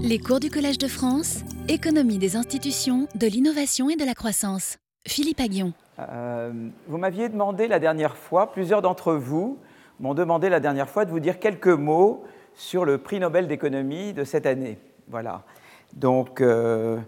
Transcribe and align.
Les 0.00 0.18
cours 0.18 0.40
du 0.40 0.50
Collège 0.50 0.78
de 0.78 0.88
France, 0.88 1.40
économie 1.68 2.18
des 2.18 2.36
institutions, 2.36 3.08
de 3.14 3.26
l'innovation 3.26 3.90
et 3.90 3.96
de 3.96 4.04
la 4.04 4.14
croissance. 4.14 4.78
Philippe 5.06 5.40
Aguillon. 5.40 5.72
Euh, 5.98 6.52
vous 6.88 6.98
m'aviez 6.98 7.28
demandé 7.28 7.68
la 7.68 7.78
dernière 7.78 8.16
fois, 8.16 8.52
plusieurs 8.52 8.82
d'entre 8.82 9.14
vous 9.14 9.58
m'ont 10.00 10.14
demandé 10.14 10.48
la 10.48 10.60
dernière 10.60 10.88
fois 10.88 11.04
de 11.04 11.10
vous 11.10 11.20
dire 11.20 11.38
quelques 11.38 11.68
mots 11.68 12.24
sur 12.54 12.84
le 12.84 12.98
prix 12.98 13.20
Nobel 13.20 13.46
d'économie 13.46 14.12
de 14.12 14.24
cette 14.24 14.46
année. 14.46 14.78
Voilà. 15.08 15.42
Donc, 15.92 16.40
euh, 16.40 16.98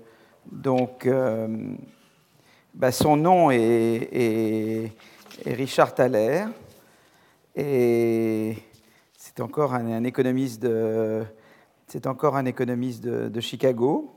donc 0.51 1.07
euh, 1.07 1.49
bah, 2.75 2.93
son 2.93 3.17
nom 3.17 3.51
est, 3.51 4.93
Richard 5.45 5.95
Thaler. 5.95 6.45
Et 7.57 8.57
c'est 9.17 9.41
encore 9.41 9.75
un, 9.75 10.05
économiste 10.05 10.63
de, 10.63 11.25
c'est 11.87 12.07
encore 12.07 12.37
un 12.37 12.47
économiste 12.47 13.05
de, 13.05 13.41
Chicago. 13.41 14.13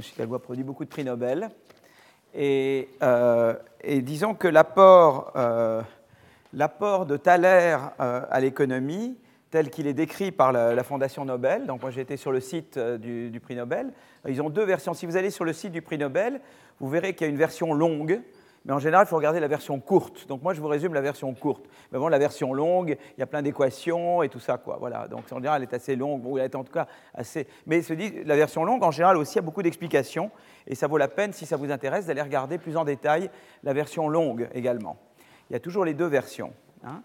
Chicago 0.00 0.34
a 0.34 0.42
produit 0.42 0.64
beaucoup 0.64 0.84
de 0.84 0.90
prix 0.90 1.04
Nobel. 1.04 1.48
Et, 2.34 2.88
euh, 3.02 3.54
disons 4.02 4.34
que 4.34 4.48
l'apport, 4.48 5.32
euh, 5.36 5.82
de 6.52 7.16
Thaler 7.16 7.78
euh, 8.00 8.20
à 8.30 8.40
l'économie, 8.40 9.16
tel 9.50 9.70
qu'il 9.70 9.86
est 9.86 9.94
décrit 9.94 10.30
par 10.30 10.52
la, 10.52 10.82
Fondation 10.84 11.24
Nobel, 11.24 11.66
donc 11.66 11.80
moi 11.80 11.90
j'étais 11.90 12.16
sur 12.16 12.32
le 12.32 12.40
site 12.40 12.78
du, 12.78 13.30
du, 13.30 13.40
prix 13.40 13.54
Nobel, 13.54 13.92
ils 14.28 14.42
ont 14.42 14.50
deux 14.50 14.64
versions. 14.64 14.94
Si 14.94 15.06
vous 15.06 15.16
allez 15.16 15.30
sur 15.30 15.44
le 15.44 15.52
site 15.52 15.72
du 15.72 15.80
prix 15.80 15.96
Nobel, 15.96 16.40
vous 16.80 16.88
verrez 16.88 17.14
qu'il 17.14 17.26
y 17.26 17.30
a 17.30 17.30
une 17.30 17.38
version 17.38 17.72
longue 17.72 18.20
mais 18.64 18.72
en 18.72 18.78
général, 18.78 19.04
il 19.06 19.10
faut 19.10 19.16
regarder 19.16 19.40
la 19.40 19.48
version 19.48 19.78
courte. 19.78 20.26
Donc 20.26 20.42
moi, 20.42 20.54
je 20.54 20.60
vous 20.60 20.68
résume 20.68 20.94
la 20.94 21.02
version 21.02 21.32
courte. 21.34 21.66
Mais 21.92 21.98
bon, 21.98 22.08
la 22.08 22.18
version 22.18 22.54
longue, 22.54 22.96
il 23.16 23.20
y 23.20 23.22
a 23.22 23.26
plein 23.26 23.42
d'équations 23.42 24.22
et 24.22 24.30
tout 24.30 24.40
ça, 24.40 24.56
quoi. 24.56 24.78
Voilà. 24.80 25.06
Donc 25.06 25.30
en 25.30 25.36
général, 25.36 25.62
elle 25.62 25.68
est 25.68 25.74
assez 25.74 25.96
longue. 25.96 26.22
Bon, 26.22 26.38
elle 26.38 26.44
est 26.44 26.54
en 26.54 26.64
tout 26.64 26.72
cas 26.72 26.86
assez. 27.12 27.46
Mais 27.66 27.82
se 27.82 27.92
dit, 27.92 28.24
la 28.24 28.36
version 28.36 28.64
longue, 28.64 28.82
en 28.82 28.90
général 28.90 29.18
aussi, 29.18 29.38
a 29.38 29.42
beaucoup 29.42 29.62
d'explications. 29.62 30.30
Et 30.66 30.74
ça 30.74 30.86
vaut 30.86 30.96
la 30.96 31.08
peine, 31.08 31.34
si 31.34 31.44
ça 31.44 31.56
vous 31.56 31.70
intéresse, 31.70 32.06
d'aller 32.06 32.22
regarder 32.22 32.56
plus 32.56 32.76
en 32.78 32.84
détail 32.84 33.28
la 33.64 33.74
version 33.74 34.08
longue 34.08 34.48
également. 34.54 34.96
Il 35.50 35.52
y 35.52 35.56
a 35.56 35.60
toujours 35.60 35.84
les 35.84 35.92
deux 35.92 36.06
versions. 36.06 36.54
Hein. 36.84 37.02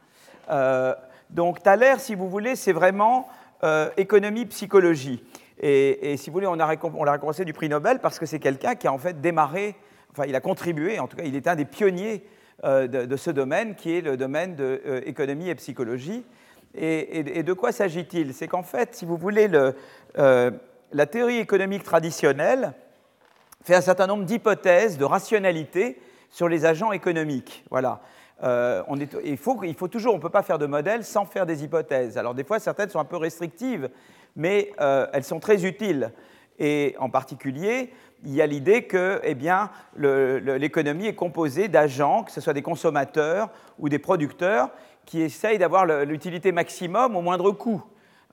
Euh, 0.50 0.96
donc 1.30 1.62
Thaler, 1.62 1.96
si 1.98 2.16
vous 2.16 2.30
voulez, 2.30 2.56
c'est 2.56 2.72
vraiment 2.72 3.28
euh, 3.66 3.90
économie-psychologie. 3.98 5.22
Et, 5.62 6.16
si 6.16 6.30
vous 6.30 6.36
voulez, 6.36 6.48
on 6.48 6.56
l'a 6.56 6.66
récompensé 6.66 7.44
du 7.44 7.52
prix 7.52 7.68
Nobel 7.68 8.00
parce 8.00 8.18
que 8.18 8.26
c'est 8.26 8.40
quelqu'un 8.40 8.76
qui 8.76 8.88
a 8.88 8.94
en 8.94 8.98
fait 8.98 9.20
démarré 9.20 9.76
enfin 10.12 10.26
il 10.28 10.36
a 10.36 10.42
contribué, 10.42 11.00
en 11.00 11.08
tout 11.08 11.18
cas 11.18 11.24
il 11.24 11.36
est 11.36 11.48
un 11.48 11.56
des 11.56 11.66
pionniers 11.66 12.24
euh, 12.66 12.88
de, 12.88 13.16
ce 13.16 13.32
domaine 13.32 13.76
qui 13.76 13.96
est 13.96 14.02
le 14.02 14.18
domaine 14.18 14.56
de 14.56 14.82
euh, 14.86 15.02
économie 15.06 15.48
et 15.48 15.56
psychologie. 15.56 16.26
Et, 16.76 17.42
de 17.42 17.54
quoi 17.54 17.72
s'agit-il? 17.72 18.34
C'est 18.34 18.50
qu'en 18.50 18.64
fait, 18.64 18.96
si 18.96 19.06
vous 19.06 19.16
voulez, 19.16 19.48
le, 19.48 19.76
euh, 20.18 20.52
la 20.92 21.06
théorie 21.06 21.38
économique 21.38 21.84
traditionnelle 21.84 22.74
fait 23.64 23.76
un 23.76 23.82
certain 23.82 24.08
nombre 24.08 24.26
d'hypothèses 24.26 24.98
de 24.98 25.06
rationalité 25.06 26.00
sur 26.30 26.50
les 26.50 26.66
agents 26.66 26.92
économiques. 26.92 27.64
Voilà. 27.72 28.02
on 28.42 28.98
il, 29.23 29.38
faut, 29.38 29.88
toujours, 29.88 30.14
on 30.14 30.18
ne 30.18 30.22
peut 30.22 30.30
pas 30.30 30.44
faire 30.44 30.60
de 30.60 30.66
modèle 30.66 31.06
sans 31.06 31.26
faire 31.26 31.46
des 31.46 31.64
hypothèses. 31.64 32.18
Alors 32.18 32.36
des 32.36 32.44
fois, 32.44 32.60
certaines 32.60 32.90
sont 32.90 33.00
un 33.00 33.06
peu 33.06 33.18
restrictives, 33.18 33.90
mais 34.36 34.72
elles 34.78 35.23
sont 35.23 35.40
très 35.40 35.66
utiles. 35.66 36.12
Et 36.60 36.96
en 37.00 37.10
particulier, 37.10 37.92
il 38.25 38.34
y 38.34 38.42
a 38.42 38.48
l'idée 38.48 38.84
que 38.84 39.22
eh 39.23 39.36
bien, 39.36 39.70
l'économie 39.98 41.08
est 41.08 41.16
composée 41.16 41.67
d'agents, 41.67 42.23
que 42.23 42.31
ce 42.31 42.42
soit 42.42 42.53
des 42.53 42.61
consommateurs 42.61 43.50
ou 43.78 43.89
des 43.89 44.00
producteurs, 44.00 44.70
qui 45.06 45.22
essayent 45.22 45.58
d'avoir 45.58 45.86
l'utilité 45.86 46.52
maximum 46.52 47.16
au 47.16 47.22
moindre 47.22 47.52
coût. 47.52 47.84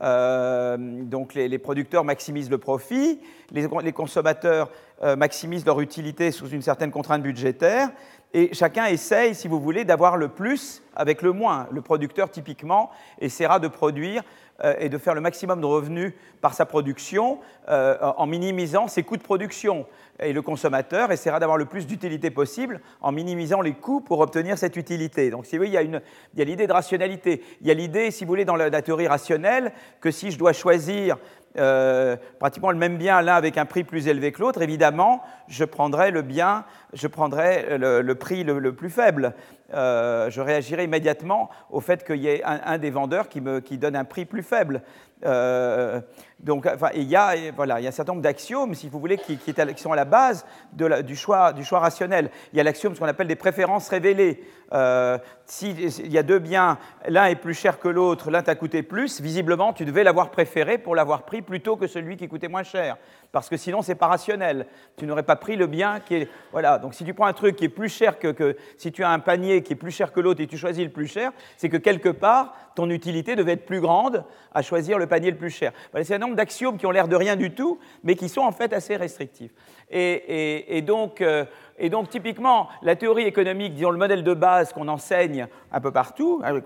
Euh, 0.03 0.77
donc 0.79 1.33
les, 1.33 1.59
producteurs 1.59 2.05
maximisent 2.05 2.51
le 2.51 2.59
profit, 2.59 3.19
les, 3.51 3.93
consommateurs 3.93 4.71
euh, 5.03 5.17
maximisent 5.17 5.65
leur 5.65 5.81
utilité 5.81 6.33
sous 6.33 6.49
une 6.49 6.61
certaine 6.61 6.91
contrainte 6.91 7.23
budgétaire, 7.23 7.89
et 8.35 8.53
chacun 8.53 8.85
essaye, 8.87 9.35
si 9.35 9.49
vous 9.49 9.59
voulez, 9.59 9.87
d'avoir 9.87 10.19
le 10.19 10.29
plus 10.29 10.83
avec 10.95 11.23
le 11.23 11.33
moins. 11.33 11.67
Le 11.71 11.81
producteur, 11.81 12.31
typiquement, 12.31 12.91
essaiera 13.19 13.59
de 13.59 13.69
produire 13.69 14.23
et 14.63 14.89
de 14.89 14.99
faire 14.99 15.15
le 15.15 15.21
maximum 15.21 15.61
de 15.61 15.67
revenus 15.67 16.15
par 16.41 16.55
sa 16.55 16.65
production 16.65 17.41
euh, 17.69 17.97
en 18.01 18.27
minimisant 18.27 18.89
ses 18.89 19.03
coûts 19.03 19.17
de 19.17 19.23
production. 19.23 19.87
Et 20.19 20.33
le 20.33 20.41
consommateur 20.41 21.13
essaiera 21.13 21.39
d'avoir 21.39 21.59
le 21.59 21.67
plus 21.67 21.87
d'utilité 21.87 22.31
possible 22.31 22.81
en 23.03 23.13
minimisant 23.13 23.61
les 23.61 23.75
coûts 23.75 24.01
pour 24.01 24.21
obtenir 24.21 24.57
cette 24.57 24.77
utilité. 24.77 25.29
Donc, 25.29 25.45
si 25.45 25.57
vous 25.57 25.65
voyez, 25.65 25.79
il 25.83 26.01
y 26.39 26.43
a 26.43 26.45
l'idée 26.45 26.67
de 26.67 26.73
rationalité. 26.73 27.43
Il 27.61 27.67
y 27.67 27.71
a 27.71 27.75
l'idée, 27.75 28.11
si 28.11 28.25
vous 28.25 28.29
voulez, 28.29 28.47
dans 28.47 28.57
la, 28.57 28.71
la 28.71 28.81
théorie 28.81 29.09
rationnelle, 29.09 29.73
que 30.01 30.11
si 30.11 30.31
je 30.31 30.39
dois 30.39 30.55
choisir 30.55 31.19
euh, 31.59 32.17
pratiquement 32.39 32.71
le 32.71 32.77
même 32.77 32.99
bien 32.99 33.23
l'un 33.23 33.35
avec 33.35 33.57
un 33.57 33.65
prix 33.65 33.83
plus 33.83 34.09
élevé 34.09 34.31
que 34.31 34.41
l'autre, 34.41 34.61
évidemment, 34.61 35.23
je 35.49 35.65
prendrai 35.65 36.11
le 36.11 36.21
bien, 36.21 36.65
je 36.93 37.07
prendrai 37.07 37.79
le, 37.79 38.15
prix 38.15 38.45
le, 38.45 38.75
plus 38.75 38.91
faible. 38.91 39.35
Euh, 39.75 40.31
je 40.31 40.41
réagirai 40.41 40.85
immédiatement 40.85 41.51
au 41.71 41.81
fait 41.81 42.05
qu'il 42.05 42.17
y 42.17 42.29
ait 42.29 42.43
un, 42.45 42.79
des 42.79 42.91
vendeurs 42.91 43.29
qui, 43.29 43.41
me, 43.41 43.61
donne 43.61 43.97
un 43.97 44.05
prix 44.05 44.25
plus 44.25 44.43
faible. 44.43 44.83
Euh, 45.25 46.01
donc, 46.39 46.67
enfin, 46.67 46.91
il, 46.95 47.05
y 47.05 47.17
a, 47.17 47.35
voilà, 47.57 47.81
il 47.81 47.85
y 47.85 47.87
a 47.87 47.89
un 47.89 47.93
certain 47.93 48.13
nombre 48.13 48.23
d'axiomes, 48.23 48.75
si 48.75 48.91
vous 48.91 49.01
voulez, 49.01 49.17
qui, 49.17 49.39
sont 49.77 49.93
à 49.93 49.97
la 49.97 50.05
base 50.05 50.45
du, 50.73 51.17
choix, 51.17 51.55
du 51.55 51.65
choix 51.65 51.79
rationnel. 51.79 52.31
Il 52.53 52.59
y 52.59 52.61
a 52.61 52.63
l'axiome, 52.63 52.95
ce 52.95 53.01
qu'on 53.01 53.07
appelle 53.07 53.27
des 53.27 53.37
préférences 53.37 53.89
révélées. 53.89 54.45
Euh, 54.75 55.17
S'il 55.47 56.13
y 56.13 56.19
a 56.19 56.23
deux 56.23 56.39
biens, 56.39 56.77
l'un 57.09 57.27
est 57.27 57.37
plus 57.37 57.55
cher 57.55 57.79
que 57.79 57.89
l'autre, 57.89 58.31
l'un 58.31 58.43
t'a 58.43 58.55
coûté 58.55 58.83
plus, 58.83 59.21
visiblement, 59.21 59.73
tu 59.73 59.87
devais 59.87 60.05
l'avoir 60.05 60.31
préféré 60.31 60.77
pour 60.77 60.95
l'avoir 60.95 61.23
pris 61.23 61.41
plutôt 61.41 61.77
que 61.77 61.87
celui 61.87 62.17
qui 62.19 62.29
coûtait 62.29 62.49
moins 62.49 62.65
cher. 62.65 62.99
Parce 63.33 63.49
que 63.49 63.57
sinon, 63.57 63.81
c'est 63.81 63.95
pas 63.95 64.07
rationnel. 64.07 64.67
Tu 64.97 65.07
n'aurais 65.07 65.23
pas 65.23 65.37
pris 65.37 65.57
le 65.57 65.67
bien 65.67 66.01
qui 66.01 66.15
est. 66.17 66.29
Voilà. 66.53 66.79
Donc, 66.79 66.95
si 66.95 67.05
tu 67.05 67.15
prends 67.15 67.27
un 67.27 67.33
truc 67.33 67.57
qui 67.57 67.65
est 67.65 67.71
plus 67.71 67.89
cher 67.89 68.19
que, 68.19 68.29
que 68.29 68.57
si 68.77 68.93
tu 68.93 69.05
as 69.05 69.11
un 69.11 69.19
panier 69.19 69.63
qui 69.63 69.73
est 69.73 69.77
plus 69.77 69.91
cher 69.91 70.13
que 70.13 70.21
l'autre 70.21 70.41
et 70.41 70.47
tu 70.47 70.59
choisis 70.59 70.85
le 70.85 70.91
plus 70.91 71.07
cher, 71.07 71.33
c'est 71.57 71.69
que 71.69 71.77
quelque 71.77 72.09
part, 72.09 72.55
ton 72.75 72.91
utilité 72.91 73.37
devait 73.37 73.53
être 73.53 73.67
plus 73.67 73.81
grande 73.81 74.25
à 74.55 74.63
choisir 74.63 74.99
le 74.99 75.07
panier 75.07 75.31
le 75.31 75.37
plus 75.37 75.51
cher. 75.51 75.73
Voilà, 75.91 76.05
d'axiomes 76.35 76.79
qui 76.79 76.87
ont 76.87 76.91
l'air 76.91 77.09
de 77.09 77.17
rien 77.17 77.37
du 77.37 77.53
tout, 77.53 77.79
mais 78.03 78.17
qui 78.17 78.29
sont 78.29 78.41
en 78.41 78.53
fait 78.53 78.73
assez 78.73 78.97
restrictifs. 78.97 79.53
Et, 79.91 80.83
donc, 80.83 81.21
euh, 81.21 81.45
donc, 81.91 82.09
typiquement, 82.09 82.69
la 82.83 82.97
théorie 82.97 83.25
économique, 83.25 83.75
disons 83.75 83.91
le 83.91 83.99
modèle 83.99 84.25
de 84.25 84.35
base 84.35 84.73
qu'on 84.73 84.89
enseigne 84.89 85.47
un 85.71 85.81
peu 85.81 85.93
partout, 85.93 86.43
hein, 86.45 86.61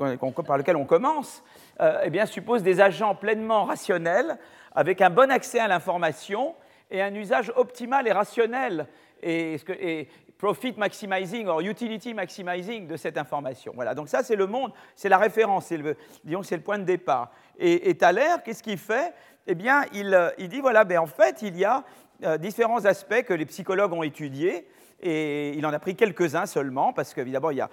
par 0.46 0.58
lequel 0.58 0.76
on 0.76 0.86
commence, 0.86 1.42
euh, 1.80 2.08
eh 2.10 2.26
suppose 2.26 2.62
des 2.62 2.80
agents 2.80 3.14
pleinement 3.14 3.64
rationnels, 3.64 4.38
avec 4.72 5.00
un 5.02 5.10
bon 5.10 5.30
accès 5.30 5.58
à 5.58 5.68
l'information 5.68 6.54
et 6.90 7.02
un 7.02 7.14
usage 7.14 7.52
optimal 7.56 8.06
et 8.06 8.12
rationnel 8.12 8.86
et, 9.22 10.08
profit 10.38 10.72
maximizing 10.78 11.46
ou 11.48 11.60
utility 11.60 12.14
maximizing 12.14 12.86
de 12.86 12.96
cette 12.96 13.18
information. 13.18 13.72
Voilà, 13.74 13.94
donc 13.94 14.08
ça 14.08 14.22
c'est 14.22 14.36
le 14.36 14.46
monde, 14.46 14.72
c'est 14.96 15.10
la 15.10 15.18
référence, 15.18 15.66
c'est 15.66 15.76
le, 15.76 15.98
disons 16.24 16.42
c'est 16.42 16.56
le 16.56 16.62
point 16.62 16.78
de 16.78 16.84
départ. 16.84 17.30
Et, 17.58 17.90
et 17.90 17.94
Thaler, 17.94 18.36
qu'est-ce 18.42 18.62
qu'il 18.62 18.78
fait? 18.78 19.12
Eh 19.46 19.54
bien, 19.54 19.84
il, 19.92 20.14
euh, 20.14 20.30
il, 20.38 20.48
dit 20.48 20.60
voilà, 20.60 20.84
ben, 20.84 20.98
en 20.98 21.06
fait, 21.06 21.42
il 21.42 21.56
y 21.56 21.64
a 21.64 21.84
euh, 22.24 22.38
différents 22.38 22.84
aspects 22.84 23.22
que 23.22 23.34
les 23.34 23.46
psychologues 23.46 23.92
ont 23.92 24.02
étudiés, 24.02 24.66
et 25.02 25.50
il 25.56 25.64
en 25.66 25.72
a 25.72 25.78
pris 25.78 25.96
quelques-uns 25.96 26.46
seulement, 26.46 26.92
parce 26.92 27.14
qu'évidemment, 27.14 27.50
il 27.50 27.58
y 27.58 27.62
a 27.62 27.70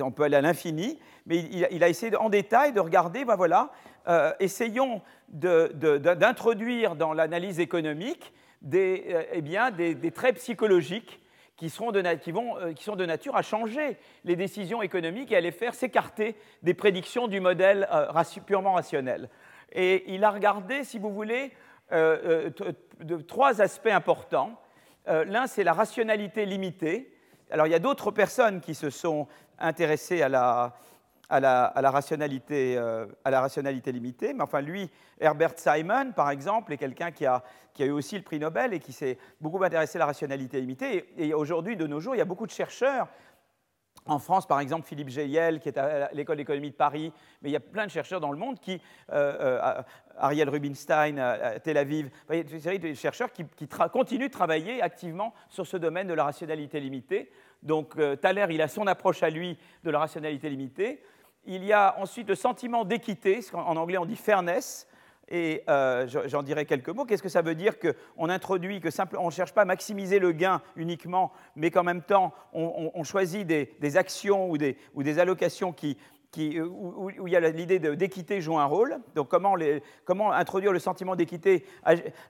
on 0.00 0.10
peut 0.10 0.24
aller 0.24 0.36
à 0.36 0.40
l'infini, 0.40 0.98
mais 1.26 1.38
il, 1.38 1.82
a 1.82 1.88
essayé 1.88 2.14
en 2.16 2.28
détail 2.28 2.72
de 2.72 2.80
regarder, 2.80 3.24
ben 3.24 3.36
voilà, 3.36 3.70
euh, 4.08 4.32
essayons 4.40 5.00
d'introduire 5.28 6.96
dans 6.96 7.12
l'analyse 7.12 7.60
économique 7.60 8.32
des, 8.62 9.04
eh 9.32 10.10
traits 10.10 10.36
psychologiques 10.36 11.20
qui, 11.56 11.66
euh, 11.66 11.68
sont 11.68 12.96
de 12.96 13.06
nature 13.06 13.36
à 13.36 13.42
changer 13.42 13.96
les 14.24 14.36
décisions 14.36 14.82
économiques 14.82 15.32
et 15.32 15.36
à 15.36 15.40
les 15.40 15.52
faire 15.52 15.74
s'écarter 15.74 16.36
des 16.62 16.74
prédictions 16.74 17.28
du 17.28 17.40
modèle 17.40 17.88
euh, 17.92 18.22
purement 18.44 18.74
rationnel. 18.74 19.28
Et 19.74 20.14
il 20.14 20.24
a 20.24 20.30
regardé, 20.30 20.84
si 20.84 20.98
vous 20.98 21.12
voulez, 21.12 21.52
de, 21.90 23.20
trois 23.26 23.60
aspects 23.60 23.86
importants. 23.86 24.58
L'un, 25.06 25.46
c'est 25.46 25.64
la 25.64 25.72
rationalité 25.72 26.46
limitée. 26.46 27.14
Alors, 27.50 27.66
il 27.66 27.70
y 27.70 27.74
a 27.74 27.78
d'autres 27.78 28.10
personnes 28.10 28.60
qui 28.60 28.74
se 28.74 28.90
sont 28.90 29.28
intéressées 29.58 30.22
à 30.22 30.28
la, 30.28 30.72
rationalité, 31.90 32.76
euh, 32.76 33.06
à 33.24 33.30
la 33.30 33.40
rationalité 33.40 33.92
limitée. 33.92 34.32
Mais 34.32 34.42
enfin, 34.42 34.60
lui, 34.60 34.90
Herbert 35.20 35.52
Simon, 35.56 36.12
par 36.12 36.30
exemple, 36.30 36.72
est 36.72 36.76
quelqu'un 36.76 37.10
qui 37.10 37.26
a 37.26 37.42
eu 37.78 37.90
aussi 37.90 38.16
le 38.16 38.22
prix 38.22 38.38
Nobel 38.38 38.72
et 38.72 38.80
qui 38.80 38.92
s'est 38.92 39.18
beaucoup 39.40 39.62
intéressé 39.62 39.98
à 39.98 40.00
la 40.00 40.06
rationalité 40.06 40.60
limitée. 40.60 41.12
Et, 41.18 41.34
aujourd'hui, 41.34 41.76
de 41.76 41.86
nos 41.86 42.00
jours, 42.00 42.14
il 42.14 42.18
y 42.18 42.22
a 42.22 42.26
beaucoup 42.26 42.46
de 42.46 42.52
chercheurs. 42.52 43.08
En 44.06 44.18
France, 44.18 44.46
par 44.46 44.60
exemple, 44.60 44.86
Philippe 44.86 45.08
Geyel, 45.08 45.60
qui 45.60 45.68
est 45.68 45.78
à 45.78 46.10
l'école 46.12 46.36
d'économie 46.36 46.70
de 46.70 46.76
Paris, 46.76 47.10
mais 47.40 47.48
il 47.48 47.52
y 47.52 47.56
a 47.56 47.60
plein 47.60 47.86
de 47.86 47.90
chercheurs 47.90 48.20
dans 48.20 48.32
le 48.32 48.38
monde 48.38 48.60
qui, 48.60 48.80
euh, 49.10 49.36
euh, 49.40 49.82
Ariel 50.18 50.50
Rubinstein 50.50 51.18
à 51.18 51.58
Tel 51.58 51.78
Aviv, 51.78 52.10
il 52.30 52.36
y 52.36 52.38
a 52.38 52.42
une 52.42 52.60
série 52.60 52.78
de 52.78 52.92
chercheurs 52.92 53.32
qui, 53.32 53.46
continuent 53.92 54.26
de 54.26 54.32
travailler 54.32 54.82
activement 54.82 55.32
sur 55.48 55.66
ce 55.66 55.78
domaine 55.78 56.06
de 56.06 56.14
la 56.14 56.24
rationalité 56.24 56.80
limitée. 56.80 57.30
Donc 57.62 57.96
Thaler, 58.20 58.46
il 58.50 58.60
a 58.60 58.68
son 58.68 58.86
approche 58.86 59.22
à 59.22 59.30
lui 59.30 59.58
de 59.84 59.90
la 59.90 60.00
rationalité 60.00 60.50
limitée. 60.50 61.02
Il 61.46 61.64
y 61.64 61.72
a 61.72 61.96
ensuite 61.98 62.28
le 62.28 62.34
sentiment 62.34 62.84
d'équité, 62.84 63.40
en 63.54 63.76
anglais 63.76 63.98
on 63.98 64.04
dit 64.04 64.16
fairness, 64.16 64.86
et 65.28 65.62
euh, 65.68 66.06
j'en 66.26 66.42
dirai 66.42 66.66
quelques 66.66 66.88
mots. 66.88 67.04
Qu'est-ce 67.04 67.22
que 67.22 67.28
ça 67.28 67.42
veut 67.42 67.54
dire 67.54 67.74
qu'on 67.78 68.28
introduit, 68.28 68.80
que 68.80 68.90
simple, 68.90 69.16
on 69.18 69.26
ne 69.26 69.32
cherche 69.32 69.52
pas 69.52 69.62
à 69.62 69.64
maximiser 69.64 70.18
le 70.18 70.32
gain 70.32 70.60
uniquement, 70.76 71.32
mais 71.56 71.70
qu'en 71.70 71.82
même 71.82 72.02
temps, 72.02 72.32
on, 72.52 73.04
choisit 73.04 73.46
des, 73.46 73.96
actions 73.96 74.50
ou 74.50 74.58
des, 74.58 75.18
allocations 75.18 75.74
où, 76.36 77.10
il 77.26 77.32
y 77.32 77.36
a 77.36 77.40
l'idée 77.40 77.78
d'équité 77.78 78.40
joue 78.40 78.58
un 78.58 78.64
rôle. 78.64 78.98
Donc 79.14 79.28
comment, 79.28 80.32
introduire 80.32 80.72
le 80.72 80.78
sentiment 80.78 81.16
d'équité 81.16 81.64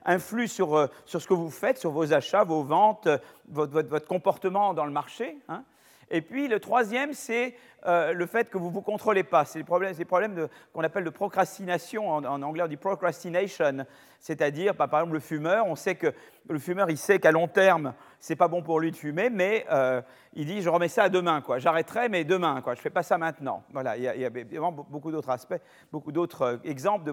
influe 0.05 0.47
sur, 0.47 0.75
euh, 0.75 0.87
sur, 1.05 1.21
ce 1.21 1.27
que 1.27 1.33
vous 1.33 1.49
faites, 1.49 1.77
sur 1.77 1.91
vos 1.91 2.13
achats, 2.13 2.43
vos 2.43 2.63
ventes, 2.63 3.07
votre, 3.49 3.81
votre, 3.81 4.07
comportement 4.07 4.73
dans 4.73 4.85
le 4.85 4.91
marché. 4.91 5.37
Hein? 5.49 5.63
Et 6.09 6.21
puis 6.21 6.47
le 6.47 6.59
troisième, 6.59 7.13
c'est 7.13 7.55
euh, 7.87 8.13
le 8.13 8.25
fait 8.25 8.49
que 8.49 8.57
vous 8.57 8.69
ne 8.69 8.73
vous 8.73 8.81
contrôlez 8.81 9.23
pas. 9.23 9.45
C'est 9.45 9.59
les 9.59 9.65
problèmes, 10.05 10.47
qu'on 10.73 10.81
appelle 10.81 11.03
de 11.03 11.09
procrastination, 11.09 12.09
en, 12.09 12.41
anglais 12.41 12.63
on 12.63 12.67
dit 12.67 12.77
procrastination, 12.77 13.85
c'est-à-dire, 14.19 14.73
bah, 14.73 14.87
par 14.87 15.01
exemple, 15.01 15.15
le 15.15 15.19
fumeur, 15.19 15.67
on 15.67 15.75
sait 15.75 15.95
que 15.95 16.13
le 16.49 16.59
fumeur, 16.59 16.89
il 16.89 16.97
sait 16.97 17.19
qu'à 17.19 17.31
long 17.31 17.47
terme, 17.47 17.93
c'est 18.19 18.35
pas 18.35 18.47
bon 18.47 18.63
pour 18.63 18.79
lui 18.79 18.91
de 18.91 18.95
fumer, 18.95 19.29
mais 19.29 19.65
euh, 19.71 20.01
il 20.33 20.47
dit, 20.47 20.61
je 20.61 20.69
remets 20.69 20.87
ça 20.87 21.03
à 21.03 21.09
demain, 21.09 21.41
quoi. 21.41 21.59
J'arrêterai, 21.59 22.09
mais 22.09 22.23
demain, 22.23 22.61
quoi. 22.61 22.75
Je 22.75 22.81
fais 22.81 22.89
pas 22.89 23.03
ça 23.03 23.17
maintenant. 23.17 23.63
Voilà, 23.71 23.97
il 23.97 24.03
y 24.03 24.25
a, 24.25 24.29
vraiment 24.29 24.71
beaucoup 24.71 25.11
d'autres 25.11 25.29
aspects, 25.29 25.61
beaucoup 25.91 26.11
d'autres 26.11 26.41
euh, 26.41 26.57
exemples 26.63 27.11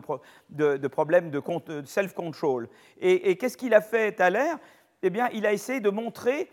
de, 0.51 0.77
de, 0.77 0.89
problèmes 0.89 1.31
de 1.31 1.43
self-control. 1.85 2.69
Et, 3.01 3.31
et 3.31 3.37
qu'est-ce 3.37 3.57
qu'il 3.57 3.75
a 3.75 3.81
fait 3.81 4.13
Thaler? 4.13 4.55
Eh 5.03 5.11
bien, 5.11 5.29
il 5.33 5.45
a 5.47 5.53
essayé 5.53 5.81
de 5.81 5.91
montrer 5.91 6.49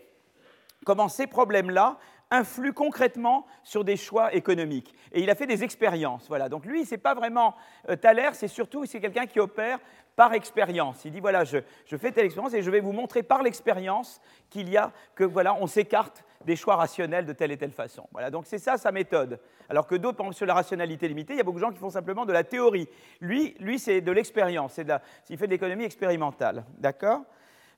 comment 0.84 1.08
ces 1.08 1.26
problèmes-là 1.26 1.98
influe 2.30 2.72
concrètement 2.72 3.46
sur 3.62 3.84
des 3.84 3.96
choix 3.96 4.34
économiques. 4.34 4.94
Et 5.12 5.20
il 5.20 5.30
a 5.30 5.34
fait 5.34 5.46
des 5.46 5.64
expériences. 5.64 6.26
Voilà. 6.28 6.48
Donc 6.48 6.64
lui, 6.64 6.84
c'est 6.84 6.98
pas 6.98 7.14
vraiment 7.14 7.54
euh, 7.88 7.96
Thaler, 7.96 8.30
c'est 8.34 8.48
surtout 8.48 8.86
c'est 8.86 9.00
quelqu'un 9.00 9.26
qui 9.26 9.40
opère 9.40 9.78
par 10.16 10.34
expérience. 10.34 11.04
Il 11.04 11.12
dit 11.12 11.20
voilà, 11.20 11.44
je, 11.44 11.58
fais 11.96 12.12
telle 12.12 12.26
expérience 12.26 12.54
et 12.54 12.62
je 12.62 12.70
vais 12.70 12.80
vous 12.80 12.92
montrer 12.92 13.22
par 13.22 13.42
l'expérience 13.42 14.20
qu'il 14.50 14.68
y 14.68 14.76
a 14.76 14.92
que 15.14 15.24
voilà, 15.24 15.54
on 15.54 15.66
s'écarte 15.66 16.24
des 16.44 16.56
choix 16.56 16.76
rationnels 16.76 17.26
de 17.26 17.32
telle 17.32 17.52
et 17.52 17.56
telle 17.56 17.72
façon. 17.72 18.06
Voilà, 18.12 18.30
donc 18.30 18.46
c'est 18.46 18.58
ça 18.58 18.76
sa 18.76 18.92
méthode. 18.92 19.40
Alors 19.68 19.86
que 19.86 19.94
d'autres 19.94 20.18
pensent 20.18 20.36
sur 20.36 20.46
la 20.46 20.54
rationalité 20.54 21.08
limitée, 21.08 21.34
il 21.34 21.36
y 21.36 21.40
a 21.40 21.44
beaucoup 21.44 21.58
de 21.58 21.64
gens 21.64 21.72
qui 21.72 21.78
font 21.78 21.90
simplement 21.90 22.26
de 22.26 22.32
la 22.32 22.44
théorie. 22.44 22.88
Lui, 23.20 23.54
lui 23.60 23.78
c'est 23.78 24.00
de 24.00 24.12
l'expérience, 24.12 24.78
il 25.28 25.38
fait 25.38 25.46
de 25.46 25.52
l'économie 25.52 25.84
expérimentale. 25.84 26.64
D'accord? 26.78 27.22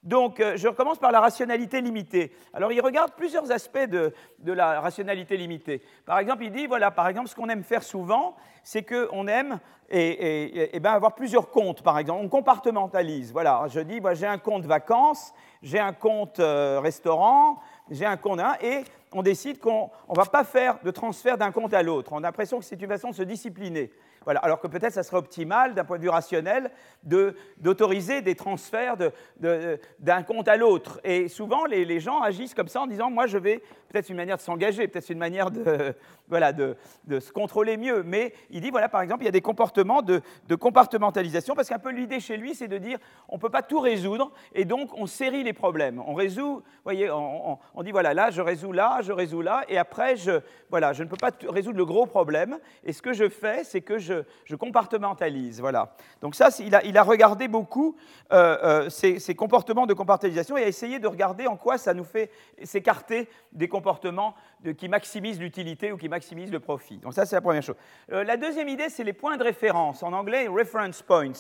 Donc, 0.03 0.41
euh, 0.41 0.57
je 0.57 0.67
recommence 0.67 0.99
par 0.99 1.13
la 1.13 1.21
rationalité 1.21 1.81
limitée. 1.81 2.33
Alors, 2.53 2.73
il 2.73 2.81
regarde 2.81 3.13
plusieurs 3.17 3.53
aspects 3.53 3.87
de, 3.89 4.13
la 4.45 4.81
rationalité 4.81 5.37
limitée. 5.37 5.81
Par 6.05 6.19
exemple, 6.19 6.43
il 6.43 6.51
dit, 6.51 6.67
voilà, 6.67 6.91
par 6.91 7.07
exemple, 7.07 7.29
ce 7.29 7.37
qu'on 7.37 7.49
aime 7.49 7.63
faire 7.63 7.85
souvent, 7.85 8.35
c'est 8.65 8.83
qu'on 8.83 9.29
aime 9.29 9.61
et, 9.91 10.81
ben, 10.81 10.93
avoir 10.93 11.15
plusieurs 11.15 11.51
comptes, 11.51 11.83
par 11.83 11.99
exemple. 11.99 12.25
On 12.25 12.29
compartimentalise. 12.29 13.33
Voilà, 13.33 13.67
je 13.69 13.81
dis, 13.81 14.01
j'ai 14.15 14.27
un 14.27 14.39
compte 14.39 14.65
vacances, 14.65 15.33
j'ai 15.63 15.79
un 15.79 15.93
compte 15.93 16.41
euh, 16.41 16.81
restaurant, 16.81 17.61
j'ai 17.91 18.07
un 18.07 18.17
compte 18.17 18.41
et 18.61 18.85
on 19.13 19.23
décide 19.23 19.61
qu'on 19.61 19.91
ne 20.09 20.17
va 20.17 20.25
pas 20.25 20.45
faire 20.45 20.79
de 20.83 20.91
transfert 20.91 21.39
d'un 21.39 21.53
compte 21.53 21.75
à 21.75 21.83
l'autre. 21.83 22.13
On 22.13 22.19
a 22.19 22.23
l'impression 22.23 22.59
que 22.59 22.65
c'est 22.65 22.81
une 22.81 22.89
façon 22.89 23.11
de 23.11 23.15
se 23.15 23.23
discipliner. 23.23 23.93
Alors 24.27 24.61
que 24.61 24.67
peut-être 24.67 24.93
ça 24.93 25.03
serait 25.03 25.17
optimal, 25.17 25.75
d'un 25.75 25.85
point 25.85 25.99
de 25.99 26.03
vue 26.03 26.09
rationnel, 26.09 26.71
d'autoriser 27.03 28.23
des 28.23 28.35
transferts 28.35 28.97
d'un 29.39 30.23
compte 30.23 30.49
à 30.49 30.57
l'autre. 30.57 31.01
Et 31.05 31.29
souvent, 31.29 31.65
les, 31.65 32.01
gens 32.01 32.21
agissent 32.21 32.55
comme 32.55 32.69
ça 32.69 32.81
en 32.81 32.87
disant, 32.87 33.11
moi, 33.11 33.27
je 33.27 33.39
vais, 33.39 33.63
peut-être 33.89 34.09
une 34.09 34.17
manière 34.17 34.37
de 34.37 34.43
s'engager, 34.43 34.89
peut-être 34.89 35.11
une 35.11 35.19
manière 35.19 35.51
de, 35.51 35.95
voilà, 36.33 36.53
de, 36.53 36.77
se 37.21 37.33
contrôler 37.33 37.77
mieux. 37.77 38.03
Mais 38.03 38.33
il 38.51 38.61
dit, 38.61 38.71
voilà, 38.71 38.89
par 38.89 39.03
exemple, 39.03 39.23
il 39.23 39.27
y 39.27 39.29
a 39.29 39.33
des 39.33 39.41
comportements 39.41 40.03
de, 40.03 40.23
compartimentalisation, 40.55 41.55
parce 41.55 41.69
qu'un 41.69 41.79
peu 41.79 41.91
l'idée 41.91 42.21
chez 42.21 42.37
lui, 42.37 42.55
c'est 42.55 42.69
de 42.69 42.79
dire, 42.79 42.99
on 43.29 43.37
ne 43.37 43.41
peut 43.41 43.51
pas 43.51 43.63
tout 43.63 43.81
résoudre, 43.81 44.33
et 44.55 44.65
donc 44.65 44.91
on 44.97 45.07
série 45.07 45.43
les 45.43 45.53
problèmes. 45.53 46.03
On 46.07 46.15
résout, 46.15 46.63
voyez, 46.85 47.11
on, 47.11 47.59
dit, 47.83 47.91
voilà, 47.91 48.15
là, 48.15 48.31
je 48.31 48.41
résous 48.41 48.73
là, 48.73 49.01
je 49.03 49.13
résous 49.13 49.43
là, 49.43 49.65
et 49.69 49.79
après, 49.79 50.17
je, 50.17 50.41
voilà, 50.71 50.93
je 50.93 51.03
ne 51.03 51.09
peux 51.09 51.17
pas 51.17 51.31
résoudre 51.49 51.79
le 51.79 51.85
gros 51.85 52.07
problème. 52.07 52.59
Et 52.85 52.93
ce 52.93 53.03
que 53.03 53.13
je 53.13 53.29
fais, 53.29 53.65
c'est 53.65 53.81
que 53.81 53.99
je 53.99 54.13
je, 54.45 54.57
compartementalise. 54.57 55.61
Voilà. 55.61 55.95
Donc 56.21 56.35
ça, 56.35 56.49
il 56.61 56.75
a, 56.75 56.85
il 56.85 56.97
a 56.97 57.03
regardé 57.03 57.49
beaucoup 57.49 57.97
euh, 58.33 58.87
euh, 58.87 58.91
ces, 58.91 59.35
comportements 59.35 59.87
de 59.87 59.95
compartimentalisation 59.95 60.57
et 60.57 60.65
a 60.65 60.69
essayé 60.69 60.99
de 60.99 61.07
regarder 61.07 61.47
en 61.47 61.57
quoi 61.57 61.79
ça 61.79 61.95
nous 61.95 62.05
fait 62.05 62.31
s'écarter 62.63 63.29
des 63.53 63.69
comportements 63.69 64.35
qui 64.79 64.89
maximisent 64.89 65.41
l'utilité 65.41 65.93
ou 65.93 65.97
qui 65.97 66.09
maximisent 66.09 66.53
le 66.53 66.61
profit. 66.61 66.99
Donc 66.99 67.15
ça, 67.15 67.27
c'est 67.27 67.37
la 67.37 67.41
première 67.41 67.63
chose. 67.63 67.77
Euh, 68.13 68.25
la 68.25 68.37
deuxième 68.37 68.69
idée, 68.69 68.89
c'est 68.89 69.05
les 69.05 69.13
points 69.13 69.37
de 69.37 69.43
référence. 69.43 70.03
En 70.03 70.13
anglais, 70.13 70.47
reference 70.47 71.03
points. 71.03 71.33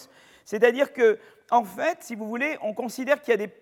C'est-à-dire 0.44 0.92
que, 0.92 1.18
en 1.50 1.64
fait, 1.64 1.98
si 2.00 2.14
vous 2.16 2.26
voulez, 2.26 2.56
on 2.62 2.74
considère 2.74 3.20
qu'il 3.20 3.30
y 3.32 3.34
a 3.34 3.46
des 3.46 3.52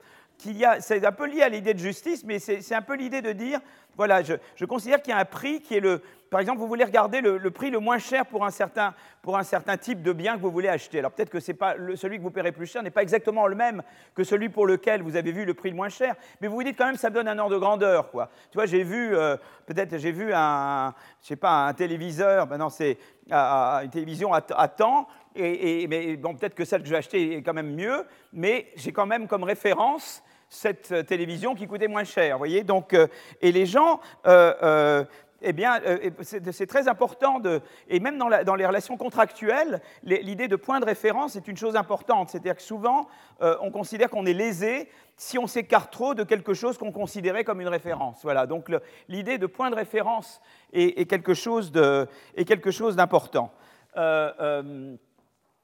c'est 0.80 1.04
un 1.04 1.12
peu 1.12 1.26
lié 1.26 1.42
à 1.42 1.48
l'idée 1.48 1.74
de 1.74 1.78
justice, 1.78 2.24
mais 2.24 2.38
c'est 2.38 2.74
un 2.74 2.82
peu 2.82 2.96
l'idée 2.96 3.22
de 3.22 3.32
dire, 3.32 3.60
voilà, 3.96 4.22
je, 4.22 4.64
considère 4.64 5.02
qu'il 5.02 5.10
y 5.10 5.14
a 5.14 5.18
un 5.18 5.24
prix 5.24 5.60
qui 5.60 5.76
est 5.76 5.80
le, 5.80 6.00
par 6.30 6.40
exemple, 6.40 6.60
vous 6.60 6.68
voulez 6.68 6.84
regarder 6.84 7.20
le, 7.20 7.50
prix 7.50 7.70
le 7.70 7.80
moins 7.80 7.98
cher 7.98 8.24
pour 8.24 8.44
un, 8.44 8.50
certain, 8.50 8.94
pour 9.20 9.36
un 9.36 9.42
certain 9.42 9.76
type 9.76 10.02
de 10.02 10.12
bien 10.12 10.36
que 10.36 10.42
vous 10.42 10.50
voulez 10.50 10.68
acheter. 10.68 11.00
Alors 11.00 11.10
peut-être 11.10 11.30
que 11.30 11.52
pas 11.52 11.74
celui 11.96 12.18
que 12.18 12.22
vous 12.22 12.30
paierez 12.30 12.52
plus 12.52 12.66
cher 12.66 12.82
n'est 12.82 12.90
pas 12.90 13.02
exactement 13.02 13.46
le 13.46 13.56
même 13.56 13.82
que 14.14 14.22
celui 14.22 14.48
pour 14.48 14.66
lequel 14.66 15.02
vous 15.02 15.16
avez 15.16 15.32
vu 15.32 15.44
le 15.44 15.54
prix 15.54 15.70
le 15.70 15.76
moins 15.76 15.88
cher, 15.88 16.14
mais 16.40 16.48
vous 16.48 16.54
vous 16.54 16.62
dites 16.62 16.78
quand 16.78 16.86
même 16.86 16.96
ça 16.96 17.10
me 17.10 17.14
donne 17.14 17.28
un 17.28 17.38
ordre 17.38 17.54
de 17.54 17.58
grandeur, 17.58 18.10
quoi. 18.10 18.30
Tu 18.50 18.56
vois, 18.56 18.66
j'ai 18.66 18.84
vu, 18.84 19.16
euh, 19.16 19.36
peut-être 19.66 19.98
j'ai 19.98 20.12
vu 20.12 20.32
un, 20.32 20.94
je 21.20 21.28
sais 21.28 21.36
pas, 21.36 21.66
un 21.66 21.74
téléviseur, 21.74 22.46
maintenant 22.46 22.70
c'est 22.70 22.96
une 23.30 23.90
télévision 23.90 24.32
à, 24.32 24.68
temps, 24.68 25.08
et, 25.34 25.86
mais 25.88 26.16
bon, 26.16 26.34
peut-être 26.34 26.54
que 26.54 26.64
celle 26.64 26.80
que 26.82 26.86
je 26.86 26.92
vais 26.92 26.98
acheter 26.98 27.36
est 27.36 27.42
quand 27.42 27.54
même 27.54 27.74
mieux, 27.74 28.04
mais 28.32 28.68
j'ai 28.76 28.92
quand 28.92 29.06
même 29.06 29.28
comme 29.28 29.44
référence 29.44 30.22
cette 30.50 30.90
euh, 30.92 31.02
télévision 31.02 31.54
qui 31.54 31.66
coûtait 31.66 31.88
moins 31.88 32.04
cher. 32.04 32.36
Voyez 32.36 32.64
Donc, 32.64 32.92
euh, 32.92 33.06
et 33.40 33.52
les 33.52 33.64
gens, 33.64 34.00
euh, 34.26 35.04
eh 35.42 35.54
bien, 35.54 35.80
c'est 36.20 36.66
très 36.66 36.86
important, 36.86 37.38
de, 37.38 37.62
et 37.88 37.98
même 37.98 38.18
dans, 38.18 38.28
les 38.28 38.66
relations 38.66 38.98
contractuelles, 38.98 39.80
l'idée 40.02 40.48
de 40.48 40.56
point 40.56 40.80
de 40.80 40.84
référence 40.84 41.34
est 41.34 41.48
une 41.48 41.56
chose 41.56 41.76
importante. 41.76 42.28
C'est-à-dire 42.28 42.56
que 42.56 42.60
souvent, 42.60 43.08
on 43.40 43.70
considère 43.70 44.10
qu'on 44.10 44.26
est 44.26 44.34
lésé 44.34 44.90
si 45.16 45.38
on 45.38 45.46
s'écarte 45.46 45.90
trop 45.90 46.12
de 46.12 46.24
quelque 46.24 46.52
chose 46.52 46.76
qu'on 46.76 46.92
considérait 46.92 47.44
comme 47.44 47.62
une 47.62 47.68
référence. 47.68 48.18
Voilà, 48.22 48.46
donc 48.46 48.70
l'idée 49.08 49.38
de 49.38 49.46
point 49.46 49.70
de 49.70 49.76
référence 49.76 50.42
est, 50.74 51.00
est 51.00 51.06
quelque 51.06 51.32
chose 51.32 51.72
d'important. 51.72 53.50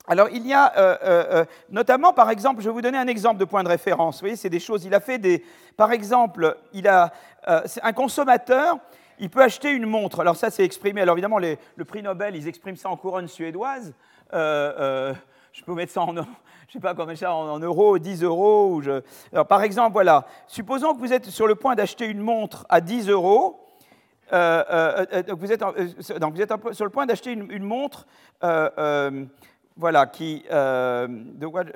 Alors, 0.09 0.29
il 0.31 0.47
y 0.47 0.55
a 0.55 0.73
euh, 0.77 0.97
euh, 1.03 1.25
euh, 1.33 1.45
notamment, 1.71 2.13
par 2.13 2.31
exemple, 2.31 2.61
je 2.61 2.69
vais 2.69 2.73
vous 2.73 2.83
donner 2.83 2.99
un 2.99 3.09
exemple 3.09 3.39
de 3.39 3.45
point 3.45 3.65
de 3.65 3.69
référence. 3.69 4.17
Vous 4.17 4.21
voyez, 4.21 4.37
c'est 4.37 4.51
des 4.51 4.61
choses. 4.61 4.85
Il 4.85 4.95
a 4.95 5.01
fait 5.01 5.19
des. 5.19 5.45
Par 5.77 5.91
exemple, 5.91 6.57
il 6.73 6.87
a, 6.87 7.13
un 7.47 7.93
consommateur, 7.93 8.79
il 9.19 9.31
peut 9.31 9.43
acheter 9.43 9.71
une 9.71 9.87
montre. 9.87 10.21
Alors, 10.21 10.37
ça, 10.37 10.51
c'est 10.51 10.65
exprimé. 10.65 11.01
Alors, 11.01 11.17
évidemment, 11.17 11.39
le 11.39 11.85
prix 11.85 12.03
Nobel, 12.03 12.37
ils 12.37 12.47
expriment 12.47 12.77
ça 12.77 12.89
en 12.89 12.97
couronne 12.97 13.27
suédoise. 13.27 13.95
je 14.33 15.15
peux 15.65 15.75
mettre 15.75 15.93
ça 15.93 16.03
en. 16.03 16.15
Je 16.69 16.73
sais 16.73 16.81
pas 16.81 16.95
comment 16.95 17.15
ça 17.15 17.33
en, 17.33 17.61
euros, 17.61 17.97
10 17.97 18.25
euros. 18.25 18.75
Ou. 18.75 18.83
Alors, 19.33 19.47
par 19.47 19.63
exemple, 19.63 19.93
voilà. 19.93 20.27
Supposons 20.49 20.95
que 20.95 20.99
vous 20.99 21.13
êtes 21.13 21.27
sur 21.27 21.47
le 21.47 21.55
point 21.55 21.77
d'acheter 21.77 22.07
une 22.07 22.19
montre 22.19 22.67
à 22.69 22.81
10 22.81 23.09
euros. 23.09 23.65
vous, 24.33 24.37
êtes, 25.53 25.61
donc 26.19 26.35
vous 26.35 26.43
êtes 26.43 26.53
sur 26.73 26.85
le 26.85 26.91
point 26.91 27.07
d'acheter 27.07 27.31
une, 27.31 27.63
montre 27.63 28.05
voilà, 29.77 30.07
qui, 30.07 30.45
euh, 30.51 31.07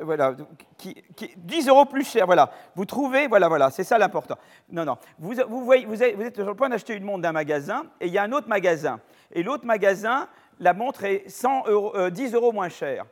voilà, 0.01 0.35
qui, 0.79 0.95
10 1.37 1.69
euros 1.69 1.85
plus 1.85 2.05
cher, 2.05 2.25
voilà. 2.25 2.51
Vous 2.75 2.87
trouvez, 2.87 3.27
voilà, 3.27 3.49
voilà, 3.49 3.71
c'est 3.71 3.85
ça 3.85 3.99
l'important. 3.99 4.37
Non, 4.71 4.85
non, 4.85 4.97
vous, 5.19 5.35
vous, 5.49 5.65
voyez, 5.65 5.85
vous, 5.85 6.03
êtes 6.03 6.35
sur 6.35 6.47
le 6.47 6.55
point 6.55 6.71
d'acheter 6.71 6.95
une 6.95 7.05
montre 7.05 7.23
d'un 7.23 7.33
magasin, 7.33 7.85
et 8.01 8.07
il 8.07 8.13
y 8.13 8.19
a 8.19 8.23
un 8.23 8.33
autre 8.33 8.49
magasin. 8.49 9.01
Et 9.33 9.43
l'autre 9.43 9.67
magasin, 9.67 10.29
la 10.59 10.73
montre 10.73 11.05
est 11.05 11.29
100 11.29 11.69
euros, 11.69 12.11
10 12.11 12.35
euh, 12.35 12.37
euros 12.37 12.53
moins 12.53 12.71
chère. 12.71 13.05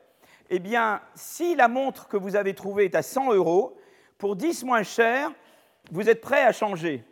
Eh 0.49 0.59
bien, 0.59 1.02
si 1.14 1.54
la 1.54 1.68
montre 1.68 2.09
que 2.09 2.16
vous 2.16 2.35
avez 2.35 2.54
trouvée 2.54 2.87
est 2.87 2.95
à 2.95 3.02
100 3.02 3.35
euros, 3.35 3.76
pour 4.16 4.37
10 4.37 4.64
moins 4.64 4.83
cher, 4.83 5.30
vous 5.90 6.09
êtes 6.09 6.23
prêt 6.23 6.45
à 6.45 6.52
changer. 6.52 7.04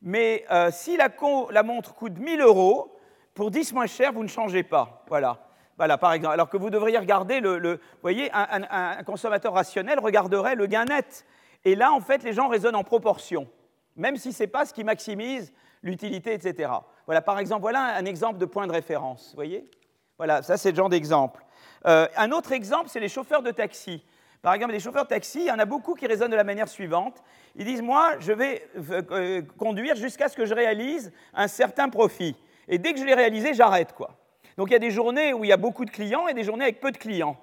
Mais 0.00 0.46
euh, 0.50 0.70
si 0.72 0.96
la, 0.96 1.08
la 1.50 1.62
montre 1.62 1.94
coûte 1.94 2.18
1000 2.18 2.40
euros, 2.40 2.96
pour 3.34 3.50
10 3.50 3.74
moins 3.74 3.86
cher, 3.86 4.12
vous 4.12 4.22
ne 4.22 4.28
changez 4.28 4.62
pas. 4.62 5.04
Voilà. 5.08 5.49
Voilà, 5.80 5.96
par 5.96 6.12
exemple. 6.12 6.34
Alors 6.34 6.50
que 6.50 6.58
vous 6.58 6.68
devriez 6.68 6.98
regarder 6.98 7.40
le. 7.40 7.56
vous 7.56 7.78
voyez, 8.02 8.30
un, 8.34 9.02
consommateur 9.04 9.54
rationnel 9.54 9.98
regarderait 9.98 10.54
le 10.54 10.66
gain 10.66 10.84
net. 10.84 11.24
Et 11.64 11.74
là, 11.74 11.90
en 11.90 12.02
fait, 12.02 12.22
les 12.22 12.34
gens 12.34 12.48
raisonnent 12.48 12.76
en 12.76 12.84
proportion, 12.84 13.48
même 13.96 14.18
si 14.18 14.34
ce 14.34 14.42
n'est 14.42 14.46
pas 14.46 14.66
ce 14.66 14.74
qui 14.74 14.84
maximise 14.84 15.54
l'utilité, 15.82 16.34
etc. 16.34 16.70
Voilà, 17.06 17.22
par 17.22 17.38
exemple, 17.38 17.62
voilà 17.62 17.96
un 17.96 18.04
exemple 18.04 18.36
de 18.36 18.44
point 18.44 18.66
de 18.66 18.72
référence. 18.72 19.30
Vous 19.30 19.36
voyez 19.36 19.70
Voilà, 20.18 20.42
ça, 20.42 20.58
c'est 20.58 20.70
le 20.70 20.76
genre 20.76 20.90
d'exemple. 20.90 21.42
Euh, 21.86 22.06
un 22.14 22.30
autre 22.30 22.52
exemple, 22.52 22.90
c'est 22.90 23.00
les 23.00 23.08
chauffeurs 23.08 23.40
de 23.40 23.50
taxi. 23.50 24.04
Par 24.42 24.52
exemple, 24.52 24.72
les 24.72 24.80
chauffeurs 24.80 25.04
de 25.04 25.08
taxi, 25.08 25.40
il 25.40 25.46
y 25.46 25.50
en 25.50 25.58
a 25.58 25.64
beaucoup 25.64 25.94
qui 25.94 26.06
raisonnent 26.06 26.30
de 26.30 26.36
la 26.36 26.44
manière 26.44 26.68
suivante. 26.68 27.22
Ils 27.56 27.64
disent, 27.64 27.80
moi, 27.80 28.16
je 28.18 28.34
vais 28.34 28.68
euh, 28.76 29.00
euh, 29.12 29.42
conduire 29.56 29.96
jusqu'à 29.96 30.28
ce 30.28 30.36
que 30.36 30.44
je 30.44 30.52
réalise 30.52 31.10
un 31.32 31.48
certain 31.48 31.88
profit. 31.88 32.36
Et 32.68 32.76
dès 32.76 32.92
que 32.92 33.00
je 33.00 33.04
l'ai 33.06 33.14
réalisé, 33.14 33.54
j'arrête, 33.54 33.94
quoi. 33.94 34.19
Donc 34.60 34.68
il 34.68 34.72
y 34.74 34.76
a 34.76 34.78
des 34.78 34.90
journées 34.90 35.32
où 35.32 35.42
il 35.42 35.48
y 35.48 35.54
a 35.54 35.56
beaucoup 35.56 35.86
de 35.86 35.90
clients 35.90 36.28
et 36.28 36.34
des 36.34 36.44
journées 36.44 36.64
avec 36.64 36.80
peu 36.80 36.92
de 36.92 36.98
clients. 36.98 37.38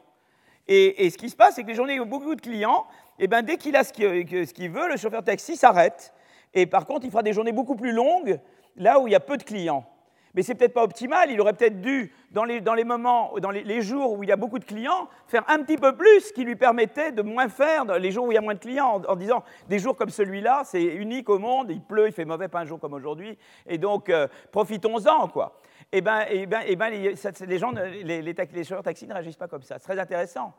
Et, 0.68 1.10
ce 1.10 1.18
qui 1.18 1.32
se 1.32 1.36
passe, 1.36 1.56
c'est 1.56 1.64
que 1.64 1.68
les 1.68 1.74
journées 1.74 1.94
où 1.94 2.04
il 2.04 2.06
y 2.06 2.08
a 2.08 2.12
beaucoup 2.12 2.36
de 2.36 2.42
clients, 2.42 2.86
eh 3.18 3.26
ben, 3.26 3.42
dès 3.42 3.58
qu'il 3.58 3.76
a 3.76 3.84
ce 3.84 3.92
qu'il 3.92 4.70
veut, 4.70 4.88
le 4.88 4.98
chauffeur 4.98 5.24
taxi 5.24 5.56
s'arrête. 5.56 6.14
Et 6.54 6.68
par 6.68 6.86
contre, 6.86 7.06
il 7.06 7.10
fera 7.10 7.24
des 7.24 7.34
journées 7.34 7.54
beaucoup 7.54 7.76
plus 7.76 7.92
longues 7.92 8.40
là 8.76 9.00
où 9.00 9.08
il 9.08 9.14
y 9.14 9.16
a 9.16 9.20
peu 9.20 9.36
de 9.36 9.42
clients. 9.42 9.84
Mais 10.36 10.44
c'est 10.44 10.54
peut-être 10.54 10.76
pas 10.76 10.84
optimal. 10.84 11.32
Il 11.32 11.42
aurait 11.42 11.54
peut-être 11.54 11.82
dû, 11.82 12.14
dans 12.30 12.44
les, 12.44 12.62
dans 12.62 12.76
les 12.76 12.84
moments, 12.84 13.34
dans 13.42 13.50
les, 13.50 13.82
jours 13.82 14.14
où 14.14 14.22
il 14.22 14.30
y 14.30 14.32
a 14.32 14.36
beaucoup 14.36 14.60
de 14.60 14.66
clients, 14.66 15.10
faire 15.26 15.44
un 15.48 15.64
petit 15.64 15.78
peu 15.78 15.96
plus, 15.96 16.20
ce 16.22 16.34
qui 16.34 16.44
lui 16.44 16.56
permettait 16.56 17.12
de 17.12 17.24
moins 17.24 17.50
faire 17.50 17.86
les 17.98 18.12
jours 18.12 18.28
où 18.28 18.32
il 18.32 18.36
y 18.36 18.38
a 18.38 18.42
moins 18.42 18.54
de 18.54 18.60
clients, 18.60 19.02
en, 19.08 19.16
disant 19.16 19.44
des 19.68 19.80
jours 19.80 19.96
comme 19.96 20.12
celui-là, 20.12 20.62
c'est 20.66 20.84
unique 20.84 21.30
au 21.30 21.40
monde. 21.40 21.72
Il 21.72 21.82
pleut, 21.82 22.06
il 22.06 22.14
fait 22.14 22.26
mauvais, 22.26 22.48
pas 22.48 22.60
un 22.60 22.66
jour 22.66 22.80
comme 22.80 22.94
aujourd'hui, 22.94 23.36
et 23.66 23.80
donc 23.80 24.10
euh, 24.10 24.28
profitons-en, 24.52 25.28
quoi. 25.30 25.60
Eh 25.92 26.02
ben, 26.02 26.26
eh 26.30 26.46
ben, 26.46 26.62
eh 26.66 26.76
ben, 26.76 26.90
les, 26.90 27.58
gens, 27.58 27.72
les, 27.72 28.22
les, 28.22 28.34
les 28.34 28.64
chauffeurs 28.64 28.84
taxi 28.84 29.08
ne 29.08 29.14
réagissent 29.14 29.38
pas 29.38 29.48
comme 29.48 29.62
ça. 29.62 29.76
C'est 29.80 29.86
très 29.86 30.00
intéressant. 30.00 30.54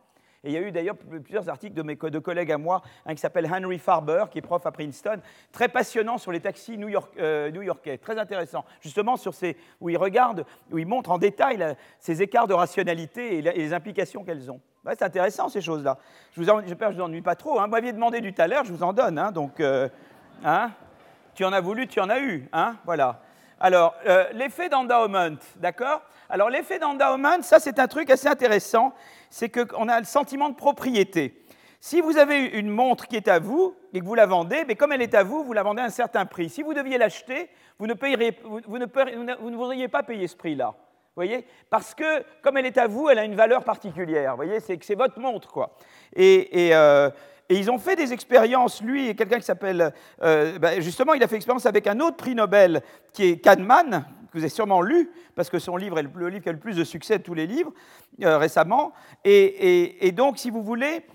Et 0.45 0.51
il 0.51 0.53
y 0.53 0.57
a 0.57 0.61
eu 0.61 0.71
d'ailleurs 0.71 0.97
plusieurs 0.97 1.49
articles 1.49 1.75
de 1.75 1.83
mes 1.83 1.97
de 1.97 2.19
collègues 2.21 2.53
à 2.53 2.59
moi, 2.59 2.83
un 3.05 3.15
qui 3.15 3.21
s'appelle 3.21 3.49
Henry 3.53 3.79
Farber, 3.79 4.27
qui 4.31 4.39
est 4.39 4.43
prof 4.43 4.65
à 4.65 4.71
Princeton, 4.71 5.21
très 5.51 5.69
passionnant 5.69 6.17
sur 6.17 6.31
les 6.31 6.41
taxis 6.41 6.79
euh, 7.19 7.51
new-yorkais, 7.51 7.99
très 7.99 8.19
intéressant, 8.19 8.65
justement 8.81 9.17
sur 9.17 9.35
ces, 9.35 9.57
où 9.81 9.91
il 9.91 9.97
regarde, 9.97 10.45
où 10.71 10.79
montre 10.85 11.11
en 11.11 11.19
détail 11.19 11.77
ces 11.99 12.23
écarts 12.23 12.47
de 12.47 12.55
rationalité 12.55 13.39
et, 13.39 13.43
les 13.43 13.73
implications 13.73 14.23
qu'elles 14.23 14.49
ont. 14.51 14.61
c'est 14.87 15.03
intéressant 15.03 15.49
ces 15.49 15.61
choses-là. 15.61 15.99
J'espère 16.37 16.63
que 16.63 16.65
je 16.65 16.75
ne 16.75 16.95
vous 16.95 17.01
ennuie 17.03 17.23
pas 17.23 17.35
trop. 17.35 17.59
Hein. 17.59 17.65
Vous 17.65 17.73
m'aviez 17.73 17.93
demandé 17.93 18.21
du 18.21 18.33
tout 18.33 18.41
à 18.41 18.47
l'heure, 18.47 18.65
je 18.65 18.73
vous 18.73 18.85
en 18.85 18.93
donne. 18.93 19.19
Hein. 19.19 19.33
donc, 19.33 19.59
euh, 19.59 19.89
hein. 20.45 20.71
tu 21.35 21.45
en 21.45 21.53
as 21.53 21.61
voulu, 21.61 21.89
tu 21.89 21.99
en 21.99 22.09
as 22.09 22.21
eu. 22.21 22.49
Hein, 22.53 22.77
voilà. 22.85 23.21
Alors, 23.61 23.95
euh, 24.07 24.27
l'effet 24.35 24.69
d'endowment, 24.69 25.37
d'accord? 25.57 26.03
Alors, 26.29 26.49
l'effet 26.49 26.79
d'endowment, 26.79 27.43
ça 27.43 27.59
c'est 27.59 27.79
un 27.79 27.89
truc 27.89 28.09
assez 28.11 28.29
intéressant, 28.29 28.95
c'est 29.31 29.49
qu'on 29.49 29.89
a 29.89 29.99
le 29.99 30.05
sentiment 30.07 30.49
de 30.49 30.55
propriété. 30.55 31.45
Si 31.81 32.01
vous 32.01 32.19
avez 32.19 32.39
une 32.39 32.71
montre 32.71 33.07
qui 33.07 33.17
est 33.17 33.29
à 33.29 33.39
vous 33.39 33.75
et 33.93 34.01
que 34.01 34.05
vous 34.05 34.15
la 34.15 34.27
vendez, 34.27 34.65
mais 34.67 34.75
comme 34.75 34.93
elle 34.93 35.03
est 35.03 35.15
à 35.15 35.23
vous, 35.23 35.45
vous 35.45 35.53
la 35.53 35.63
vendez 35.63 35.83
à 35.83 35.87
un 35.87 35.91
certain 35.91 36.27
prix. 36.27 36.49
Si 36.49 36.63
vous 36.63 36.75
deviez 36.75 36.99
l'acheter, 36.99 37.49
vous 37.79 37.87
ne, 37.87 37.95
vous, 37.95 38.79
ne 39.51 39.57
voudriez 39.57 39.89
pas 39.89 40.03
payer 40.03 40.27
ce 40.27 40.37
prix-là. 40.37 40.75
voyez? 41.15 41.47
Parce 41.71 41.95
que 41.95 42.25
comme 42.43 42.57
elle 42.57 42.67
est 42.67 42.79
à 42.79 42.87
vous, 42.87 43.09
elle 43.09 43.19
a 43.19 43.25
une 43.25 43.37
valeur 43.37 43.65
particulière. 43.65 44.33
Vous 44.33 44.45
voyez? 44.45 44.61
C'est 44.61 44.77
que 44.77 44.85
c'est 44.85 44.97
votre 44.97 45.19
montre, 45.21 45.53
quoi. 45.53 45.77
Et, 46.15 46.71
euh, 46.75 47.11
et 47.49 47.59
ils 47.59 47.71
ont 47.71 47.79
fait 47.79 47.97
des 47.97 48.13
expériences, 48.13 48.83
lui 48.83 49.09
et 49.09 49.15
quelqu'un 49.15 49.39
qui 49.39 49.45
s'appelle, 49.45 49.93
euh, 50.23 50.59
ben, 50.59 50.81
justement, 50.83 51.15
il 51.15 51.23
a 51.23 51.29
fait 51.29 51.37
expérience 51.37 51.65
avec 51.65 51.87
un 51.87 51.99
autre 52.01 52.17
prix 52.17 52.35
Nobel 52.35 52.83
qui 53.15 53.25
est 53.25 53.39
Kahneman, 53.39 54.05
que 54.31 54.37
vous 54.37 54.41
avez 54.41 54.51
sûrement 54.51 54.83
lu, 54.83 55.11
parce 55.35 55.49
que 55.49 55.59
son 55.59 55.77
livre 55.77 55.99
est 55.99 56.03
le, 56.03 56.29
livre 56.29 56.43
qui 56.43 56.51
a 56.51 56.53
le 56.53 56.59
plus 56.59 56.77
de 56.77 56.85
succès 56.85 57.19
de 57.19 57.23
tous 57.23 57.33
les 57.33 57.47
livres 57.47 57.73
euh, 58.23 58.37
récemment. 58.37 58.93
Et, 59.25 60.13
donc, 60.15 60.39
si 60.39 60.51
vous 60.51 60.63
voulez, 60.63 61.07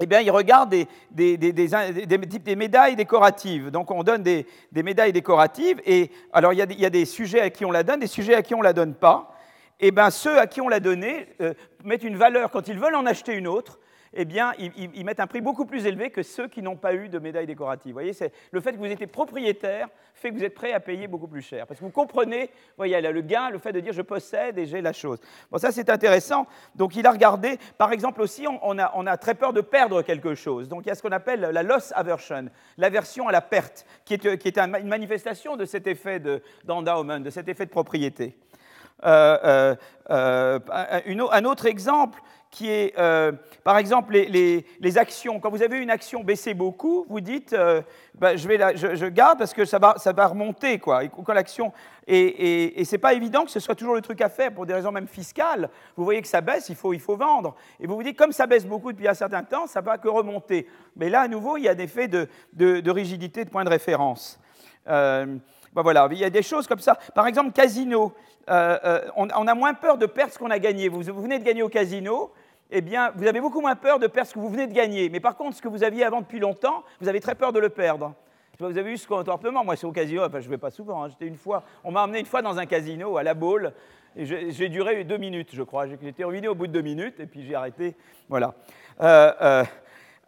eh 0.00 0.06
bien, 0.06 0.20
il 0.20 0.30
regarde 0.30 0.70
des, 0.70 1.36
des, 1.36 2.56
médailles 2.56 2.96
décoratives. 2.96 3.70
Donc, 3.70 3.90
on 3.90 4.02
donne 4.02 4.22
des, 4.22 4.46
médailles 4.74 5.12
décoratives. 5.12 5.82
Et 5.84 6.10
alors, 6.32 6.54
il 6.54 6.58
y, 6.80 6.86
a 6.86 6.90
des 6.90 7.04
sujets 7.04 7.42
à 7.42 7.50
qui 7.50 7.66
on 7.66 7.70
la 7.70 7.82
donne, 7.82 8.00
des 8.00 8.06
sujets 8.06 8.34
à 8.34 8.40
qui 8.40 8.54
on 8.54 8.60
ne 8.60 8.64
la 8.64 8.72
donne 8.72 8.94
pas. 8.94 9.36
Et 9.78 9.90
bien, 9.90 10.08
ceux 10.08 10.38
à 10.38 10.46
qui 10.46 10.62
on 10.62 10.68
l'a 10.68 10.80
donné 10.80 11.28
euh, 11.42 11.52
mettent 11.84 12.04
une 12.04 12.16
valeur 12.16 12.50
quand 12.50 12.68
ils 12.68 12.78
veulent 12.78 12.94
en 12.94 13.04
acheter 13.04 13.34
une 13.34 13.48
autre 13.48 13.80
eh 14.14 14.24
bien, 14.24 14.52
ils, 14.58 15.04
mettent 15.04 15.20
un 15.20 15.26
prix 15.26 15.40
beaucoup 15.40 15.64
plus 15.64 15.86
élevé 15.86 16.10
que 16.10 16.22
ceux 16.22 16.48
qui 16.48 16.62
n'ont 16.62 16.76
pas 16.76 16.94
eu 16.94 17.08
de 17.08 17.18
médaille 17.18 17.46
décorative. 17.46 17.92
Vous 17.92 18.00
voyez, 18.00 18.12
le 18.50 18.60
fait 18.60 18.72
que 18.72 18.76
vous 18.76 18.84
étiez 18.84 19.06
propriétaire 19.06 19.88
fait 20.14 20.30
que 20.30 20.34
vous 20.34 20.44
êtes 20.44 20.54
prêt 20.54 20.72
à 20.72 20.80
payer 20.80 21.08
beaucoup 21.08 21.26
plus 21.26 21.42
cher. 21.42 21.66
Parce 21.66 21.80
que 21.80 21.84
vous 21.84 21.90
comprenez, 21.90 22.44
vous 22.44 22.76
voyez, 22.76 23.00
là, 23.00 23.10
le 23.10 23.22
gain, 23.22 23.50
le 23.50 23.58
fait 23.58 23.72
de 23.72 23.80
dire 23.80 23.92
je 23.92 24.02
possède 24.02 24.58
et 24.58 24.66
j'ai 24.66 24.80
la 24.80 24.92
chose. 24.92 25.18
Bon, 25.50 25.58
ça 25.58 25.72
c'est 25.72 25.88
intéressant. 25.90 26.46
Donc 26.74 26.94
il 26.94 27.06
a 27.06 27.10
regardé, 27.10 27.58
par 27.78 27.92
exemple 27.92 28.20
aussi, 28.20 28.46
on, 28.46 28.78
a, 28.78 29.16
très 29.16 29.34
peur 29.34 29.52
de 29.52 29.60
perdre 29.60 30.02
quelque 30.02 30.34
chose. 30.34 30.68
Donc 30.68 30.82
il 30.84 30.88
y 30.88 30.92
a 30.92 30.94
ce 30.94 31.02
qu'on 31.02 31.12
appelle 31.12 31.40
la 31.40 31.62
loss 31.62 31.92
aversion, 31.96 32.48
l'aversion 32.76 33.28
à 33.28 33.32
la 33.32 33.40
perte, 33.40 33.86
qui 34.04 34.14
est, 34.14 34.58
une 34.58 34.88
manifestation 34.88 35.56
de 35.56 35.64
cet 35.64 35.86
effet 35.86 36.20
d'endowment, 36.64 37.20
de, 37.20 37.30
cet 37.30 37.48
effet 37.48 37.66
de 37.66 37.70
propriété. 37.70 38.36
Euh, 39.04 39.74
euh, 40.10 40.58
euh, 41.06 41.28
un 41.32 41.44
autre 41.44 41.66
exemple, 41.66 42.20
qui 42.52 42.68
est, 42.68 42.92
euh, 42.98 43.32
par 43.64 43.78
exemple, 43.78 44.12
les, 44.12 44.98
actions. 44.98 45.40
Quand 45.40 45.48
vous 45.48 45.62
avez 45.62 45.78
une 45.78 45.88
action 45.88 46.22
baisser 46.22 46.52
beaucoup, 46.52 47.06
vous 47.08 47.22
dites, 47.22 47.54
euh, 47.54 47.80
bah, 48.14 48.36
je, 48.36 48.46
vais 48.46 48.58
je, 48.76 49.06
garde 49.06 49.38
parce 49.38 49.54
que 49.54 49.64
ça 49.64 49.78
va, 49.78 49.94
ça 49.96 50.12
va 50.12 50.26
remonter. 50.26 50.78
Quoi. 50.78 51.04
Et, 51.04 51.08
quand 51.08 51.32
l'action, 51.32 51.72
et, 52.06 52.84
c'est 52.84 52.98
pas 52.98 53.14
évident 53.14 53.46
que 53.46 53.50
ce 53.50 53.58
soit 53.58 53.74
toujours 53.74 53.94
le 53.94 54.02
truc 54.02 54.20
à 54.20 54.28
faire 54.28 54.52
pour 54.52 54.66
des 54.66 54.74
raisons 54.74 54.92
même 54.92 55.08
fiscales. 55.08 55.70
Vous 55.96 56.04
voyez 56.04 56.20
que 56.20 56.28
ça 56.28 56.42
baisse, 56.42 56.68
il 56.68 56.76
faut, 56.76 56.92
il 56.92 57.00
faut 57.00 57.16
vendre. 57.16 57.56
Et 57.80 57.86
vous 57.86 57.96
vous 57.96 58.02
dites, 58.02 58.18
comme 58.18 58.32
ça 58.32 58.46
baisse 58.46 58.66
beaucoup 58.66 58.92
depuis 58.92 59.08
un 59.08 59.14
certain 59.14 59.42
temps, 59.42 59.66
ça 59.66 59.80
va 59.80 59.96
que 59.96 60.08
remonter. 60.08 60.68
Mais 60.94 61.08
là, 61.08 61.22
à 61.22 61.28
nouveau, 61.28 61.56
il 61.56 61.64
y 61.64 61.68
a 61.68 61.74
des 61.74 61.84
effets 61.84 62.06
de, 62.06 62.90
rigidité 62.90 63.46
de 63.46 63.50
point 63.50 63.64
de 63.64 63.70
référence. 63.70 64.38
Euh, 64.88 65.24
bah, 65.72 65.80
voilà, 65.80 66.06
il 66.10 66.18
y 66.18 66.24
a 66.24 66.30
des 66.30 66.42
choses 66.42 66.66
comme 66.66 66.80
ça. 66.80 66.98
Par 67.14 67.26
exemple, 67.26 67.52
casino. 67.52 68.12
on, 68.46 69.46
a 69.48 69.54
moins 69.54 69.72
peur 69.72 69.96
de 69.96 70.04
perdre 70.04 70.34
ce 70.34 70.38
qu'on 70.38 70.50
a 70.50 70.58
gagné. 70.58 70.90
Vous 70.90 71.00
venez 71.00 71.38
de 71.38 71.44
gagner 71.44 71.62
au 71.62 71.70
casino, 71.70 72.30
eh 72.72 72.80
bien, 72.80 73.12
vous 73.14 73.26
avez 73.26 73.40
beaucoup 73.40 73.60
moins 73.60 73.76
peur 73.76 73.98
de 73.98 74.06
perdre 74.06 74.28
ce 74.28 74.34
que 74.34 74.38
vous 74.38 74.48
venez 74.48 74.66
de 74.66 74.72
gagner. 74.72 75.08
Mais 75.10 75.20
par 75.20 75.36
contre, 75.36 75.56
ce 75.56 75.62
que 75.62 75.68
vous 75.68 75.84
aviez 75.84 76.04
avant 76.04 76.20
depuis 76.20 76.40
longtemps, 76.40 76.82
vous 77.00 77.08
avez 77.08 77.20
très 77.20 77.34
peur 77.34 77.52
de 77.52 77.58
le 77.58 77.68
perdre. 77.68 78.14
Vous 78.58 78.78
avez 78.78 78.92
eu 78.92 78.96
ce 78.96 79.06
comportement. 79.06 79.64
Moi, 79.64 79.76
c'est 79.76 79.86
au 79.86 79.92
casino, 79.92 80.22
je 80.30 80.36
ne 80.36 80.42
vais 80.42 80.58
pas 80.58 80.70
souvent. 80.70 81.04
Hein. 81.04 81.08
J'étais 81.08 81.26
une 81.26 81.36
fois, 81.36 81.64
on 81.84 81.90
m'a 81.90 82.04
emmené 82.04 82.20
une 82.20 82.26
fois 82.26 82.42
dans 82.42 82.58
un 82.58 82.66
casino 82.66 83.16
à 83.16 83.22
la 83.22 83.34
Baule. 83.34 83.72
J'ai 84.16 84.68
duré 84.68 85.04
deux 85.04 85.16
minutes, 85.16 85.50
je 85.52 85.62
crois. 85.62 85.86
J'étais 85.86 86.24
revenu 86.24 86.48
au 86.48 86.54
bout 86.54 86.66
de 86.66 86.72
deux 86.72 86.82
minutes, 86.82 87.18
et 87.18 87.26
puis 87.26 87.44
j'ai 87.44 87.54
arrêté. 87.54 87.96
Voilà. 88.28 88.54
Euh, 89.00 89.32
euh, 89.40 89.64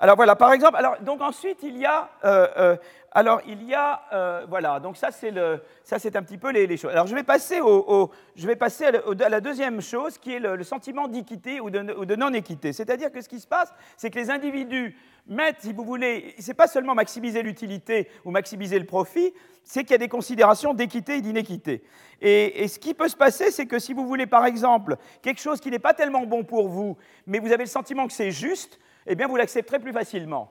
alors 0.01 0.17
voilà, 0.17 0.35
par 0.35 0.53
exemple, 0.53 0.77
alors, 0.77 1.01
donc 1.03 1.21
ensuite 1.21 1.59
il 1.63 1.79
y 1.79 1.87
a, 1.87 2.11
euh, 2.25 2.49
euh, 2.57 2.77
alors 3.13 3.41
il 3.47 3.63
y 3.63 3.75
a, 3.75 4.03
euh, 4.13 4.45
voilà, 4.49 4.81
donc 4.81 4.97
ça 4.97 5.13
c'est 5.13 5.31
le, 5.31 5.63
ça 5.85 6.01
c'est 6.01 6.17
un 6.17 6.23
petit 6.25 6.37
peu 6.37 6.51
les, 6.51 6.77
choses. 6.77 6.91
Alors 6.91 7.07
je 7.07 7.15
vais 7.15 7.23
passer 7.23 7.61
au, 7.61 8.11
je 8.35 8.45
vais 8.47 8.57
passer 8.57 8.87
à, 8.87 9.29
la 9.29 9.41
deuxième 9.41 9.81
chose 9.81 10.19
qui 10.19 10.35
est 10.35 10.41
le, 10.41 10.63
sentiment 10.65 11.07
d'équité 11.07 11.61
ou 11.61 11.71
de, 11.71 12.17
non-équité. 12.17 12.73
C'est-à-dire 12.73 13.13
que 13.13 13.21
ce 13.21 13.29
qui 13.29 13.39
se 13.39 13.47
passe, 13.47 13.73
c'est 13.97 14.11
que 14.11 14.19
les 14.19 14.31
individus 14.31 14.97
mettent, 15.29 15.61
si 15.61 15.73
vous 15.73 15.85
voulez, 15.85 16.35
c'est 16.41 16.55
pas 16.55 16.67
seulement 16.67 16.97
maximiser 16.97 17.43
l'utilité 17.45 18.11
ou 18.25 18.33
maximiser 18.33 18.81
le 18.81 18.87
profit, 18.87 19.33
c'est 19.63 19.83
qu'il 19.83 19.93
y 19.93 19.95
a 19.95 19.99
des 19.99 20.09
considérations 20.09 20.75
d'équité 20.75 21.19
et 21.19 21.21
d'inéquité. 21.23 21.85
Et, 22.21 22.67
ce 22.67 22.81
qui 22.81 22.95
peut 22.95 23.09
se 23.09 23.17
passer, 23.17 23.53
c'est 23.53 23.67
que 23.67 23.79
si 23.79 23.95
vous 23.95 24.07
voulez, 24.07 24.27
par 24.27 24.45
exemple, 24.45 24.97
quelque 25.23 25.41
chose 25.41 25.61
qui 25.61 25.71
n'est 25.71 25.79
pas 25.79 25.95
tellement 25.95 26.27
bon 26.27 26.43
pour 26.43 26.69
vous, 26.69 26.97
mais 27.27 27.39
vous 27.39 27.53
avez 27.53 27.65
le 27.65 27.71
sentiment 27.71 28.07
que 28.07 28.13
c'est 28.13 28.33
juste, 28.33 28.79
eh 29.07 29.15
bien 29.15 29.27
vous 29.27 29.37
l'accepterez 29.37 29.79
plus 29.79 29.93
facilement. 29.93 30.51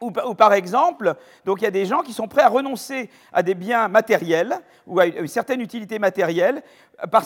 Ou, 0.00 0.10
par 0.10 0.54
exemple, 0.54 1.14
donc 1.44 1.60
il 1.60 1.64
y 1.64 1.66
a 1.66 1.70
des 1.70 1.84
gens 1.84 2.00
qui 2.00 2.14
sont 2.14 2.26
prêts 2.26 2.40
à 2.40 2.48
renoncer 2.48 3.10
à 3.34 3.42
des 3.42 3.54
biens 3.54 3.88
matériels 3.88 4.58
ou 4.86 4.98
à 4.98 5.04
une 5.04 5.28
certaine 5.28 5.60
utilité 5.60 5.98
matérielle 5.98 6.62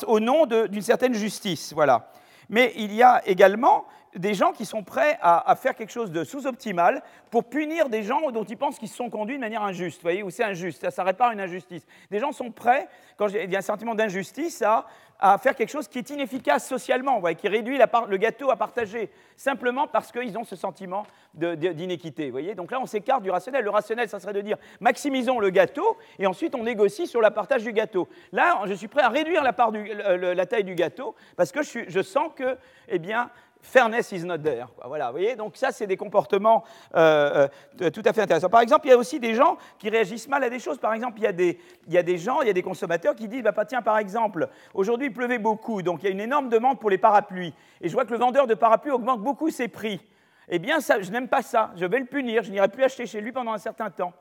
au 0.09 0.19
nom 0.19 0.45
d'une 0.45 0.83
certaine 0.83 1.15
justice. 1.15 1.73
Voilà. 1.73 2.11
Mais 2.49 2.73
il 2.77 2.93
y 2.93 3.01
a 3.01 3.23
également 3.29 3.87
des 4.15 4.35
gens 4.35 4.53
qui 4.53 4.65
sont 4.65 4.83
prêts 4.83 5.19
à, 5.21 5.55
faire 5.57 5.75
quelque 5.75 5.93
chose 5.93 6.11
de 6.11 6.25
sous-optimal 6.25 7.03
pour 7.31 7.45
punir 7.45 7.89
des 7.89 8.03
gens 8.03 8.31
dont 8.31 8.45
ils 8.45 8.57
pensent 8.57 8.79
qu'ils 8.79 8.89
se 8.89 8.97
sont 8.97 9.11
conduits 9.11 9.37
de 9.37 9.41
manière 9.41 9.63
injuste, 9.63 10.03
voyez, 10.03 10.23
ou 10.23 10.31
c'est 10.31 10.45
injuste, 10.45 10.89
ça, 10.91 11.03
répare 11.03 11.33
une 11.33 11.41
injustice. 11.41 11.87
Des 12.11 12.21
gens 12.21 12.33
sont 12.33 12.51
prêts, 12.51 12.89
quand 13.17 13.29
il 13.29 13.51
y 13.51 13.57
a 13.57 13.59
un 13.59 13.63
sentiment 13.63 13.95
d'injustice, 13.95 14.63
à, 14.63 14.87
faire 15.39 15.55
quelque 15.55 15.71
chose 15.71 15.89
qui 15.89 15.99
est 15.99 16.11
inefficace 16.11 16.69
socialement, 16.69 17.23
qui 17.35 17.49
réduit 17.49 17.79
le 17.79 18.17
gâteau 18.17 18.51
à 18.51 18.57
partager, 18.57 19.11
simplement 19.37 19.87
parce 19.87 20.13
qu'ils 20.13 20.37
ont 20.37 20.45
ce 20.45 20.55
sentiment 20.55 21.07
d'inéquité. 21.33 22.31
voyez 22.31 22.55
Donc 22.55 22.71
là, 22.71 22.79
on 22.81 22.87
s'écarte 22.87 23.23
du 23.23 23.31
rationnel. 23.31 23.65
Le 23.65 23.71
rationnel, 23.71 24.09
ça 24.09 24.21
serait 24.21 24.35
de 24.35 24.43
dire 24.43 24.59
maximisons 24.81 25.41
le 25.41 25.51
gâteau 25.51 25.97
et 26.19 26.27
ensuite 26.27 26.55
on 26.55 26.63
négocie 26.63 27.07
sur 27.07 27.21
la 27.21 27.31
partage 27.31 27.63
du 27.63 27.73
gâteau. 27.73 28.09
Là, 28.33 28.61
je 28.67 28.75
suis 28.75 28.89
prêt 28.89 29.03
à 29.03 29.09
réduire 29.09 29.43
la 29.43 30.47
taille 30.47 30.65
du 30.65 30.75
gâteau 30.75 31.15
parce 31.37 31.53
que 31.53 31.63
je, 31.63 31.81
je 31.89 32.03
sens 32.03 32.31
que, 32.37 32.59
eh 32.89 32.99
bien, 32.99 33.31
fairness 33.65 34.13
is 34.13 34.25
not 34.25 34.39
there. 34.39 34.67
Voilà, 34.85 35.07
vous 35.07 35.13
voyez 35.13 35.37
Donc 35.37 35.57
ça, 35.57 35.73
c'est 35.73 35.87
des 35.87 35.97
comportements 35.97 36.65
euh, 36.95 37.49
euh, 37.81 37.91
tout 37.91 38.03
à 38.05 38.13
fait 38.13 38.21
intéressants. 38.21 38.49
Par 38.49 38.61
exemple, 38.61 38.87
il 38.87 38.91
y 38.91 38.93
a 38.93 38.97
aussi 38.97 39.19
des 39.19 39.35
gens 39.35 39.57
qui 39.79 39.89
réagissent 39.89 40.29
mal 40.29 40.45
à 40.45 40.51
des 40.51 40.59
choses. 40.59 40.79
Par 40.79 40.93
exemple, 40.93 41.19
il 41.19 41.25
y 41.25 41.27
a 41.27 41.33
des, 41.33 41.59
il 41.87 41.93
y 41.93 41.99
a 41.99 42.03
des 42.03 42.19
gens, 42.19 42.43
il 42.43 42.47
y 42.47 42.51
a 42.51 42.55
des 42.55 42.63
consommateurs 42.63 43.15
qui 43.15 43.27
disent, 43.27 43.43
bah, 43.43 43.53
tiens, 43.67 43.83
par 43.83 43.99
exemple, 43.99 44.49
aujourd'hui, 44.75 45.09
il 45.09 45.13
pleuvait 45.13 45.39
beaucoup, 45.39 45.83
donc 45.83 46.03
il 46.03 46.07
y 46.07 46.09
a 46.09 46.13
une 46.13 46.21
énorme 46.21 46.49
demande 46.49 46.79
pour 46.79 46.91
les 46.91 46.99
parapluies. 46.99 47.55
Et 47.81 47.89
je 47.89 47.95
vois 47.95 48.05
que 48.05 48.13
le 48.13 48.19
vendeur 48.19 48.47
de 48.47 48.55
parapluies 48.55 48.93
augmente 48.93 49.21
beaucoup 49.21 49.51
ses 49.51 49.69
prix. 49.69 50.01
Eh 50.49 50.59
bien, 50.59 50.81
ça, 50.81 51.01
je 51.01 51.11
n'aime 51.11 51.29
pas 51.29 51.43
ça. 51.43 51.73
Je 51.77 51.87
vais 51.87 51.99
le 51.99 52.05
punir. 52.05 52.43
Je 52.43 52.51
n'irai 52.51 52.69
plus 52.69 52.85
acheter 52.85 53.07
chez 53.07 53.21
lui 53.21 53.33
pendant 53.33 53.53
un 53.53 53.59
certain 53.59 53.91
temps. 53.91 54.13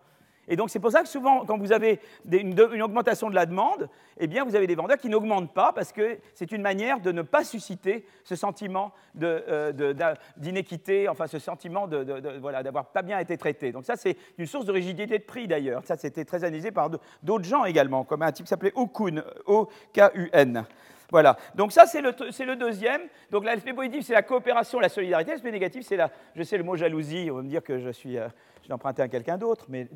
Et 0.48 0.56
donc 0.56 0.70
c'est 0.70 0.80
pour 0.80 0.92
ça 0.92 1.02
que 1.02 1.08
souvent, 1.08 1.46
quand 1.46 1.58
vous 1.58 1.72
avez 1.72 2.00
une, 2.30 2.60
augmentation 2.82 3.30
de 3.30 3.36
la 3.36 3.46
demande, 3.46 3.90
eh 4.18 4.28
bien 4.28 4.44
vous 4.44 4.56
avez 4.56 4.68
des 4.68 4.76
vendeurs 4.76 4.98
qui 4.98 5.10
n'augmentent 5.10 5.54
pas 5.54 5.72
parce 5.74 5.92
que 5.94 6.18
c'est 6.34 6.52
une 6.52 6.62
manière 6.62 7.00
de 7.00 7.12
ne 7.12 7.22
pas 7.22 7.44
susciter 7.44 8.06
ce 8.24 8.36
sentiment 8.36 8.92
euh, 9.22 9.94
d'inéquité, 10.38 11.08
enfin 11.08 11.28
ce 11.28 11.40
sentiment 11.40 11.88
de, 11.88 12.40
voilà, 12.40 12.62
d'avoir 12.62 12.88
pas 12.88 13.02
bien 13.02 13.20
été 13.20 13.38
traité. 13.38 13.72
Donc 13.72 13.86
ça 13.86 13.96
c'est 13.96 14.18
une 14.38 14.46
source 14.46 14.66
de 14.66 14.72
rigidité 14.72 15.18
de 15.18 15.24
prix 15.24 15.48
d'ailleurs. 15.48 15.86
Ça 15.86 15.96
c'était 15.96 16.26
très 16.26 16.44
analysé 16.44 16.72
par 16.72 16.90
d'autres 17.22 17.46
gens 17.46 17.64
également, 17.64 18.04
comme 18.04 18.22
un 18.22 18.32
type 18.32 18.46
qui 18.46 18.50
s'appelait 18.50 18.74
Okun, 18.76 19.24
O-K-U-N. 19.46 20.66
Voilà. 21.14 21.38
Donc 21.54 21.72
ça, 21.72 21.86
c'est 21.86 22.02
le, 22.02 22.56
deuxième. 22.56 23.02
Donc 23.30 23.46
l'aspect 23.46 23.74
positif, 23.74 24.04
c'est 24.04 24.14
la 24.14 24.24
coopération, 24.24 24.80
la 24.80 24.90
solidarité. 24.90 25.30
L'aspect 25.30 25.52
négatif, 25.52 25.86
c'est 25.86 25.96
la, 25.96 26.10
je 26.36 26.42
sais 26.42 26.58
le 26.58 26.64
mot 26.64 26.76
jalousie. 26.76 27.30
On 27.32 27.36
va 27.36 27.44
me 27.44 27.50
dire 27.50 27.62
que 27.62 27.78
je 27.78 27.92
suis, 27.92 28.18
euh, 28.18 28.28
je 28.68 28.74
emprunté 28.74 29.02
à 29.02 29.08
quelqu'un 29.08 29.38
d'autre, 29.38 29.66
mais 29.70 29.88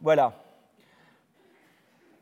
voilà. 0.00 0.32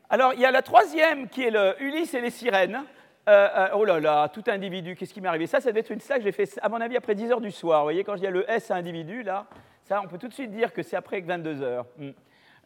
Alors, 0.09 0.33
il 0.33 0.39
y 0.39 0.45
a 0.45 0.51
la 0.51 0.61
troisième 0.61 1.29
qui 1.29 1.43
est 1.43 1.79
Ulysse 1.79 2.13
et 2.13 2.21
les 2.21 2.31
sirènes. 2.31 2.83
Euh, 3.29 3.47
euh, 3.55 3.67
oh 3.75 3.85
là 3.85 3.99
là, 3.99 4.29
tout 4.29 4.43
individu, 4.47 4.95
qu'est-ce 4.95 5.13
qui 5.13 5.21
m'est 5.21 5.27
arrivé? 5.27 5.45
Ça, 5.45 5.61
ça 5.61 5.69
devait 5.69 5.81
être 5.81 5.91
une 5.91 5.99
slack 5.99 6.19
que 6.19 6.23
j'ai 6.23 6.31
fait, 6.31 6.59
à 6.61 6.69
mon 6.69 6.81
avis, 6.81 6.97
après 6.97 7.13
10 7.13 7.31
heures 7.31 7.41
du 7.41 7.51
soir. 7.51 7.81
Vous 7.81 7.85
voyez, 7.85 8.03
quand 8.03 8.15
il 8.15 8.23
y 8.23 8.27
a 8.27 8.31
le 8.31 8.49
S 8.49 8.71
à 8.71 8.75
individu, 8.75 9.21
là, 9.21 9.45
ça, 9.83 10.01
on 10.03 10.07
peut 10.07 10.17
tout 10.17 10.27
de 10.27 10.33
suite 10.33 10.51
dire 10.51 10.73
que 10.73 10.81
c'est 10.81 10.95
après 10.95 11.21
22 11.21 11.61
heures. 11.61 11.85
Hmm. 11.97 12.09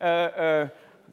Euh, 0.01 0.65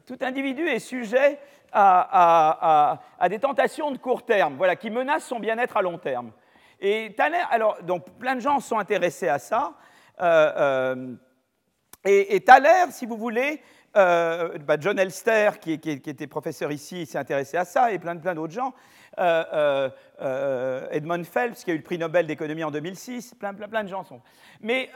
tout 0.05 0.17
individu 0.21 0.67
est 0.67 0.79
sujet 0.79 1.39
à, 1.71 2.99
des 3.29 3.39
tentations 3.39 3.91
de 3.91 3.97
court 3.97 4.23
terme, 4.23 4.55
voilà, 4.55 4.75
qui 4.75 4.89
menacent 4.89 5.25
son 5.25 5.39
bien-être 5.39 5.75
à 5.75 5.81
long 5.81 5.97
terme. 5.97 6.31
Et 6.79 7.15
alors, 7.51 7.77
donc, 7.83 8.05
plein 8.17 8.35
de 8.35 8.41
gens 8.41 8.59
sont 8.59 8.79
intéressés 8.79 9.27
à 9.27 9.39
ça. 9.39 9.73
Et, 12.05 12.39
Thaler, 12.41 12.91
si 12.91 13.05
vous 13.05 13.17
voulez, 13.17 13.61
euh, 13.95 14.57
bah, 14.59 14.77
John 14.79 14.99
Elster, 14.99 15.51
qui, 15.61 15.73
était 15.73 16.27
professeur 16.27 16.71
ici, 16.71 17.05
s'est 17.05 17.17
intéressé 17.17 17.57
à 17.57 17.65
ça, 17.65 17.91
et 17.91 17.99
plein, 17.99 18.17
plein 18.17 18.35
d'autres 18.35 18.53
gens. 18.53 18.73
Euh, 19.19 19.89
euh, 20.21 20.87
Edmund 20.89 21.25
Phelps, 21.25 21.63
qui 21.63 21.71
a 21.71 21.73
eu 21.73 21.77
le 21.77 21.83
prix 21.83 21.97
Nobel 21.97 22.25
d'économie 22.25 22.63
en 22.63 22.71
2006, 22.71 23.35
plein, 23.35 23.53
plein, 23.53 23.67
plein 23.67 23.83
de 23.83 23.89
gens 23.89 24.03
sont. 24.03 24.21
Mais 24.61 24.89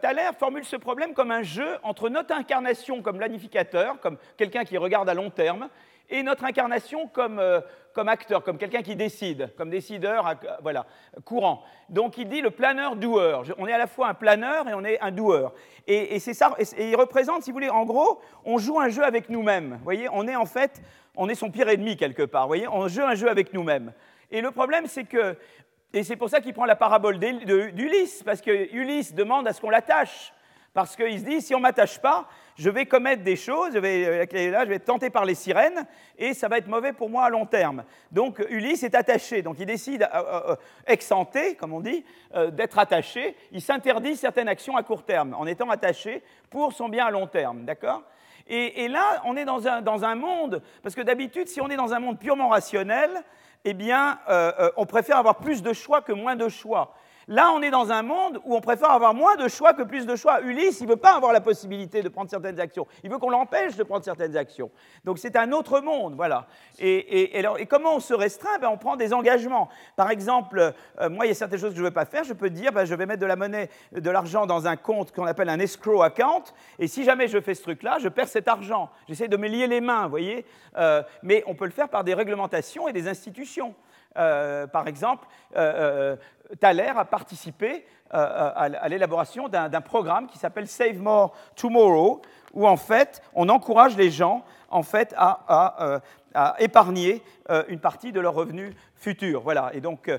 Thaler 0.00 0.30
formule 0.38 0.64
ce 0.64 0.76
problème 0.76 1.12
comme 1.12 1.30
un 1.30 1.42
jeu 1.42 1.76
entre 1.82 2.08
notre 2.08 2.34
incarnation 2.34 3.02
comme 3.02 3.18
planificateur, 3.18 4.00
comme 4.00 4.16
quelqu'un 4.36 4.64
qui 4.64 4.78
regarde 4.78 5.08
à 5.08 5.14
long 5.14 5.30
terme, 5.30 5.68
et 6.10 6.22
notre 6.22 6.44
incarnation 6.44 7.06
comme, 7.08 7.38
euh, 7.38 7.60
comme 7.92 8.08
acteur, 8.08 8.42
comme 8.42 8.58
quelqu'un 8.58 8.82
qui 8.82 8.96
décide, 8.96 9.52
comme 9.56 9.70
décideur 9.70 10.34
voilà, 10.62 10.86
courant. 11.24 11.62
Donc 11.88 12.18
il 12.18 12.28
dit 12.28 12.40
le 12.40 12.50
planeur-doueur. 12.50 13.44
On 13.58 13.66
est 13.66 13.72
à 13.72 13.78
la 13.78 13.86
fois 13.86 14.08
un 14.08 14.14
planeur 14.14 14.68
et 14.68 14.74
on 14.74 14.84
est 14.84 15.00
un 15.00 15.10
doueur. 15.10 15.52
Et, 15.86 16.18
c'est 16.18 16.34
ça, 16.34 16.54
et, 16.58 16.90
il 16.90 16.96
représente, 16.96 17.42
si 17.42 17.50
vous 17.50 17.54
voulez, 17.54 17.70
en 17.70 17.84
gros, 17.84 18.20
on 18.44 18.58
joue 18.58 18.78
un 18.78 18.88
jeu 18.88 19.04
avec 19.04 19.28
nous-mêmes. 19.30 19.74
Vous 19.78 19.84
voyez, 19.84 20.08
on 20.12 20.26
est 20.28 20.36
en 20.36 20.46
fait, 20.46 20.82
on 21.16 21.28
est 21.28 21.34
son 21.34 21.50
pire 21.50 21.68
ennemi 21.68 21.96
quelque 21.96 22.22
part. 22.22 22.42
Vous 22.42 22.48
voyez, 22.48 22.68
on 22.68 22.88
joue 22.88 23.02
un 23.02 23.14
jeu 23.14 23.28
avec 23.28 23.52
nous-mêmes. 23.52 23.92
Et 24.30 24.40
le 24.40 24.50
problème, 24.50 24.86
c'est 24.86 25.04
que, 25.04 25.36
et 25.92 26.02
c'est 26.02 26.16
pour 26.16 26.28
ça 26.28 26.40
qu'il 26.40 26.52
prend 26.52 26.66
la 26.66 26.76
parabole 26.76 27.18
d'Ulysse, 27.18 28.22
parce 28.22 28.42
que 28.42 28.74
Ulysse 28.74 29.14
demande 29.14 29.48
à 29.48 29.52
ce 29.52 29.60
qu'on 29.60 29.70
l'attache. 29.70 30.32
Parce 30.74 30.96
qu'il 30.96 31.18
se 31.18 31.24
dit, 31.24 31.40
si 31.40 31.54
on 31.54 31.58
ne 31.58 31.62
m'attache 31.62 31.98
pas, 31.98 32.28
je 32.56 32.70
vais 32.70 32.86
commettre 32.86 33.22
des 33.22 33.36
choses, 33.36 33.72
je 33.72 33.78
vais, 33.78 34.26
euh, 34.32 34.50
là, 34.50 34.64
je 34.64 34.68
vais 34.68 34.76
être 34.76 34.84
tenté 34.84 35.10
par 35.10 35.24
les 35.24 35.34
sirènes, 35.34 35.86
et 36.18 36.34
ça 36.34 36.48
va 36.48 36.58
être 36.58 36.66
mauvais 36.66 36.92
pour 36.92 37.08
moi 37.08 37.24
à 37.24 37.30
long 37.30 37.46
terme. 37.46 37.84
Donc 38.10 38.44
Ulysse 38.50 38.82
est 38.82 38.94
attaché, 38.94 39.42
donc 39.42 39.56
il 39.60 39.66
décide, 39.66 40.08
euh, 40.14 40.56
euh, 40.88 41.54
comme 41.58 41.72
on 41.72 41.80
dit, 41.80 42.04
euh, 42.34 42.50
d'être 42.50 42.78
attaché. 42.78 43.36
Il 43.52 43.62
s'interdit 43.62 44.16
certaines 44.16 44.48
actions 44.48 44.76
à 44.76 44.82
court 44.82 45.04
terme, 45.04 45.34
en 45.34 45.46
étant 45.46 45.70
attaché 45.70 46.22
pour 46.50 46.72
son 46.72 46.88
bien 46.88 47.06
à 47.06 47.10
long 47.10 47.26
terme, 47.26 47.64
d'accord? 47.64 48.02
Et, 48.50 48.88
là, 48.88 49.20
on 49.26 49.36
est 49.36 49.44
dans 49.44 49.68
un, 49.68 49.82
dans 49.82 50.06
un 50.06 50.14
monde, 50.14 50.62
parce 50.82 50.94
que 50.94 51.02
d'habitude, 51.02 51.48
si 51.48 51.60
on 51.60 51.68
est 51.68 51.76
dans 51.76 51.92
un 51.92 51.98
monde 51.98 52.18
purement 52.18 52.48
rationnel, 52.48 53.10
eh 53.66 53.74
bien, 53.74 54.18
on 54.78 54.86
préfère 54.86 55.18
avoir 55.18 55.36
plus 55.36 55.62
de 55.62 55.74
choix 55.74 56.00
que 56.00 56.12
moins 56.12 56.34
de 56.34 56.48
choix. 56.48 56.94
Là, 57.28 57.52
on 57.54 57.60
est 57.60 57.70
dans 57.70 57.92
un 57.92 58.02
monde 58.02 58.40
où 58.46 58.56
on 58.56 58.62
préfère 58.62 58.90
avoir 58.90 59.12
moins 59.12 59.36
de 59.36 59.48
choix 59.48 59.74
que 59.74 59.82
plus 59.82 60.06
de 60.06 60.16
choix. 60.16 60.40
Ulysse, 60.40 60.80
il 60.80 60.84
ne 60.84 60.92
veut 60.92 60.96
pas 60.96 61.14
avoir 61.14 61.34
la 61.34 61.42
possibilité 61.42 62.02
de 62.02 62.08
prendre 62.08 62.30
certaines 62.30 62.58
actions. 62.58 62.86
Il 63.04 63.10
veut 63.10 63.18
qu'on 63.18 63.28
l'empêche 63.28 63.76
de 63.76 63.82
prendre 63.82 64.02
certaines 64.02 64.34
actions. 64.34 64.70
Donc 65.04 65.18
c'est 65.18 65.36
un 65.36 65.52
autre 65.52 65.80
monde, 65.80 66.14
voilà. 66.14 66.46
Et, 66.78 67.66
comment 67.68 67.96
on 67.96 68.00
se 68.00 68.14
restreint? 68.14 68.58
Ben, 68.62 68.68
On 68.68 68.78
prend 68.78 68.96
des 68.96 69.12
engagements. 69.12 69.68
Par 69.94 70.10
exemple, 70.10 70.72
euh, 71.00 71.10
moi, 71.10 71.26
il 71.26 71.28
y 71.28 71.32
a 71.32 71.34
certaines 71.34 71.60
choses 71.60 71.72
que 71.72 71.76
je 71.76 71.82
ne 71.82 71.88
veux 71.88 71.92
pas 71.92 72.06
faire. 72.06 72.24
Je 72.24 72.32
peux 72.32 72.48
dire, 72.48 72.72
ben, 72.72 72.86
je 72.86 72.94
vais 72.94 73.04
mettre 73.04 73.20
de 73.20 73.26
la 73.26 73.36
monnaie, 73.36 73.68
de 73.92 74.10
l'argent 74.10 74.46
dans 74.46 74.66
un 74.66 74.76
compte 74.76 75.12
qu'on 75.12 75.26
appelle 75.26 75.50
un 75.50 75.58
escrow 75.58 76.02
account. 76.02 76.44
Et 76.78 76.86
si 76.86 77.04
jamais 77.04 77.28
je 77.28 77.40
fais 77.42 77.54
ce 77.54 77.62
truc-là, 77.62 77.98
je 78.00 78.08
perds 78.08 78.28
cet 78.28 78.48
argent. 78.48 78.88
J'essaie 79.06 79.28
de 79.28 79.36
me 79.36 79.48
lier 79.48 79.66
les 79.66 79.82
mains, 79.82 80.04
vous 80.04 80.10
voyez? 80.10 80.46
Euh, 80.78 81.02
mais 81.22 81.44
on 81.46 81.54
peut 81.54 81.66
le 81.66 81.72
faire 81.72 81.90
par 81.90 82.04
des 82.04 82.14
réglementations 82.14 82.88
et 82.88 82.94
des 82.94 83.06
institutions. 83.06 83.74
Euh, 84.16 84.66
par 84.66 84.88
exemple, 84.88 85.26
Thaler 86.60 86.92
a 86.96 87.04
participé 87.04 87.84
euh, 88.14 88.50
à, 88.56 88.88
l'élaboration 88.88 89.50
d'un 89.50 89.80
programme 89.82 90.28
qui 90.28 90.38
s'appelle 90.38 90.66
Save 90.66 90.96
More 90.96 91.34
Tomorrow, 91.56 92.22
où 92.54 92.66
en 92.66 92.78
fait 92.78 93.22
on 93.34 93.50
encourage 93.50 93.98
les 93.98 94.10
gens 94.10 94.44
en 94.70 94.82
fait 94.82 95.14
à, 95.18 96.00
euh, 96.34 96.50
épargner 96.58 97.22
euh, 97.50 97.64
une 97.68 97.80
partie 97.80 98.10
de 98.10 98.20
leurs 98.20 98.32
revenus 98.32 98.74
futurs. 98.98 99.40
Voilà. 99.42 99.70
Et 99.74 99.80
donc 99.80 100.10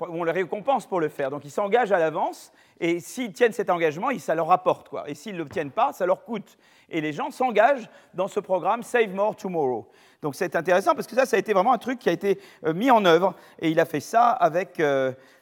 on 0.00 0.24
les 0.24 0.32
récompense 0.32 0.86
pour 0.86 1.00
le 1.00 1.08
faire. 1.08 1.30
Donc 1.30 1.44
ils 1.44 1.50
s'engagent 1.50 1.92
à 1.92 1.98
l'avance 1.98 2.52
et 2.80 3.00
s'ils 3.00 3.32
tiennent 3.32 3.52
cet 3.52 3.70
engagement, 3.70 4.08
ça 4.18 4.34
leur 4.34 4.48
rapporte 4.48 4.88
quoi. 4.88 5.08
Et 5.08 5.14
s'ils 5.14 5.34
ne 5.34 5.42
le 5.42 5.48
tiennent 5.48 5.70
pas, 5.70 5.92
ça 5.92 6.06
leur 6.06 6.24
coûte. 6.24 6.56
Et 6.90 7.00
les 7.00 7.12
gens 7.12 7.30
s'engagent 7.30 7.88
dans 8.14 8.28
ce 8.28 8.40
programme 8.40 8.82
Save 8.82 9.14
More 9.14 9.36
Tomorrow. 9.36 9.88
Donc 10.22 10.34
c'est 10.34 10.56
intéressant 10.56 10.94
parce 10.94 11.06
que 11.06 11.14
ça, 11.14 11.26
ça 11.26 11.36
a 11.36 11.38
été 11.38 11.52
vraiment 11.52 11.72
un 11.72 11.78
truc 11.78 11.98
qui 11.98 12.08
a 12.08 12.12
été 12.12 12.40
mis 12.74 12.90
en 12.90 13.04
œuvre 13.04 13.34
et 13.58 13.70
il 13.70 13.78
a 13.78 13.84
fait 13.84 14.00
ça 14.00 14.30
avec 14.30 14.82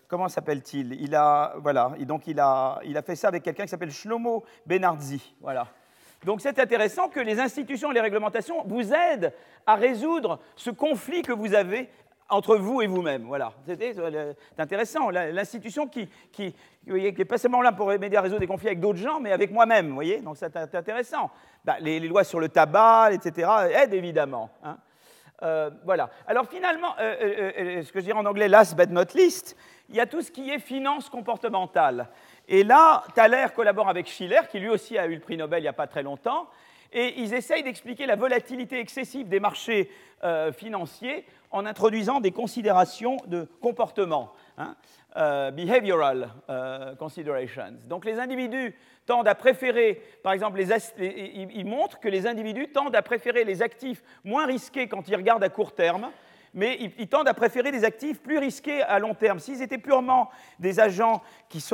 comment 0.09 0.29
s'appelle-t-il? 0.29 1.01
Il 1.01 1.15
a, 1.15 1.55
voilà, 1.57 1.93
donc 2.01 2.27
il 2.27 2.39
a, 2.39 2.81
il 2.85 2.99
a 2.99 3.03
fait 3.03 3.17
ça 3.17 3.29
avec 3.29 3.43
quelqu'un 3.43 3.63
qui 3.63 3.71
s'appelle 3.71 3.91
Shlomo 3.91 4.45
Benarzi, 4.67 5.35
voilà. 5.41 5.69
Donc 6.25 6.43
c'est 6.43 6.59
intéressant 6.59 7.09
que 7.09 7.19
les 7.19 7.41
institutions 7.41 7.91
et 7.91 7.95
les 7.95 8.01
réglementations 8.01 8.63
vous 8.67 8.93
aident 8.93 9.33
à 9.67 9.75
résoudre 9.75 10.39
ce 10.55 10.71
conflit 10.71 11.23
que 11.23 11.33
vous 11.33 11.55
avez 11.55 11.89
entre 12.33 12.57
vous 12.57 12.83
et 12.83 12.87
vous-même. 12.87 13.25
Voilà, 13.25 13.53
c'est 13.67 14.37
intéressant. 14.59 15.11
L'institution 15.11 15.87
qui, 15.87 16.09
qui, 16.33 16.55
qui 16.85 17.25
pas 17.25 17.39
seulement 17.39 17.63
là 17.63 17.73
pour 17.73 17.89
m'aider 17.89 18.17
à 18.17 18.23
résoudre 18.23 18.41
des 18.41 18.47
conflits 18.47 18.69
avec 18.69 18.81
d'autres 18.81 18.99
gens, 18.99 19.21
mais 19.21 19.33
avec 19.33 19.53
moi-même, 19.53 19.89
vous 19.89 19.95
voyez. 19.95 20.21
Donc 20.21 20.37
c'est 20.37 20.75
intéressant. 20.75 21.31
Bah, 21.65 21.77
les, 21.81 22.01
lois 22.01 22.25
sur 22.25 22.41
le 22.41 22.49
tabac, 22.49 23.13
etc., 23.13 23.49
aident 23.75 23.95
évidemment. 23.95 24.51
Hein. 24.65 24.79
Euh, 25.43 25.71
voilà. 25.85 26.11
Alors 26.27 26.49
finalement, 26.49 26.95
euh, 27.01 27.51
euh, 27.59 27.83
ce 27.83 27.93
que 27.93 28.01
je 28.01 28.07
dirais 28.07 28.19
en 28.19 28.27
anglais, 28.27 28.49
last 28.49 28.77
but 28.77 28.91
not 28.91 29.15
least, 29.15 29.57
il 29.89 29.97
y 29.97 30.01
a 30.01 30.07
tout 30.07 30.23
ce 30.23 30.31
qui 30.31 30.51
est 30.51 30.59
finance 30.59 31.09
comportementale. 31.11 32.09
Et 32.49 32.65
là, 32.65 33.05
Thaler 33.15 33.47
collabore 33.55 33.89
avec 33.89 34.07
Schiller, 34.07 34.41
qui 34.51 34.59
lui 34.59 34.69
aussi 34.69 34.99
a 34.99 35.07
eu 35.07 35.15
le 35.15 35.21
prix 35.21 35.37
Nobel 35.37 35.61
il 35.61 35.65
n'y 35.65 35.69
a 35.69 35.73
pas 35.73 35.87
très 35.87 36.03
longtemps, 36.03 36.49
et 36.93 37.21
ils 37.21 37.35
essayent 37.35 37.63
d'expliquer 37.63 38.07
la 38.07 38.17
volatilité 38.17 38.79
excessive 38.79 39.29
des 39.29 39.41
marchés 39.41 39.91
euh, 40.25 40.53
financiers 40.53 41.25
en 41.51 41.67
introduisant 41.67 42.21
des 42.21 42.31
considérations 42.31 43.17
de 43.27 43.49
comportement, 43.61 44.33
hein, 44.57 44.77
euh, 45.17 45.51
behavioral 45.51 46.31
euh, 46.49 46.95
considerations. 46.95 47.75
Donc 47.89 48.05
les 48.05 48.19
individus 48.19 48.75
tendent 49.07 49.29
à 49.29 49.35
préférer, 49.35 50.01
par 50.23 50.33
exemple, 50.33 50.61
ils 50.99 51.67
montrent 51.67 51.99
que 51.99 52.09
les 52.09 52.27
individus 52.27 52.69
tendent 52.69 52.95
à 52.95 53.03
préférer 53.03 53.45
les 53.45 53.63
actifs 53.63 54.03
moins 54.25 54.47
risqués 54.47 54.87
quand 54.87 55.09
ils 55.09 55.17
regardent 55.17 55.45
à 55.45 55.49
court 55.49 55.75
terme, 55.75 56.11
mais 56.55 56.79
ils, 56.99 57.09
tendent 57.09 57.29
à 57.29 57.35
préférer 57.35 57.73
des 57.73 57.85
actifs 57.85 58.21
plus 58.21 58.39
risqués 58.39 58.83
à 58.83 58.99
long 58.99 59.15
terme. 59.15 59.39
S'ils 59.39 59.63
étaient 59.63 59.79
purement 59.79 60.31
des 60.59 60.81
agents 60.81 61.23
qui, 61.49 61.65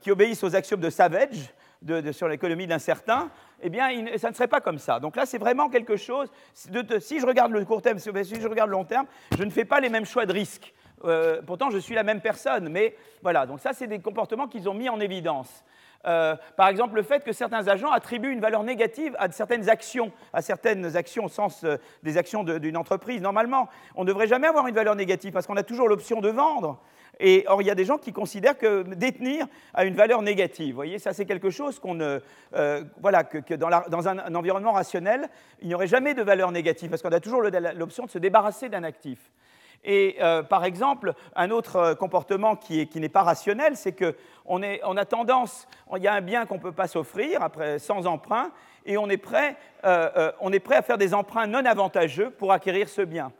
qui 0.00 0.10
obéissent 0.10 0.42
aux 0.42 0.56
axiomes 0.56 0.80
de 0.80 0.90
Savage, 0.90 1.52
de, 1.82 2.10
sur 2.12 2.26
l'économie 2.26 2.66
d'un 2.66 2.78
certain, 2.78 3.30
eh 3.62 3.70
bien, 3.70 3.88
ça 4.18 4.30
ne 4.30 4.34
serait 4.34 4.48
pas 4.48 4.60
comme 4.60 4.78
ça. 4.78 5.00
Donc 5.00 5.16
là, 5.16 5.26
c'est 5.26 5.38
vraiment 5.38 5.68
quelque 5.68 5.96
chose. 5.96 6.30
Si 6.54 7.20
je 7.20 7.26
regarde 7.26 7.52
le 7.52 7.64
court 7.64 7.82
terme, 7.82 7.98
si 7.98 8.10
je 8.10 8.48
regarde 8.48 8.70
le 8.70 8.76
long 8.76 8.84
terme, 8.84 9.06
je 9.36 9.44
ne 9.44 9.50
fais 9.50 9.64
pas 9.64 9.80
les 9.80 9.88
mêmes 9.88 10.06
choix 10.06 10.26
de 10.26 10.32
risque. 10.32 10.72
Euh, 11.04 11.40
pourtant, 11.46 11.70
je 11.70 11.78
suis 11.78 11.94
la 11.94 12.02
même 12.02 12.20
personne, 12.20 12.68
mais 12.68 12.96
voilà. 13.22 13.46
Donc 13.46 13.60
ça, 13.60 13.72
c'est 13.72 13.86
des 13.86 14.00
comportements 14.00 14.48
qu'ils 14.48 14.68
ont 14.68 14.74
mis 14.74 14.88
en 14.88 15.00
évidence. 15.00 15.64
Euh, 16.06 16.36
par 16.56 16.68
exemple, 16.68 16.94
le 16.94 17.02
fait 17.02 17.24
que 17.24 17.32
certains 17.32 17.66
agents 17.66 17.90
attribuent 17.90 18.32
une 18.32 18.40
valeur 18.40 18.62
négative 18.62 19.16
à 19.18 19.30
certaines 19.30 19.68
actions, 19.68 20.12
à 20.32 20.42
certaines 20.42 20.96
actions 20.96 21.24
au 21.24 21.28
sens 21.28 21.64
euh, 21.64 21.76
des 22.02 22.16
actions 22.16 22.44
d'une 22.44 22.76
entreprise. 22.76 23.20
Normalement, 23.20 23.68
on 23.96 24.02
ne 24.02 24.08
devrait 24.08 24.28
jamais 24.28 24.46
avoir 24.46 24.68
une 24.68 24.74
valeur 24.74 24.94
négative 24.94 25.32
parce 25.32 25.46
qu'on 25.46 25.56
a 25.56 25.64
toujours 25.64 25.88
l'option 25.88 26.20
de 26.20 26.28
vendre. 26.28 26.80
Or, 27.46 27.62
il 27.62 27.66
y 27.66 27.70
a 27.70 27.74
des 27.74 27.84
gens 27.84 27.98
qui 27.98 28.12
considèrent 28.12 28.56
que 28.56 28.82
détenir 28.94 29.46
a 29.74 29.84
une 29.84 29.94
valeur 29.94 30.22
négative. 30.22 30.70
Vous 30.70 30.76
voyez, 30.76 30.98
ça 30.98 31.12
c'est 31.12 31.26
quelque 31.26 31.50
chose 31.50 31.78
qu'on. 31.80 31.98
Euh, 32.00 32.84
voilà, 33.00 33.24
que, 33.24 33.54
dans, 33.54 34.08
un, 34.08 34.34
environnement 34.34 34.72
rationnel, 34.72 35.28
il 35.60 35.68
n'y 35.68 35.74
aurait 35.74 35.88
jamais 35.88 36.14
de 36.14 36.22
valeur 36.22 36.52
négative 36.52 36.90
parce 36.90 37.02
qu'on 37.02 37.12
a 37.12 37.20
toujours 37.20 37.42
l'option 37.42 38.04
de 38.04 38.10
se 38.10 38.18
débarrasser 38.18 38.68
d'un 38.68 38.84
actif. 38.84 39.18
Et 39.84 40.16
euh, 40.20 40.42
par 40.42 40.64
exemple, 40.64 41.12
un 41.34 41.50
autre 41.50 41.76
euh, 41.76 41.94
comportement 41.94 42.56
qui, 42.56 42.88
n'est 42.94 43.08
pas 43.08 43.22
rationnel, 43.22 43.76
c'est 43.76 43.92
qu'on 43.92 44.60
on 44.84 44.96
a 44.96 45.04
tendance, 45.04 45.66
il 45.96 46.02
y 46.02 46.08
a 46.08 46.14
un 46.14 46.20
bien 46.20 46.46
qu'on 46.46 46.56
ne 46.56 46.60
peut 46.60 46.72
pas 46.72 46.88
s'offrir 46.88 47.48
sans 47.78 48.06
emprunt, 48.06 48.50
et 48.86 48.96
on 48.96 49.08
est, 49.08 49.18
prêt, 49.18 49.56
on 50.40 50.52
est 50.52 50.60
prêt 50.60 50.76
à 50.76 50.82
faire 50.82 50.98
des 50.98 51.14
emprunts 51.14 51.46
non 51.46 51.64
avantageux 51.64 52.30
pour 52.30 52.52
acquérir 52.52 52.88
ce 52.88 53.02
bien. 53.02 53.32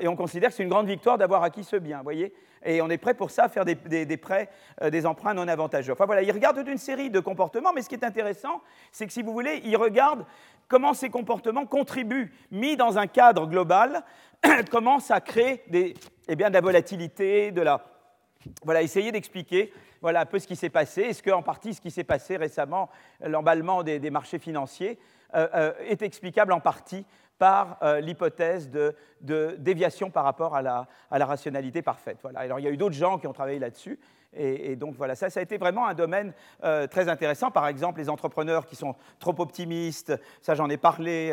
et 0.00 0.08
on 0.08 0.16
considère 0.16 0.50
que 0.50 0.56
c'est 0.56 0.64
une 0.64 0.68
grande 0.68 0.88
victoire 0.88 1.16
d'avoir 1.16 1.44
acquis 1.44 1.64
ce 1.64 1.76
bien. 1.76 2.02
Voyez 2.02 2.34
et 2.64 2.82
on 2.82 2.90
est 2.90 2.98
prêt 2.98 3.14
pour 3.14 3.30
ça 3.30 3.44
à 3.44 3.48
faire 3.48 3.64
des, 3.64 3.76
prêts, 4.16 4.48
euh, 4.82 4.90
des 4.90 5.06
emprunts 5.06 5.34
non 5.34 5.48
avantageux. 5.48 5.92
Enfin 5.92 6.06
voilà, 6.06 6.22
il 6.22 6.32
regarde 6.32 6.56
toute 6.56 6.68
une 6.68 6.78
série 6.78 7.10
de 7.10 7.20
comportements, 7.20 7.72
mais 7.74 7.82
ce 7.82 7.88
qui 7.88 7.94
est 7.94 8.04
intéressant, 8.04 8.62
c'est 8.92 9.06
que 9.06 9.12
si 9.12 9.22
vous 9.22 9.32
voulez, 9.32 9.60
il 9.64 9.76
regarde 9.76 10.24
comment 10.68 10.94
ces 10.94 11.10
comportements 11.10 11.66
contribuent, 11.66 12.32
mis 12.50 12.76
dans 12.76 12.98
un 12.98 13.06
cadre 13.06 13.46
global, 13.46 14.02
comment 14.70 14.98
ça 14.98 15.20
crée 15.20 15.62
des, 15.68 15.94
eh 16.28 16.36
bien, 16.36 16.48
de 16.48 16.54
la 16.54 16.60
volatilité, 16.60 17.52
de 17.52 17.62
la... 17.62 17.84
Voilà, 18.62 18.82
essayer 18.82 19.10
d'expliquer 19.10 19.72
voilà 20.04 20.20
un 20.20 20.26
peu 20.26 20.38
ce 20.38 20.46
qui 20.46 20.54
s'est 20.54 20.68
passé. 20.68 21.00
Est-ce 21.00 21.22
qu'en 21.22 21.40
partie 21.40 21.72
ce 21.72 21.80
qui 21.80 21.90
s'est 21.90 22.04
passé 22.04 22.36
récemment, 22.36 22.90
l'emballement 23.22 23.82
des, 23.82 24.10
marchés 24.10 24.38
financiers, 24.38 24.98
euh, 25.34 25.48
euh, 25.54 25.72
est 25.88 26.02
explicable 26.02 26.52
en 26.52 26.60
partie 26.60 27.06
par 27.38 27.78
euh, 27.82 28.00
l'hypothèse 28.00 28.70
de, 28.70 28.94
déviation 29.58 30.10
par 30.10 30.24
rapport 30.24 30.54
à 30.54 30.62
la, 30.62 30.86
rationalité 31.10 31.82
parfaite. 31.82 32.18
Voilà. 32.22 32.40
Alors 32.40 32.60
il 32.60 32.64
y 32.64 32.68
a 32.68 32.70
eu 32.70 32.76
d'autres 32.76 32.94
gens 32.94 33.18
qui 33.18 33.26
ont 33.26 33.32
travaillé 33.32 33.58
là-dessus. 33.58 33.98
Et, 34.36 34.74
donc 34.74 34.96
voilà, 34.96 35.14
ça, 35.14 35.30
ça 35.30 35.38
a 35.38 35.44
été 35.44 35.58
vraiment 35.58 35.86
un 35.86 35.94
domaine 35.94 36.32
euh, 36.64 36.88
très 36.88 37.08
intéressant. 37.08 37.52
Par 37.52 37.68
exemple, 37.68 38.00
les 38.00 38.10
entrepreneurs 38.10 38.66
qui 38.66 38.74
sont 38.74 38.96
trop 39.20 39.34
optimistes, 39.38 40.12
ça 40.40 40.56
j'en 40.56 40.68
ai 40.68 40.76
parlé. 40.76 41.30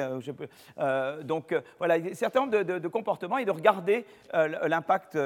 Euh, 0.78 1.24
donc 1.24 1.56
voilà, 1.80 1.96
un 1.96 2.14
certain 2.14 2.42
nombre 2.42 2.62
de, 2.62 2.88
comportements 2.88 3.40
et 3.40 3.46
de 3.46 3.52
regarder 3.52 4.06
l'impact 4.34 5.18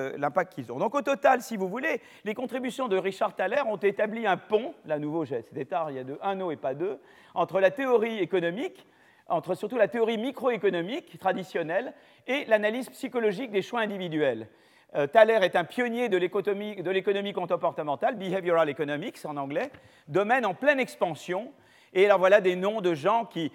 qu'ils 0.53 0.71
ont. 0.71 0.79
Donc 0.79 0.95
au 0.95 1.01
total, 1.01 1.41
si 1.41 1.57
vous 1.57 1.67
voulez, 1.67 2.01
les 2.23 2.33
contributions 2.33 2.87
de 2.87 2.97
Richard 2.97 3.35
Thaler 3.35 3.61
ont 3.67 3.75
établi 3.75 4.25
un 4.25 4.37
pont, 4.37 4.73
là 4.85 4.97
nouveau, 4.97 5.25
c'était 5.25 5.65
tard, 5.65 5.91
il 5.91 5.97
y 5.97 5.99
a 5.99 6.03
un 6.23 6.39
an 6.39 6.51
et 6.51 6.55
pas 6.55 6.75
deux, 6.75 6.97
entre 7.33 7.59
la 7.59 7.71
théorie 7.71 8.19
économique 8.19 8.85
entre 9.27 9.55
surtout 9.55 9.77
la 9.77 9.87
théorie 9.87 10.17
microéconomique 10.17 11.17
traditionnelle 11.17 11.93
et 12.27 12.45
l'analyse 12.45 12.89
psychologique 12.89 13.51
des 13.51 13.61
choix 13.61 13.81
individuels. 13.81 14.47
Euh, 14.95 15.07
Thaler 15.07 15.39
est 15.41 15.55
un 15.55 15.63
pionnier 15.63 16.09
de 16.09 16.17
l'économie 16.17 17.33
comportementale, 17.33 18.15
behavioral 18.15 18.69
economics 18.69 19.25
en 19.25 19.35
anglais, 19.37 19.71
domaine 20.07 20.45
en 20.45 20.53
pleine 20.53 20.79
expansion. 20.79 21.51
Et 21.95 22.05
alors 22.05 22.19
voilà 22.19 22.41
des 22.41 22.55
noms 22.55 22.81
de 22.81 22.93
gens 22.93 23.25
qui, 23.25 23.51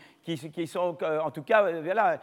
sont, 0.67 0.99
euh, 1.03 1.21
en 1.21 1.31
tout 1.31 1.43
cas, 1.43 1.65
euh, 1.65 1.83
voilà, 1.85 2.19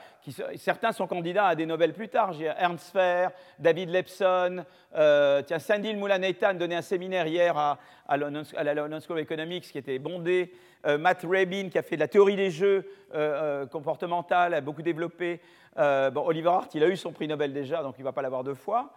certains 0.56 0.92
sont 0.92 1.08
candidats 1.08 1.48
à 1.48 1.56
des 1.56 1.66
Nobel 1.66 1.94
plus 1.94 2.10
tard. 2.10 2.34
Ernst 2.58 2.92
Fer, 2.92 3.32
David 3.60 3.90
Lepson, 3.90 4.66
tiens, 4.94 5.60
Sandil 5.60 5.98
Mullainathan 5.98 6.56
donnait 6.56 6.76
un 6.76 6.82
séminaire 6.82 7.28
hier 7.28 7.58
à, 7.58 7.78
à, 8.08 8.18
la 8.18 8.74
London 8.74 9.00
School 9.00 9.18
of 9.18 9.24
Economics 9.24 9.72
qui 9.72 9.78
était 9.78 10.00
bondé. 10.00 10.52
Euh, 10.86 10.98
Matt 10.98 11.26
Rabin, 11.28 11.70
qui 11.70 11.78
a 11.78 11.82
fait 11.82 11.96
de 11.96 12.02
la 12.02 12.08
théorie 12.08 12.36
des 12.36 12.52
jeux 12.52 12.90
euh, 13.14 13.64
euh, 13.64 13.66
comportementale, 13.66 14.54
a 14.54 14.62
beaucoup 14.62 14.82
développé. 14.82 15.42
Oliver 15.80 16.50
Hart, 16.50 16.74
il 16.74 16.84
a 16.84 16.88
eu 16.88 16.98
son 16.98 17.12
prix 17.12 17.28
Nobel 17.28 17.54
déjà, 17.54 17.84
donc 17.84 17.96
il 18.00 18.02
ne 18.02 18.06
va 18.06 18.12
pas 18.12 18.24
l'avoir 18.24 18.44
deux 18.44 18.56
fois, 18.56 18.96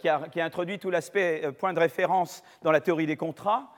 qui 0.00 0.08
a, 0.08 0.20
introduit 0.38 0.80
tout 0.80 0.90
l'aspect 0.90 1.52
point 1.56 1.72
de 1.72 1.78
référence 1.78 2.42
dans 2.62 2.72
la 2.72 2.80
théorie 2.80 3.06
des 3.06 3.16
contrats. 3.16 3.70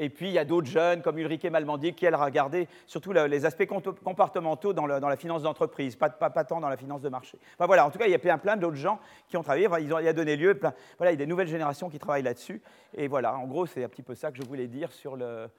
Et 0.00 0.10
puis, 0.10 0.28
il 0.28 0.32
y 0.32 0.38
a 0.38 0.44
d'autres 0.44 0.68
jeunes, 0.68 1.02
comme 1.02 1.18
Ulrike 1.18 1.44
Malmandi, 1.46 1.92
qui, 1.92 2.06
elle, 2.06 2.14
a 2.14 2.24
regardé 2.24 2.68
surtout 2.86 3.12
les 3.12 3.44
aspects 3.44 3.66
comportementaux 3.66 4.72
dans, 4.72 4.86
la 4.86 5.16
finance 5.16 5.42
d'entreprise, 5.42 5.96
pas, 5.96 6.08
tant 6.08 6.60
dans 6.60 6.68
la 6.68 6.76
finance 6.76 7.02
de 7.02 7.08
marché. 7.08 7.36
Enfin, 7.54 7.66
voilà, 7.66 7.84
en 7.84 7.90
tout 7.90 7.98
cas, 7.98 8.06
il 8.06 8.12
y 8.12 8.14
a 8.14 8.20
plein, 8.20 8.38
plein 8.38 8.56
d'autres 8.56 8.76
gens 8.76 9.00
qui 9.26 9.36
ont 9.36 9.42
travaillé. 9.42 9.66
ils 9.80 9.92
ont, 9.92 9.98
il 9.98 10.06
a 10.06 10.12
donné 10.12 10.36
lieu, 10.36 10.54
plein, 10.54 10.72
voilà, 10.98 11.10
il 11.10 11.14
y 11.14 11.20
a 11.20 11.24
des 11.24 11.26
nouvelles 11.26 11.48
générations 11.48 11.90
qui 11.90 11.98
travaillent 11.98 12.22
là-dessus. 12.22 12.62
Et 12.94 13.08
voilà, 13.08 13.34
en 13.36 13.46
gros, 13.46 13.66
c'est 13.66 13.82
un 13.82 13.88
petit 13.88 14.04
peu 14.04 14.14
ça 14.14 14.30
que 14.30 14.36
je 14.36 14.42
voulais 14.46 14.68
dire 14.68 14.92
sur 14.92 15.16
le, 15.16 15.50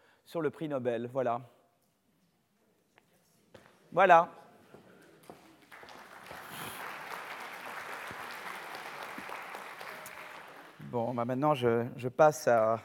prix 0.50 0.70
Nobel. 0.70 1.10
Voilà. 1.12 1.42
Voilà. 3.92 4.30
Bon, 10.80 11.14
bah 11.14 11.26
maintenant 11.26 11.54
je, 11.54 12.08
passe 12.08 12.48
à... 12.48 12.80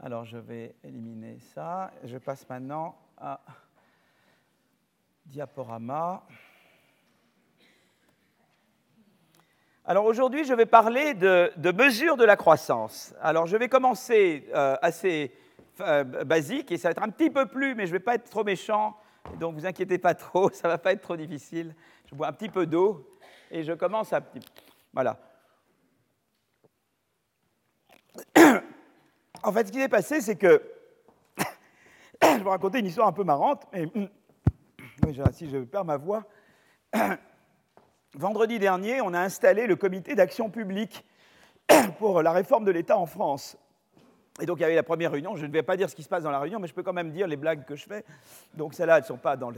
Alors 0.00 0.24
je 0.24 0.38
vais 0.38 0.76
éliminer 0.84 1.38
ça. 1.54 1.90
Je 2.04 2.18
passe 2.18 2.48
maintenant 2.48 2.96
à 3.16 3.40
diaporama. 5.26 6.22
Alors 9.84 10.04
aujourd'hui, 10.04 10.44
je 10.44 10.54
vais 10.54 10.66
parler 10.66 11.14
de, 11.14 11.50
de 11.56 11.72
mesures 11.72 12.16
de 12.16 12.24
la 12.24 12.36
croissance. 12.36 13.12
Alors 13.20 13.46
je 13.46 13.56
vais 13.56 13.68
commencer 13.68 14.46
euh, 14.54 14.76
assez 14.82 15.34
euh, 15.80 16.04
basique, 16.04 16.70
et 16.70 16.76
ça 16.76 16.88
va 16.88 16.92
être 16.92 17.02
un 17.02 17.10
petit 17.10 17.30
peu 17.30 17.46
plus, 17.46 17.74
mais 17.74 17.86
je 17.86 17.92
ne 17.92 17.98
vais 17.98 18.04
pas 18.04 18.14
être 18.14 18.30
trop 18.30 18.44
méchant, 18.44 18.96
donc 19.40 19.56
vous 19.56 19.66
inquiétez 19.66 19.98
pas 19.98 20.14
trop, 20.14 20.50
ça 20.52 20.68
ne 20.68 20.74
va 20.74 20.78
pas 20.78 20.92
être 20.92 21.02
trop 21.02 21.16
difficile. 21.16 21.74
Je 22.06 22.14
bois 22.14 22.28
un 22.28 22.32
petit 22.32 22.48
peu 22.48 22.66
d'eau, 22.66 23.04
et 23.50 23.64
je 23.64 23.72
commence 23.72 24.12
à... 24.12 24.20
Voilà. 24.92 25.18
En 29.48 29.52
fait, 29.52 29.66
ce 29.66 29.72
qui 29.72 29.78
s'est 29.78 29.88
passé, 29.88 30.20
c'est 30.20 30.36
que... 30.36 30.62
je 32.22 32.28
vais 32.28 32.38
vous 32.40 32.50
raconter 32.50 32.80
une 32.80 32.84
histoire 32.84 33.08
un 33.08 33.14
peu 33.14 33.24
marrante, 33.24 33.66
mais 33.72 33.88
si 35.32 35.48
je 35.48 35.56
perds 35.60 35.86
ma 35.86 35.96
voix. 35.96 36.24
Vendredi 38.14 38.58
dernier, 38.58 39.00
on 39.00 39.14
a 39.14 39.20
installé 39.20 39.66
le 39.66 39.74
comité 39.74 40.14
d'action 40.14 40.50
publique 40.50 41.02
pour 41.98 42.20
la 42.20 42.32
réforme 42.32 42.66
de 42.66 42.70
l'État 42.70 42.98
en 42.98 43.06
France. 43.06 43.56
Et 44.38 44.44
donc 44.44 44.58
il 44.58 44.60
y 44.60 44.64
avait 44.64 44.74
la 44.74 44.82
première 44.82 45.12
réunion. 45.12 45.34
Je 45.34 45.46
ne 45.46 45.50
vais 45.50 45.62
pas 45.62 45.78
dire 45.78 45.88
ce 45.88 45.96
qui 45.96 46.02
se 46.02 46.10
passe 46.10 46.24
dans 46.24 46.30
la 46.30 46.40
réunion, 46.40 46.58
mais 46.58 46.68
je 46.68 46.74
peux 46.74 46.82
quand 46.82 46.92
même 46.92 47.10
dire 47.10 47.26
les 47.26 47.36
blagues 47.36 47.64
que 47.64 47.74
je 47.74 47.86
fais. 47.86 48.04
Donc 48.52 48.74
celles-là, 48.74 48.98
elles 48.98 49.04
sont 49.04 49.16
pas 49.16 49.38
dans 49.38 49.48
le... 49.48 49.56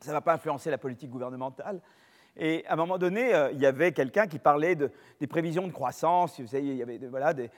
ça 0.00 0.12
ne 0.12 0.16
va 0.16 0.22
pas 0.22 0.32
influencer 0.32 0.70
la 0.70 0.78
politique 0.78 1.10
gouvernementale. 1.10 1.82
Et 2.38 2.64
à 2.68 2.72
un 2.72 2.76
moment 2.76 2.96
donné, 2.96 3.34
euh, 3.34 3.50
il 3.52 3.60
y 3.60 3.66
avait 3.66 3.92
quelqu'un 3.92 4.26
qui 4.26 4.38
parlait 4.38 4.76
de, 4.76 4.90
des 5.20 5.26
prévisions 5.26 5.66
de 5.66 5.72
croissance. 5.72 6.40
Vous 6.40 6.46
savez, 6.46 6.64
il 6.64 6.76
y 6.76 6.82
avait 6.82 6.98
voilà, 6.98 7.34
des... 7.34 7.50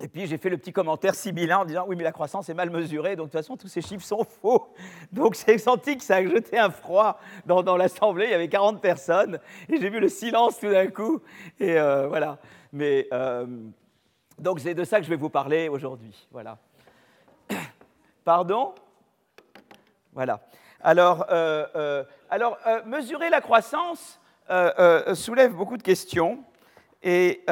Et 0.00 0.08
puis 0.08 0.26
j'ai 0.26 0.38
fait 0.38 0.50
le 0.50 0.58
petit 0.58 0.72
commentaire 0.72 1.14
sibyllin 1.14 1.58
en 1.58 1.64
disant 1.64 1.84
oui 1.86 1.94
mais 1.94 2.02
la 2.02 2.10
croissance 2.10 2.48
est 2.48 2.54
mal 2.54 2.68
mesurée, 2.68 3.14
donc 3.14 3.26
de 3.28 3.30
toute 3.30 3.40
façon 3.40 3.56
tous 3.56 3.68
ces 3.68 3.80
chiffres 3.80 4.04
sont 4.04 4.24
faux. 4.24 4.74
Donc 5.12 5.36
j'ai 5.46 5.56
senti 5.56 5.96
que 5.96 6.02
ça 6.02 6.16
a 6.16 6.24
jeté 6.24 6.58
un 6.58 6.70
froid 6.70 7.20
dans, 7.46 7.62
dans 7.62 7.76
l'assemblée, 7.76 8.24
il 8.26 8.30
y 8.32 8.34
avait 8.34 8.48
40 8.48 8.80
personnes, 8.80 9.38
et 9.68 9.80
j'ai 9.80 9.90
vu 9.90 10.00
le 10.00 10.08
silence 10.08 10.58
tout 10.58 10.68
d'un 10.68 10.88
coup. 10.88 11.20
Et 11.60 11.78
euh, 11.78 12.08
voilà. 12.08 12.38
Mais 12.72 13.06
euh, 13.12 13.46
donc 14.36 14.58
c'est 14.58 14.74
de 14.74 14.82
ça 14.82 14.98
que 14.98 15.04
je 15.04 15.10
vais 15.10 15.16
vous 15.16 15.30
parler 15.30 15.68
aujourd'hui. 15.68 16.26
Voilà. 16.32 16.58
Pardon? 18.24 18.74
Voilà. 20.12 20.40
Alors, 20.80 21.26
euh, 21.30 22.02
alors 22.30 22.58
mesurer 22.84 23.30
la 23.30 23.40
croissance 23.40 24.20
soulève 25.14 25.52
beaucoup 25.54 25.76
de 25.76 25.82
questions. 25.84 26.42
Et 27.02 27.44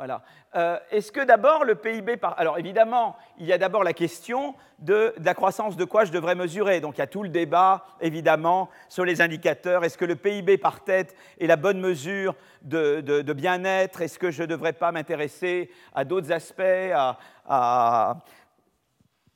voilà. 0.00 0.22
Euh, 0.56 0.78
est-ce 0.90 1.12
que 1.12 1.22
d'abord 1.22 1.62
le 1.62 1.74
PIB 1.74 2.16
par... 2.16 2.34
Alors 2.40 2.58
évidemment, 2.58 3.18
il 3.38 3.44
y 3.44 3.52
a 3.52 3.58
d'abord 3.58 3.84
la 3.84 3.92
question 3.92 4.54
de, 4.78 5.12
la 5.22 5.34
croissance 5.34 5.76
de 5.76 5.84
quoi 5.84 6.06
je 6.06 6.10
devrais 6.10 6.34
mesurer. 6.34 6.80
Donc 6.80 6.96
il 6.96 7.00
y 7.00 7.02
a 7.02 7.06
tout 7.06 7.22
le 7.22 7.28
débat, 7.28 7.84
évidemment, 8.00 8.70
sur 8.88 9.04
les 9.04 9.20
indicateurs. 9.20 9.84
Est-ce 9.84 9.98
que 9.98 10.06
le 10.06 10.16
PIB 10.16 10.56
par 10.56 10.84
tête 10.84 11.14
est 11.38 11.46
la 11.46 11.56
bonne 11.56 11.80
mesure 11.80 12.34
de, 12.62 13.32
bien-être? 13.34 14.00
Est-ce 14.00 14.18
que 14.18 14.30
je 14.30 14.40
ne 14.40 14.46
devrais 14.46 14.72
pas 14.72 14.90
m'intéresser 14.90 15.70
à 15.94 16.06
d'autres 16.06 16.32
aspects, 16.32 16.62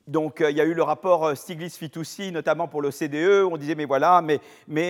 donc 0.07 0.41
euh, 0.41 0.51
il 0.51 0.57
y 0.57 0.61
a 0.61 0.65
eu 0.65 0.73
le 0.73 0.83
rapport 0.83 1.25
euh, 1.25 1.33
Stiglitz-Fitoussi, 1.33 2.31
notamment 2.31 2.67
pour 2.67 2.81
l'OCDE, 2.81 3.43
où 3.43 3.49
on 3.51 3.57
disait 3.57 3.75
mais 3.75 3.85
voilà, 3.85 4.21
mais, 4.21 4.39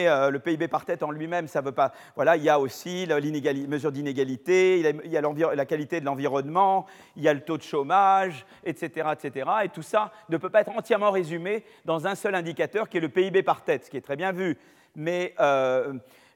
euh, 0.08 0.30
le 0.30 0.39
PIB 0.39 0.67
par 0.67 0.86
tête 0.86 1.04
en 1.04 1.12
lui-même, 1.12 1.47
ça 1.47 1.62
ne 1.62 1.65
veut 1.65 1.71
pas. 1.71 1.93
Voilà, 2.15 2.36
il 2.36 2.43
y 2.43 2.49
a 2.49 2.60
aussi 2.60 3.06
la 3.06 3.19
mesure 3.19 3.91
d'inégalité, 3.91 4.80
il 4.80 5.12
y 5.12 5.17
a, 5.17 5.56
la 5.56 5.65
qualité 5.65 6.01
de 6.01 6.06
l'environnement, 6.06 6.86
il 7.15 7.23
y 7.23 7.30
a 7.30 7.34
le 7.34 7.41
taux 7.41 7.58
de 7.58 7.63
chômage, 7.63 8.45
etc., 8.65 9.10
etc. 9.13 9.49
Et 9.63 9.69
tout 9.69 9.82
ça 9.82 10.12
ne 10.30 10.38
peut 10.38 10.49
pas 10.49 10.62
être 10.62 10.75
entièrement 10.75 11.12
résumé 11.12 11.63
dans 11.86 12.08
un 12.08 12.15
seul 12.15 12.36
indicateur 12.36 12.89
qui 12.89 12.97
est 12.97 13.01
le 13.01 13.10
PIB 13.10 13.43
par 13.43 13.63
tête, 13.63 13.86
ce 13.86 13.89
qui 13.89 13.97
est 13.97 14.01
très 14.01 14.17
bien 14.17 14.34
vu. 14.34 14.58
Mais 14.95 15.34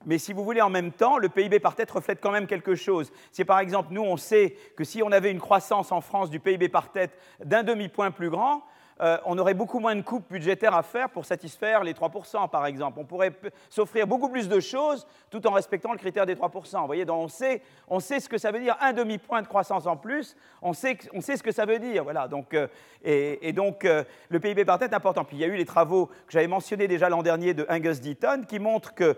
mais 0.05 0.17
si 0.17 0.31
vous 0.31 0.45
voulez, 0.45 0.61
en 0.61 0.69
même 0.69 0.93
temps, 0.93 1.17
le 1.17 1.27
PIB 1.27 1.59
par 1.59 1.75
tête 1.75 1.91
reflète 1.91 2.19
quand 2.21 2.31
même 2.31 2.47
quelque 2.47 2.75
chose. 2.75 3.11
Si 3.31 3.43
par 3.43 3.59
exemple, 3.59 3.89
nous, 3.91 4.01
on 4.01 4.15
sait 4.15 4.55
que 4.77 4.85
si 4.85 5.03
on 5.03 5.11
avait 5.11 5.31
une 5.31 5.39
croissance 5.39 5.91
en 5.91 5.99
France 5.99 6.29
du 6.29 6.39
PIB 6.39 6.69
par 6.69 6.91
tête 6.91 7.11
d'un 7.43 7.63
demi-point 7.63 8.11
plus 8.11 8.29
grand, 8.29 8.63
euh, 9.01 9.17
on 9.25 9.37
aurait 9.37 9.53
beaucoup 9.53 9.79
moins 9.79 9.95
de 9.95 10.01
coupes 10.01 10.29
budgétaires 10.29 10.75
à 10.75 10.83
faire 10.83 11.09
pour 11.09 11.25
satisfaire 11.25 11.83
les 11.83 11.93
3%, 11.93 12.49
par 12.49 12.65
exemple. 12.65 12.99
On 12.99 13.05
pourrait 13.05 13.31
s'offrir 13.69 14.05
beaucoup 14.05 14.27
plus 14.29 14.49
de 14.49 14.59
choses 14.59 15.07
tout 15.29 15.45
en 15.47 15.51
respectant 15.51 15.93
le 15.93 15.97
critère 15.97 16.25
des 16.25 16.35
3%. 16.35 16.81
Vous 16.81 16.85
voyez, 16.85 17.05
donc 17.05 17.23
on 17.23 17.27
sait, 17.29 17.61
on 17.87 18.01
sait 18.01 18.19
ce 18.19 18.27
que 18.27 18.37
ça 18.37 18.51
veut 18.51 18.59
dire, 18.59 18.75
un 18.81 18.91
demi-point 18.91 19.41
de 19.41 19.47
croissance 19.47 19.87
en 19.87 19.95
plus, 19.95 20.35
on 20.61 20.73
sait, 20.73 20.97
on 21.13 21.21
sait 21.21 21.37
ce 21.37 21.43
que 21.43 21.51
ça 21.51 21.65
veut 21.65 21.79
dire. 21.79 22.03
Voilà, 22.03 22.27
donc, 22.27 22.53
euh, 22.53 22.67
et, 23.03 23.53
donc, 23.53 23.85
euh, 23.85 24.03
le 24.27 24.39
PIB 24.41 24.65
par 24.65 24.79
tête 24.79 24.91
est 24.91 24.95
important. 24.95 25.23
Puis 25.23 25.37
il 25.37 25.39
y 25.39 25.45
a 25.45 25.47
eu 25.47 25.55
les 25.55 25.65
travaux 25.65 26.07
que 26.07 26.31
j'avais 26.31 26.47
mentionnés 26.47 26.89
déjà 26.89 27.07
l'an 27.07 27.23
dernier 27.23 27.53
de 27.53 27.65
Angus 27.69 28.01
Deaton 28.01 28.43
qui 28.47 28.59
montrent 28.59 28.93
que 28.93 29.15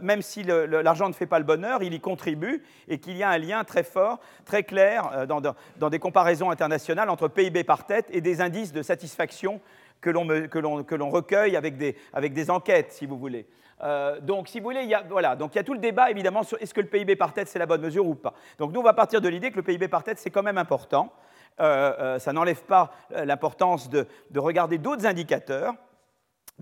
même 0.00 0.22
si 0.22 0.44
l'argent 0.44 1.08
ne 1.08 1.12
fait 1.12 1.26
pas 1.26 1.40
le 1.40 1.44
bonheur, 1.44 1.82
il 1.82 1.92
y 1.92 2.00
contribue 2.00 2.62
et 2.86 2.98
qu'il 2.98 3.16
y 3.16 3.24
a 3.24 3.30
un 3.30 3.38
lien 3.38 3.64
très 3.64 3.82
fort, 3.82 4.20
très 4.44 4.62
clair 4.62 5.26
dans, 5.26 5.40
dans 5.40 5.90
des 5.90 5.98
comparaisons 5.98 6.50
internationales 6.50 7.10
entre 7.10 7.26
PIB 7.26 7.64
par 7.64 7.84
tête 7.84 8.06
et 8.10 8.20
des 8.20 8.40
indices 8.40 8.72
de 8.72 8.82
satisfaction 8.82 9.21
que 10.00 10.10
l'on 10.10 11.10
recueille 11.10 11.56
avec 11.56 11.76
des, 11.76 12.50
enquêtes, 12.50 12.92
si 12.92 13.06
vous 13.06 13.18
voulez. 13.18 13.46
Euh, 13.82 14.20
donc, 14.20 14.48
si 14.48 14.60
vous 14.60 14.64
voulez, 14.64 14.82
il 14.82 14.88
y, 14.88 14.94
a, 14.94 15.02
voilà, 15.02 15.36
y 15.54 15.58
a 15.58 15.64
tout 15.64 15.72
le 15.72 15.80
débat, 15.80 16.10
évidemment, 16.10 16.42
sur 16.42 16.60
est-ce 16.60 16.74
que 16.74 16.80
le 16.80 16.86
PIB 16.86 17.16
par 17.16 17.32
tête, 17.32 17.48
c'est 17.48 17.58
la 17.58 17.66
bonne 17.66 17.80
mesure 17.80 18.06
ou 18.06 18.14
pas. 18.14 18.34
Donc, 18.58 18.72
nous, 18.72 18.80
on 18.80 18.84
va 18.84 18.92
partir 18.92 19.20
de 19.20 19.28
l'idée 19.28 19.50
que 19.50 19.56
le 19.56 19.62
PIB 19.62 19.88
par 19.88 20.04
tête, 20.04 20.18
c'est 20.18 20.30
quand 20.30 20.42
même 20.42 20.58
important. 20.58 21.12
Euh, 21.60 21.94
euh, 21.98 22.18
ça 22.18 22.32
n'enlève 22.32 22.62
pas 22.62 22.92
l'importance 23.10 23.90
de 23.90 24.06
regarder 24.36 24.78
d'autres 24.78 25.06
indicateurs 25.06 25.74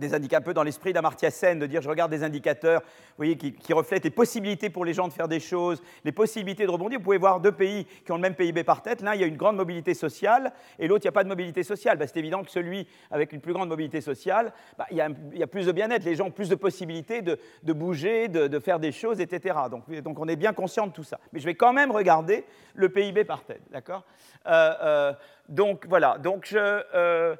des 0.00 0.14
indicateurs 0.14 0.40
un 0.40 0.42
peu 0.42 0.54
dans 0.54 0.62
l'esprit 0.62 0.92
d'Amartya 0.92 1.30
Sen, 1.30 1.58
de 1.58 1.66
dire 1.66 1.82
je 1.82 1.88
regarde 1.88 2.10
des 2.10 2.24
indicateurs 2.24 2.82
voyez, 3.18 3.36
qui, 3.36 3.72
reflètent 3.72 4.04
les 4.04 4.10
possibilités 4.10 4.70
pour 4.70 4.84
les 4.84 4.94
gens 4.94 5.06
de 5.06 5.12
faire 5.12 5.28
des 5.28 5.40
choses, 5.40 5.82
les 6.04 6.12
possibilités 6.12 6.64
de 6.64 6.70
rebondir. 6.70 6.98
Vous 6.98 7.04
pouvez 7.04 7.18
voir 7.18 7.40
deux 7.40 7.52
pays 7.52 7.84
qui 8.04 8.12
ont 8.12 8.16
le 8.16 8.22
même 8.22 8.34
PIB 8.34 8.64
par 8.64 8.82
tête. 8.82 9.02
L'un, 9.02 9.14
il 9.14 9.20
y 9.20 9.24
a 9.24 9.26
une 9.26 9.36
grande 9.36 9.56
mobilité 9.56 9.92
sociale 9.92 10.52
et 10.78 10.88
l'autre, 10.88 11.04
il 11.04 11.08
n'y 11.08 11.10
a 11.10 11.12
pas 11.12 11.24
de 11.24 11.28
mobilité 11.28 11.62
sociale. 11.62 11.98
Bah, 11.98 12.06
c'est 12.06 12.18
évident 12.18 12.42
que 12.42 12.50
celui 12.50 12.86
avec 13.10 13.32
une 13.32 13.40
plus 13.40 13.52
grande 13.52 13.68
mobilité 13.68 14.00
sociale, 14.00 14.52
bah, 14.78 14.86
il, 14.90 14.96
y 14.96 15.02
a, 15.02 15.46
plus 15.46 15.66
de 15.66 15.72
bien-être. 15.72 16.04
Les 16.04 16.14
gens 16.14 16.26
ont 16.26 16.30
plus 16.30 16.48
de 16.48 16.54
possibilités 16.54 17.22
de, 17.22 17.38
bouger, 17.72 18.28
de, 18.28 18.58
faire 18.58 18.80
des 18.80 18.92
choses, 18.92 19.20
etc. 19.20 19.56
Donc, 19.70 19.90
donc, 20.00 20.18
on 20.18 20.28
est 20.28 20.36
bien 20.36 20.52
conscient 20.52 20.86
de 20.86 20.92
tout 20.92 21.04
ça. 21.04 21.20
Mais 21.32 21.40
je 21.40 21.44
vais 21.44 21.54
quand 21.54 21.72
même 21.72 21.90
regarder 21.90 22.44
le 22.74 22.88
PIB 22.88 23.24
par 23.24 23.44
tête. 23.44 23.62
D'accord? 23.70 24.04
Euh, 24.46 24.74
euh, 24.82 25.12
Donc 25.48 25.86
voilà. 25.88 26.16
Donc 26.18 26.46
je. 26.46 26.82
Euh, 26.94 27.36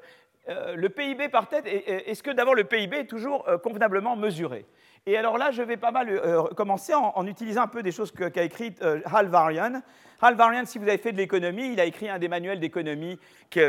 euh, 0.50 0.74
le 0.74 0.88
PIB 0.88 1.28
par 1.28 1.48
tête, 1.48 1.64
est-ce 1.66 2.22
que 2.22 2.30
d'abord 2.30 2.54
le 2.54 2.64
PIB 2.64 2.96
est 2.96 3.06
toujours 3.06 3.48
euh, 3.48 3.56
convenablement 3.56 4.16
mesuré? 4.16 4.66
Et 5.06 5.16
alors 5.16 5.38
là, 5.38 5.50
je 5.52 5.62
vais 5.62 5.76
pas 5.76 5.92
mal 5.92 6.08
euh, 6.10 6.42
commencer 6.56 6.92
en, 6.92 7.26
utilisant 7.26 7.62
un 7.62 7.68
peu 7.68 7.82
des 7.82 7.92
choses 7.92 8.12
qu'a 8.12 8.42
écrites 8.42 8.82
Hal 8.82 9.28
Varian. 9.28 9.80
Hal 10.20 10.34
Varian, 10.34 10.66
si 10.66 10.78
vous 10.78 10.88
avez 10.88 10.98
fait 10.98 11.12
de 11.12 11.16
l'économie, 11.16 11.72
il 11.72 11.80
a 11.80 11.86
écrit 11.86 12.10
un 12.10 12.18
des 12.18 12.28
manuels 12.28 12.60
d'économie 12.60 13.18
qui, 13.48 13.60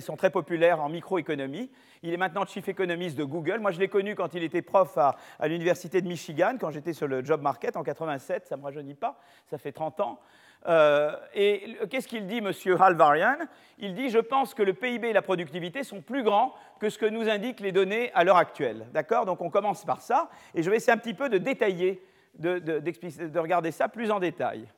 sont 0.00 0.16
très 0.16 0.30
populaires 0.30 0.80
en 0.80 0.88
microéconomie. 0.88 1.70
Il 2.02 2.12
est 2.12 2.16
maintenant 2.16 2.44
chief 2.46 2.68
économiste 2.68 3.16
de 3.16 3.24
Google. 3.24 3.58
Moi, 3.60 3.70
je 3.70 3.78
l'ai 3.78 3.88
connu 3.88 4.16
quand 4.16 4.34
il 4.34 4.42
était 4.42 4.62
prof 4.62 4.96
à, 4.98 5.16
à 5.38 5.46
l'université 5.46 6.00
de 6.00 6.08
Michigan, 6.08 6.54
quand 6.58 6.70
j'étais 6.70 6.92
sur 6.92 7.06
le 7.06 7.24
job 7.24 7.42
market 7.42 7.76
en 7.76 7.84
87. 7.84 8.46
Ça 8.46 8.56
ne 8.56 8.60
me 8.60 8.64
rajeunit 8.64 8.94
pas, 8.94 9.20
ça 9.46 9.58
fait 9.58 9.72
30 9.72 10.00
ans. 10.00 10.20
Euh, 10.66 11.12
et 11.34 11.76
qu'est-ce 11.90 12.08
qu'il 12.08 12.26
dit, 12.26 12.38
M. 12.38 12.52
Halvarian? 12.80 13.36
Il 13.78 13.94
dit 13.94 14.10
Je 14.10 14.18
pense 14.18 14.54
que 14.54 14.62
le 14.62 14.74
PIB 14.74 15.08
et 15.08 15.12
la 15.12 15.22
productivité 15.22 15.82
sont 15.82 16.00
plus 16.00 16.22
grands 16.22 16.54
que 16.80 16.90
ce 16.90 16.98
que 16.98 17.06
nous 17.06 17.28
indiquent 17.28 17.60
les 17.60 17.72
données 17.72 18.10
à 18.14 18.24
l'heure 18.24 18.36
actuelle. 18.36 18.86
D'accord? 18.92 19.24
Donc 19.24 19.40
on 19.40 19.50
commence 19.50 19.84
par 19.84 20.00
ça, 20.00 20.28
et 20.54 20.62
je 20.62 20.70
vais 20.70 20.76
essayer 20.76 20.92
un 20.92 20.98
petit 20.98 21.14
peu 21.14 21.28
de 21.28 21.38
détailler, 21.38 22.02
de, 22.38 22.58
de, 22.58 23.38
regarder 23.38 23.70
ça 23.70 23.88
plus 23.88 24.10
en 24.10 24.20
détail. 24.20 24.68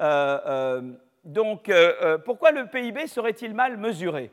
Euh, 0.00 0.38
euh, 0.46 0.82
donc, 1.24 1.70
pourquoi 2.24 2.52
le 2.52 2.66
PIB 2.66 3.06
serait-il 3.06 3.52
mal 3.52 3.76
mesuré? 3.76 4.30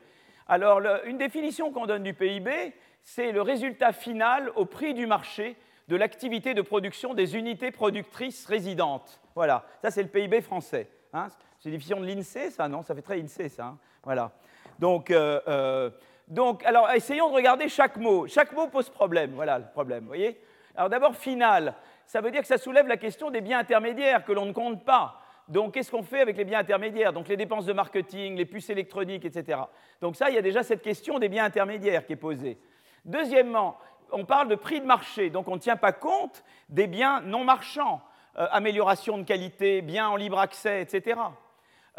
Alors, 0.47 0.79
une 1.05 1.17
définition 1.17 1.71
qu'on 1.71 1.87
donne 1.87 2.03
du 2.03 2.13
PIB, 2.13 2.73
c'est 3.03 3.31
le 3.31 3.41
résultat 3.41 3.91
final 3.91 4.51
au 4.55 4.65
prix 4.65 4.93
du 4.93 5.05
marché 5.07 5.57
de 5.87 5.95
l'activité 5.95 6.53
de 6.53 6.61
production 6.61 7.13
des 7.13 7.35
unités 7.35 7.71
productrices 7.71 8.45
résidentes. 8.45 9.21
Voilà, 9.35 9.65
ça 9.81 9.91
c'est 9.91 10.01
le 10.01 10.09
PIB 10.09 10.41
français. 10.41 10.89
Hein. 11.13 11.27
C'est 11.59 11.69
une 11.69 11.77
de 11.77 12.05
l'INSEE, 12.05 12.51
ça, 12.51 12.67
non? 12.67 12.83
Ça 12.83 12.95
fait 12.95 13.01
très 13.01 13.19
INSEE, 13.19 13.49
ça. 13.49 13.65
Hein. 13.65 13.77
voilà. 14.03 14.31
Donc, 14.79 15.11
euh, 15.11 15.41
euh, 15.47 15.89
donc, 16.27 16.63
alors, 16.65 16.89
essayons 16.91 17.29
de 17.29 17.35
regarder 17.35 17.67
chaque 17.69 17.97
mot. 17.97 18.27
Chaque 18.27 18.53
mot 18.53 18.67
pose 18.67 18.89
problème. 18.89 19.31
Voilà 19.35 19.59
le 19.59 19.65
problème, 19.65 20.01
vous 20.01 20.07
voyez? 20.07 20.39
Alors 20.75 20.89
d'abord, 20.89 21.15
final. 21.15 21.75
Ça 22.05 22.21
veut 22.21 22.31
dire 22.31 22.41
que 22.41 22.47
ça 22.47 22.57
soulève 22.57 22.87
la 22.87 22.97
question 22.97 23.31
des 23.31 23.41
biens 23.41 23.59
intermédiaires 23.59 24.23
que 24.23 24.31
l'on 24.31 24.45
ne 24.45 24.53
compte 24.53 24.85
pas. 24.85 25.21
Donc, 25.47 25.73
qu'est-ce 25.73 25.91
qu'on 25.91 26.03
fait 26.03 26.21
avec 26.21 26.37
les 26.37 26.45
biens 26.45 26.59
intermédiaires? 26.59 27.13
Donc, 27.13 27.27
les 27.27 27.37
dépenses 27.37 27.65
de 27.65 27.73
marketing, 27.73 28.35
les 28.35 28.45
puces 28.45 28.69
électroniques, 28.69 29.25
etc. 29.25 29.59
Donc, 30.01 30.15
ça, 30.15 30.29
il 30.29 30.35
y 30.35 30.39
a 30.39 30.41
déjà 30.41 30.63
cette 30.63 30.81
question 30.81 31.19
des 31.19 31.29
biens 31.29 31.45
intermédiaires 31.45 32.05
qui 32.05 32.13
est 32.13 32.17
posée. 32.17 32.57
Deuxièmement, 33.03 33.77
on 34.11 34.25
parle 34.25 34.47
de 34.47 34.55
prix 34.55 34.81
de 34.81 34.85
marché, 34.85 35.29
donc 35.29 35.47
on 35.47 35.55
ne 35.55 35.59
tient 35.59 35.75
pas 35.75 35.91
compte 35.91 36.43
des 36.69 36.87
biens 36.87 37.21
non 37.21 37.43
marchands, 37.43 38.01
euh, 38.37 38.47
amélioration 38.51 39.17
de 39.17 39.23
qualité, 39.23 39.81
biens 39.81 40.09
en 40.09 40.15
libre 40.15 40.39
accès, 40.39 40.81
etc. 40.81 41.19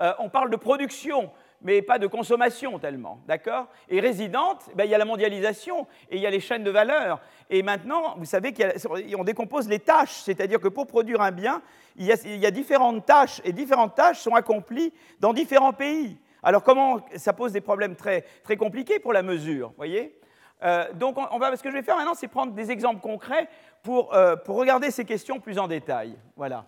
Euh, 0.01 0.13
on 0.19 0.29
parle 0.29 0.51
de 0.51 0.57
production, 0.57 1.31
mais 1.63 1.81
pas 1.81 1.99
de 1.99 2.07
consommation 2.07 2.79
tellement, 2.79 3.21
d'accord? 3.27 3.67
Et 3.89 4.01
résidente, 4.01 4.69
ben, 4.75 4.85
il 4.85 4.91
y 4.91 4.95
a 4.95 4.99
la 4.99 5.07
mondialisation 5.07 5.87
et 6.11 6.17
il 6.17 6.23
y 6.23 6.27
a 6.27 6.31
les 6.31 6.41
chaînes 6.41 6.65
de 6.65 6.71
valeur. 6.71 7.21
Et 7.49 7.63
maintenant, 7.63 8.17
vous 8.19 8.27
savez 8.27 8.53
qu'on 8.53 9.25
décompose 9.25 9.69
les 9.69 9.79
tâches, 9.79 10.17
c'est-à-dire 10.25 10.61
que 10.61 10.69
pour 10.69 10.87
produire 10.87 11.23
un 11.23 11.31
bien, 11.31 11.63
il 11.97 12.05
y, 12.05 12.13
a, 12.13 12.17
il 12.27 12.37
y, 12.37 12.47
a, 12.47 12.51
différentes 12.51 13.07
tâches 13.07 13.41
et 13.45 13.53
différentes 13.53 13.95
tâches 13.95 14.19
sont 14.19 14.35
accomplies 14.35 14.93
dans 15.21 15.33
différents 15.33 15.73
pays. 15.73 16.19
Alors 16.43 16.63
comment 16.63 17.01
ça 17.17 17.33
pose 17.33 17.53
des 17.53 17.63
problèmes 17.63 17.97
très, 17.97 18.27
très 18.45 18.57
compliqués 18.57 18.99
pour 18.99 19.13
la 19.15 19.23
mesure, 19.23 19.73
voyez? 19.77 20.19
Euh, 20.63 20.87
donc, 20.95 21.17
on, 21.19 21.39
va, 21.39 21.55
ce 21.57 21.63
que 21.63 21.71
je 21.71 21.77
vais 21.77 21.83
faire 21.83 21.97
maintenant, 21.97 22.15
c'est 22.15 22.29
prendre 22.29 22.53
des 22.53 22.71
exemples 22.71 23.01
concrets 23.01 23.49
pour, 23.83 24.15
euh, 24.15 24.37
pour, 24.37 24.57
regarder 24.57 24.91
ces 24.91 25.05
questions 25.05 25.39
plus 25.39 25.59
en 25.59 25.69
détail. 25.69 26.17
Voilà. 26.37 26.65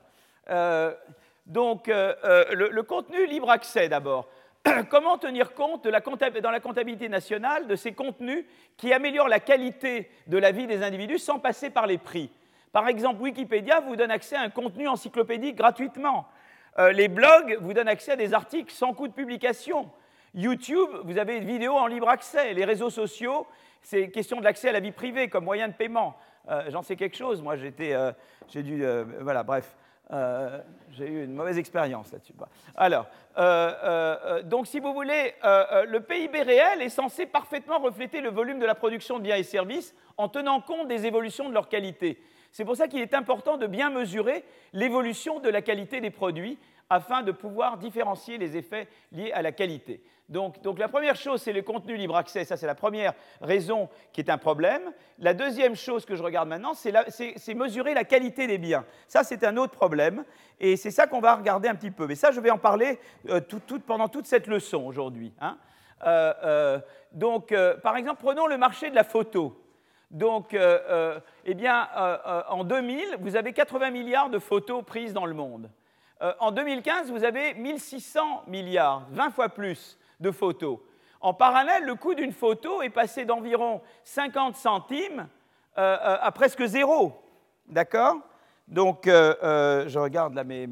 Euh, 0.51 0.95
donc, 1.47 1.87
le, 1.87 2.81
contenu 2.83 3.27
libre 3.27 3.51
accès 3.51 3.89
d'abord. 3.89 4.29
Comment 4.91 5.17
tenir 5.17 5.55
compte 5.55 5.85
de 5.85 5.91
la 5.91 6.01
dans 6.01 6.51
la 6.51 6.61
comptabilité 6.61 7.09
nationale 7.09 7.67
de 7.67 7.77
ces 7.77 7.93
contenus 7.93 8.45
qui 8.77 8.93
améliorent 8.93 9.29
la 9.29 9.41
qualité 9.41 10.11
de 10.27 10.37
la 10.37 10.51
vie 10.51 10.67
des 10.67 10.83
individus 10.83 11.19
sans 11.19 11.39
passer 11.39 11.71
par 11.71 11.87
les 11.87 11.97
prix? 11.97 12.31
Par 12.73 12.87
exemple, 12.87 13.23
Wikipédia 13.23 13.81
vous 13.81 13.97
donne 13.97 14.11
accès 14.11 14.37
à 14.37 14.43
un 14.43 14.51
contenu 14.51 14.87
encyclopédique 14.89 15.57
gratuitement. 15.57 16.29
les 16.93 17.09
blogs 17.09 17.57
vous 17.63 17.73
donnent 17.73 17.89
accès 17.89 18.13
à 18.13 18.17
des 18.17 18.35
articles 18.35 18.73
sans 18.73 18.93
coût 18.93 19.09
de 19.09 19.15
publication. 19.15 19.91
YouTube, 20.35 20.91
vous 21.05 21.17
avez 21.17 21.41
des 21.41 21.47
vidéos 21.47 21.75
en 21.75 21.87
libre 21.87 22.11
accès. 22.11 22.53
Les 22.53 22.67
réseaux 22.67 22.91
sociaux, 22.91 23.47
c'est 23.83 24.11
question 24.11 24.39
de 24.39 24.45
l'accès 24.45 24.69
à 24.69 24.73
la 24.73 24.81
vie 24.81 24.93
privée 24.93 25.29
comme 25.29 25.45
moyen 25.45 25.69
de 25.69 25.75
paiement. 25.75 26.17
Euh, 26.51 26.65
j'en 26.69 26.83
sais 26.83 26.97
quelque 26.97 27.17
chose, 27.17 27.43
moi 27.43 27.57
j'étais, 27.57 27.93
euh, 27.93 28.13
j'ai 28.49 28.63
dû, 28.63 28.85
euh, 28.85 29.05
voilà, 29.21 29.43
bref, 29.43 29.77
j'ai 30.91 31.07
eu 31.07 31.25
une 31.25 31.35
mauvaise 31.35 31.59
expérience 31.59 32.13
là-dessus. 32.13 32.33
Alors, 32.75 33.07
donc 34.45 34.67
si 34.67 34.81
vous 34.81 34.95
voulez, 34.95 35.35
le 35.43 35.99
PIB 35.99 36.41
réel 36.41 36.81
est 36.81 36.89
censé 36.89 37.27
parfaitement 37.27 37.79
refléter 37.79 38.23
le 38.23 38.31
volume 38.31 38.59
de 38.59 38.65
la 38.65 38.75
production 38.75 39.19
de 39.19 39.25
biens 39.25 39.37
et 39.37 39.43
services 39.43 39.95
en 40.17 40.31
tenant 40.31 40.63
compte 40.63 40.89
des 40.89 41.05
évolutions 41.05 41.51
de 41.51 41.55
leur 41.55 41.69
qualité. 41.69 42.19
C'est 42.53 42.65
pour 42.65 42.77
ça 42.77 42.89
qu'il 42.89 43.03
est 43.03 43.13
important 43.13 43.59
de 43.59 43.67
bien 43.67 43.91
mesurer 43.91 44.45
l'évolution 44.73 45.41
de 45.41 45.51
la 45.51 45.61
qualité 45.61 46.01
des 46.01 46.11
produits 46.11 46.59
afin 46.89 47.23
de 47.23 47.31
pouvoir 47.33 47.77
différencier 47.77 48.39
les 48.39 48.57
effets 48.57 48.89
liés 49.13 49.33
à 49.33 49.43
la 49.43 49.53
qualité. 49.53 50.03
Donc, 50.29 50.79
la 50.79 50.89
première 50.89 51.17
chose, 51.17 51.41
c'est 51.41 51.55
le 51.55 51.63
contenu 51.63 51.97
libre 51.97 52.15
accès. 52.15 52.45
Ça, 52.45 52.59
c'est 52.59 52.67
la 52.67 52.75
première 52.75 53.15
raison 53.41 53.89
qui 54.13 54.21
est 54.21 54.29
un 54.29 54.37
problème. 54.37 54.83
La 55.19 55.33
deuxième 55.33 55.75
chose 55.75 56.05
que 56.05 56.17
je 56.17 56.23
regarde 56.23 56.49
maintenant, 56.49 56.75
c'est 56.75 57.55
mesurer 57.55 57.95
la 57.95 58.05
qualité 58.05 58.47
des 58.47 58.59
biens. 58.59 58.85
Ça, 59.07 59.25
c'est 59.25 59.43
un 59.43 59.57
autre 59.57 59.73
problème. 59.73 60.25
Et 60.61 60.77
c'est 60.77 60.91
ça 60.91 61.07
qu'on 61.07 61.21
va 61.21 61.35
regarder 61.35 61.69
un 61.69 61.75
petit 61.75 61.91
peu. 61.91 62.07
Mais 62.07 62.15
ça, 62.15 62.31
je 62.31 62.41
vais 62.41 62.51
en 62.51 62.59
parler 62.59 62.99
euh, 63.31 63.41
pendant 63.87 64.09
toute 64.09 64.27
cette 64.27 64.49
leçon 64.49 64.85
aujourd'hui. 64.85 65.33
Hein. 65.41 65.57
Euh, 66.07 66.35
euh, 66.45 66.79
donc, 67.13 67.55
par 67.83 67.97
exemple, 67.97 68.21
prenons 68.23 68.47
le 68.47 68.59
marché 68.59 68.91
de 68.91 68.95
la 68.95 69.05
photo. 69.05 69.59
Donc, 70.11 70.55
eh 70.55 71.55
bien, 71.55 71.89
en 72.49 72.65
2000, 72.65 73.17
vous 73.21 73.37
avez 73.37 73.53
80 73.53 73.91
milliards 73.91 74.31
de 74.31 74.39
photos 74.39 74.85
prises 74.85 75.13
dans 75.13 75.27
le 75.27 75.35
monde. 75.35 75.71
en 76.21 76.51
2015, 76.51 77.11
vous 77.11 77.25
avez 77.25 77.55
1600 77.55 78.45
milliards, 78.47 79.07
20 79.11 79.31
fois 79.31 79.49
plus 79.49 79.99
de 80.21 80.31
photos. 80.31 80.79
En 81.21 81.35
parallèle, 81.35 81.85
le 81.85 81.95
coût 81.95 82.15
d'une 82.15 82.33
photo 82.33 82.83
est 82.83 82.91
passé 82.91 83.25
d'environ 83.25 83.81
50 84.05 84.57
centimes 84.57 85.29
euh, 85.77 85.97
euh, 85.97 86.17
à 86.21 86.33
presque 86.33 86.65
zéro. 86.65 87.21
D'accord? 87.67 88.17
Donc, 88.67 89.07
euh, 89.07 89.89
je 89.89 89.99
regarde 89.99 90.35
là 90.35 90.45
mes... 90.45 90.67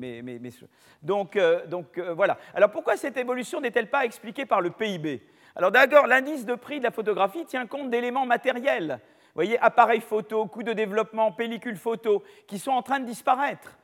Donc, 1.02 1.38
donc 1.68 1.98
voilà. 1.98 2.38
Alors, 2.54 2.70
pourquoi 2.70 2.96
cette 2.96 3.16
évolution 3.16 3.60
n'est-elle 3.60 3.90
pas 3.90 4.04
expliquée 4.04 4.46
par 4.46 4.60
le 4.60 4.70
PIB 4.70 5.22
Alors, 5.54 5.70
d'abord, 5.70 6.06
l'indice 6.06 6.44
de 6.44 6.54
prix 6.54 6.78
de 6.78 6.84
la 6.84 6.90
photographie 6.90 7.46
tient 7.46 7.66
compte 7.66 7.90
d'éléments 7.90 8.26
matériels. 8.26 9.00
Vous 9.00 9.42
voyez, 9.42 9.58
appareils 9.58 10.00
photo, 10.00 10.46
coûts 10.46 10.62
de 10.62 10.72
développement, 10.72 11.32
pellicules 11.32 11.76
photo, 11.76 12.22
qui 12.46 12.58
sont 12.58 12.72
en 12.72 12.82
train 12.82 13.00
de 13.00 13.06
disparaître. 13.06 13.78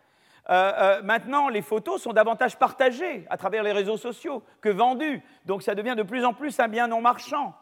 Euh, 0.51 0.73
euh, 0.77 1.03
maintenant, 1.03 1.49
les 1.49 1.63
photos 1.63 2.03
sont 2.03 2.13
davantage 2.13 2.57
partagées 2.59 3.25
à 3.31 3.37
travers 3.37 3.63
les 3.63 3.73
réseaux 3.73 3.97
sociaux 3.97 4.43
que 4.61 4.69
vendues. 4.69 5.23
Donc 5.47 5.63
ça 5.63 5.75
devient 5.75 5.95
de 5.97 6.03
plus 6.03 6.25
en 6.25 6.33
plus 6.33 6.59
un 6.59 6.69
bien 6.69 6.89
non 6.89 7.01
marchand. 7.01 7.55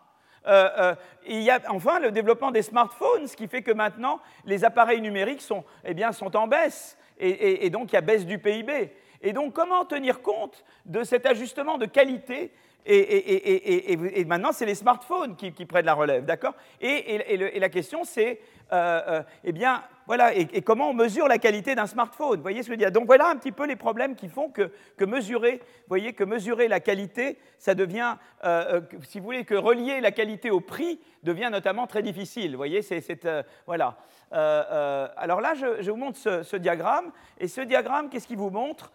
Euh, 0.46 0.94
il 1.26 1.42
y 1.42 1.50
a 1.50 1.60
enfin 1.68 2.00
le 2.00 2.10
développement 2.10 2.50
des 2.50 2.62
smartphones, 2.62 3.26
ce 3.26 3.36
qui 3.36 3.46
fait 3.46 3.62
que 3.62 3.72
maintenant, 3.72 4.20
les 4.46 4.64
appareils 4.64 5.02
numériques 5.02 5.42
sont, 5.42 5.64
eh 5.84 5.92
bien, 5.92 6.12
sont 6.12 6.34
en 6.36 6.46
baisse. 6.46 6.96
Et, 7.22 7.68
donc, 7.68 7.92
il 7.92 7.96
y 7.96 7.98
a 7.98 8.00
baisse 8.00 8.24
du 8.24 8.38
PIB. 8.38 8.90
Et 9.20 9.34
donc, 9.34 9.52
comment 9.52 9.84
tenir 9.84 10.22
compte 10.22 10.64
de 10.86 11.04
cet 11.04 11.26
ajustement 11.26 11.76
de 11.76 11.84
qualité 11.84 12.50
et, 12.86 14.24
maintenant, 14.26 14.52
c'est 14.52 14.64
les 14.64 14.74
smartphones 14.74 15.36
qui, 15.36 15.66
prennent 15.66 15.84
la 15.84 15.92
relève, 15.92 16.24
d'accord? 16.24 16.54
Et, 16.80 17.58
la 17.58 17.68
question, 17.68 18.04
c'est, 18.04 18.40
eh 18.72 19.52
bien, 19.52 19.82
voilà, 20.10 20.34
et, 20.34 20.60
comment 20.62 20.90
on 20.90 20.92
mesure 20.92 21.28
la 21.28 21.38
qualité 21.38 21.76
d'un 21.76 21.86
smartphone. 21.86 22.40
Voyez 22.40 22.64
ce 22.64 22.66
que 22.66 22.66
je 22.66 22.70
veux 22.72 22.76
dire? 22.78 22.90
Donc 22.90 23.06
voilà 23.06 23.28
un 23.28 23.36
petit 23.36 23.52
peu 23.52 23.64
les 23.64 23.76
problèmes 23.76 24.16
qui 24.16 24.28
font 24.28 24.50
que, 24.50 24.72
mesurer, 25.04 25.62
voyez, 25.86 26.14
que 26.14 26.24
mesurer 26.24 26.66
la 26.66 26.80
qualité, 26.80 27.38
ça 27.60 27.76
devient, 27.76 28.16
euh, 28.42 28.80
euh, 28.92 28.98
si 29.08 29.20
vous 29.20 29.26
voulez, 29.26 29.44
que 29.44 29.54
relier 29.54 30.00
la 30.00 30.10
qualité 30.10 30.50
au 30.50 30.58
prix 30.58 30.98
devient 31.22 31.48
notamment 31.52 31.86
très 31.86 32.02
difficile. 32.02 32.56
Voyez, 32.56 32.82
c'est, 32.82 33.24
euh, 33.24 33.44
voilà. 33.66 33.98
alors 34.32 35.40
là, 35.40 35.54
je, 35.54 35.88
vous 35.88 35.96
montre 35.96 36.18
ce, 36.18 36.56
diagramme, 36.56 37.12
et 37.38 37.46
ce 37.46 37.60
diagramme, 37.60 38.10
qu'est-ce 38.10 38.26
qu'il 38.26 38.38
vous 38.38 38.50
montre? 38.50 38.90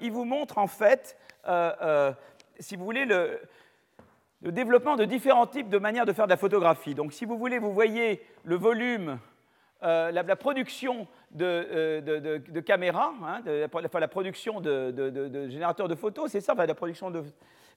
Il 0.00 0.12
vous 0.12 0.24
montre 0.24 0.56
en 0.56 0.66
fait, 0.66 1.18
si 2.58 2.76
vous 2.76 2.84
voulez, 2.86 3.04
le, 3.04 3.38
le 4.44 4.52
développement 4.52 4.96
de 4.96 5.06
différents 5.06 5.46
types 5.46 5.70
de 5.70 5.78
manières 5.78 6.04
de 6.04 6.12
faire 6.12 6.26
de 6.26 6.30
la 6.30 6.36
photographie. 6.36 6.94
Donc 6.94 7.14
si 7.14 7.24
vous 7.24 7.38
voulez, 7.38 7.58
vous 7.58 7.72
voyez 7.72 8.22
le 8.44 8.56
volume, 8.56 9.18
euh, 9.82 10.12
la, 10.12 10.36
production 10.36 11.08
de, 11.30 11.44
euh, 11.44 12.60
caméras, 12.60 13.14
hein, 13.24 13.40
la, 13.46 14.08
production 14.08 14.60
de, 14.60 15.48
générateurs 15.48 15.88
de 15.88 15.94
photos, 15.94 16.30
c'est 16.30 16.42
ça, 16.42 16.54
la 16.54 16.74
production 16.74 17.10
de... 17.10 17.22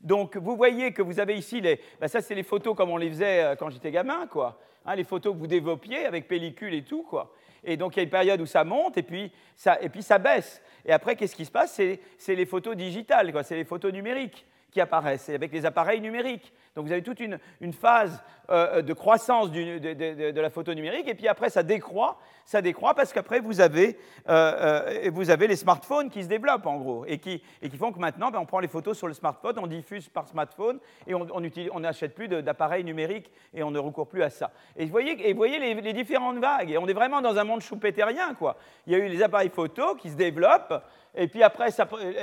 Donc 0.01 0.35
vous 0.35 0.57
voyez 0.57 0.91
que 0.91 1.01
vous 1.01 1.21
avez 1.21 1.37
ici, 1.37 1.61
les, 1.61 1.79
ben, 2.01 2.09
ça 2.09 2.21
c'est 2.21 2.35
les 2.35 2.43
photos 2.43 2.75
comme 2.75 2.89
on 2.89 2.97
les 2.97 3.09
faisait 3.09 3.43
euh, 3.43 3.55
quand 3.55 3.69
j'étais 3.69 3.89
gamin, 3.89 4.27
quoi. 4.27 4.59
Hein, 4.85 4.95
les 4.95 5.05
photos 5.05 5.33
que 5.33 5.39
vous 5.39 5.47
développiez 5.47 6.05
avec 6.05 6.27
pellicule 6.27 6.73
et 6.73 6.83
tout, 6.83 7.03
quoi. 7.03 7.33
Et 7.63 7.77
donc 7.77 7.95
il 7.95 7.99
y 7.99 8.01
a 8.01 8.03
une 8.03 8.09
période 8.09 8.41
où 8.41 8.45
ça 8.45 8.65
monte 8.65 8.97
et 8.97 9.03
puis 9.03 9.31
ça, 9.55 9.81
et 9.81 9.87
puis 9.87 10.03
ça 10.03 10.17
baisse. 10.17 10.61
Et 10.85 10.91
après, 10.91 11.15
qu'est-ce 11.15 11.35
qui 11.35 11.45
se 11.45 11.51
passe? 11.51 11.81
C'est 12.17 12.35
les 12.35 12.45
photos 12.45 12.75
digitales, 12.75 13.31
quoi. 13.31 13.43
C'est 13.43 13.55
les 13.55 13.65
photos 13.65 13.93
numériques 13.93 14.45
qui 14.71 14.81
apparaissent, 14.81 15.29
avec 15.29 15.51
les 15.51 15.65
appareils 15.65 16.01
numériques. 16.01 16.53
Donc 16.77 16.85
vous 16.85 16.91
avez 16.91 17.01
toute 17.01 17.19
une, 17.19 17.39
phase 17.73 18.21
euh, 18.51 18.83
de 18.83 18.93
croissance 18.93 19.49
de, 19.51 20.39
la 20.39 20.49
photo 20.51 20.75
numérique, 20.75 21.07
et 21.07 21.15
puis 21.15 21.27
après 21.27 21.49
ça 21.49 21.63
décroît, 21.63 22.19
ça 22.45 22.61
décroît 22.61 22.93
parce 22.93 23.11
qu'après 23.13 23.39
vous, 23.39 23.61
avez, 23.61 23.97
euh, 24.29 25.09
euh, 25.11 25.47
les 25.47 25.55
smartphones 25.55 26.11
qui 26.11 26.21
se 26.21 26.27
développent 26.27 26.67
en 26.67 26.77
gros, 26.77 27.03
et 27.07 27.17
qui, 27.17 27.41
font 27.79 27.91
que 27.91 27.97
maintenant 27.97 28.29
ben, 28.29 28.37
on 28.37 28.45
prend 28.45 28.59
les 28.59 28.67
photos 28.67 28.95
sur 28.95 29.07
le 29.07 29.15
smartphone, 29.15 29.57
on 29.57 29.65
diffuse 29.65 30.07
par 30.07 30.27
smartphone, 30.27 30.77
et 31.07 31.15
on 31.15 31.79
n'achète 31.79 32.13
plus 32.13 32.27
d'appareils 32.27 32.83
numériques, 32.83 33.31
et 33.55 33.63
on 33.63 33.71
ne 33.71 33.79
recourt 33.79 34.07
plus 34.07 34.21
à 34.21 34.29
ça. 34.29 34.51
Et 34.75 34.85
vous 34.85 34.91
voyez, 34.91 35.15
les, 35.57 35.93
différentes 35.93 36.37
vagues, 36.37 36.69
et 36.69 36.77
on 36.77 36.87
est 36.87 36.93
vraiment 36.93 37.21
dans 37.21 37.39
un 37.39 37.43
monde 37.43 37.61
choupétérien, 37.61 38.35
quoi. 38.35 38.55
Il 38.85 38.93
y 38.93 38.95
a 38.95 38.99
eu 38.99 39.07
les 39.07 39.23
appareils 39.23 39.49
photo 39.49 39.95
qui 39.95 40.11
se 40.11 40.15
développent, 40.15 40.83
et 41.17 41.27
puis 41.27 41.41
après, 41.41 41.69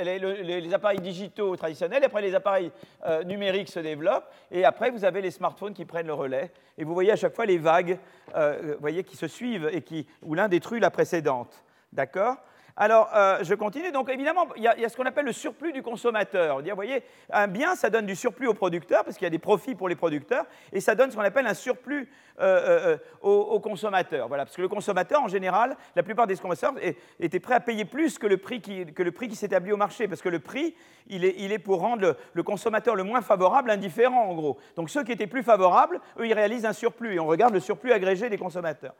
les, 0.03 0.73
appareils 0.73 1.01
digitaux 1.01 1.55
traditionnels, 1.57 2.01
et 2.03 2.05
après 2.05 2.21
les 2.21 2.33
appareils 2.33 2.71
euh, 3.05 3.23
numériques 3.23 3.69
se 3.69 3.81
développent, 3.81 4.31
et 4.51 4.65
après 4.65 4.91
vous 4.91 5.05
avez 5.05 5.21
les 5.21 5.31
smartphones 5.31 5.73
qui 5.73 5.85
prennent 5.85 6.07
le 6.07 6.13
relais. 6.13 6.51
Et 6.77 6.83
vous 6.83 6.93
voyez 6.93 7.11
à 7.11 7.15
chaque 7.15 7.35
fois 7.35 7.45
les 7.45 7.57
vagues 7.57 7.99
euh, 8.35 8.75
voyez, 8.79 9.03
qui 9.03 9.15
se 9.15 9.27
suivent 9.27 9.69
et 9.71 9.81
qui, 9.81 10.07
où 10.21 10.33
l'un 10.33 10.47
détruit 10.47 10.79
la 10.79 10.91
précédente. 10.91 11.63
D'accord? 11.93 12.37
Alors, 12.77 13.09
euh, 13.15 13.37
je 13.41 13.53
continue. 13.53 13.91
Donc, 13.91 14.09
évidemment, 14.09 14.47
il 14.57 14.63
y, 14.63 14.67
a, 14.67 14.89
ce 14.89 14.97
qu'on 14.97 15.05
appelle 15.05 15.25
le 15.25 15.31
surplus 15.31 15.71
du 15.71 15.81
consommateur. 15.81 16.61
Vous 16.61 16.75
voyez, 16.75 17.03
un 17.31 17.47
bien, 17.47 17.75
ça 17.75 17.89
donne 17.89 18.05
du 18.05 18.15
surplus 18.15 18.47
au 18.47 18.53
producteur, 18.53 19.05
parce 19.05 19.15
qu'il 19.15 19.25
y 19.25 19.27
a 19.27 19.31
des 19.31 19.39
profits 19.39 19.75
pour 19.75 19.87
les 19.87 19.95
producteurs, 19.95 20.45
et 20.73 20.81
ça 20.81 20.93
donne 20.93 21.09
ce 21.09 21.15
qu'on 21.15 21.21
appelle 21.21 21.47
un 21.47 21.53
surplus 21.53 22.09
euh, 22.41 22.97
euh, 22.97 22.97
au, 23.21 23.61
consommateur. 23.61 24.27
Voilà, 24.27 24.43
parce 24.43 24.57
que 24.57 24.61
le 24.61 24.67
consommateur, 24.67 25.23
en 25.23 25.29
général, 25.29 25.77
la 25.95 26.03
plupart 26.03 26.27
des 26.27 26.35
consommateurs 26.35 26.73
étaient 27.17 27.39
prêts 27.39 27.53
à 27.53 27.61
payer 27.61 27.85
plus 27.85 28.19
que 28.19 28.27
le 28.27 28.35
prix 28.35 28.59
qui, 28.59 28.83
le 28.83 29.35
s'établit 29.35 29.71
au 29.71 29.77
marché, 29.77 30.09
parce 30.09 30.21
que 30.21 30.27
le 30.27 30.39
prix, 30.39 30.75
il 31.07 31.23
est, 31.23 31.35
il 31.37 31.53
est 31.53 31.59
pour 31.59 31.79
rendre 31.79 32.17
le, 32.33 32.43
consommateur 32.43 32.95
le 32.95 33.03
moins 33.03 33.21
favorable 33.21 33.71
indifférent, 33.71 34.25
en 34.25 34.35
gros. 34.35 34.57
Donc, 34.75 34.89
ceux 34.89 35.05
qui 35.05 35.13
étaient 35.13 35.27
plus 35.27 35.43
favorables, 35.43 36.01
eux, 36.19 36.27
ils 36.27 36.33
réalisent 36.33 36.65
un 36.65 36.73
surplus, 36.73 37.13
et 37.13 37.19
on 37.21 37.27
regarde 37.27 37.53
le 37.53 37.61
surplus 37.61 37.93
agrégé 37.93 38.29
des 38.29 38.37
consommateurs. 38.37 38.95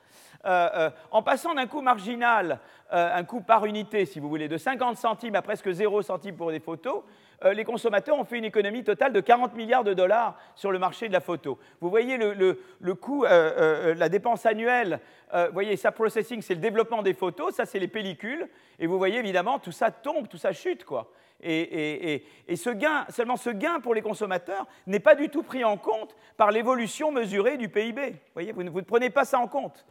En 0.45 1.21
passant 1.23 1.53
d'un 1.53 1.65
coût 1.65 1.81
marginal, 1.81 2.59
un 2.91 3.23
coût 3.23 3.41
par 3.41 3.65
unité, 3.65 4.05
si 4.05 4.19
vous 4.19 4.29
voulez, 4.29 4.47
de 4.47 4.57
50 4.57 4.97
centimes 4.97 5.35
à 5.35 5.41
presque 5.41 5.71
0 5.71 6.01
centimes 6.01 6.35
pour 6.35 6.51
des 6.51 6.59
photos, 6.59 7.03
euh, 7.43 7.53
les 7.53 7.65
consommateurs 7.65 8.17
ont 8.17 8.25
fait 8.25 8.37
une 8.37 8.45
économie 8.45 8.83
totale 8.83 9.13
de 9.13 9.19
40 9.19 9.55
milliards 9.55 9.83
de 9.83 9.93
dollars 9.93 10.37
sur 10.55 10.71
le 10.71 10.79
marché 10.79 11.07
de 11.07 11.13
la 11.13 11.19
photo. 11.19 11.59
Vous 11.81 11.89
voyez 11.89 12.17
le, 12.17 12.93
coût, 12.93 13.25
euh, 13.25 13.29
euh, 13.29 13.95
la 13.95 14.09
dépense 14.09 14.45
annuelle, 14.45 14.99
vous 15.33 15.53
voyez, 15.53 15.75
ça 15.75 15.91
processing, 15.91 16.41
c'est 16.41 16.53
le 16.53 16.61
développement 16.61 17.01
des 17.01 17.13
photos, 17.13 17.53
ça 17.55 17.65
c'est 17.65 17.79
les 17.79 17.89
pellicules, 17.89 18.47
et 18.79 18.87
vous 18.87 18.97
voyez 18.97 19.19
évidemment, 19.19 19.59
tout 19.59 19.73
ça 19.73 19.91
tombe, 19.91 20.29
tout 20.29 20.37
ça 20.37 20.53
chute, 20.53 20.85
quoi. 20.85 21.11
Et, 21.41 22.23
ce 22.55 22.69
gain, 22.69 23.05
seulement 23.09 23.35
ce 23.35 23.49
gain 23.49 23.81
pour 23.81 23.93
les 23.93 24.01
consommateurs 24.01 24.65
n'est 24.87 25.01
pas 25.01 25.13
du 25.13 25.27
tout 25.27 25.43
pris 25.43 25.65
en 25.65 25.75
compte 25.75 26.15
par 26.37 26.51
l'évolution 26.51 27.11
mesurée 27.11 27.57
du 27.57 27.67
PIB. 27.67 28.15
Voyez, 28.33 28.53
vous 28.53 28.63
ne 28.63 28.69
prenez 28.81 29.09
pas 29.09 29.25
ça 29.25 29.37
en 29.39 29.47
compte. 29.47 29.85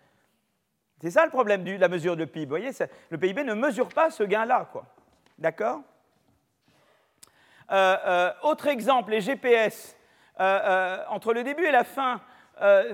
C'est 1.05 1.11
ça 1.11 1.27
le 1.27 1.31
problème 1.31 1.65
de 1.65 1.77
la 1.77 1.89
mesure 1.89 2.17
de 2.17 2.25
PIB. 2.25 2.47
Vous 2.47 2.49
voyez, 2.49 2.71
le 3.11 3.19
PIB 3.19 3.45
ne 3.45 3.53
mesure 3.53 3.91
pas 3.91 4.11
ce 4.11 4.23
gain-là. 4.23 4.71
D'accord? 5.39 5.83
Euh, 7.71 7.97
euh, 8.07 8.33
Autre 8.43 8.69
exemple, 8.69 9.11
les 9.11 9.21
GPS. 9.21 9.99
Euh, 10.41 10.97
entre 11.11 11.35
le 11.35 11.45
début 11.45 11.67
et 11.67 11.73
la 11.73 11.85
fin 11.85 12.23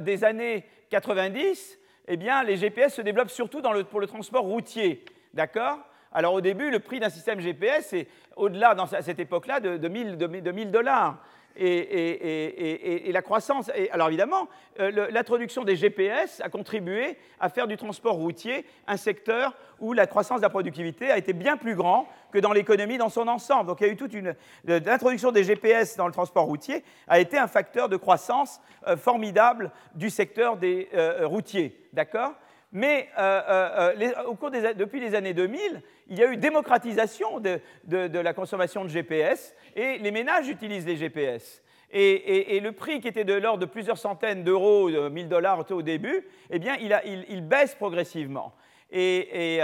des 0.00 0.24
années 0.24 0.66
90, 0.88 1.78
eh 2.08 2.16
bien, 2.16 2.42
les 2.42 2.56
GPS 2.56 2.94
se 2.94 3.02
développent 3.02 3.30
surtout 3.30 3.62
pour 3.88 4.00
le 4.00 4.06
transport 4.08 4.42
routier. 4.42 5.04
D'accord? 5.32 5.78
Alors 6.10 6.34
au 6.34 6.40
début, 6.40 6.72
le 6.72 6.80
prix 6.80 6.98
d'un 6.98 7.10
système 7.10 7.38
GPS 7.38 7.92
est 7.92 8.08
au-delà, 8.34 8.70
à 8.70 9.02
cette 9.02 9.20
époque-là, 9.20 9.60
de, 9.60 9.76
de, 9.76 9.86
1000 9.86 10.72
dollars 10.72 11.18
et, 11.56 13.10
la 13.12 13.22
croissance. 13.22 13.70
alors 13.90 14.08
évidemment, 14.08 14.48
euh, 14.78 15.08
l'introduction 15.10 15.64
des 15.64 15.76
GPS 15.76 16.40
a 16.40 16.48
contribué 16.48 17.16
à 17.38 17.48
faire 17.48 17.66
du 17.66 17.76
transport 17.76 18.14
routier 18.14 18.64
un 18.86 18.96
secteur 18.96 19.54
où 19.80 19.92
la 19.92 20.06
croissance 20.06 20.38
de 20.38 20.42
la 20.42 20.50
productivité 20.50 21.10
a 21.10 21.18
été 21.18 21.32
bien 21.32 21.56
plus 21.56 21.74
grande 21.74 22.06
que 22.32 22.38
dans 22.38 22.52
l'économie 22.52 22.98
dans 22.98 23.08
son 23.08 23.28
ensemble. 23.28 23.66
Donc 23.66 23.80
il 23.80 23.86
y 23.86 23.90
a 23.90 23.92
eu 23.92 23.96
toute 23.96 24.14
une. 24.14 24.34
L'introduction 24.64 25.32
des 25.32 25.44
GPS 25.44 25.96
dans 25.96 26.06
le 26.06 26.12
transport 26.12 26.44
routier 26.44 26.84
a 27.08 27.18
été 27.18 27.38
un 27.38 27.48
facteur 27.48 27.88
de 27.88 27.96
croissance 27.96 28.60
euh, 28.86 28.96
formidable 28.96 29.70
du 29.94 30.10
secteur 30.10 30.56
des 30.56 30.88
euh, 30.94 31.26
routiers. 31.26 31.80
D'accord? 31.92 32.32
Mais 32.72 33.08
euh, 33.18 33.42
euh, 33.48 33.94
euh, 34.00 34.22
au 34.24 34.34
cours 34.34 34.50
depuis 34.50 35.00
les 35.00 35.14
années 35.14 35.34
2000, 35.34 35.82
il 36.08 36.18
y 36.18 36.22
a 36.22 36.32
eu 36.32 36.36
démocratisation 36.36 37.40
de, 37.40 37.60
la 37.88 38.32
consommation 38.32 38.84
de 38.84 38.88
GPS 38.88 39.54
et 39.74 39.98
les 39.98 40.10
ménages 40.10 40.48
utilisent 40.48 40.86
les 40.86 40.96
GPS. 40.96 41.62
Et, 41.92 42.60
le 42.60 42.70
prix 42.70 43.00
qui 43.00 43.08
était 43.08 43.24
de 43.24 43.34
l'ordre 43.34 43.58
de 43.58 43.66
plusieurs 43.66 43.98
centaines 43.98 44.44
d'euros, 44.44 44.88
1000 44.88 45.28
dollars 45.28 45.68
au 45.72 45.82
début, 45.82 46.24
eh 46.50 46.60
bien, 46.60 46.76
il, 46.76 47.42
baisse 47.42 47.74
progressivement. 47.74 48.54
Et, 48.92 49.60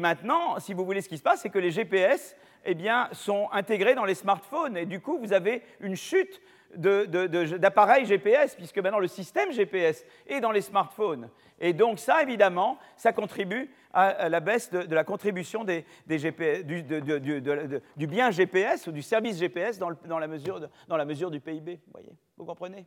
maintenant, 0.00 0.58
si 0.58 0.72
vous 0.72 0.86
voulez, 0.86 1.02
ce 1.02 1.08
qui 1.10 1.18
se 1.18 1.22
passe, 1.22 1.42
c'est 1.42 1.50
que 1.50 1.58
les 1.58 1.70
GPS 1.70 2.34
eh 2.64 2.74
bien, 2.74 3.08
sont 3.12 3.48
intégrés 3.52 3.94
dans 3.94 4.06
les 4.06 4.14
smartphones. 4.14 4.78
Et 4.78 4.86
du 4.86 5.00
coup, 5.00 5.18
vous 5.18 5.34
avez 5.34 5.62
une 5.80 5.96
chute 5.96 6.40
d'appareils 6.76 8.06
GPS, 8.06 8.54
puisque 8.54 8.78
maintenant 8.78 8.98
le 8.98 9.08
système 9.08 9.52
GPS 9.52 10.04
est 10.26 10.40
dans 10.40 10.52
les 10.52 10.60
smartphones. 10.60 11.28
Et 11.58 11.72
donc 11.72 11.98
ça, 11.98 12.22
évidemment, 12.22 12.78
ça 12.96 13.12
contribue 13.12 13.70
à 13.92 14.28
la 14.28 14.40
baisse 14.40 14.70
de, 14.70 14.94
la 14.94 15.04
contribution 15.04 15.64
des, 15.64 15.84
du, 16.06 18.06
bien 18.06 18.30
GPS 18.30 18.86
ou 18.86 18.92
du 18.92 19.02
service 19.02 19.38
GPS 19.38 19.78
dans, 19.78 19.90
la, 19.90 20.28
mesure 20.28 20.60
dans 20.86 20.96
la, 20.96 21.04
mesure 21.04 21.30
du 21.30 21.40
PIB. 21.40 21.80
Vous 21.86 21.92
voyez 21.92 22.12
Vous 22.36 22.44
comprenez? 22.44 22.86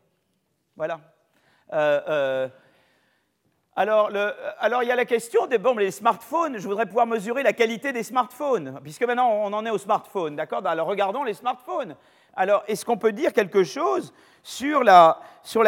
Voilà. 0.75 1.01
Euh, 1.73 2.01
euh, 2.07 2.47
alors, 3.75 4.11
alors, 4.59 4.83
il 4.83 4.87
y 4.87 4.91
a 4.91 4.95
la 4.95 5.05
question 5.05 5.47
des 5.47 5.57
bon, 5.57 5.75
les 5.75 5.89
smartphones. 5.89 6.57
Je 6.57 6.67
voudrais 6.67 6.85
pouvoir 6.85 7.07
mesurer 7.07 7.41
la 7.41 7.53
qualité 7.53 7.91
des 7.91 8.03
smartphones, 8.03 8.79
puisque 8.83 9.03
maintenant 9.03 9.31
on 9.31 9.51
en 9.51 9.65
est 9.65 9.71
au 9.71 9.79
smartphone, 9.79 10.35
d'accord? 10.35 10.65
Alors 10.65 10.87
regardons 10.87 11.23
les 11.23 11.33
smartphones. 11.33 11.95
Alors, 12.35 12.63
est-ce 12.67 12.85
qu'on 12.85 12.97
peut 12.97 13.11
dire 13.11 13.33
quelque 13.33 13.63
chose 13.63 14.13
sur 14.41 14.83
la, 14.83 15.19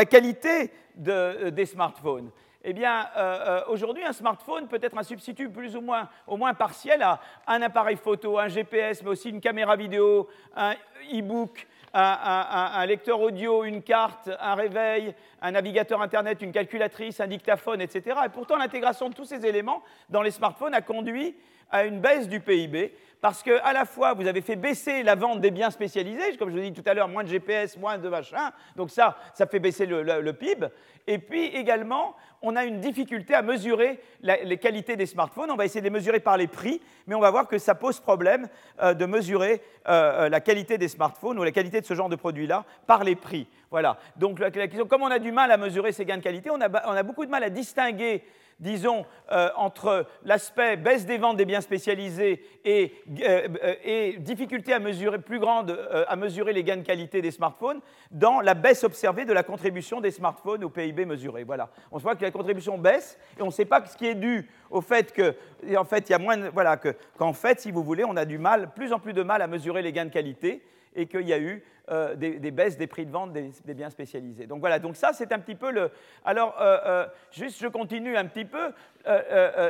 qualité 0.10 0.71
de, 0.95 1.49
des 1.49 1.65
smartphones? 1.65 2.32
Eh 2.67 2.73
bien, 2.73 3.08
euh, 3.15 3.19
euh, 3.19 3.62
aujourd'hui, 3.67 4.04
un 4.04 4.12
smartphone 4.12 4.67
peut 4.67 4.80
être 4.82 4.97
un 4.97 5.04
substitut 5.04 5.49
plus 5.49 5.75
ou 5.75 5.82
moins, 5.82 6.10
au 6.25 6.36
moins 6.36 6.56
partiel 6.56 7.04
à 7.04 7.19
un 7.45 7.62
appareil 7.62 7.95
photo, 7.95 8.39
un 8.39 8.47
GPS, 8.47 9.04
mais 9.04 9.10
aussi 9.10 9.30
une 9.30 9.39
caméra 9.39 9.75
vidéo, 9.75 10.28
un 10.56 10.73
e-book, 11.13 11.67
un, 11.93 12.86
lecteur 12.88 13.21
audio, 13.21 13.63
une 13.63 13.84
carte, 13.84 14.32
un 14.39 14.56
réveil, 14.56 15.13
un 15.43 15.51
navigateur 15.51 16.01
Internet, 16.01 16.41
une 16.41 16.51
calculatrice, 16.51 17.19
un 17.19 17.28
dictaphone, 17.28 17.82
etc. 17.82 18.17
Et 18.25 18.30
pourtant, 18.30 18.58
l'intégration 18.58 19.10
de 19.10 19.13
tous 19.13 19.25
ces 19.25 19.45
éléments 19.45 19.84
dans 20.10 20.23
les 20.23 20.32
smartphones 20.32 20.73
a 20.73 20.82
conduit 20.82 21.36
à 21.69 21.86
une 21.86 21.99
baisse 21.99 22.28
du 22.28 22.39
PIB 22.39 22.93
parce 23.25 23.41
que 23.41 23.59
à 23.63 23.73
la 23.73 23.85
fois 23.85 24.13
vous 24.13 24.27
avez 24.27 24.41
fait 24.41 24.55
baisser 24.55 25.01
la 25.01 25.15
vente 25.15 25.41
des 25.41 25.49
biens 25.49 25.71
spécialisés, 25.71 26.38
comme 26.38 26.51
je 26.51 26.53
vous 26.53 26.61
ai 26.61 26.69
dit 26.69 26.79
tout 26.79 26.88
à 26.88 26.93
l'heure, 26.93 27.07
moins 27.07 27.23
de 27.23 27.27
GPS, 27.27 27.75
moins 27.75 27.97
de 27.97 28.07
machin, 28.07 28.51
donc 28.75 28.91
ça, 28.91 29.17
ça 29.33 29.47
fait 29.47 29.57
baisser 29.57 29.88
le, 29.88 30.31
PIB. 30.33 30.67
Et 31.07 31.17
puis 31.17 31.45
également, 31.47 32.15
on 32.43 32.55
a 32.55 32.65
une 32.65 32.81
difficulté 32.81 33.33
à 33.33 33.41
mesurer 33.41 33.99
les 34.21 34.59
qualités 34.59 34.95
des 34.95 35.07
smartphones. 35.07 35.49
On 35.49 35.55
va 35.55 35.65
essayer 35.65 35.82
de 35.82 35.88
les 35.88 35.91
mesurer 35.91 36.19
par 36.19 36.38
les 36.38 36.45
prix, 36.45 36.80
mais 37.07 37.15
on 37.15 37.19
va 37.19 37.32
voir 37.32 37.47
que 37.47 37.57
ça 37.57 37.73
pose 37.73 37.99
problème 37.99 38.47
euh, 38.84 38.93
de 38.93 39.07
mesurer 39.07 39.63
euh, 39.88 40.26
euh, 40.26 40.30
la 40.30 40.39
qualité 40.39 40.78
des 40.78 40.88
smartphones 40.88 41.39
ou 41.39 41.43
la 41.43 41.51
qualité 41.51 41.82
de 41.82 41.86
ce 41.88 41.95
genre 41.95 42.09
de 42.09 42.15
produit-là 42.15 42.63
par 42.86 43.03
les 43.03 43.15
prix. 43.15 43.47
Voilà. 43.71 43.97
Donc 44.17 44.38
la, 44.38 44.51
comme 44.51 45.01
on 45.01 45.09
a 45.09 45.17
du 45.17 45.32
mal 45.32 45.51
à 45.51 45.57
mesurer 45.57 45.93
ces 45.93 46.05
gains 46.05 46.17
de 46.17 46.21
qualité, 46.21 46.51
on 46.51 46.61
a 46.61 47.03
beaucoup 47.03 47.26
de 47.26 47.32
mal 47.32 47.43
à 47.43 47.49
distinguer 47.49 48.23
disons, 48.60 49.06
euh, 49.32 49.49
entre 49.56 50.06
l'aspect 50.24 50.78
baisse 50.78 51.06
des 51.06 51.18
ventes 51.18 51.38
des 51.38 51.45
biens 51.45 51.62
spécialisés 51.62 52.43
et, 52.64 52.93
euh, 53.22 54.14
difficulté 54.20 54.74
à 54.74 54.80
mesurer, 54.80 55.20
plus 55.20 55.39
grande 55.39 55.78
à 56.08 56.16
mesurer 56.16 56.53
les 56.53 56.64
gains 56.64 56.78
de 56.78 56.84
qualité 56.84 57.22
des 57.22 57.32
smartphones 57.32 57.82
dans 58.12 58.39
la 58.41 58.53
baisse 58.53 58.84
observée 58.84 59.26
de 59.26 59.34
la 59.34 59.43
contribution 59.43 60.01
des 60.01 60.12
smartphones 60.12 60.64
au 60.64 60.70
PIB 60.70 61.06
mesuré. 61.06 61.43
Voilà. 61.43 61.70
On 61.91 61.97
voit 61.97 62.16
que 62.16 62.24
la 62.24 62.32
contribution 62.32 62.78
baisse 62.78 63.18
et 63.38 63.41
on 63.41 63.47
ne 63.47 63.51
sait 63.51 63.66
pas 63.66 63.84
ce 63.86 63.97
qui 63.97 64.08
est 64.08 64.16
dû 64.16 64.49
au 64.70 64.82
fait 64.82 65.12
que, 65.12 65.36
en 65.76 65.84
fait, 65.84 66.10
il 66.10 66.12
y 66.12 66.16
a 66.16 66.20
moins, 66.20 66.49
voilà, 66.49 66.78
qu'en 66.78 67.34
fait, 67.34 67.60
si 67.60 67.72
vous 67.72 67.84
voulez, 67.84 68.03
on 68.03 68.16
a 68.16 68.26
du 68.26 68.38
mal, 68.38 68.72
plus 68.74 68.93
en 68.93 68.99
plus 68.99 69.14
de 69.14 69.24
mal 69.24 69.41
à 69.41 69.47
mesurer 69.47 69.82
les 69.82 69.91
gains 69.91 70.06
de 70.06 70.12
qualité 70.12 70.64
et 70.95 71.07
qu'il 71.07 71.27
y 71.27 71.33
a 71.33 71.39
eu 71.39 71.63
euh, 71.91 72.15
des, 72.15 72.49
baisses 72.49 72.77
des 72.77 72.87
prix 72.87 73.05
de 73.05 73.11
vente 73.11 73.31
des, 73.31 73.73
biens 73.75 73.91
spécialisés. 73.91 74.47
Donc 74.47 74.59
voilà, 74.59 74.79
donc 74.79 74.95
ça 74.95 75.11
c'est 75.13 75.31
un 75.31 75.39
petit 75.39 75.53
peu 75.53 75.69
le... 75.69 75.91
Alors, 76.23 76.59
euh, 76.59 76.77
euh, 76.85 77.05
juste 77.31 77.61
je 77.61 77.67
continue 77.67 78.17
un 78.17 78.25
petit 78.25 78.45
peu. 78.45 78.71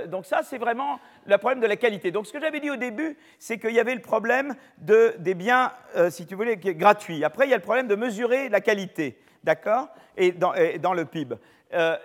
donc 0.07 0.25
ça 0.25 0.39
c'est 0.43 0.57
vraiment 0.57 0.99
le 1.25 1.37
problème 1.37 1.59
de 1.59 1.67
la 1.67 1.75
qualité. 1.75 2.11
Donc 2.11 2.25
ce 2.25 2.31
que 2.31 2.39
j'avais 2.39 2.61
dit 2.61 2.69
au 2.69 2.77
début, 2.77 3.17
c'est 3.37 3.57
qu'il 3.57 3.73
y 3.73 3.81
avait 3.81 3.95
le 3.95 4.01
problème 4.01 4.55
de, 4.77 5.13
des 5.19 5.33
biens, 5.33 5.73
si 6.09 6.25
tu 6.25 6.35
voulais, 6.35 6.55
gratuits. 6.55 7.25
Après, 7.25 7.47
il 7.47 7.49
y 7.49 7.53
a 7.53 7.57
le 7.57 7.63
problème 7.63 7.87
de 7.87 7.95
mesurer 7.95 8.47
la 8.47 8.61
qualité, 8.61 9.17
d'accord 9.43 9.89
et 10.15 10.31
dans, 10.31 10.53
dans, 10.79 10.93
le 10.93 11.03
PIB. 11.03 11.35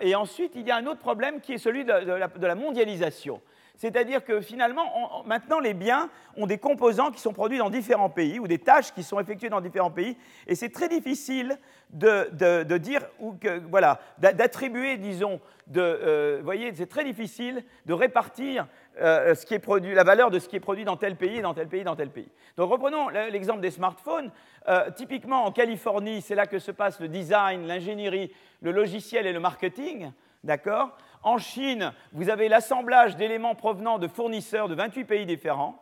et 0.01 0.15
ensuite, 0.15 0.51
il 0.55 0.67
y 0.67 0.71
a 0.71 0.75
un 0.75 0.87
autre 0.87 0.99
problème 0.99 1.39
qui 1.39 1.53
est 1.53 1.57
celui 1.57 1.85
de 1.85 2.45
la 2.45 2.55
mondialisation. 2.55 3.39
C'est-à-dire 3.77 4.23
que 4.23 4.41
finalement, 4.41 5.23
maintenant, 5.25 5.59
les 5.59 5.73
biens 5.73 6.09
ont 6.37 6.45
des 6.45 6.57
composants 6.57 7.11
qui 7.11 7.19
sont 7.19 7.33
produits 7.33 7.57
dans 7.57 7.69
différents 7.69 8.09
pays 8.09 8.39
ou 8.39 8.47
des 8.47 8.59
tâches 8.59 8.93
qui 8.93 9.03
sont 9.03 9.19
effectuées 9.19 9.49
dans 9.49 9.61
différents 9.61 9.91
pays. 9.91 10.17
Et 10.47 10.55
c'est 10.55 10.69
très 10.69 10.87
difficile 10.87 11.57
de, 11.91 12.77
dire, 12.77 13.01
ou 13.19 13.33
que, 13.33 13.59
voilà, 13.69 13.99
d'attribuer, 14.19 14.97
disons, 14.97 15.39
de, 15.67 15.81
euh, 15.81 16.41
voyez, 16.43 16.73
c'est 16.73 16.87
très 16.87 17.03
difficile 17.03 17.63
de 17.85 17.93
répartir 17.93 18.67
euh, 18.99 19.35
ce 19.35 19.45
qui 19.45 19.53
est 19.53 19.59
produit, 19.59 19.93
la 19.93 20.03
valeur 20.03 20.29
de 20.31 20.39
ce 20.39 20.49
qui 20.49 20.57
est 20.57 20.61
produit 20.61 20.83
dans 20.83 20.97
tel 20.97 21.15
pays, 21.15 21.41
dans 21.41 21.53
tel 21.53 21.67
pays, 21.67 21.83
dans 21.83 21.95
tel 21.95 22.09
pays. 22.09 22.29
Donc 22.57 22.69
reprenons 22.69 23.09
l'exemple 23.09 23.61
des 23.61 23.71
smartphones. 23.71 24.31
Euh, 24.67 24.91
typiquement 24.91 25.45
en 25.45 25.51
Californie, 25.51 26.21
c'est 26.21 26.35
là 26.35 26.45
que 26.45 26.59
se 26.59 26.71
passe 26.71 26.99
le 26.99 27.07
design, 27.07 27.67
l'ingénierie, 27.67 28.33
le 28.61 28.71
logiciel 28.71 29.25
et 29.25 29.33
le 29.33 29.39
marketing. 29.39 30.11
D'accord? 30.43 30.97
En 31.23 31.37
Chine, 31.37 31.93
vous 32.13 32.29
avez 32.29 32.49
l'assemblage 32.49 33.15
d'éléments 33.15 33.55
provenant 33.55 33.99
de 33.99 34.07
fournisseurs 34.07 34.67
de 34.67 34.75
28 34.75 35.03
pays 35.05 35.25
différents, 35.25 35.81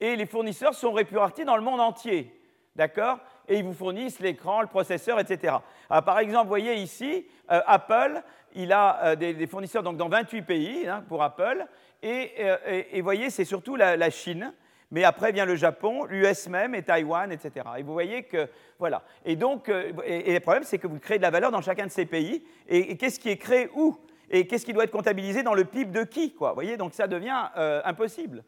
et 0.00 0.16
les 0.16 0.26
fournisseurs 0.26 0.74
sont 0.74 0.92
répartis 0.92 1.44
dans 1.44 1.56
le 1.56 1.62
monde 1.62 1.80
entier. 1.80 2.36
D'accord? 2.74 3.18
Et 3.48 3.58
ils 3.58 3.64
vous 3.64 3.74
fournissent 3.74 4.18
l'écran, 4.18 4.62
le 4.62 4.66
processeur, 4.66 5.20
etc. 5.20 5.56
par 5.88 6.18
exemple, 6.18 6.44
vous 6.44 6.48
voyez 6.48 6.74
ici, 6.74 7.26
euh, 7.50 7.60
Apple, 7.66 8.22
il 8.54 8.72
a 8.72 9.04
euh, 9.04 9.14
des, 9.14 9.46
fournisseurs 9.46 9.82
donc, 9.82 9.96
dans 9.96 10.08
28 10.08 10.42
pays 10.42 10.88
hein, 10.88 11.04
pour 11.08 11.22
Apple, 11.22 11.66
euh, 12.04 12.56
et, 12.66 12.98
vous 12.98 13.04
voyez, 13.04 13.30
c'est 13.30 13.44
surtout 13.44 13.76
la, 13.76 14.10
Chine. 14.10 14.52
Mais 14.90 15.04
après 15.04 15.32
vient 15.32 15.46
le 15.46 15.54
Japon, 15.54 16.04
l'US 16.04 16.48
même 16.48 16.74
et 16.74 16.82
Taïwan, 16.82 17.32
etc. 17.32 17.64
Et 17.78 17.82
vous 17.82 17.94
voyez 17.94 18.24
que, 18.24 18.48
voilà. 18.78 19.02
Et 19.24 19.36
donc, 19.36 19.70
et, 20.04 20.34
le 20.34 20.40
problème, 20.40 20.64
c'est 20.64 20.78
que 20.78 20.86
vous 20.86 20.98
créez 20.98 21.16
de 21.16 21.22
la 21.22 21.30
valeur 21.30 21.50
dans 21.50 21.62
chacun 21.62 21.86
de 21.86 21.90
ces 21.90 22.04
pays. 22.04 22.44
et 22.68 22.96
qu'est-ce 22.96 23.20
qui 23.20 23.30
est 23.30 23.38
créé 23.38 23.70
où? 23.74 23.96
Et 24.32 24.46
qu'est-ce 24.46 24.64
qui 24.64 24.72
doit 24.72 24.84
être 24.84 24.90
comptabilisé 24.90 25.42
dans 25.42 25.54
le 25.54 25.64
PIB 25.64 25.92
de 25.92 26.04
qui 26.04 26.32
quoi, 26.32 26.52
voyez? 26.54 26.76
Donc 26.76 26.94
ça 26.94 27.06
devient 27.06 27.48
euh, 27.56 27.80
impossible. 27.84 28.42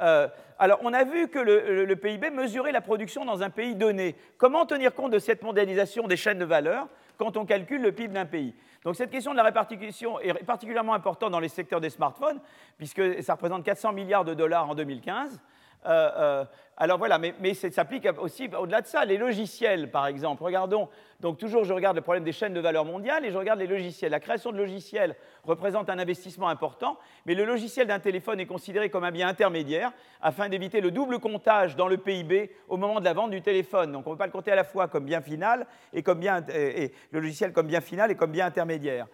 Euh, 0.00 0.28
alors, 0.58 0.78
on 0.82 0.92
a 0.92 1.04
vu 1.04 1.28
que 1.28 1.38
le, 1.38 1.94
PIB 1.94 2.30
mesurait 2.30 2.72
la 2.72 2.80
production 2.80 3.24
dans 3.24 3.42
un 3.42 3.50
pays 3.50 3.74
donné. 3.74 4.16
Comment 4.38 4.66
tenir 4.66 4.94
compte 4.94 5.12
de 5.12 5.18
cette 5.18 5.42
mondialisation 5.42 6.06
des 6.06 6.16
chaînes 6.16 6.38
de 6.38 6.44
valeur 6.44 6.88
quand 7.18 7.36
on 7.36 7.44
calcule 7.44 7.82
le 7.82 7.92
PIB 7.92 8.14
d'un 8.14 8.26
pays? 8.26 8.54
Donc, 8.84 8.96
cette 8.96 9.10
question 9.10 9.32
de 9.32 9.36
la 9.36 9.42
répartition 9.42 10.18
est 10.20 10.32
particulièrement 10.44 10.94
importante 10.94 11.32
dans 11.32 11.40
les 11.40 11.48
secteurs 11.48 11.80
des 11.80 11.90
smartphones, 11.90 12.40
puisque 12.78 13.22
ça 13.22 13.34
représente 13.34 13.64
400 13.64 13.92
milliards 13.92 14.24
de 14.24 14.32
dollars 14.32 14.70
en 14.70 14.74
2015. 14.74 15.38
Euh, 15.86 16.10
euh, 16.16 16.44
alors 16.76 16.96
voilà, 16.96 17.18
mais, 17.18 17.52
ça 17.52 17.70
s'applique 17.70 18.08
aussi 18.18 18.48
au-delà 18.58 18.80
de 18.80 18.86
ça. 18.86 19.04
Les 19.04 19.18
logiciels, 19.18 19.90
par 19.90 20.06
exemple, 20.06 20.42
regardons, 20.42 20.88
donc 21.20 21.36
toujours 21.36 21.64
je 21.64 21.74
regarde 21.74 21.96
le 21.96 22.00
problème 22.00 22.24
des 22.24 22.32
chaînes 22.32 22.54
de 22.54 22.60
valeur 22.60 22.86
mondiale 22.86 23.26
et 23.26 23.30
je 23.30 23.36
regarde 23.36 23.58
les 23.58 23.66
logiciels. 23.66 24.10
La 24.10 24.20
création 24.20 24.50
de 24.50 24.56
logiciels 24.56 25.14
représente 25.44 25.90
un 25.90 25.98
investissement 25.98 26.48
important, 26.48 26.98
mais 27.26 27.34
le 27.34 27.44
logiciel 27.44 27.86
d'un 27.86 27.98
téléphone 27.98 28.40
est 28.40 28.46
considéré 28.46 28.88
comme 28.88 29.04
un 29.04 29.10
bien 29.10 29.28
intermédiaire 29.28 29.92
afin 30.22 30.48
d'éviter 30.48 30.80
le 30.80 30.90
double 30.90 31.18
comptage 31.18 31.76
dans 31.76 31.86
le 31.86 31.98
PIB 31.98 32.50
au 32.68 32.78
moment 32.78 32.98
de 32.98 33.04
la 33.04 33.12
vente 33.12 33.30
du 33.30 33.42
téléphone. 33.42 33.92
Donc 33.92 34.06
on 34.06 34.10
ne 34.10 34.14
peut 34.14 34.20
pas 34.20 34.26
le 34.26 34.32
compter 34.32 34.52
à 34.52 34.56
la 34.56 34.64
fois 34.64 34.88
comme 34.88 35.04
bien 35.04 35.20
final 35.20 35.66
et, 35.92 36.02
le 36.02 37.20
logiciel 37.20 37.52
comme 37.52 37.66
bien 37.66 37.82
final 37.82 38.10
et 38.10 38.14
comme 38.14 38.32
bien 38.32 38.46
intermédiaire. 38.46 39.06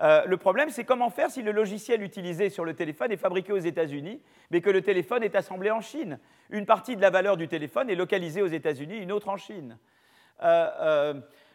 Euh, 0.00 0.24
le 0.26 0.36
problème, 0.36 0.70
c'est 0.70 0.84
comment 0.84 1.10
faire 1.10 1.30
si 1.30 1.42
le 1.42 1.52
logiciel 1.52 2.02
utilisé 2.02 2.48
sur 2.48 2.64
le 2.64 2.74
téléphone 2.74 3.12
est 3.12 3.16
fabriqué 3.16 3.52
aux 3.52 3.58
États-Unis, 3.58 4.20
mais 4.50 4.60
que 4.60 4.70
le 4.70 4.82
téléphone 4.82 5.22
est 5.22 5.36
assemblé 5.36 5.70
en 5.70 5.80
Chine. 5.80 6.18
Une 6.50 6.66
partie 6.66 6.96
de 6.96 7.02
la 7.02 7.10
valeur 7.10 7.36
du 7.36 7.48
téléphone 7.48 7.90
est 7.90 7.94
localisée 7.94 8.42
aux 8.42 8.48
États-Unis, 8.48 8.98
une 8.98 9.12
autre 9.12 9.28
en 9.28 9.36
Chine. 9.36 9.78
Euh, 10.42 10.68
euh, 10.80 11.14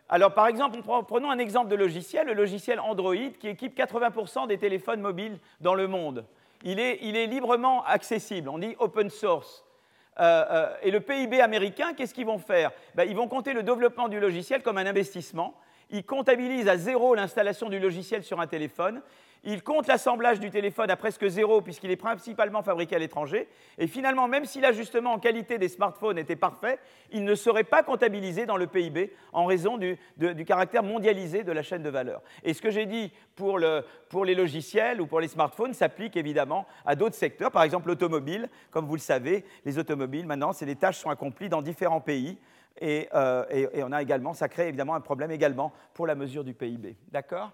alors, 0.10 0.34
par 0.34 0.48
exemple, 0.48 0.80
prenons 1.08 1.30
un 1.30 1.40
exemple 1.40 1.70
de 1.70 1.76
logiciel, 1.76 2.28
le 2.28 2.34
logiciel 2.34 2.80
Android 2.80 3.16
qui 3.40 3.50
équipe 3.50 3.78
80% 3.78 4.48
des 4.48 4.58
téléphones 4.58 5.02
mobiles 5.02 5.40
dans 5.60 5.76
le 5.76 5.88
monde. 5.88 6.26
Il 6.64 6.80
est, 6.80 7.28
librement 7.28 7.84
accessible, 7.84 8.50
on 8.50 8.58
dit 8.58 8.76
open 8.80 9.10
source. 9.10 9.66
et 10.18 10.92
le 10.92 11.00
PIB 11.02 11.42
américain, 11.42 11.94
qu'est-ce 11.94 12.14
qu'ils 12.14 12.26
vont 12.26 12.40
faire? 12.40 12.72
Ben, 12.96 13.04
Ils 13.04 13.16
vont 13.16 13.28
compter 13.28 13.54
le 13.54 13.64
développement 13.64 14.08
du 14.08 14.20
logiciel 14.20 14.64
comme 14.64 14.78
un 14.78 14.86
investissement 14.86 15.54
il 15.90 16.04
comptabilise 16.06 16.68
à 16.68 16.78
zéro 16.78 17.16
l'installation 17.16 17.70
du 17.70 17.80
logiciel 17.80 18.24
sur 18.24 18.40
un 18.40 18.48
téléphone, 18.48 19.02
il 19.44 19.64
compte 19.64 19.88
l'assemblage 19.88 20.40
du 20.40 20.50
téléphone 20.50 20.90
à 20.90 20.96
presque 20.96 21.28
zéro 21.28 21.62
puisqu'il 21.62 21.92
est 21.92 21.96
principalement 21.96 22.64
fabriqué 22.64 22.96
à 22.96 23.00
l'étranger, 23.00 23.48
et 23.78 23.88
finalement, 23.88 24.28
même 24.28 24.46
si 24.46 24.60
l'ajustement 24.60 25.14
en 25.14 25.20
qualité 25.20 25.58
des 25.58 25.70
smartphones 25.70 26.18
était 26.18 26.36
parfait, 26.36 26.80
il 27.12 27.24
ne 27.24 27.36
serait 27.36 27.64
pas 27.64 27.84
comptabilisé 27.84 28.46
dans 28.46 28.58
le 28.58 28.68
PIB 28.68 29.14
en 29.32 29.46
raison 29.46 29.78
du, 29.78 29.98
caractère 30.46 30.84
mondialisé 30.84 31.44
de 31.44 31.52
la 31.52 31.64
chaîne 31.64 31.84
de 31.84 31.90
valeur. 31.90 32.22
Et 32.44 32.54
ce 32.54 32.62
que 32.62 32.72
j'ai 32.72 32.86
dit 32.86 33.12
pour, 33.36 33.58
les 33.60 34.36
logiciels 34.36 35.00
ou 35.00 35.08
pour 35.08 35.22
les 35.22 35.28
smartphones 35.28 35.74
s'applique 35.74 36.18
évidemment 36.18 36.66
à 36.86 36.96
d'autres 36.96 37.16
secteurs, 37.16 37.52
par 37.52 37.64
exemple 37.64 37.88
l'automobile. 37.88 38.50
Comme 38.72 38.86
vous 38.86 38.96
le 38.96 39.02
savez, 39.02 39.46
les 39.66 39.78
automobiles, 39.78 40.26
maintenant, 40.26 40.52
les 40.60 40.76
tâches 40.76 40.98
sont 40.98 41.10
accomplies 41.10 41.50
dans 41.50 41.62
différents 41.62 42.02
pays. 42.02 42.38
Euh, 42.82 43.46
et, 43.50 43.84
on 43.84 43.92
a 43.92 44.02
également, 44.02 44.34
ça 44.34 44.48
crée 44.48 44.68
évidemment 44.68 44.96
un 44.96 45.02
problème 45.02 45.32
également 45.32 45.74
pour 45.94 46.08
la 46.08 46.16
mesure 46.16 46.44
du 46.44 46.54
PIB. 46.54 46.96
D'accord? 47.12 47.52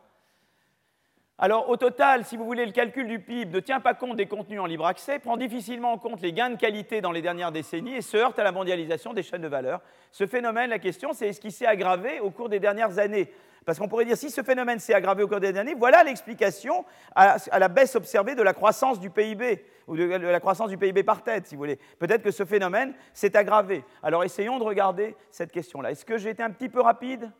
Alors, 1.39 1.67
au 1.67 1.77
total, 1.77 2.25
si 2.25 2.37
vous 2.37 2.45
voulez, 2.45 2.65
le 2.65 2.71
calcul 2.71 3.07
du 3.07 3.19
PIB 3.19 3.51
ne 3.51 3.59
tient 3.59 3.79
pas 3.79 3.95
compte 3.95 4.15
des 4.15 4.27
contenus 4.27 4.59
en 4.59 4.67
libre 4.67 4.85
accès, 4.85 5.17
prend 5.17 5.35
difficilement 5.35 5.93
en 5.93 5.97
compte 5.97 6.21
les 6.21 6.31
gains 6.31 6.51
de 6.51 6.57
qualité 6.57 7.01
dans 7.01 7.11
les 7.11 7.23
dernières 7.23 7.51
décennies 7.51 7.95
et 7.95 8.01
se 8.01 8.17
heurte 8.17 8.37
à 8.37 8.43
la 8.43 8.51
mondialisation 8.51 9.13
des 9.13 9.23
chaînes 9.23 9.41
de 9.41 9.47
valeur. 9.47 9.81
Ce 10.11 10.27
phénomène, 10.27 10.69
la 10.69 10.77
question, 10.77 11.11
c'est 11.11 11.29
est-ce 11.29 11.41
qu'il 11.41 11.51
s'est 11.51 11.65
aggravé 11.65 12.19
au 12.19 12.29
cours 12.29 12.49
des 12.49 12.59
dernières 12.59 12.99
années? 12.99 13.31
Parce 13.65 13.79
qu'on 13.79 13.87
pourrait 13.87 14.05
dire, 14.05 14.15
si 14.15 14.29
ce 14.29 14.43
phénomène 14.43 14.77
s'est 14.77 14.93
aggravé 14.93 15.23
au 15.23 15.27
cours 15.27 15.39
des 15.39 15.51
dernières 15.51 15.73
années, 15.73 15.79
voilà 15.79 16.03
l'explication 16.03 16.85
à, 17.15 17.37
la 17.57 17.67
baisse 17.67 17.95
observée 17.95 18.35
de 18.35 18.43
la 18.43 18.53
croissance 18.53 18.99
du 18.99 19.09
PIB, 19.09 19.65
ou 19.87 19.97
de 19.97 20.03
la 20.03 20.39
croissance 20.39 20.69
du 20.69 20.77
PIB 20.77 21.01
par 21.03 21.23
tête, 21.23 21.47
si 21.47 21.55
vous 21.55 21.61
voulez. 21.61 21.79
Peut-être 21.97 22.21
que 22.21 22.31
ce 22.31 22.45
phénomène 22.45 22.93
s'est 23.11 23.35
aggravé. 23.35 23.83
Alors, 24.03 24.23
essayons 24.23 24.59
de 24.59 24.63
regarder 24.63 25.15
cette 25.31 25.51
question-là. 25.51 25.91
Est-ce 25.91 26.05
que 26.05 26.17
j'ai 26.17 26.29
été 26.29 26.43
un 26.43 26.51
petit 26.51 26.69
peu 26.69 26.79
rapide? 26.79 27.31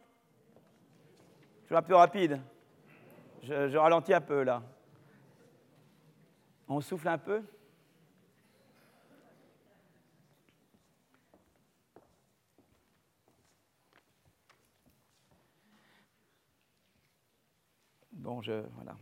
Je 1.70 1.76
un 1.76 1.82
peu 1.82 1.96
rapide 1.96 2.42
je, 3.44 3.78
ralentis 3.78 4.14
un 4.14 4.22
peu 4.22 4.44
là. 4.44 4.64
On 6.68 6.80
souffle 6.80 7.10
un 7.10 7.18
peu? 7.18 7.44
Bon, 18.14 18.42
je. 18.42 18.64
Voilà. 18.76 18.96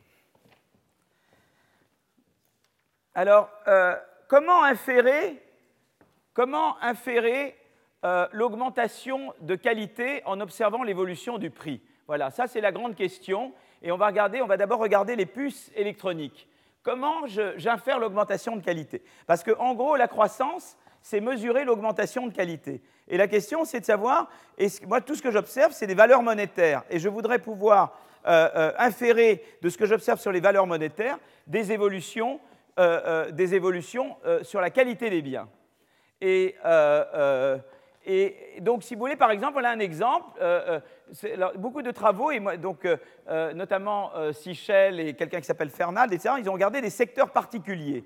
Alors, 3.13 3.49
euh, 3.67 3.95
comment 4.27 4.63
inférer, 4.63 5.39
comment 6.33 6.81
inférer 6.81 7.55
euh, 8.03 8.27
l'augmentation 8.31 9.33
de 9.41 9.55
qualité 9.55 10.23
en 10.25 10.39
observant 10.39 10.81
l'évolution 10.81 11.37
du 11.37 11.51
prix? 11.51 11.81
Voilà, 12.07 12.31
ça 12.31 12.47
c'est 12.47 12.61
la 12.61 12.71
grande 12.71 12.95
question. 12.95 13.53
Et 13.81 13.91
on 13.91 13.97
va, 13.97 14.07
regarder, 14.07 14.41
on 14.41 14.47
va 14.47 14.57
d'abord 14.57 14.79
regarder 14.79 15.15
les 15.15 15.25
puces 15.25 15.71
électroniques. 15.75 16.47
Comment 16.83 17.27
j'infère 17.57 17.99
l'augmentation 17.99 18.55
de 18.55 18.63
qualité? 18.63 19.03
Parce 19.27 19.43
qu'en 19.43 19.75
gros, 19.75 19.95
la 19.95 20.07
croissance, 20.07 20.77
c'est 21.01 21.19
mesurer 21.19 21.63
l'augmentation 21.63 22.27
de 22.27 22.33
qualité. 22.33 22.81
Et 23.07 23.17
la 23.17 23.27
question, 23.27 23.65
c'est 23.65 23.79
de 23.79 23.85
savoir, 23.85 24.29
moi, 24.87 25.01
tout 25.01 25.15
ce 25.15 25.21
que 25.21 25.31
j'observe, 25.31 25.73
c'est 25.73 25.87
des 25.87 25.95
valeurs 25.95 26.23
monétaires. 26.23 26.83
Et 26.89 26.99
je 26.99 27.09
voudrais 27.09 27.39
pouvoir 27.39 27.97
euh, 28.27 28.49
euh, 28.55 28.71
inférer 28.77 29.43
de 29.61 29.69
ce 29.69 29.77
que 29.77 29.85
j'observe 29.85 30.19
sur 30.19 30.31
les 30.31 30.39
valeurs 30.39 30.67
monétaires 30.67 31.17
des 31.47 31.71
évolutions, 31.71 32.39
euh, 32.79 33.31
des 33.31 33.55
évolutions 33.55 34.15
sur 34.43 34.61
la 34.61 34.69
qualité 34.69 35.09
des 35.09 35.21
biens. 35.21 35.47
Et 38.05 38.57
donc, 38.61 38.83
si 38.83 38.95
vous 38.95 39.01
voulez, 39.01 39.15
par 39.15 39.31
exemple, 39.31 39.53
voilà 39.53 39.71
un 39.71 39.79
exemple. 39.79 40.41
beaucoup 41.57 41.81
de 41.81 41.91
travaux, 41.91 42.31
et 42.31 42.39
donc, 42.57 42.87
notamment 43.27 44.11
Sichel 44.33 44.99
et 44.99 45.13
quelqu'un 45.13 45.39
qui 45.39 45.45
s'appelle 45.45 45.69
Fernald, 45.69 46.11
etc., 46.11 46.35
ils 46.39 46.49
ont 46.49 46.53
regardé 46.53 46.81
des 46.81 46.89
secteurs 46.89 47.31
particuliers. 47.31 48.03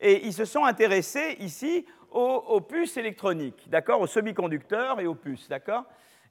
Et 0.00 0.26
ils 0.26 0.32
se 0.32 0.44
sont 0.44 0.64
intéressés 0.64 1.36
ici 1.40 1.86
aux, 2.10 2.60
puces 2.60 2.96
électroniques, 2.96 3.68
d'accord, 3.68 4.00
aux 4.00 4.06
semi-conducteurs 4.06 5.00
et 5.00 5.06
aux 5.06 5.14
puces, 5.14 5.48
d'accord 5.48 5.84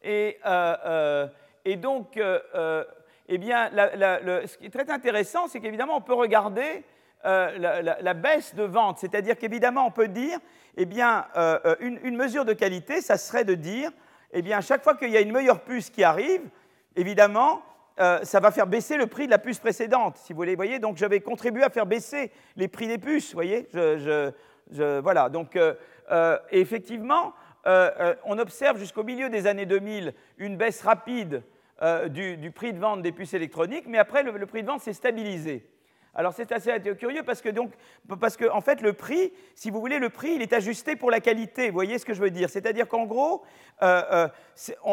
et, 0.04 0.38
et, 1.66 1.76
donc, 1.76 2.20
eh 3.28 3.38
bien, 3.38 3.70
ce 3.72 4.58
qui 4.58 4.68
est 4.68 4.70
très 4.70 4.90
intéressant, 4.92 5.48
c'est 5.48 5.60
qu'évidemment, 5.60 5.98
on 5.98 6.02
peut 6.02 6.14
regarder 6.14 6.84
euh, 7.26 7.82
la, 8.00 8.14
baisse 8.14 8.54
de 8.54 8.64
vente. 8.64 9.00
C'est-à-dire 9.00 9.38
qu'évidemment, 9.38 9.88
on 9.88 9.92
peut 9.92 10.08
dire, 10.08 10.38
eh 10.78 10.86
bien, 10.86 11.26
euh, 11.36 11.60
euh, 11.66 11.76
une, 11.80 12.16
mesure 12.16 12.46
de 12.46 12.54
qualité, 12.54 13.02
ça 13.02 13.18
serait 13.18 13.44
de 13.44 13.56
dire, 13.56 13.90
eh 14.34 14.44
bien, 14.44 14.62
chaque 14.62 14.84
fois 14.84 14.96
qu'il 14.96 15.10
y 15.10 15.18
a 15.18 15.22
une 15.22 15.32
meilleure 15.32 15.62
puce 15.62 15.90
qui 15.90 16.04
arrive, 16.04 16.42
évidemment, 16.96 17.64
ça 17.98 18.40
va 18.40 18.52
faire 18.52 18.68
baisser 18.68 18.96
le 18.96 19.08
prix 19.08 19.26
de 19.26 19.32
la 19.32 19.40
puce 19.40 19.58
précédente, 19.58 20.18
si 20.18 20.32
vous 20.32 20.38
voulez. 20.38 20.56
voyez, 20.56 20.78
donc 20.78 20.98
j'avais 20.98 21.20
contribué 21.20 21.64
à 21.64 21.72
faire 21.72 21.88
baisser 21.88 22.32
les 22.56 22.68
prix 22.68 22.88
des 22.88 23.00
puces, 23.00 23.30
vous 23.30 23.38
voyez. 23.38 23.68
voilà, 24.70 25.30
donc 25.30 25.58
effectivement, 26.52 27.34
on 27.66 28.38
observe 28.38 28.78
jusqu'au 28.78 29.04
milieu 29.04 29.30
des 29.30 29.48
années 29.48 29.66
2000 29.66 30.14
une 30.38 30.58
baisse 30.58 30.84
rapide 30.84 31.42
du, 32.10 32.52
prix 32.54 32.72
de 32.72 32.80
vente 32.80 33.02
des 33.02 33.12
puces 33.12 33.34
électroniques, 33.34 33.86
mais 33.88 33.98
après, 33.98 34.22
le 34.22 34.46
prix 34.46 34.62
de 34.62 34.68
vente 34.68 34.82
s'est 34.82 34.94
stabilisé. 34.94 35.66
Alors 36.18 36.34
c'est 36.34 36.52
assez 36.52 36.72
curieux 36.98 37.22
parce 37.24 37.42
que, 37.42 37.50
donc, 37.50 37.72
parce 38.20 38.36
que 38.38 38.50
en 38.50 38.60
fait, 38.60 38.82
le 38.82 38.94
prix, 38.94 39.32
si 39.54 39.70
vous 39.70 39.80
voulez, 39.80 40.00
le 40.00 40.10
prix, 40.10 40.32
il 40.34 40.42
est 40.42 40.52
ajusté 40.52 40.96
pour 40.96 41.12
la 41.12 41.20
qualité. 41.20 41.68
Vous 41.68 41.76
voyez 41.76 42.00
ce 42.00 42.06
que 42.06 42.16
je 42.16 42.22
veux 42.22 42.32
dire? 42.32 42.50
C'est-à-dire 42.50 42.88
qu'en 42.88 43.06
gros, 43.06 43.44
euh, 43.84 44.28
euh, 44.74 44.88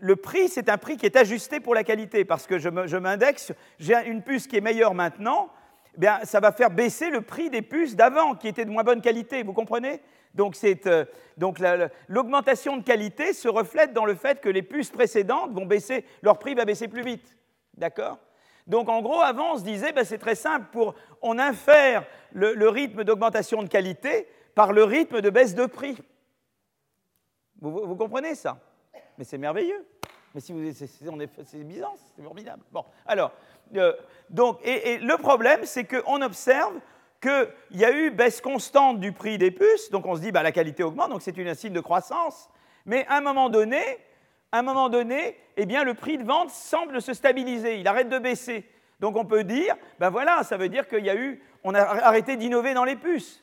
le, 0.00 0.16
prix, 0.16 0.48
c'est 0.48 0.68
un 0.68 0.76
prix 0.76 0.96
qui 0.96 1.06
est 1.06 1.16
ajusté 1.16 1.60
pour 1.60 1.74
la 1.74 1.84
qualité 1.84 2.24
parce 2.24 2.48
que 2.48 2.58
je 2.58 2.96
m'indexe, 2.98 3.52
j'ai 3.78 3.94
une 4.06 4.22
puce 4.22 4.48
qui 4.48 4.56
est 4.56 4.60
meilleure 4.60 4.92
maintenant, 4.92 5.50
eh 5.94 6.00
bien, 6.00 6.20
ça 6.24 6.40
va 6.40 6.50
faire 6.50 6.70
baisser 6.70 7.10
le 7.10 7.20
prix 7.20 7.48
des 7.48 7.62
puces 7.62 7.94
d'avant 7.94 8.34
qui 8.34 8.48
étaient 8.48 8.64
de 8.64 8.70
moins 8.70 8.82
bonne 8.82 9.02
qualité. 9.02 9.44
Vous 9.44 9.52
comprenez? 9.52 10.00
Donc, 10.34 10.56
euh, 10.64 11.04
donc 11.36 11.58
l'augmentation 12.08 12.76
de 12.76 12.82
qualité 12.82 13.34
se 13.34 13.48
reflète 13.48 13.92
dans 13.92 14.06
le 14.06 14.14
fait 14.14 14.40
que 14.40 14.48
les 14.48 14.62
puces 14.62 14.90
précédentes 14.90 15.52
vont 15.52 15.66
baisser, 15.66 16.04
leur 16.22 16.38
prix 16.38 16.54
va 16.54 16.64
baisser 16.64 16.88
plus 16.88 17.02
vite. 17.02 17.36
D'accord? 17.76 18.18
Donc 18.72 18.88
en 18.88 19.02
gros, 19.02 19.20
avant, 19.20 19.52
on 19.52 19.58
se 19.58 19.64
disait, 19.64 19.92
ben, 19.92 20.02
c'est 20.02 20.16
très 20.16 20.34
simple, 20.34 20.64
pour, 20.72 20.94
on 21.20 21.38
infère 21.38 22.06
le, 22.32 22.68
rythme 22.70 23.04
d'augmentation 23.04 23.62
de 23.62 23.68
qualité 23.68 24.26
par 24.54 24.72
le 24.72 24.82
rythme 24.82 25.20
de 25.20 25.28
baisse 25.28 25.54
de 25.54 25.66
prix. 25.66 25.98
Vous, 27.60 27.94
comprenez 27.96 28.34
ça? 28.34 28.58
Mais 29.18 29.24
c'est 29.24 29.36
merveilleux. 29.36 29.86
Mais 30.34 30.40
si 30.40 30.54
vous, 30.54 30.72
c'est 30.72 31.64
bizarre, 31.64 31.92
c'est 32.16 32.22
formidable. 32.22 32.62
Bon, 32.72 32.86
alors, 33.04 33.32
euh, 33.76 33.92
et, 34.64 34.96
le 34.96 35.18
problème, 35.18 35.60
c'est 35.64 35.84
qu'on 35.84 36.22
observe 36.22 36.72
qu'il 37.20 37.78
y 37.78 37.84
a 37.84 37.92
eu 37.92 38.10
baisse 38.10 38.40
constante 38.40 39.00
du 39.00 39.12
prix 39.12 39.36
des 39.36 39.50
puces, 39.50 39.90
donc 39.90 40.06
on 40.06 40.16
se 40.16 40.22
dit, 40.22 40.32
bah, 40.32 40.42
la 40.42 40.50
qualité 40.50 40.82
augmente, 40.82 41.10
donc 41.10 41.20
c'est 41.20 41.38
un 41.38 41.54
signe 41.54 41.74
de 41.74 41.80
croissance. 41.80 42.48
Mais 42.86 43.06
à 43.08 43.18
un 43.18 43.20
moment 43.20 43.50
donné, 43.50 43.98
à 44.52 44.58
un 44.58 44.62
moment 44.62 44.90
donné, 44.90 45.36
eh 45.56 45.64
bien, 45.64 45.82
le 45.82 45.94
prix 45.94 46.18
de 46.18 46.24
vente 46.24 46.50
semble 46.50 47.00
se 47.00 47.14
stabiliser, 47.14 47.78
il 47.78 47.88
arrête 47.88 48.10
de 48.10 48.18
baisser. 48.18 48.68
Donc 49.00 49.16
on 49.16 49.24
peut 49.24 49.44
dire, 49.44 49.74
ben 49.98 50.10
voilà, 50.10 50.42
ça 50.44 50.58
veut 50.58 50.68
dire 50.68 50.86
qu'il 50.86 51.04
y 51.04 51.10
a 51.10 51.16
eu, 51.16 51.42
on 51.64 51.74
a 51.74 51.80
arrêté 51.80 52.36
d'innover 52.36 52.74
dans 52.74 52.84
les 52.84 52.96
puces. 52.96 53.42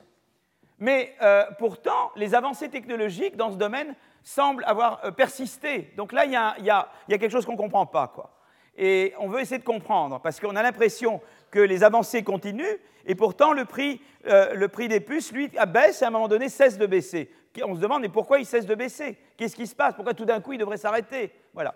Mais 0.78 1.16
euh, 1.22 1.43
pourtant, 1.57 2.12
les 2.16 2.36
avancées 2.36 2.70
technologiques 2.70 3.36
dans 3.36 3.51
ce 3.51 3.57
domaine 3.57 3.95
semblent 4.24 4.64
avoir 4.66 5.03
euh, 5.03 5.12
persisté. 5.12 5.91
Donc 5.97 6.14
là, 6.14 6.26
il 6.26 6.32
y 6.32 6.70
a, 6.70 6.88
quelque 7.10 7.30
chose 7.30 7.45
qu'on 7.45 7.53
ne 7.53 7.57
comprend 7.57 7.88
pas. 7.88 8.07
Quoi. 8.07 8.32
Et 8.78 9.14
on 9.20 9.28
veut 9.28 9.41
essayer 9.41 9.60
de 9.60 9.66
comprendre, 9.66 10.22
parce 10.22 10.39
qu'on 10.39 10.55
a 10.55 10.64
l'impression 10.64 11.20
que 11.51 11.60
les 11.60 11.84
avancées 11.84 12.24
continuent, 12.24 12.78
et 13.05 13.16
pourtant 13.16 13.51
le 13.51 13.66
prix, 13.66 13.99
euh, 14.28 14.53
le 14.53 14.68
prix 14.70 14.88
des 14.88 14.99
puces, 14.99 15.34
lui, 15.34 15.49
baisse 15.68 16.01
et 16.01 16.05
à 16.05 16.07
un 16.07 16.12
moment 16.12 16.28
donné 16.28 16.47
cesse 16.47 16.78
de 16.78 16.86
baisser 16.86 17.30
on 17.64 17.76
se 17.76 17.80
demande 17.80 18.02
mais 18.02 18.10
pourquoi 18.10 18.39
il 18.39 18.45
cesse 18.45 18.66
de 18.66 18.76
baisser? 18.76 19.18
Qu'est-ce 19.38 19.56
qui 19.56 19.68
se 19.68 19.76
passe? 19.76 19.95
Pourquoi 19.95 20.14
tout 20.14 20.26
d'un 20.26 20.39
coup 20.39 20.54
il 20.54 20.60
devrait 20.60 20.78
s'arrêter? 20.78 21.32
Voilà. 21.54 21.76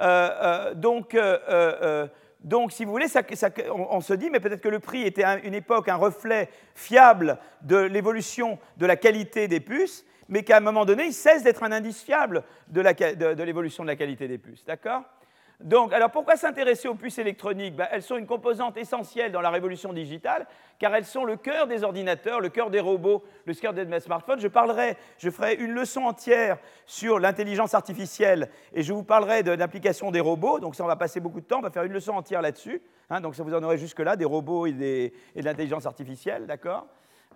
Euh, 0.00 0.30
euh, 0.42 0.74
donc, 0.74 1.14
euh, 1.14 2.06
donc, 2.42 2.72
si 2.72 2.84
vous 2.84 2.90
voulez, 2.90 3.06
on, 3.70 4.00
se 4.00 4.14
dit, 4.14 4.30
mais 4.30 4.40
peut-être 4.40 4.60
que 4.60 4.68
le 4.68 4.78
prix 4.78 5.02
était 5.02 5.24
à 5.24 5.38
une 5.38 5.54
époque 5.54 5.88
un 5.88 5.96
reflet 5.96 6.48
fiable 6.74 7.38
de 7.62 7.76
l'évolution 7.76 8.58
de 8.76 8.86
la 8.86 8.96
qualité 8.96 9.48
des 9.48 9.60
puces, 9.60 10.04
mais 10.28 10.42
qu'à 10.42 10.58
un 10.58 10.60
moment 10.60 10.84
donné, 10.84 11.06
il 11.06 11.12
cesse 11.12 11.42
d'être 11.42 11.62
un 11.62 11.72
indice 11.72 12.02
fiable 12.02 12.44
de 12.68 13.42
l'évolution 13.42 13.84
de 13.84 13.88
la 13.88 13.96
qualité 13.96 14.28
des 14.28 14.38
puces. 14.38 14.64
D'accord? 14.64 15.02
Donc, 15.60 15.94
alors 15.94 16.10
pourquoi 16.10 16.36
s'intéresser 16.36 16.86
aux 16.86 16.94
puces 16.94 17.18
électroniques? 17.18 17.74
Ben, 17.74 17.88
Elles 17.90 18.02
sont 18.02 18.18
une 18.18 18.26
composante 18.26 18.76
essentielle 18.76 19.32
dans 19.32 19.40
la 19.40 19.48
révolution 19.48 19.94
digitale, 19.94 20.46
car 20.78 20.94
elles 20.94 21.06
sont 21.06 21.24
le 21.24 21.36
cœur 21.36 21.66
des 21.66 21.82
ordinateurs, 21.82 22.40
le 22.40 22.50
cœur 22.50 22.68
des 22.68 22.80
robots, 22.80 23.24
le 23.46 23.54
cœur 23.54 23.72
des 23.72 24.00
smartphones. 24.00 24.38
Je 24.38 24.48
parlerai, 24.48 24.98
je 25.16 25.30
ferai 25.30 25.54
une 25.54 25.72
leçon 25.72 26.02
entière 26.02 26.58
sur 26.84 27.18
l'intelligence 27.18 27.72
artificielle 27.72 28.50
et 28.74 28.82
je 28.82 28.92
vous 28.92 29.02
parlerai 29.02 29.42
de 29.42 29.50
l'application 29.50 30.10
des 30.10 30.20
robots. 30.20 30.60
Donc 30.60 30.74
ça, 30.74 30.84
on 30.84 30.88
va 30.88 30.96
passer 30.96 31.20
beaucoup 31.20 31.40
de 31.40 31.46
temps, 31.46 31.60
on 31.60 31.62
va 31.62 31.70
faire 31.70 31.84
une 31.84 31.92
leçon 31.92 32.12
entière 32.12 32.42
là-dessus. 32.42 32.82
Hein. 33.08 33.20
donc 33.20 33.34
ça 33.34 33.42
vous 33.42 33.54
en 33.54 33.62
aurez 33.62 33.78
jusque-là, 33.78 34.16
des 34.16 34.24
robots 34.24 34.66
et, 34.66 34.72
de 34.72 35.10
l'intelligence 35.36 35.86
artificielle, 35.86 36.46
d'accord? 36.46 36.86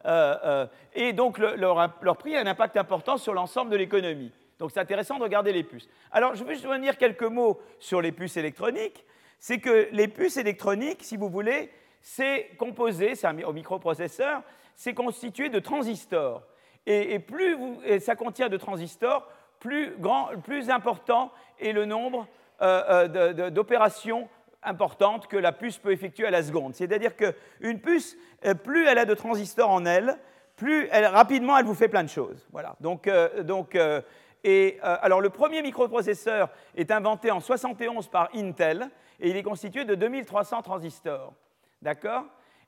Euh, 0.05 0.37
euh, 0.45 0.67
Et 0.95 1.13
donc 1.15 1.39
leur, 1.39 1.91
leur 2.03 2.17
prix 2.19 2.37
a 2.37 2.41
un 2.41 2.47
impact 2.47 2.77
important 2.77 3.17
sur 3.17 3.33
l'ensemble 3.33 3.71
de 3.71 3.77
l'économie. 3.77 4.33
Donc 4.61 4.71
c'est 4.71 4.81
intéressant 4.81 5.19
de 5.19 5.25
regarder 5.25 5.53
les 5.53 5.65
puces. 5.65 5.89
Alors 6.13 6.37
je 6.37 6.45
vais 6.45 6.55
juste 6.55 6.69
dire 6.81 6.97
quelques 6.99 7.23
mots 7.23 7.61
sur 7.81 8.01
les 8.01 8.13
puces 8.13 8.37
électroniques. 8.37 9.05
C'est 9.41 9.59
que 9.59 9.89
les 9.91 10.07
puces 10.07 10.37
électroniques, 10.37 11.03
si 11.03 11.17
vous 11.17 11.31
voulez, 11.31 11.71
c'est 12.03 12.51
composé, 12.59 13.15
c'est 13.15 13.27
un 13.27 13.33
microprocesseur, 13.33 14.43
c'est 14.77 14.95
constitué 14.95 15.49
de 15.49 15.59
transistors. 15.59 16.43
Et, 16.87 17.19
plus 17.19 17.57
ça 18.01 18.17
contient 18.17 18.49
de 18.49 18.57
transistors, 18.57 19.27
plus, 19.61 19.95
grand, 19.99 20.29
plus 20.43 20.71
important 20.71 21.31
est 21.59 21.73
le 21.73 21.85
nombre 21.85 22.27
euh, 22.63 23.09
euh, 23.15 23.51
d'opérations 23.51 24.29
importantes 24.63 25.27
que 25.27 25.37
la 25.37 25.53
puce 25.53 25.79
peut 25.79 25.93
effectuer 25.93 26.27
à 26.27 26.31
la 26.31 26.43
seconde. 26.43 26.75
C'est-à-dire 26.75 27.13
qu'une 27.17 27.81
puce, 27.81 28.17
euh, 28.45 28.55
plus 28.55 28.87
elle 28.87 28.99
a 28.99 29.07
de 29.07 29.15
transistors 29.15 29.71
en 29.71 29.87
elle, 29.87 30.19
plus 30.57 30.89
rapidement 30.91 31.57
elle 31.57 31.65
vous 31.65 31.75
fait 31.75 31.89
plein 31.89 32.05
de 32.05 32.11
choses. 32.11 32.47
Voilà. 32.53 32.77
Donc, 32.81 33.09
donc 33.45 33.75
euh, 34.47 34.97
alors, 35.03 35.21
le 35.21 35.31
premier 35.31 35.63
microprocesseur 35.63 36.49
est 36.77 36.91
inventé 36.91 37.31
en 37.31 37.41
71 37.41 38.09
par 38.09 38.29
Intel 38.35 38.91
et 39.19 39.31
il 39.31 39.37
est 39.37 39.43
constitué 39.43 39.85
de 39.85 39.95
2300 39.95 40.63
transistors. 40.63 41.33
D'accord? 41.83 42.25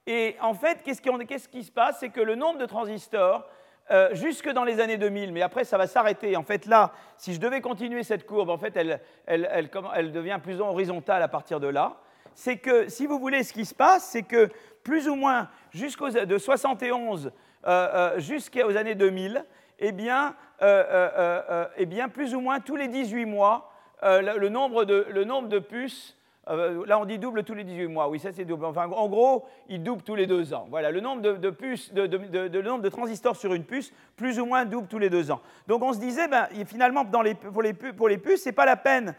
Et 0.07 0.37
en 0.41 0.55
fait, 0.55 0.83
qu'est-ce 0.83 1.49
qui, 1.49 1.65
se 1.65 1.71
passe? 1.71 2.01
C'est 2.01 2.11
que 2.11 2.21
le 2.21 2.35
nombre 2.35 2.59
de 2.59 2.67
transistors, 2.67 3.47
euh, 3.91 4.15
jusque 4.15 4.51
dans 4.51 4.65
les 4.65 4.81
années 4.81 4.99
2000, 4.99 5.33
mais 5.33 5.43
après 5.43 5.65
ça 5.65 5.79
va 5.79 5.87
s'arrêter. 5.87 6.37
En 6.37 6.43
fait, 6.43 6.67
là, 6.67 6.93
si 7.17 7.35
je 7.35 7.41
devais 7.41 7.61
continuer 7.61 8.03
cette 8.03 8.27
courbe, 8.27 8.51
en 8.51 8.59
fait, 8.59 8.77
elle, 8.77 9.01
elle 9.27 10.13
devient 10.13 10.41
plus 10.43 10.61
horizontale 10.61 11.23
à 11.23 11.29
partir 11.29 11.61
de 11.61 11.69
là. 11.69 11.97
C'est 12.35 12.57
que, 12.57 12.89
si 12.89 13.07
vous 13.07 13.19
voulez, 13.19 13.43
ce 13.43 13.53
qui 13.53 13.65
se 13.65 13.75
passe, 13.75 14.05
c'est 14.05 14.23
que 14.23 14.51
plus 14.83 15.09
ou 15.09 15.15
moins 15.15 15.49
de 15.75 16.39
71 16.39 17.33
euh, 17.67 18.19
jusqu'aux 18.19 18.77
années 18.77 18.95
2000, 18.95 19.45
eh 19.79 19.93
bien, 19.93 20.35
eh 20.63 21.87
bien, 21.87 22.09
plus 22.09 22.35
ou 22.35 22.41
moins 22.41 22.61
tous 22.61 22.77
les 22.77 22.89
18 22.89 23.27
mois, 23.27 23.73
le, 24.03 24.49
nombre 24.49 24.85
de, 24.85 25.07
le 25.11 25.25
nombre 25.25 25.49
de 25.49 25.59
puces 25.59 26.17
là, 26.47 26.99
on 26.99 27.05
dit 27.05 27.19
double 27.19 27.45
tous 27.45 27.55
les 27.55 27.65
18 27.65 27.87
mois. 27.87 28.09
Oui, 28.09 28.19
ça, 28.19 28.31
c'est 28.33 28.45
double. 28.45 28.65
Enfin, 28.65 28.89
en 28.91 29.09
gros, 29.09 29.45
il 29.69 29.83
double 29.83 30.03
tous 30.03 30.15
les 30.15 30.27
deux 30.27 30.53
ans. 30.55 30.67
Voilà, 30.71 30.91
le 30.91 31.01
nombre 31.01 31.23
de, 31.23 31.51
puces, 31.51 31.93
de, 31.93 32.03
le 32.03 32.63
nombre 32.63 32.83
de 32.83 32.89
transistors 32.89 33.37
sur 33.37 33.55
une 33.55 33.65
puce, 33.65 33.93
plus 34.17 34.41
ou 34.41 34.47
moins 34.47 34.65
double 34.65 34.89
tous 34.89 34.99
les 34.99 35.11
deux 35.11 35.31
ans. 35.31 35.41
Donc, 35.69 35.83
on 35.83 35.93
se 35.93 35.99
disait, 35.99 36.29
ben, 36.29 36.49
finalement, 36.67 37.05
les, 37.23 37.35
pour, 37.35 37.63
les, 37.63 37.73
pour 37.73 38.09
les 38.09 38.19
puces, 38.19 38.43
c'est 38.43 38.53
pas 38.53 38.67
la 38.67 38.77
peine, 38.77 39.15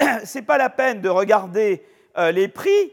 c'est 0.24 0.42
pas 0.42 0.58
la 0.58 0.70
peine 0.70 1.00
de 1.00 1.08
regarder 1.08 1.84
les 2.32 2.48
prix 2.48 2.92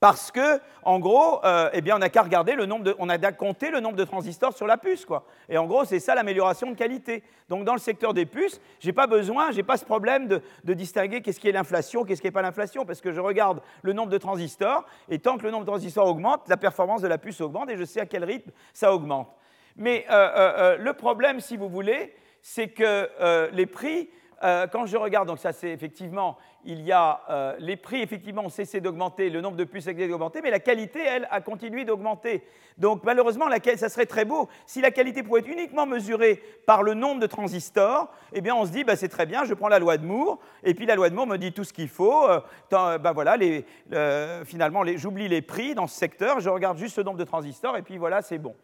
parce 0.00 0.30
que, 0.30 0.60
en 0.82 0.98
gros, 0.98 1.44
euh, 1.44 1.70
eh 1.72 1.80
bien, 1.80 1.96
on 1.96 1.98
n'a 1.98 2.08
qu'à 2.08 2.22
regarder 2.22 2.54
le 2.54 2.66
nombre 2.66 2.94
on 2.98 3.08
a 3.08 3.18
qu'à 3.18 3.32
compter 3.32 3.70
le 3.70 3.80
nombre 3.80 3.96
de 3.96 4.04
transistors 4.04 4.56
sur 4.56 4.66
la 4.66 4.76
puce, 4.76 5.04
quoi. 5.04 5.24
Et 5.48 5.58
en 5.58 5.66
gros, 5.66 5.84
c'est 5.84 6.00
ça 6.00 6.14
l'amélioration 6.14 6.70
de 6.70 6.76
qualité. 6.76 7.22
Donc, 7.48 7.64
dans 7.64 7.72
le 7.72 7.78
secteur 7.78 8.12
des 8.12 8.26
puces, 8.26 8.60
j'ai 8.80 8.92
pas 8.92 9.06
besoin, 9.06 9.50
j'ai 9.52 9.62
pas 9.62 9.76
ce 9.76 9.84
problème 9.84 10.28
de, 10.28 10.74
distinguer 10.74 11.22
qu'est-ce 11.22 11.40
qui 11.40 11.48
est 11.48 11.52
l'inflation, 11.52 12.04
qu'est-ce 12.04 12.20
qui 12.20 12.26
n'est 12.26 12.32
pas 12.32 12.42
l'inflation, 12.42 12.84
parce 12.84 13.00
que 13.00 13.12
je 13.12 13.20
regarde 13.20 13.60
le 13.82 13.92
nombre 13.92 14.10
de 14.10 14.18
transistors, 14.18 14.84
et 15.08 15.18
tant 15.18 15.38
que 15.38 15.44
le 15.44 15.50
nombre 15.50 15.64
de 15.64 15.70
transistors 15.70 16.06
augmente, 16.06 16.48
la 16.48 16.56
performance 16.56 17.00
de 17.00 17.08
la 17.08 17.18
puce 17.18 17.40
augmente, 17.40 17.70
et 17.70 17.76
je 17.76 17.84
sais 17.84 18.00
à 18.00 18.06
quel 18.06 18.24
rythme 18.24 18.50
ça 18.74 18.94
augmente. 18.94 19.28
Mais 19.76 20.06
euh, 20.10 20.30
euh, 20.36 20.76
le 20.78 20.92
problème, 20.92 21.40
si 21.40 21.56
vous 21.56 21.68
voulez, 21.68 22.14
c'est 22.42 22.68
que 22.68 23.08
les 23.52 23.66
prix 23.66 24.08
euh, 24.44 24.66
quand 24.66 24.84
je 24.84 24.98
regarde, 24.98 25.28
donc 25.28 25.38
ça 25.38 25.52
c'est 25.52 25.70
effectivement, 25.70 26.36
il 26.64 26.82
y 26.82 26.92
a 26.92 27.22
euh, 27.30 27.56
les 27.58 27.76
prix 27.76 28.02
effectivement 28.02 28.44
ont 28.44 28.50
cessé 28.50 28.82
d'augmenter, 28.82 29.30
le 29.30 29.40
nombre 29.40 29.56
de 29.56 29.64
puces 29.64 29.88
a 29.88 29.94
d'augmenter, 29.94 30.42
mais 30.42 30.50
la 30.50 30.58
qualité, 30.58 31.00
elle, 31.00 31.26
a 31.30 31.40
continué 31.40 31.86
d'augmenter. 31.86 32.44
Donc 32.76 33.02
malheureusement, 33.04 33.46
ça 33.76 33.88
serait 33.88 34.04
très 34.04 34.26
beau 34.26 34.50
si 34.66 34.82
la 34.82 34.90
qualité 34.90 35.22
pouvait 35.22 35.40
être 35.40 35.48
uniquement 35.48 35.86
mesurée 35.86 36.42
par 36.66 36.82
le 36.82 36.92
nombre 36.92 37.20
de 37.20 37.26
transistors. 37.26 38.12
Eh 38.34 38.42
bien, 38.42 38.54
on 38.54 38.66
se 38.66 38.72
dit, 38.72 38.84
bah, 38.84 38.96
c'est 38.96 39.08
très 39.08 39.24
bien, 39.24 39.44
je 39.44 39.54
prends 39.54 39.68
la 39.68 39.78
loi 39.78 39.96
de 39.96 40.04
Moore, 40.04 40.38
et 40.62 40.74
puis 40.74 40.84
la 40.84 40.96
loi 40.96 41.08
de 41.08 41.14
Moore 41.14 41.28
me 41.28 41.38
dit 41.38 41.52
tout 41.52 41.64
ce 41.64 41.72
qu'il 41.72 41.88
faut. 41.88 42.28
Euh, 42.28 42.40
bah, 42.70 43.12
voilà, 43.14 43.38
finalement, 44.44 44.82
j'oublie 44.96 45.28
les 45.28 45.40
prix 45.40 45.74
dans 45.74 45.86
ce 45.86 45.96
secteur, 45.96 46.40
je 46.40 46.50
regarde 46.50 46.76
juste 46.76 46.98
le 46.98 47.04
nombre 47.04 47.18
de 47.18 47.24
transistors, 47.24 47.78
et 47.78 47.82
puis 47.82 47.96
voilà, 47.96 48.20
c'est 48.20 48.38
bon. 48.38 48.54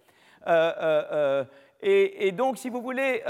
Et, 1.81 2.33
donc, 2.33 2.59
si 2.59 2.69
vous 2.69 2.83
voulez, 2.83 3.23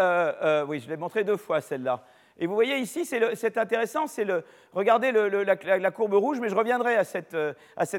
oui, 0.66 0.80
je 0.80 0.88
l'ai 0.88 0.96
montré 0.96 1.22
deux 1.22 1.36
fois 1.36 1.60
celle-là. 1.60 2.02
Et 2.42 2.46
vous 2.48 2.54
voyez 2.54 2.78
ici, 2.78 3.04
c'est 3.04 3.56
intéressant, 3.56 4.08
c'est 4.08 4.24
le, 4.24 4.42
regardez 4.72 5.12
la, 5.12 5.90
courbe 5.92 6.14
rouge, 6.14 6.40
mais 6.40 6.48
je 6.48 6.56
reviendrai 6.56 6.96
à 6.96 7.04
cette, 7.04 7.34
euh, 7.34 7.54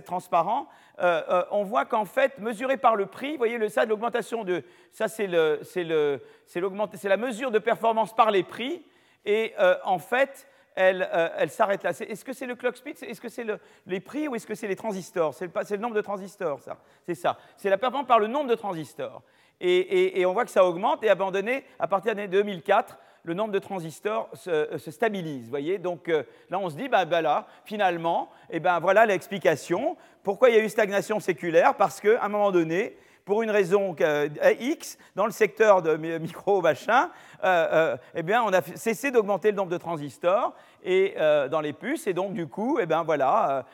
transparent. 0.05 0.67
Euh, 0.99 1.21
euh, 1.29 1.45
on 1.51 1.63
voit 1.63 1.85
qu'en 1.85 2.03
fait, 2.03 2.37
mesuré 2.39 2.75
par 2.75 2.97
le 2.97 3.05
prix, 3.05 3.31
vous 3.31 3.37
voyez 3.37 3.69
ça, 3.69 3.85
l'augmentation 3.85 4.43
de, 4.43 4.65
ça 4.91 5.07
c'est 5.07 5.27
la 5.27 7.17
mesure 7.17 7.51
de 7.51 7.59
performance 7.59 8.13
par 8.13 8.31
les 8.31 8.43
prix, 8.43 8.85
et 9.23 9.53
en 9.85 9.97
fait, 9.97 10.45
elle, 10.75 11.49
s'arrête 11.49 11.83
là. 11.83 11.91
Est-ce 11.91 12.25
que 12.25 12.33
c'est 12.33 12.45
le 12.45 12.55
clock 12.55 12.75
speed? 12.75 12.97
Est-ce 13.01 13.21
que 13.21 13.29
c'est 13.29 13.45
les 13.87 13.99
prix 14.01 14.27
ou 14.27 14.35
est-ce 14.35 14.45
que 14.45 14.55
c'est 14.55 14.67
les 14.67 14.75
transistors? 14.75 15.33
C'est 15.33 15.45
le, 15.71 15.77
nombre 15.77 15.95
de 15.95 16.01
transistors, 16.01 16.59
ça. 16.59 16.79
C'est 17.05 17.15
ça. 17.15 17.37
C'est 17.55 17.69
la 17.69 17.77
performance 17.77 18.09
par 18.09 18.19
le 18.19 18.27
nombre 18.27 18.49
de 18.49 18.55
transistors. 18.55 19.23
Et, 19.61 20.25
on 20.25 20.33
voit 20.33 20.43
que 20.43 20.51
ça 20.51 20.65
augmente 20.65 21.01
et 21.05 21.09
abandonné 21.09 21.63
à 21.79 21.87
partir 21.87 22.11
de 22.11 22.17
l'année 22.17 22.27
2004 22.27 22.97
le 23.23 23.33
nombre 23.33 23.51
de 23.51 23.59
transistors 23.59 24.29
se, 24.33 24.49
euh, 24.49 24.77
stabilise. 24.77 25.49
Voyez 25.49 25.77
Donc 25.77 26.09
euh, 26.09 26.23
là, 26.49 26.59
on 26.59 26.69
se 26.69 26.75
dit, 26.75 26.89
bah 26.89 27.05
là, 27.05 27.47
finalement, 27.65 28.29
eh 28.49 28.59
ben, 28.59 28.79
voilà 28.79 29.05
l'explication. 29.05 29.97
Pourquoi 30.23 30.49
il 30.49 30.55
y 30.55 30.59
a 30.59 30.63
eu 30.63 30.69
stagnation 30.69 31.19
séculaire? 31.19 31.75
Parce 31.75 31.99
qu'à 31.99 32.23
un 32.23 32.29
moment 32.29 32.51
donné, 32.51 32.97
pour 33.25 33.41
une 33.41 33.51
raison 33.51 33.95
euh, 34.01 34.27
X, 34.59 34.97
dans 35.15 35.25
le 35.25 35.31
secteur 35.31 35.81
de 35.81 35.95
micro 35.95 36.61
machin, 36.61 37.09
eh 37.41 38.23
bien, 38.23 38.43
on 38.43 38.51
a 38.51 38.61
cessé 38.61 39.11
d'augmenter 39.11 39.51
le 39.51 39.57
nombre 39.57 39.71
de 39.71 39.77
transistors 39.77 40.53
et, 40.83 41.15
dans 41.49 41.61
les 41.61 41.71
puces, 41.71 42.05
et 42.05 42.13
donc 42.13 42.33
du 42.33 42.47
coup, 42.47 42.79
eh 42.81 42.85
ben, 42.85 43.03
voilà, 43.03 43.65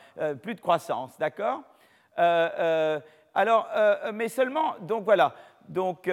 plus 0.42 0.54
de 0.54 0.60
croissance, 0.60 1.18
d'accord? 1.18 1.62
Alors, 3.34 3.68
mais 4.14 4.28
seulement, 4.28 4.76
donc 4.82 5.04
voilà. 5.04 5.34
Donc, 5.68 6.08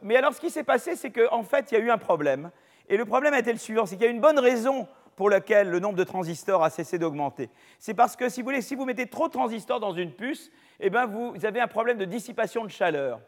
mais 0.00 0.16
alors, 0.16 0.32
ce 0.32 0.40
qui 0.40 0.48
s'est 0.48 0.64
passé, 0.64 0.96
c'est 0.96 1.10
qu'en 1.10 1.42
fait, 1.42 1.72
il 1.72 1.78
y 1.78 1.80
a 1.80 1.84
eu 1.84 1.90
un 1.90 1.98
problème. 1.98 2.50
Et 2.92 2.98
le 2.98 3.06
problème 3.06 3.32
a 3.32 3.38
été 3.38 3.50
le 3.50 3.58
suivant, 3.58 3.86
c'est 3.86 3.96
qu'il 3.96 4.04
y 4.04 4.08
a 4.08 4.10
une 4.10 4.20
bonne 4.20 4.38
raison 4.38 4.86
pour 5.16 5.30
laquelle 5.30 5.70
le 5.70 5.80
nombre 5.80 5.96
de 5.96 6.04
transistors 6.04 6.62
a 6.62 6.68
cessé 6.68 6.98
d'augmenter. 6.98 7.48
C'est 7.78 7.94
parce 7.94 8.16
que 8.16 8.28
si 8.28 8.42
vous, 8.42 8.84
mettez 8.84 9.06
trop 9.06 9.28
de 9.28 9.32
transistors 9.32 9.80
dans 9.80 9.94
une 9.94 10.12
puce, 10.12 10.50
eh 10.78 10.90
ben 10.90 11.06
vous, 11.06 11.32
avez 11.42 11.58
un 11.58 11.68
problème 11.68 11.96
de 11.96 12.04
dissipation 12.04 12.64
de 12.66 12.70
chaleur. 12.70 13.18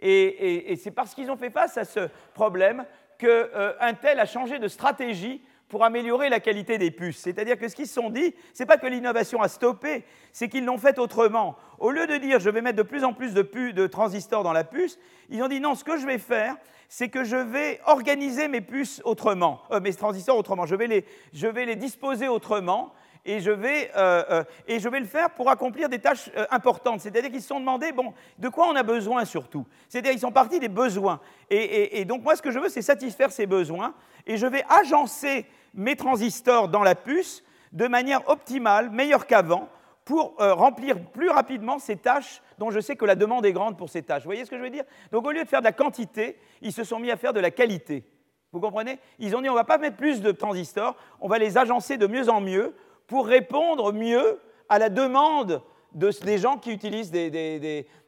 Et, 0.00 0.74
c'est 0.82 0.90
parce 0.90 1.14
qu'ils 1.14 1.30
ont 1.30 1.36
fait 1.36 1.50
face 1.50 1.76
à 1.76 1.84
ce 1.84 2.08
problème 2.32 2.86
qu'Intel 3.18 4.18
euh, 4.18 4.22
a 4.22 4.24
changé 4.24 4.58
de 4.58 4.68
stratégie 4.68 5.42
pour 5.68 5.84
améliorer 5.84 6.30
la 6.30 6.40
qualité 6.40 6.78
des 6.78 6.90
puces. 6.90 7.18
C'est-à-dire 7.18 7.58
que 7.58 7.68
ce 7.68 7.76
qu'ils 7.76 7.88
se 7.88 7.92
sont 7.92 8.08
dit, 8.08 8.34
ce 8.54 8.62
n'est 8.62 8.66
pas 8.66 8.78
que 8.78 8.86
l'innovation 8.86 9.42
a 9.42 9.48
stoppé, 9.48 10.04
c'est 10.32 10.48
qu'ils 10.48 10.64
l'ont 10.64 10.78
fait 10.78 10.98
autrement. 10.98 11.56
Au 11.80 11.90
lieu 11.90 12.06
de 12.06 12.18
dire 12.18 12.38
je 12.38 12.50
vais 12.50 12.60
mettre 12.60 12.76
de 12.76 12.82
plus 12.82 13.04
en 13.04 13.14
plus 13.14 13.32
de, 13.32 13.86
transistors 13.86 14.42
dans 14.42 14.52
la 14.52 14.64
puce, 14.64 14.98
ils 15.30 15.42
ont 15.42 15.48
dit 15.48 15.60
non, 15.60 15.74
ce 15.74 15.82
que 15.82 15.96
je 15.96 16.06
vais 16.06 16.18
faire, 16.18 16.56
c'est 16.88 17.08
que 17.08 17.24
je 17.24 17.36
vais 17.36 17.80
organiser 17.86 18.48
mes 18.48 18.60
puces 18.60 19.00
autrement, 19.04 19.62
euh, 19.70 19.80
mes 19.80 19.94
transistors 19.94 20.36
autrement. 20.36 20.66
Je 20.66 20.74
vais, 20.74 20.86
les, 20.86 21.76
disposer 21.76 22.28
autrement 22.28 22.92
et 23.24 23.40
je 23.40 23.50
vais, 23.50 23.90
euh, 23.96 24.22
euh, 24.30 24.44
et 24.68 24.78
je 24.78 24.88
vais 24.90 25.00
le 25.00 25.06
faire 25.06 25.30
pour 25.30 25.48
accomplir 25.48 25.88
des 25.88 26.00
tâches 26.00 26.30
importantes. 26.50 27.00
C'est-à-dire 27.00 27.30
qu'ils 27.30 27.40
se 27.40 27.48
sont 27.48 27.60
demandé, 27.60 27.92
bon, 27.92 28.12
de 28.38 28.48
quoi 28.50 28.68
on 28.68 28.76
a 28.76 28.82
besoin 28.82 29.24
surtout? 29.24 29.64
C'est-à-dire 29.88 30.10
qu'ils 30.10 30.20
sont 30.20 30.32
partis 30.32 30.60
des 30.60 30.68
besoins. 30.68 31.20
Et, 31.48 32.04
donc 32.04 32.22
moi, 32.22 32.36
ce 32.36 32.42
que 32.42 32.50
je 32.50 32.58
veux, 32.58 32.68
c'est 32.68 32.82
satisfaire 32.82 33.32
ces 33.32 33.46
besoins, 33.46 33.94
et 34.26 34.36
je 34.36 34.46
vais 34.46 34.64
agencer 34.68 35.46
mes 35.74 35.96
transistors 35.96 36.68
dans 36.68 36.82
la 36.82 36.94
puce 36.94 37.42
de 37.72 37.86
manière 37.86 38.28
optimale, 38.28 38.90
meilleure 38.90 39.26
qu'avant, 39.26 39.68
pour 40.10 40.34
euh, 40.40 40.54
remplir 40.54 40.98
plus 41.12 41.30
rapidement 41.30 41.78
ces 41.78 41.94
tâches 41.94 42.42
dont 42.58 42.72
je 42.72 42.80
sais 42.80 42.96
que 42.96 43.04
la 43.04 43.14
demande 43.14 43.46
est 43.46 43.52
grande 43.52 43.78
pour 43.78 43.88
ces 43.88 44.02
tâches. 44.02 44.24
Vous 44.24 44.28
voyez 44.28 44.44
ce 44.44 44.50
que 44.50 44.58
je 44.58 44.62
veux 44.62 44.68
dire? 44.70 44.82
Donc 45.12 45.24
au 45.24 45.30
lieu 45.30 45.44
de 45.44 45.48
faire 45.48 45.60
de 45.60 45.66
la 45.66 45.72
quantité, 45.72 46.36
ils 46.62 46.72
se 46.72 46.82
sont 46.82 46.98
mis 46.98 47.12
à 47.12 47.16
faire 47.16 47.32
de 47.32 47.38
la 47.38 47.52
qualité. 47.52 48.02
Vous 48.50 48.58
comprenez? 48.58 48.98
Ils 49.20 49.36
ont 49.36 49.40
dit 49.40 49.48
on 49.48 49.52
ne 49.52 49.58
va 49.58 49.62
pas 49.62 49.78
mettre 49.78 49.96
plus 49.96 50.20
de 50.20 50.32
transistors, 50.32 50.96
on 51.20 51.28
va 51.28 51.38
les 51.38 51.58
agencer 51.58 51.96
de 51.96 52.08
mieux 52.08 52.28
en 52.28 52.40
mieux 52.40 52.74
pour 53.06 53.24
répondre 53.24 53.92
mieux 53.92 54.40
à 54.68 54.80
la 54.80 54.88
demande 54.88 55.62
des 55.92 56.38
gens 56.38 56.58
qui 56.58 56.72
utilisent 56.72 57.12
des, 57.12 57.30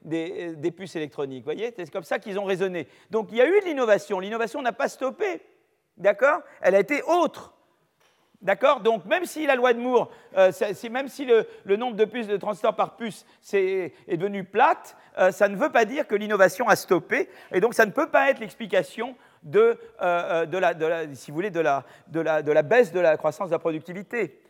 des 0.02 0.70
puces 0.72 0.96
électroniques. 0.96 1.44
Vous 1.44 1.52
voyez? 1.52 1.72
C'est 1.76 1.88
comme 1.92 2.02
ça 2.02 2.18
qu'ils 2.18 2.36
ont 2.36 2.44
raisonné. 2.44 2.88
Donc 3.12 3.28
il 3.30 3.36
y 3.36 3.40
a 3.40 3.46
eu 3.46 3.60
de 3.60 3.66
l'innovation. 3.66 4.18
L'innovation 4.18 4.60
n'a 4.60 4.72
pas 4.72 4.88
stoppé. 4.88 5.40
D'accord? 5.96 6.40
Elle 6.62 6.74
a 6.74 6.80
été 6.80 7.00
autre. 7.04 7.54
D'accord? 8.42 8.80
Donc, 8.80 9.04
même 9.04 9.24
si 9.24 9.46
la 9.46 9.54
loi 9.54 9.72
de 9.72 9.78
Moore, 9.78 10.10
euh, 10.36 10.50
même 10.90 11.06
si 11.06 11.24
le, 11.24 11.76
nombre 11.76 11.96
de 11.96 12.04
puces 12.04 12.26
de 12.26 12.36
transistors 12.36 12.74
par 12.74 12.96
puce 12.96 13.24
est, 13.52 13.94
devenu 14.08 14.42
plate, 14.42 14.96
euh, 15.18 15.30
ça 15.30 15.48
ne 15.48 15.54
veut 15.54 15.70
pas 15.70 15.84
dire 15.84 16.08
que 16.08 16.16
l'innovation 16.16 16.68
a 16.68 16.74
stoppé. 16.74 17.28
Et 17.52 17.60
donc, 17.60 17.74
ça 17.74 17.86
ne 17.86 17.92
peut 17.92 18.08
pas 18.08 18.30
être 18.30 18.40
l'explication 18.40 19.14
de, 19.44 19.78
la, 20.00 20.44
baisse 22.62 22.92
de 22.92 22.98
la 22.98 23.16
croissance 23.16 23.48
de 23.48 23.54
la 23.54 23.60
productivité. 23.60 24.40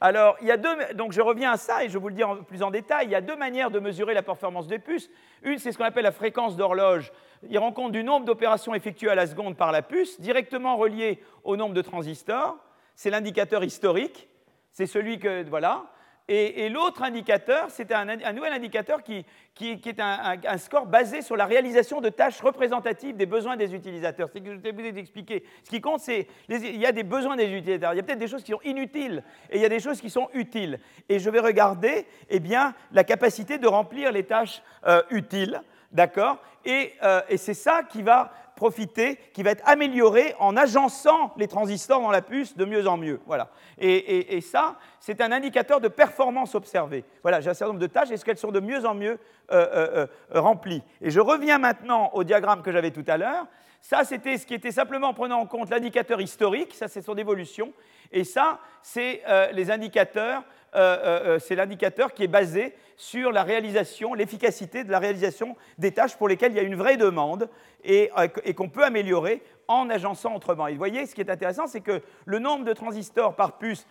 Alors, 0.00 0.36
il 0.40 0.46
y 0.46 0.52
a 0.52 0.56
deux, 0.56 0.94
donc 0.94 1.10
je 1.10 1.20
reviens 1.20 1.52
à 1.52 1.56
ça 1.56 1.84
et 1.84 1.88
je 1.88 1.98
vous 1.98 2.08
le 2.08 2.14
dis 2.14 2.22
plus 2.46 2.62
en 2.62 2.70
détail. 2.70 3.06
Il 3.06 3.10
y 3.10 3.16
a 3.16 3.20
deux 3.20 3.36
manières 3.36 3.72
de 3.72 3.80
mesurer 3.80 4.14
la 4.14 4.22
performance 4.22 4.68
des 4.68 4.78
puces. 4.78 5.10
Une, 5.42 5.58
c'est 5.58 5.72
ce 5.72 5.78
qu'on 5.78 5.84
appelle 5.84 6.04
la 6.04 6.12
fréquence 6.12 6.56
d'horloge. 6.56 7.12
Il 7.48 7.58
rend 7.58 7.72
compte 7.72 7.92
du 7.92 8.04
nombre 8.04 8.26
d'opérations 8.26 8.74
effectuées 8.74 9.10
à 9.10 9.14
la 9.16 9.26
seconde 9.26 9.56
par 9.56 9.72
la 9.72 9.82
puce, 9.82 10.20
directement 10.20 10.76
relié 10.76 11.20
au 11.42 11.56
nombre 11.56 11.74
de 11.74 11.82
transistors 11.82 12.56
c'est 12.94 13.10
l'indicateur 13.10 13.64
historique, 13.64 14.28
c'est 14.72 14.86
celui 14.86 15.18
que, 15.18 15.48
voilà. 15.48 15.90
Et, 16.32 16.68
l'autre 16.68 17.02
indicateur, 17.02 17.66
c'est 17.70 17.90
un, 17.90 18.04
nouvel 18.32 18.52
indicateur 18.52 19.02
qui, 19.02 19.26
est 19.60 20.00
un, 20.00 20.58
score 20.58 20.86
basé 20.86 21.22
sur 21.22 21.36
la 21.36 21.44
réalisation 21.44 22.00
de 22.00 22.08
tâches 22.08 22.40
représentatives 22.40 23.16
des 23.16 23.26
besoins 23.26 23.56
des 23.56 23.74
utilisateurs. 23.74 24.28
C'est 24.32 24.38
ce 24.38 24.44
que 24.44 24.54
je 24.54 24.60
t'ai 24.60 24.70
obligé 24.70 24.92
d'expliquer. 24.92 25.42
Ce 25.64 25.70
qui 25.70 25.80
compte, 25.80 25.98
c'est 25.98 26.28
il 26.48 26.76
y 26.76 26.86
a 26.86 26.92
des 26.92 27.02
besoins 27.02 27.34
des 27.34 27.50
utilisateurs. 27.50 27.94
Il 27.94 27.96
y 27.96 28.00
a 28.00 28.04
peut-être 28.04 28.20
des 28.20 28.28
choses 28.28 28.44
qui 28.44 28.52
sont 28.52 28.60
inutiles 28.62 29.24
et 29.50 29.56
il 29.56 29.60
y 29.60 29.64
a 29.64 29.68
des 29.68 29.80
choses 29.80 30.00
qui 30.00 30.08
sont 30.08 30.28
utiles. 30.32 30.78
Et 31.08 31.18
je 31.18 31.28
vais 31.30 31.40
regarder 31.40 32.06
eh 32.28 32.38
bien, 32.38 32.74
la 32.92 33.02
capacité 33.02 33.58
de 33.58 33.66
remplir 33.66 34.12
les 34.12 34.22
tâches 34.22 34.62
euh, 34.86 35.02
utiles. 35.10 35.60
D'accord 35.92 36.38
et, 36.64 36.92
euh, 37.02 37.22
et 37.28 37.36
c'est 37.36 37.54
ça 37.54 37.82
qui 37.82 38.02
va 38.02 38.32
profiter, 38.54 39.16
qui 39.32 39.42
va 39.42 39.52
être 39.52 39.66
amélioré 39.66 40.34
en 40.38 40.54
agençant 40.54 41.32
les 41.38 41.48
transistors 41.48 42.02
dans 42.02 42.10
la 42.10 42.20
puce 42.20 42.56
de 42.58 42.66
mieux 42.66 42.86
en 42.86 42.98
mieux. 42.98 43.18
Voilà. 43.24 43.48
Et, 43.78 44.38
ça, 44.42 44.76
c'est 44.98 45.22
un 45.22 45.32
indicateur 45.32 45.80
de 45.80 45.88
performance 45.88 46.54
observée. 46.54 47.04
Voilà, 47.22 47.40
j'ai 47.40 47.48
un 47.48 47.54
certain 47.54 47.72
nombre 47.72 47.80
de 47.80 47.86
tâches, 47.86 48.10
est-ce 48.10 48.22
qu'elles 48.22 48.36
sont 48.36 48.52
de 48.52 48.60
mieux 48.60 48.84
en 48.84 48.94
mieux 48.94 49.18
euh, 49.50 50.06
euh, 50.32 50.38
remplies 50.38 50.82
Et 51.00 51.10
je 51.10 51.20
reviens 51.20 51.56
maintenant 51.56 52.10
au 52.12 52.22
diagramme 52.22 52.62
que 52.62 52.70
j'avais 52.70 52.90
tout 52.90 53.04
à 53.06 53.16
l'heure. 53.16 53.46
Ça, 53.80 54.04
c'était 54.04 54.36
ce 54.36 54.44
qui 54.44 54.52
était 54.52 54.72
simplement 54.72 55.08
en 55.08 55.14
prenant 55.14 55.40
en 55.40 55.46
compte 55.46 55.70
l'indicateur 55.70 56.20
historique, 56.20 56.74
ça 56.74 56.86
c'est 56.86 57.00
son 57.00 57.16
évolution, 57.16 57.72
et 58.12 58.24
ça, 58.24 58.58
c'est 58.82 59.22
les 59.52 59.70
indicateurs 59.70 60.42
euh, 60.74 60.78
euh, 60.78 61.20
euh, 61.24 61.38
c'est 61.40 61.56
l'indicateur 61.56 62.14
qui 62.14 62.22
est 62.22 62.28
basé 62.28 62.74
sur 62.96 63.32
la 63.32 63.42
réalisation, 63.42 64.14
l'efficacité 64.14 64.84
de 64.84 64.90
la 64.90 65.00
réalisation 65.00 65.56
des 65.78 65.90
tâches 65.90 66.16
pour 66.16 66.28
lesquelles 66.28 66.52
il 66.52 66.56
y 66.56 66.60
a 66.60 66.64
une 66.64 66.76
vraie 66.76 66.96
demande 66.96 67.48
et, 67.82 68.10
qu'on 68.54 68.68
peut 68.68 68.84
améliorer 68.84 69.42
en 69.68 69.88
agençant 69.88 70.34
autrement. 70.34 70.68
Et 70.68 70.72
vous 70.72 70.78
voyez, 70.78 71.06
ce 71.06 71.14
qui 71.14 71.22
est 71.22 71.30
intéressant, 71.30 71.66
c'est 71.66 71.80
que 71.80 72.02
le 72.26 72.38
nombre 72.38 72.64
de 72.64 72.72
transistors 72.74 73.36
par 73.36 73.56
puce 73.56 73.86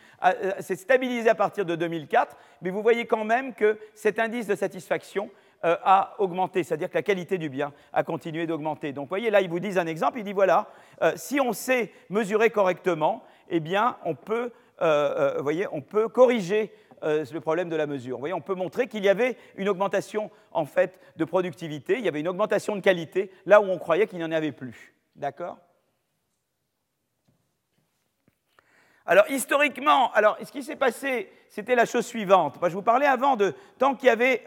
s'est 0.59 0.75
stabilisé 0.75 1.27
à 1.27 1.35
partir 1.35 1.65
de 1.65 1.75
2004, 1.75 2.37
mais 2.61 2.69
vous 2.69 2.83
voyez 2.83 3.05
quand 3.05 3.23
même 3.23 3.55
que 3.55 3.79
cet 3.95 4.19
indice 4.19 4.45
de 4.45 4.53
satisfaction 4.53 5.31
a 5.63 6.13
augmenté, 6.19 6.63
c'est-à-dire 6.63 6.89
que 6.89 6.95
la 6.95 7.01
qualité 7.01 7.39
du 7.39 7.49
bien 7.49 7.73
a 7.91 8.03
continué 8.03 8.45
d'augmenter. 8.45 8.93
Donc 8.93 9.05
vous 9.05 9.09
voyez, 9.09 9.31
là, 9.31 9.41
ils 9.41 9.49
vous 9.49 9.59
disent 9.59 9.79
un 9.79 9.87
exemple, 9.87 10.19
ils 10.19 10.23
disent 10.23 10.35
voilà, 10.35 10.67
si 11.15 11.41
on 11.41 11.51
sait 11.51 11.91
mesurer 12.09 12.51
correctement, 12.51 13.23
eh 13.49 13.59
bien, 13.59 13.97
on 14.05 14.13
peut 14.13 14.51
euh, 14.81 15.35
euh, 15.37 15.41
voyez, 15.41 15.67
on 15.71 15.81
peut 15.81 16.07
corriger 16.07 16.71
euh, 17.03 17.25
le 17.31 17.39
problème 17.39 17.69
de 17.69 17.75
la 17.75 17.87
mesure. 17.87 18.19
Voyez, 18.19 18.33
on 18.33 18.41
peut 18.41 18.55
montrer 18.55 18.87
qu'il 18.87 19.03
y 19.03 19.09
avait 19.09 19.37
une 19.55 19.69
augmentation 19.69 20.31
en 20.51 20.65
fait 20.65 20.99
de 21.17 21.25
productivité, 21.25 21.97
il 21.97 22.05
y 22.05 22.07
avait 22.07 22.19
une 22.19 22.27
augmentation 22.27 22.75
de 22.75 22.81
qualité 22.81 23.31
là 23.45 23.61
où 23.61 23.65
on 23.65 23.77
croyait 23.77 24.07
qu'il 24.07 24.19
n'y 24.19 24.25
en 24.25 24.31
avait 24.31 24.51
plus. 24.51 24.93
D'accord? 25.15 25.57
Alors 29.05 29.25
historiquement, 29.29 30.11
ce 30.43 30.51
qui 30.51 30.61
s'est 30.61 30.75
passé, 30.75 31.31
c'était 31.49 31.73
la 31.73 31.85
chose 31.85 32.05
suivante. 32.05 32.57
Je 32.61 32.73
vous 32.73 32.83
parlais 32.83 33.07
avant 33.07 33.35
de 33.35 33.55
tant 33.79 33.95
qu'il 33.95 34.05
y 34.05 34.11
avait, 34.11 34.43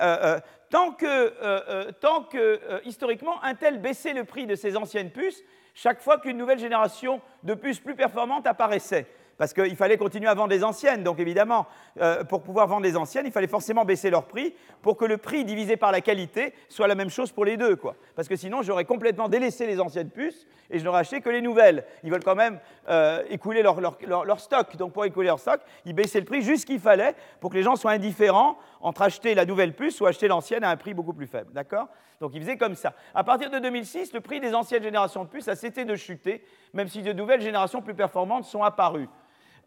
tant 0.71 0.93
que, 0.93 1.91
tant 1.95 2.23
que 2.23 2.81
historiquement 2.85 3.43
Intel 3.43 3.81
baissait 3.81 4.13
le 4.13 4.23
prix 4.23 4.47
de 4.47 4.55
ses 4.55 4.77
anciennes 4.77 5.11
puces, 5.11 5.43
chaque 5.75 6.01
fois 6.01 6.19
qu'une 6.19 6.37
nouvelle 6.37 6.61
génération 6.61 7.21
de 7.43 7.55
puces 7.55 7.81
plus 7.81 7.97
performantes 7.97 8.47
apparaissait 8.47 9.09
parce 9.39 9.53
qu'il 9.53 9.77
fallait 9.77 9.97
continuer 9.97 10.29
à 10.29 10.35
vendre 10.35 10.51
les 10.51 10.65
anciennes. 10.65 11.03
Donc 11.03 11.19
évidemment, 11.21 11.67
euh, 12.01 12.25
pour 12.25 12.43
pouvoir 12.43 12.67
vendre 12.67 12.83
les 12.83 12.97
anciennes, 12.97 13.27
il 13.27 13.33
fallait 13.33 13.47
forcément 13.47 13.85
baisser 13.85 14.11
leur 14.11 14.25
prix 14.25 14.55
pour 14.83 14.97
que 14.97 15.05
le 15.05 15.17
prix 15.17 15.45
divisé 15.45 15.77
par 15.77 15.93
la 15.93 16.01
qualité 16.01 16.53
soit 16.69 16.87
la 16.87 16.95
même 16.95 17.11
chose 17.11 17.33
pour 17.33 17.45
les 17.45 17.57
deux. 17.57 17.77
Quoi. 17.77 17.97
Parce 18.15 18.29
que 18.29 18.37
sinon, 18.37 18.63
j'aurais 18.63 18.85
complètement 18.85 19.29
délaissé 19.29 19.67
les 19.67 19.81
anciennes 19.81 20.11
puces 20.11 20.47
et 20.71 20.79
je 20.79 20.85
n'aurais 20.85 21.01
acheté 21.01 21.21
que 21.21 21.31
les 21.31 21.43
nouvelles. 21.43 21.85
Ils 22.03 22.11
veulent 22.11 22.25
quand 22.25 22.35
même 22.35 22.59
euh, 22.89 23.23
écouler 23.31 23.63
leur, 23.63 23.81
leur, 23.81 24.41
stock. 24.41 24.77
Donc 24.77 24.93
pour 24.93 25.05
écouler 25.05 25.27
leur 25.27 25.39
stock, 25.39 25.61
ils 25.85 25.95
baissaient 25.95 26.21
le 26.21 26.27
prix 26.27 26.43
juste 26.43 26.65
qu'il 26.65 26.81
fallait 26.81 27.15
pour 27.41 27.51
que 27.51 27.57
les 27.57 27.63
gens 27.63 27.77
soient 27.77 27.93
indifférents 27.93 28.59
entre 28.81 29.03
acheter 29.03 29.35
la 29.35 29.45
nouvelle 29.45 29.75
puce 29.75 30.01
ou 30.01 30.07
acheter 30.07 30.29
l'ancienne 30.29 30.65
à 30.65 30.71
un 30.71 30.77
prix 30.77 30.95
beaucoup 30.95 31.13
plus 31.13 31.27
faible. 31.27 31.53
D'accord? 31.53 31.89
Donc 32.23 32.31
ils 32.35 32.41
faisaient 32.41 32.57
comme 32.57 32.77
ça. 32.77 32.95
À 33.17 33.25
partir 33.25 33.51
de 33.51 33.59
2006, 33.59 34.13
le 34.13 34.21
prix 34.21 34.39
des 34.39 34.55
anciennes 34.55 34.85
générations 34.85 35.25
de 35.25 35.29
puces 35.29 35.49
a 35.49 35.57
cessé 35.57 35.85
de 35.85 35.97
chuter, 35.97 36.45
même 36.73 36.87
si 36.87 37.03
de 37.03 37.13
nouvelles 37.13 37.41
générations 37.41 37.83
plus 37.83 37.95
performantes 37.95 38.45
sont 38.45 38.63
apparues. 38.63 39.09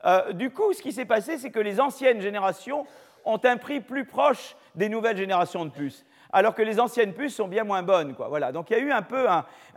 Euh, 0.05 0.31
du 0.31 0.51
coup, 0.51 0.71
ce 0.71 0.81
qui 0.81 0.93
s'est 0.93 1.03
passé, 1.03 1.37
c'est 1.37 1.51
que 1.51 1.59
les 1.59 1.81
anciennes 1.81 2.21
générations 2.21 2.85
ont 3.25 3.41
un 3.43 3.57
prix 3.57 3.81
plus 3.81 4.05
proche 4.05 4.55
des 4.73 4.87
nouvelles 4.87 5.17
générations 5.17 5.65
de 5.65 5.69
puces, 5.69 6.05
alors 6.31 6.55
que 6.55 6.61
les 6.61 6.79
anciennes 6.79 7.13
puces 7.13 7.35
sont 7.35 7.49
bien 7.49 7.65
moins 7.65 7.83
bonnes. 7.83 8.15
Voilà. 8.17 8.53
Donc 8.53 8.69
il 8.69 8.77
y 8.77 8.79
a 8.79 8.79
eu 8.79 8.91
un 8.93 9.01
peu 9.01 9.27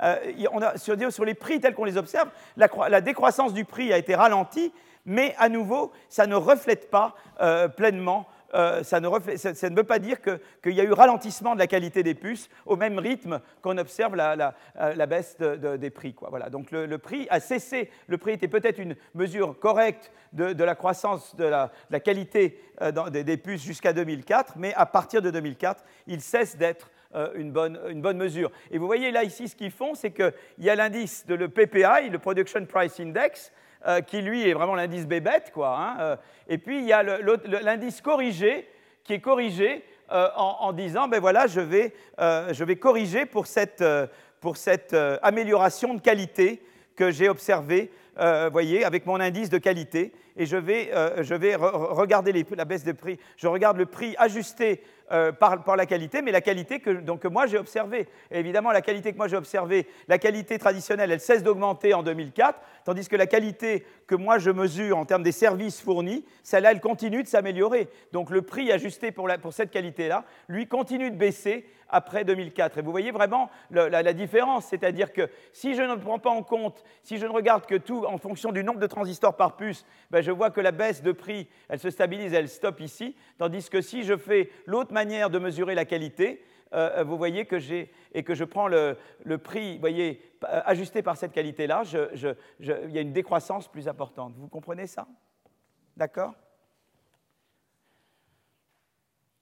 euh, 0.04 0.76
sur, 0.76 1.24
les 1.24 1.34
prix 1.34 1.58
tels 1.58 1.74
qu'on 1.74 1.84
les 1.84 1.96
observe, 1.96 2.28
la, 2.56 3.00
décroissance 3.00 3.54
du 3.54 3.64
prix 3.64 3.92
a 3.92 3.98
été 3.98 4.14
ralentie, 4.14 4.72
mais 5.04 5.34
à 5.38 5.48
nouveau, 5.48 5.90
ça 6.08 6.28
ne 6.28 6.36
reflète 6.36 6.90
pas 6.90 7.16
euh, 7.40 7.66
pleinement 7.66 8.28
euh, 8.54 8.82
ça, 8.82 9.00
ne 9.00 9.76
veut 9.76 9.84
pas 9.84 9.98
dire 9.98 10.18
qu'il 10.22 10.72
y 10.72 10.80
a 10.80 10.84
eu 10.84 10.92
ralentissement 10.92 11.54
de 11.54 11.58
la 11.58 11.66
qualité 11.66 12.02
des 12.02 12.14
puces 12.14 12.48
au 12.66 12.76
même 12.76 12.98
rythme 12.98 13.40
qu'on 13.62 13.76
observe 13.76 14.16
la, 14.16 14.54
euh, 14.80 15.06
baisse 15.06 15.36
des 15.38 15.90
prix. 15.90 16.14
Donc 16.50 16.70
le, 16.70 16.98
prix 16.98 17.26
a 17.30 17.40
cessé. 17.40 17.90
Le 18.06 18.18
prix 18.18 18.32
était 18.32 18.48
peut-être 18.48 18.78
une 18.78 18.96
mesure 19.14 19.58
correcte 19.58 20.10
de, 20.32 20.64
la 20.64 20.74
croissance 20.74 21.36
de 21.36 21.44
la, 21.44 21.70
qualité 22.00 22.60
euh, 22.80 23.10
des, 23.10 23.36
puces 23.36 23.62
jusqu'à 23.62 23.92
2004, 23.92 24.54
mais 24.56 24.72
à 24.74 24.86
partir 24.86 25.20
de 25.22 25.30
2004, 25.30 25.84
il 26.06 26.20
cesse 26.20 26.56
d'être 26.56 26.90
une 27.34 27.52
bonne, 27.52 27.80
une, 27.88 28.02
bonne, 28.02 28.18
mesure. 28.18 28.50
Et 28.70 28.76
vous 28.76 28.86
voyez 28.86 29.10
là 29.10 29.24
ici 29.24 29.48
ce 29.48 29.56
qu'ils 29.56 29.70
font, 29.70 29.94
c'est 29.94 30.10
qu'il 30.10 30.32
y 30.58 30.68
a 30.68 30.74
l'indice 30.74 31.24
de 31.26 31.34
le 31.34 31.48
PPI, 31.48 32.10
le 32.10 32.18
Production 32.18 32.66
Price 32.66 33.00
Index, 33.00 33.50
euh, 33.86 34.00
qui 34.00 34.22
lui 34.22 34.48
est 34.48 34.54
vraiment 34.54 34.74
l'indice 34.74 35.06
bébête, 35.06 35.52
quoi. 35.54 35.78
Hein, 35.78 35.96
euh. 36.00 36.16
et 36.48 36.58
puis 36.58 36.78
il 36.78 36.84
y 36.84 36.92
a 36.92 37.02
l'indice 37.02 38.00
corrigé, 38.00 38.68
qui 39.04 39.12
est 39.12 39.20
corrigé 39.20 39.84
euh, 40.10 40.28
en, 40.36 40.72
disant, 40.72 41.06
ben 41.06 41.20
voilà, 41.20 41.46
je 41.46 41.60
vais, 41.60 41.94
je 42.18 42.64
vais 42.64 42.74
corriger 42.74 43.24
pour 43.24 43.46
cette, 43.46 43.84
pour 44.40 44.56
cette 44.56 44.96
amélioration 45.22 45.94
de 45.94 46.00
qualité 46.00 46.60
que 46.96 47.12
j'ai 47.12 47.28
observée, 47.28 47.92
voyez, 48.50 48.84
avec 48.84 49.06
mon 49.06 49.20
indice 49.20 49.48
de 49.48 49.58
qualité, 49.58 50.12
et 50.36 50.44
je 50.44 50.56
vais, 50.56 50.90
je 51.20 51.34
vais 51.34 51.54
regarder 51.54 52.44
la 52.56 52.64
baisse 52.64 52.84
de 52.84 52.92
prix. 52.92 53.18
Je 53.36 53.46
regarde 53.46 53.76
le 53.76 53.86
prix 53.86 54.16
ajusté 54.18 54.82
euh, 55.12 55.32
par, 55.32 55.76
la 55.76 55.86
qualité, 55.86 56.22
mais 56.22 56.32
la 56.32 56.40
qualité 56.40 56.80
que, 56.80 56.90
donc, 56.90 57.24
moi 57.24 57.46
j'ai 57.46 57.58
observée. 57.58 58.08
évidemment, 58.30 58.72
la 58.72 58.82
qualité 58.82 59.12
que 59.12 59.16
moi 59.16 59.28
j'ai 59.28 59.36
observée, 59.36 59.86
la 60.06 60.18
qualité 60.18 60.58
traditionnelle, 60.58 61.10
elle 61.10 61.20
cesse 61.20 61.42
d'augmenter 61.42 61.94
en 61.94 62.02
2004, 62.02 62.58
tandis 62.84 63.08
que 63.08 63.16
la 63.16 63.26
qualité 63.26 63.84
que 64.06 64.14
moi 64.14 64.38
je 64.38 64.50
mesure 64.50 64.98
en 64.98 65.04
termes 65.04 65.22
des 65.22 65.32
services 65.32 65.80
fournis, 65.80 66.24
celle-là, 66.42 66.72
elle 66.72 66.80
continue 66.80 67.22
de 67.22 67.28
s'améliorer. 67.28 67.88
Donc 68.12 68.30
le 68.30 68.42
prix 68.42 68.72
ajusté 68.72 69.12
pour, 69.12 69.28
pour 69.40 69.52
cette 69.52 69.70
qualité-là, 69.70 70.24
lui, 70.48 70.66
continue 70.66 71.10
de 71.10 71.16
baisser 71.16 71.66
après 71.88 72.24
2004. 72.24 72.78
Et 72.78 72.82
vous 72.82 72.90
voyez 72.90 73.10
vraiment 73.10 73.50
la, 73.70 74.12
différence, 74.12 74.66
c'est-à-dire 74.66 75.12
que 75.12 75.28
si 75.52 75.74
je 75.74 75.82
ne 75.82 75.94
prends 75.94 76.18
pas 76.18 76.30
en 76.30 76.42
compte, 76.42 76.84
si 77.02 77.18
je 77.18 77.26
ne 77.26 77.32
regarde 77.32 77.66
que 77.66 77.74
tout 77.74 78.04
en 78.06 78.18
fonction 78.18 78.52
du 78.52 78.64
nombre 78.64 78.80
de 78.80 78.86
transistors 78.86 79.36
par 79.36 79.56
puce, 79.56 79.84
ben 80.10 80.20
je 80.20 80.30
vois 80.30 80.50
que 80.50 80.60
la 80.60 80.72
baisse 80.72 81.02
de 81.02 81.12
prix, 81.12 81.48
elle 81.68 81.78
se 81.78 81.90
stabilise, 81.90 82.34
elle 82.34 82.48
stoppe 82.48 82.80
ici, 82.80 83.16
tandis 83.38 83.68
que 83.68 83.80
si 83.80 84.04
je 84.04 84.16
fais 84.16 84.50
l'autre 84.66 84.92
manière 84.98 85.30
de 85.30 85.38
mesurer 85.38 85.74
la 85.76 85.84
qualité, 85.84 86.44
euh, 86.74 87.04
vous 87.04 87.16
voyez 87.16 87.44
que 87.46 87.58
j'ai 87.58 87.90
et 88.12 88.24
que 88.24 88.34
je 88.34 88.44
prends 88.44 88.66
le, 88.66 88.96
prix, 89.38 89.78
voyez, 89.78 90.20
ajusté 90.42 91.02
par 91.02 91.16
cette 91.16 91.32
qualité-là, 91.32 91.82
il 91.84 92.90
y 92.90 92.98
a 92.98 93.00
une 93.00 93.12
décroissance 93.12 93.68
plus 93.68 93.86
importante. 93.86 94.34
Vous 94.36 94.48
comprenez 94.48 94.86
ça? 94.86 95.06
D'accord? 95.96 96.34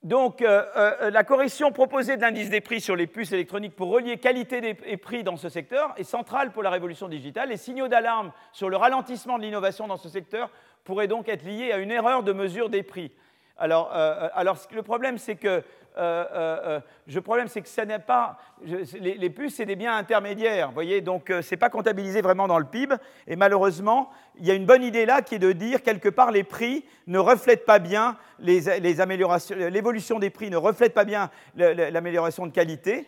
Donc, 0.02 0.40
euh, 0.40 0.62
euh, 0.76 1.10
la 1.10 1.24
correction 1.24 1.72
proposée 1.72 2.16
de 2.16 2.22
l'indice 2.22 2.48
des 2.48 2.60
prix 2.60 2.80
sur 2.80 2.94
les 2.94 3.08
puces 3.08 3.32
électroniques 3.32 3.74
pour 3.74 3.88
relier 3.88 4.18
qualité 4.18 4.76
et 4.84 4.96
prix 4.96 5.24
dans 5.24 5.36
ce 5.36 5.48
secteur 5.48 5.94
est 5.96 6.04
centrale 6.04 6.52
pour 6.52 6.62
la 6.62 6.70
révolution 6.70 7.08
digitale. 7.08 7.48
Les 7.48 7.56
signaux 7.56 7.88
d'alarme 7.88 8.30
sur 8.52 8.68
le 8.68 8.76
ralentissement 8.76 9.36
de 9.36 9.42
l'innovation 9.42 9.88
dans 9.88 9.96
ce 9.96 10.08
secteur 10.08 10.50
pourraient 10.84 11.08
donc 11.08 11.28
être 11.28 11.44
liés 11.44 11.72
à 11.72 11.78
une 11.78 11.90
erreur 11.90 12.22
de 12.22 12.32
mesure 12.32 12.68
des 12.68 12.84
prix. 12.84 13.10
Alors, 13.58 13.90
euh, 13.94 14.28
alors 14.34 14.58
le 14.74 14.82
problème, 14.82 15.18
c'est 15.18 15.36
que 15.36 15.62
euh, 15.98 16.24
euh, 16.30 16.58
euh, 16.66 16.80
le 17.06 17.20
problème, 17.22 17.48
c'est 17.48 17.62
que 17.62 17.84
n'est 17.84 17.98
pas. 17.98 18.38
les, 18.62 19.30
puces, 19.30 19.56
c'est 19.56 19.64
des 19.64 19.76
biens 19.76 19.96
intermédiaires, 19.96 20.70
voyez, 20.72 21.00
donc 21.00 21.28
ce 21.28 21.50
n'est 21.50 21.56
pas 21.56 21.70
comptabilisé 21.70 22.20
vraiment 22.20 22.46
dans 22.46 22.58
le 22.58 22.66
PIB. 22.66 22.94
Et 23.26 23.36
malheureusement, 23.36 24.10
il 24.38 24.46
y 24.46 24.50
a 24.50 24.54
une 24.54 24.66
bonne 24.66 24.82
idée 24.82 25.06
là 25.06 25.22
qui 25.22 25.36
est 25.36 25.38
de 25.38 25.52
dire 25.52 25.82
quelque 25.82 26.10
part 26.10 26.32
les 26.32 26.44
prix 26.44 26.84
ne 27.06 27.18
reflètent 27.18 27.64
pas 27.64 27.78
bien 27.78 28.18
les, 28.38 29.00
améliorations, 29.00 29.56
l'évolution 29.56 30.18
des 30.18 30.30
prix 30.30 30.50
ne 30.50 30.56
reflète 30.58 30.92
pas 30.92 31.04
bien 31.04 31.30
l'amélioration 31.54 32.46
de 32.46 32.52
qualité. 32.52 33.06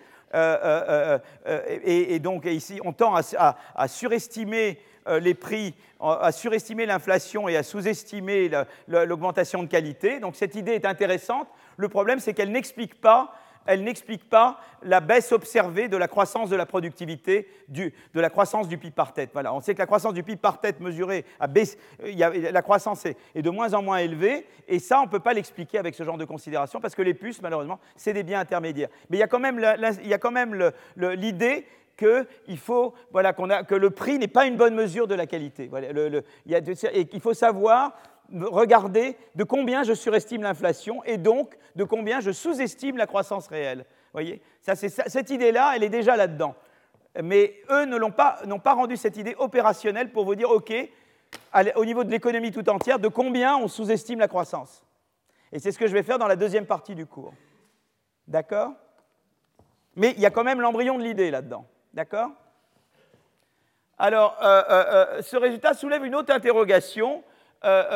et, 1.84 2.18
donc 2.20 2.46
ici, 2.46 2.80
on 2.84 2.92
tend 2.94 3.14
à, 3.14 3.88
surestimer 3.88 4.78
les 5.20 5.34
prix, 5.34 5.74
à 6.00 6.32
surestimer 6.32 6.86
l'inflation 6.86 7.48
et 7.48 7.56
à 7.56 7.62
sous-estimer 7.62 8.50
l'augmentation 8.86 9.62
de 9.62 9.68
qualité. 9.68 10.20
Donc 10.20 10.36
cette 10.36 10.54
idée 10.54 10.72
est 10.72 10.86
intéressante. 10.86 11.48
Le 11.76 11.88
problème, 11.88 12.20
c'est 12.20 12.34
qu'elle 12.34 12.52
n'explique 12.52 13.00
pas 13.00 13.32
elle 13.68 13.84
n'explique 13.84 14.28
pas 14.30 14.58
la 14.82 15.00
baisse 15.00 15.30
observée 15.30 15.88
de 15.88 15.96
la 15.98 16.08
croissance 16.08 16.48
de 16.48 16.56
la 16.56 16.64
productivité, 16.64 17.48
de 17.68 17.92
la 18.14 18.30
croissance 18.30 18.66
du 18.66 18.78
PIB 18.78 18.94
par 18.94 19.12
tête. 19.12 19.28
Voilà. 19.34 19.52
On 19.52 19.60
sait 19.60 19.74
que 19.74 19.78
la 19.78 19.86
croissance 19.86 20.14
du 20.14 20.22
PIB 20.22 20.40
par 20.40 20.58
tête 20.58 20.80
mesurée, 20.80 21.26
a 21.38 21.46
baissé, 21.48 21.76
la 22.00 22.62
croissance 22.62 23.04
est, 23.04 23.42
de 23.42 23.50
moins 23.50 23.74
en 23.74 23.82
moins 23.82 23.98
élevée, 23.98 24.46
et 24.68 24.78
ça, 24.78 25.00
on 25.00 25.04
ne 25.04 25.10
peut 25.10 25.20
pas 25.20 25.34
l'expliquer 25.34 25.78
avec 25.78 25.94
ce 25.94 26.02
genre 26.02 26.16
de 26.16 26.24
considération, 26.24 26.80
parce 26.80 26.94
que 26.94 27.02
les 27.02 27.12
puces, 27.12 27.42
malheureusement, 27.42 27.78
c'est 27.94 28.14
des 28.14 28.22
biens 28.22 28.40
intermédiaires. 28.40 28.88
Mais 29.10 29.18
il 29.18 29.20
y 29.20 29.22
a 29.22 29.28
quand 29.28 30.30
même 30.30 30.72
l'idée 30.96 31.66
que, 31.98 32.26
faut, 32.56 32.94
voilà, 33.10 33.30
a, 33.30 33.64
que 33.64 33.74
le 33.74 33.90
prix 33.90 34.18
n'est 34.18 34.28
pas 34.28 34.46
une 34.46 34.56
bonne 34.56 34.74
mesure 34.74 35.06
de 35.06 35.14
la 35.14 35.26
qualité. 35.26 35.68
Et 36.92 37.04
qu'il 37.06 37.20
faut 37.20 37.34
savoir 37.34 37.92
regarder 38.32 39.16
de 39.34 39.44
combien 39.44 39.82
je 39.82 39.92
surestime 39.92 40.42
l'inflation 40.42 41.02
et 41.04 41.18
donc 41.18 41.58
de 41.76 41.84
combien 41.84 42.20
je 42.20 42.30
sous-estime 42.30 42.96
la 42.96 43.06
croissance 43.06 43.48
réelle. 43.48 43.84
Voyez 44.12 44.40
ça, 44.62 44.74
Cette 44.76 45.30
idée-là, 45.30 45.72
elle 45.74 45.82
est 45.82 45.88
déjà 45.88 46.16
là-dedans. 46.16 46.54
Mais 47.20 47.60
eux 47.70 47.84
n'ont 47.84 48.12
pas, 48.12 48.40
pas, 48.62 48.74
rendu 48.74 48.96
cette 48.96 49.16
idée 49.16 49.34
opérationnelle 49.38 50.12
pour 50.12 50.24
vous 50.24 50.36
dire, 50.36 50.50
OK, 50.50 50.72
au 51.74 51.84
niveau 51.84 52.04
de 52.04 52.10
l'économie 52.10 52.52
tout 52.52 52.68
entière, 52.70 53.00
de 53.00 53.08
combien 53.08 53.56
on 53.56 53.66
sous-estime 53.66 54.20
la 54.20 54.28
croissance. 54.28 54.84
Et 55.50 55.58
c'est 55.58 55.72
ce 55.72 55.78
que 55.78 55.88
je 55.88 55.94
vais 55.94 56.04
faire 56.04 56.18
dans 56.18 56.28
la 56.28 56.36
deuxième 56.36 56.66
partie 56.66 56.94
du 56.94 57.06
cours. 57.06 57.34
D'accord? 58.28 58.72
Mais 59.96 60.12
il 60.16 60.20
y 60.20 60.26
a 60.26 60.30
quand 60.30 60.44
même 60.44 60.60
l'embryon 60.60 60.96
de 60.96 61.02
l'idée 61.02 61.30
là-dedans. 61.32 61.66
D'accord? 61.94 62.30
Alors, 63.98 64.36
euh, 64.40 64.62
euh, 64.70 64.84
euh, 65.18 65.22
ce 65.22 65.36
résultat 65.36 65.74
soulève 65.74 66.04
une 66.04 66.14
autre 66.14 66.32
interrogation 66.32 67.24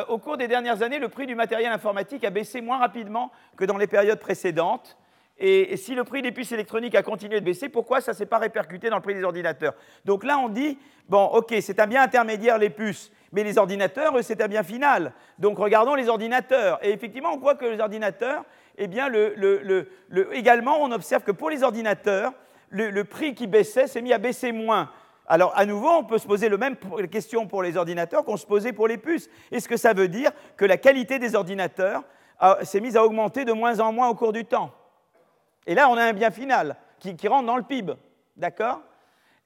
au 0.09 0.19
cours 0.19 0.37
des 0.37 0.49
dernières 0.49 0.83
années, 0.83 0.99
le 0.99 1.09
prix 1.09 1.25
du 1.25 1.37
matériel 1.37 1.71
informatique 1.71 2.25
a 2.25 2.31
baissé 2.31 2.61
moins 2.61 2.79
rapidement 2.79 3.31
que 3.57 3.65
dans 3.65 3.77
les 3.77 3.87
périodes 3.87 4.19
précédentes. 4.19 4.99
Et, 5.39 5.77
si 5.77 5.95
le 5.95 6.03
prix 6.03 6.21
des 6.21 6.33
puces 6.33 6.51
électroniques 6.51 6.97
a 6.97 7.05
continué 7.05 7.39
de 7.39 7.45
baisser, 7.45 7.69
pourquoi 7.69 8.01
ça 8.01 8.11
ne 8.11 8.17
s'est 8.17 8.27
pas 8.27 8.39
répercuté 8.39 8.91
dans 8.91 8.97
le 8.97 9.03
prix 9.03 9.15
des 9.15 9.23
ordinateurs? 9.23 9.75
Donc 10.05 10.25
là, 10.25 10.39
on 10.39 10.49
dit, 10.49 10.81
bon, 11.09 11.27
ok, 11.27 11.55
c'est 11.61 11.79
un 11.79 11.87
bien 11.87 12.03
intermédiaire 12.03 12.59
les 12.59 12.71
puces, 12.71 13.13
mais 13.31 13.45
les 13.45 13.57
ordinateurs, 13.57 14.19
eux, 14.19 14.23
c'est 14.23 14.43
un 14.43 14.49
bien 14.49 14.65
final. 14.65 15.13
Donc 15.39 15.59
regardons 15.59 15.95
les 15.95 16.09
ordinateurs. 16.09 16.85
Et 16.85 16.91
effectivement, 16.91 17.33
on 17.33 17.39
voit 17.39 17.55
que 17.55 17.67
les 17.67 17.79
ordinateurs, 17.79 18.45
eh 18.79 18.89
bien, 18.89 19.09
également, 20.33 20.83
on 20.83 20.91
observe 20.91 21.23
que 21.23 21.31
pour 21.31 21.51
les 21.51 21.63
ordinateurs, 21.63 22.33
le 22.73 23.05
prix 23.05 23.35
qui 23.35 23.47
baissait 23.47 23.87
s'est 23.87 24.03
mis 24.03 24.13
à 24.13 24.19
baisser 24.19 24.51
moins. 24.53 24.91
Alors, 25.27 25.53
à 25.57 25.65
nouveau, 25.65 25.89
on 25.89 26.05
peut 26.05 26.19
se 26.19 26.27
poser 26.27 26.49
la 26.49 26.57
même 26.57 26.77
question 27.11 27.47
pour 27.47 27.63
les 27.63 27.77
ordinateurs 27.77 28.25
qu'on 28.25 28.37
se 28.37 28.47
posait 28.47 28.73
pour 28.73 28.89
les 28.89 28.99
puces. 28.99 29.31
Est-ce 29.51 29.69
que 29.69 29.77
ça 29.77 29.93
veut 29.93 30.09
dire 30.09 30.33
que 30.57 30.65
la 30.65 30.77
qualité 30.77 31.19
des 31.19 31.35
ordinateurs 31.35 32.03
s'est 32.63 32.81
mise 32.81 32.97
à 32.97 33.05
augmenter 33.05 33.45
de 33.45 33.53
moins 33.53 33.81
en 33.81 33.93
moins 33.93 34.09
au 34.09 34.15
cours 34.15 34.33
du 34.33 34.45
temps? 34.45 34.73
Et 35.67 35.75
là, 35.75 35.89
on 35.89 35.97
a 35.97 36.05
un 36.05 36.13
bien 36.13 36.31
final 36.31 36.77
qui, 36.99 37.29
rentre 37.29 37.47
dans 37.47 37.57
le 37.57 37.63
PIB. 37.63 37.95
D'accord? 38.37 38.81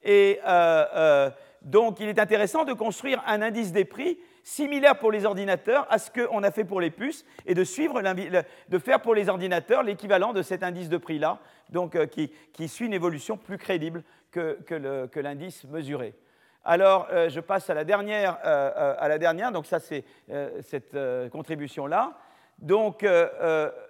Et 0.03 0.41
euh, 0.47 0.85
euh, 0.95 1.31
donc, 1.63 2.01
il 2.01 2.09
est 2.09 2.19
intéressant 2.19 2.65
de 2.65 2.73
construire 2.73 3.23
un 3.27 3.43
indice 3.43 3.73
des 3.73 3.85
prix 3.85 4.19
similaire 4.43 4.99
pour 4.99 5.11
les 5.11 5.25
ordinateurs 5.25 5.87
à 5.91 5.99
ce 5.99 6.11
qu'on 6.11 6.43
a 6.43 6.51
fait 6.51 6.65
pour 6.65 6.81
les 6.81 6.91
puces 6.91 7.25
et 7.47 7.55
de 7.55 7.65
faire 7.65 9.03
pour 9.03 9.15
les 9.15 9.29
ordinateurs 9.29 9.83
l'équivalent 9.83 10.33
de 10.33 10.43
cet 10.43 10.63
indice 10.63 10.89
de 10.89 10.97
prix-là, 10.97 11.41
donc 11.71 11.97
euh, 11.97 12.07
qui, 12.07 12.69
suit 12.69 12.87
une 12.87 12.95
évolution 12.95 13.37
plus 13.37 13.59
crédible 13.59 14.03
que, 14.31 15.19
l'indice 15.19 15.65
mesuré. 15.65 16.15
Alors, 16.65 17.09
euh, 17.13 17.29
je 17.29 17.41
passe 17.41 17.71
à 17.71 17.75
la 17.75 17.85
dernière, 17.85 18.39
à 18.43 19.09
la 19.09 19.19
dernière 19.19 19.53
donc 19.53 19.67
ça 19.67 19.79
c'est 19.79 20.05
cette 20.63 20.97
contribution-là. 21.31 22.13
Donc, 22.59 23.07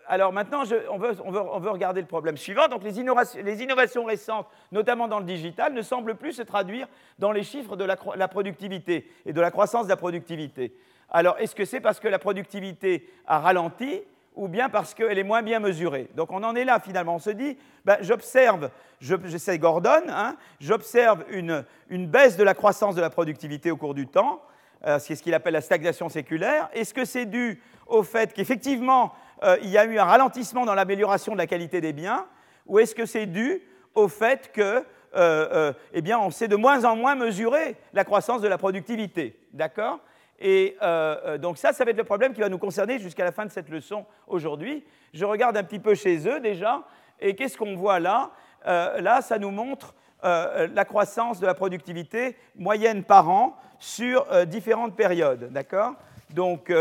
alors 0.08 0.32
maintenant, 0.32 0.62
on, 0.90 0.98
veut, 0.98 1.14
on, 1.24 1.60
veut, 1.60 1.70
regarder 1.70 2.00
le 2.00 2.06
problème 2.06 2.36
suivant. 2.36 2.66
Donc, 2.66 2.82
les 2.82 2.98
innovations, 2.98 3.40
les 3.42 3.62
innovations, 3.62 4.04
récentes, 4.04 4.48
notamment 4.72 5.06
dans 5.06 5.20
le 5.20 5.24
digital, 5.24 5.72
ne 5.72 5.82
semblent 5.82 6.16
plus 6.16 6.32
se 6.32 6.42
traduire 6.42 6.88
dans 7.20 7.30
les 7.30 7.44
chiffres 7.44 7.76
de 7.76 7.84
la, 7.84 7.96
la 8.16 8.28
productivité 8.28 9.08
et 9.24 9.32
de 9.32 9.40
la 9.40 9.52
croissance 9.52 9.84
de 9.84 9.90
la 9.90 9.96
productivité. 9.96 10.74
Alors, 11.10 11.38
est-ce 11.38 11.54
que 11.54 11.64
c'est 11.64 11.80
parce 11.80 12.00
que 12.00 12.08
la 12.08 12.18
productivité 12.18 13.08
a 13.26 13.38
ralenti 13.38 14.02
ou 14.36 14.48
bien 14.48 14.68
parce 14.68 14.94
qu'elle 14.94 15.18
est 15.18 15.24
moins 15.24 15.42
bien 15.42 15.58
mesurée. 15.58 16.08
Donc 16.14 16.30
on 16.30 16.42
en 16.44 16.54
est 16.54 16.64
là 16.64 16.78
finalement. 16.78 17.16
On 17.16 17.18
se 17.18 17.30
dit, 17.30 17.56
ben, 17.84 17.96
j'observe, 18.02 18.70
j'essaie 19.00 19.58
Gordon, 19.58 20.02
hein, 20.08 20.36
j'observe 20.60 21.24
une, 21.30 21.64
baisse 22.06 22.36
de 22.36 22.44
la 22.44 22.54
croissance 22.54 22.94
de 22.94 23.00
la 23.00 23.10
productivité 23.10 23.70
au 23.70 23.76
cours 23.76 23.94
du 23.94 24.06
temps, 24.06 24.42
euh, 24.86 24.98
c'est 24.98 25.16
ce 25.16 25.22
qu'il 25.22 25.34
appelle 25.34 25.54
la 25.54 25.62
stagnation 25.62 26.10
séculaire. 26.10 26.68
Est-ce 26.74 26.92
que 26.92 27.06
c'est 27.06 27.26
dû 27.26 27.60
au 27.86 28.02
fait 28.02 28.32
qu'effectivement 28.34 29.14
euh, 29.42 29.56
il 29.62 29.70
y 29.70 29.78
a 29.78 29.84
eu 29.86 29.98
un 29.98 30.04
ralentissement 30.04 30.66
dans 30.66 30.74
l'amélioration 30.74 31.32
de 31.32 31.38
la 31.38 31.46
qualité 31.46 31.80
des 31.80 31.92
biens, 31.92 32.26
ou 32.66 32.78
est-ce 32.78 32.94
que 32.94 33.06
c'est 33.06 33.26
dû 33.26 33.62
au 33.94 34.08
fait 34.08 34.52
que 34.52 34.84
euh, 35.14 35.72
eh 35.94 36.02
bien, 36.02 36.18
on 36.18 36.30
sait 36.30 36.48
de 36.48 36.56
moins 36.56 36.84
en 36.84 36.94
moins 36.94 37.14
mesurer 37.14 37.76
la 37.94 38.04
croissance 38.04 38.42
de 38.42 38.48
la 38.48 38.58
productivité? 38.58 39.38
D'accord? 39.52 40.00
Et 40.38 40.76
euh, 40.82 41.16
euh, 41.24 41.38
donc 41.38 41.58
ça, 41.58 41.72
ça 41.72 41.84
va 41.84 41.90
être 41.90 41.96
le 41.96 42.04
problème 42.04 42.34
qui 42.34 42.40
va 42.40 42.48
nous 42.48 42.58
concerner 42.58 42.98
jusqu'à 42.98 43.24
la 43.24 43.32
fin 43.32 43.46
de 43.46 43.50
cette 43.50 43.68
leçon 43.68 44.04
aujourd'hui. 44.26 44.84
Je 45.14 45.24
regarde 45.24 45.56
un 45.56 45.64
petit 45.64 45.78
peu 45.78 45.94
chez 45.94 46.28
eux 46.28 46.40
déjà, 46.40 46.82
et 47.20 47.34
qu'est-ce 47.34 47.56
qu'on 47.56 47.74
voit 47.74 48.00
là? 48.00 48.30
Euh, 48.66 49.00
Là, 49.00 49.22
ça 49.22 49.38
nous 49.38 49.50
montre 49.50 49.94
la 50.22 50.84
croissance 50.84 51.38
de 51.38 51.46
la 51.46 51.54
productivité 51.54 52.36
moyenne 52.56 53.04
par 53.04 53.28
an 53.28 53.56
sur 53.78 54.26
différentes 54.46 54.96
périodes, 54.96 55.52
d'accord? 55.52 55.92
Donc, 56.30 56.72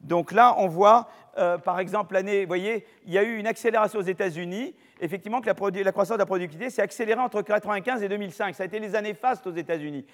donc 0.00 0.30
là, 0.30 0.54
on 0.58 0.68
voit, 0.68 1.08
par 1.64 1.80
exemple, 1.80 2.14
l'année, 2.14 2.42
vous 2.42 2.46
voyez, 2.46 2.86
il 3.06 3.12
y 3.12 3.18
a 3.18 3.24
eu 3.24 3.38
une 3.38 3.48
accélération 3.48 3.98
aux 3.98 4.02
États-Unis 4.02 4.76
effectivement 5.02 5.40
que 5.40 5.46
la, 5.46 5.92
croissance 5.92 6.16
de 6.16 6.22
la 6.22 6.26
productivité 6.26 6.70
s'est 6.70 6.80
accélérée 6.80 7.20
entre 7.20 7.36
1995 7.38 8.02
et 8.02 8.08
2005. 8.08 8.54
Ça 8.54 8.62
a 8.62 8.66
été 8.66 8.78
les 8.78 8.94
années 8.94 9.14
fastes 9.14 9.46
aux 9.46 9.52
États-Unis. 9.52 10.06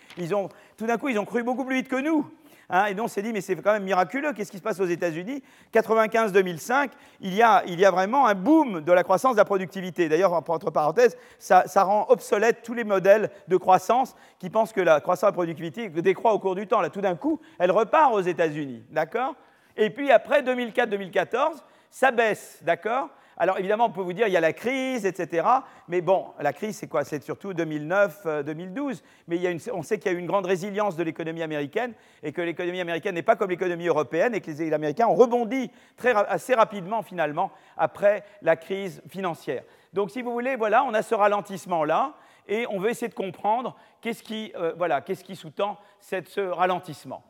tout 0.77 0.87
d'un 0.87 0.97
coup, 0.97 1.09
ils 1.09 1.19
ont 1.19 1.25
cru 1.25 1.43
beaucoup 1.43 1.65
plus 1.65 1.77
vite 1.77 1.89
que 1.89 2.01
nous. 2.01 2.29
Hein, 2.71 2.87
et 2.87 2.95
donc 2.95 3.07
on 3.07 3.09
s'est 3.09 3.23
dit, 3.23 3.33
mais 3.33 3.41
c'est 3.41 3.57
quand 3.57 3.73
même 3.73 3.85
miraculeux, 3.85 4.33
qu'est-ce 4.35 4.51
qui 4.51 4.59
se 4.59 4.63
passe 4.63 4.79
aux 4.79 4.87
États-Unis? 4.87 5.43
95-2005, 5.73 6.91
il, 7.21 7.35
y 7.35 7.43
a, 7.43 7.63
il 7.67 7.81
y 7.81 7.85
a 7.87 7.91
vraiment 7.91 8.27
un 8.27 8.35
boom 8.35 8.83
de 8.83 8.93
la 8.93 9.05
croissance 9.05 9.33
de 9.33 9.39
la 9.39 9.47
productivité. 9.47 10.09
D'ailleurs, 10.09 10.35
entre 10.35 10.71
parenthèses, 10.71 11.17
ça, 11.39 11.65
ça, 11.67 11.85
rend 11.85 12.07
obsolète 12.11 12.63
tous 12.63 12.75
les 12.75 12.85
modèles 12.85 13.31
de 13.49 13.57
croissance 13.57 14.15
qui 14.39 14.51
pensent 14.51 14.73
que 14.73 14.83
la 14.83 15.01
croissance 15.01 15.29
de 15.29 15.33
la 15.33 15.39
productivité 15.39 15.89
décroît 15.89 16.35
au 16.35 16.39
cours 16.39 16.55
du 16.55 16.67
temps. 16.67 16.83
Là, 16.83 16.91
tout 16.91 17.01
d'un 17.01 17.17
coup, 17.17 17.41
elle 17.59 17.71
repart 17.71 18.13
aux 18.13 18.21
États-Unis. 18.21 18.83
D'accord? 18.91 19.35
Et 19.77 19.89
puis 19.89 20.11
après 20.11 20.43
2004-2014, 20.43 21.63
ça 21.91 22.11
baisse. 22.11 22.59
D'accord? 22.63 23.09
Alors 23.39 23.59
évidemment, 23.59 23.87
on 23.87 23.91
peut 23.91 24.03
vous 24.03 24.13
dire, 24.13 24.27
il 24.27 24.33
y 24.33 24.37
a 24.37 24.41
la 24.41 24.53
crise, 24.53 25.07
etc. 25.07 25.47
Mais 25.87 26.01
bon, 26.01 26.27
la 26.41 26.53
crise, 26.53 26.77
c'est 26.77 26.89
quoi? 26.89 27.05
C'est 27.05 27.23
surtout 27.23 27.53
2009-2012. 27.53 28.25
Euh, 28.27 28.95
Mais 29.29 29.39
on 29.73 29.83
sait 29.83 29.99
qu'il 29.99 30.11
y 30.11 30.15
a 30.15 30.19
eu 30.19 30.21
une 30.21 30.27
grande 30.27 30.47
résilience 30.47 30.97
de 30.97 31.05
l'économie 31.05 31.43
américaine 31.43 31.95
et 32.25 32.33
que 32.33 32.43
l'économie 32.43 32.81
américaine 32.81 33.15
n'est 33.15 33.23
pas 33.23 33.37
comme 33.37 33.51
l'économie 33.51 33.87
européenne 33.87 34.35
et 34.35 34.41
que 34.41 34.51
les 34.51 34.73
Américains 34.73 35.07
ont 35.07 35.15
rebondi 35.15 35.71
assez 36.29 36.55
rapidement 36.55 37.03
finalement 37.03 37.53
après 37.77 38.25
la 38.43 38.57
crise 38.57 39.01
financière. 39.09 39.63
Donc 39.93 40.11
si 40.11 40.21
vous 40.21 40.33
voulez, 40.33 40.57
voilà, 40.57 40.83
on 40.83 40.93
a 40.93 41.03
ce 41.03 41.15
ralentissement-là 41.15 42.15
et 42.49 42.67
on 42.71 42.81
veut 42.81 42.91
essayer 42.91 43.09
de 43.09 43.15
comprendre 43.15 43.77
qu'est-ce 44.01 44.23
qui, 44.23 44.53
euh, 44.57 44.73
voilà, 44.77 45.01
qui 45.01 45.37
sous-tend 45.37 45.79
ce 46.01 46.41
ralentissement. 46.41 47.23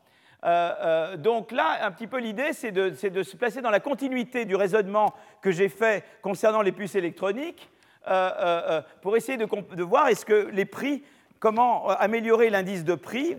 Euh, 0.45 0.73
euh, 0.81 1.17
donc 1.17 1.51
là, 1.51 1.85
un 1.85 1.91
petit 1.91 2.07
peu 2.07 2.19
l'idée, 2.19 2.53
c'est 2.53 2.71
de, 2.71 2.93
se 2.93 3.35
placer 3.35 3.61
dans 3.61 3.69
la 3.69 3.79
continuité 3.79 4.45
du 4.45 4.55
raisonnement 4.55 5.13
que 5.41 5.51
j'ai 5.51 5.69
fait 5.69 6.03
concernant 6.21 6.61
les 6.61 6.71
puces 6.71 6.95
électroniques 6.95 7.69
euh, 8.07 8.81
pour 9.01 9.17
essayer 9.17 9.37
de, 9.37 9.83
voir 9.83 10.07
est-ce 10.07 10.25
que 10.25 10.49
les 10.53 10.65
prix, 10.65 11.03
comment 11.39 11.89
améliorer 11.89 12.49
l'indice 12.49 12.85
de 12.85 12.95
prix 12.95 13.35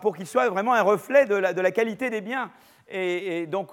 pour 0.00 0.16
qu'il 0.16 0.26
soit 0.26 0.48
vraiment 0.48 0.72
un 0.72 0.82
reflet 0.82 1.26
de 1.26 1.34
la, 1.34 1.70
qualité 1.70 2.10
des 2.10 2.20
biens. 2.20 2.50
Et, 2.88 3.46
donc, 3.46 3.72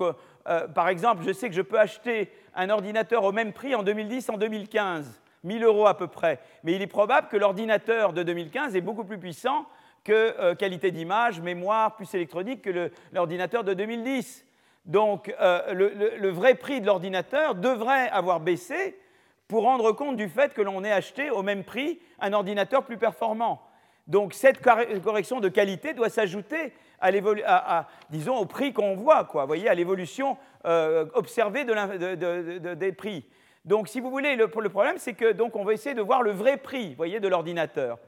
par 0.75 0.89
exemple, 0.89 1.23
je 1.25 1.31
sais 1.31 1.49
que 1.49 1.55
je 1.55 1.61
peux 1.61 1.79
acheter 1.79 2.31
un 2.55 2.69
ordinateur 2.69 3.23
au 3.23 3.31
même 3.31 3.53
prix 3.53 3.73
en 3.73 3.83
2010, 3.83 4.29
en 4.29 4.37
2015, 4.37 5.21
1000 5.45 5.63
euros 5.63 5.87
à 5.87 5.97
peu 5.97 6.07
près. 6.07 6.39
Mais 6.63 6.73
il 6.73 6.81
est 6.81 6.87
probable 6.87 7.29
que 7.29 7.37
l'ordinateur 7.37 8.13
de 8.13 8.23
2015 8.23 8.75
est 8.75 8.81
beaucoup 8.81 9.05
plus 9.05 9.17
puissant 9.17 9.65
que 10.03 10.35
euh, 10.39 10.55
qualité 10.55 10.91
d'image, 10.91 11.41
mémoire, 11.41 11.95
puce 11.95 12.13
électronique 12.13 12.61
que 12.63 12.91
l'ordinateur 13.11 13.63
de 13.63 13.73
2010. 13.73 14.45
Donc 14.85 15.33
euh, 15.39 15.73
le, 15.73 16.29
vrai 16.29 16.55
prix 16.55 16.81
de 16.81 16.85
l'ordinateur 16.85 17.55
devrait 17.55 18.09
avoir 18.09 18.39
baissé 18.39 18.99
pour 19.47 19.63
rendre 19.63 19.91
compte 19.93 20.17
du 20.17 20.27
fait 20.27 20.53
que 20.53 20.61
l'on 20.61 20.83
ait 20.83 20.91
acheté 20.91 21.29
au 21.29 21.41
même 21.41 21.63
prix 21.63 21.99
un 22.19 22.33
ordinateur 22.33 22.83
plus 22.83 22.97
performant. 22.97 23.61
Donc 24.07 24.33
cette 24.33 24.61
correction 24.61 25.39
de 25.39 25.47
qualité 25.47 25.93
doit 25.93 26.09
s'ajouter 26.09 26.73
à, 26.99 27.87
disons, 28.09 28.37
au 28.37 28.45
prix 28.45 28.73
qu'on 28.73 28.95
voit, 28.95 29.25
quoi, 29.25 29.45
voyez, 29.45 29.67
à 29.69 29.73
l'évolution 29.73 30.37
euh, 30.65 31.05
observée 31.13 31.65
des 31.65 32.91
prix. 32.91 33.25
Donc 33.65 33.87
si 33.87 33.99
vous 33.99 34.09
voulez, 34.09 34.35
le, 34.35 34.49
le 34.59 34.69
problème, 34.69 34.97
c'est 34.97 35.13
que 35.13 35.31
donc 35.31 35.55
on 35.55 35.69
essayer 35.69 35.95
de 35.95 36.01
voir 36.01 36.21
le 36.21 36.31
vrai 36.31 36.57
prix, 36.57 36.95
voyez, 36.95 37.19
de 37.19 37.27
l'ordinateur. 37.27 37.99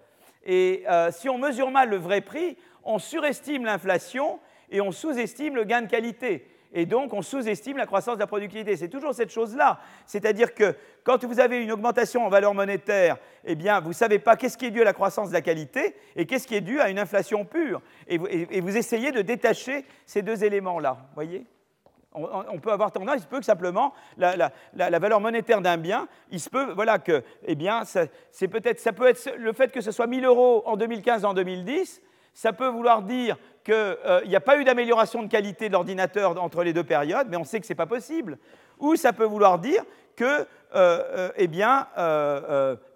Et 0.45 0.83
euh, 0.89 1.11
si 1.11 1.29
on 1.29 1.37
mesure 1.37 1.71
mal 1.71 1.89
le 1.89 1.97
vrai 1.97 2.21
prix, 2.21 2.57
on 2.83 2.99
surestime 2.99 3.65
l'inflation 3.65 4.39
et 4.69 4.81
on 4.81 4.91
sous-estime 4.91 5.55
le 5.55 5.63
gain 5.63 5.81
de 5.81 5.89
qualité. 5.89 6.47
Et 6.77 6.85
donc, 6.85 7.13
on 7.13 7.21
sous-estime 7.21 7.77
la 7.77 7.85
croissance 7.85 8.15
de 8.15 8.19
la 8.19 8.27
productivité. 8.27 8.75
C'est 8.75 8.89
toujours 8.89 9.15
cette 9.15 9.31
chose-là. 9.31 9.79
C'est-à-dire 10.05 10.53
que 10.53 10.75
quand 11.05 11.23
vous 11.23 11.39
avez 11.39 11.63
une 11.63 11.71
augmentation 11.71 12.25
en 12.25 12.29
valeur 12.29 12.53
monétaire, 12.53 13.17
eh 13.45 13.55
bien, 13.55 13.79
vous 13.79 13.89
ne 13.89 13.93
savez 13.93 14.19
pas 14.19 14.35
qu'est-ce 14.35 14.57
qui 14.57 14.65
est 14.65 14.71
dû 14.71 14.81
à 14.81 14.83
la 14.83 14.91
croissance 14.91 15.29
de 15.29 15.33
la 15.33 15.41
qualité 15.41 15.95
et 16.17 16.25
qu'est-ce 16.25 16.45
qui 16.45 16.55
est 16.55 16.61
dû 16.61 16.81
à 16.81 16.89
une 16.89 16.99
inflation 16.99 17.45
pure. 17.45 17.81
Et 18.07 18.17
vous, 18.17 18.77
essayez 18.77 19.13
de 19.13 19.21
détacher 19.21 19.85
ces 20.05 20.21
deux 20.21 20.43
éléments-là. 20.43 20.97
voyez? 21.13 21.45
On, 22.15 22.59
peut 22.59 22.71
avoir 22.71 22.91
tendance, 22.91 23.17
il 23.17 23.21
se 23.21 23.27
peut 23.27 23.39
que 23.39 23.45
simplement 23.45 23.93
la, 24.17 24.51
valeur 24.73 25.19
monétaire 25.19 25.61
d'un 25.61 25.77
bien, 25.77 26.07
il 26.31 26.39
se 26.39 26.49
peut, 26.49 26.71
voilà, 26.73 26.99
que, 26.99 27.23
eh 27.45 27.55
bien, 27.55 27.83
c'est 28.31 28.47
peut-être, 28.47 28.79
ça 28.79 28.93
peut 28.93 29.07
être 29.07 29.29
le 29.37 29.53
fait 29.53 29.71
que 29.71 29.81
ce 29.81 29.91
soit 29.91 30.07
1000 30.07 30.25
euros 30.25 30.63
en 30.65 30.77
2015, 30.77 31.25
en 31.25 31.33
2010, 31.33 32.01
ça 32.33 32.51
peut 32.53 32.67
vouloir 32.67 33.01
dire 33.01 33.37
qu'il 33.63 33.73
euh, 33.73 34.23
n'y 34.25 34.35
a 34.35 34.41
pas 34.41 34.57
eu 34.57 34.63
d'amélioration 34.63 35.23
de 35.23 35.27
qualité 35.27 35.69
de 35.69 35.73
l'ordinateur 35.73 36.39
entre 36.41 36.63
les 36.63 36.73
deux 36.73 36.83
périodes, 36.83 37.27
mais 37.29 37.37
on 37.37 37.45
sait 37.45 37.59
que 37.59 37.65
ce 37.65 37.71
n'est 37.71 37.77
pas 37.77 37.85
possible. 37.87 38.37
Ou 38.79 38.95
ça 38.95 39.13
peut 39.13 39.23
vouloir 39.23 39.57
dire 39.57 39.83
que, 40.15 40.25
euh, 40.25 40.45
euh, 40.73 41.31
eh 41.37 41.47
bien, 41.47 41.87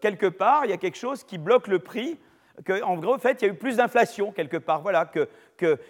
quelque 0.01 0.27
part, 0.27 0.65
il 0.65 0.71
y 0.71 0.73
a 0.73 0.77
quelque 0.77 0.97
chose 0.97 1.23
qui 1.23 1.37
bloque 1.37 1.67
le 1.67 1.79
prix 1.79 2.19
qu'en 2.67 2.97
gros, 2.97 3.15
en 3.15 3.19
fait, 3.19 3.41
il 3.41 3.45
y 3.45 3.49
a 3.49 3.53
eu 3.53 3.57
plus 3.57 3.77
d'inflation 3.77 4.33
quelque 4.33 4.57
part, 4.57 4.81
voilà, 4.81 5.05
que, 5.05 5.29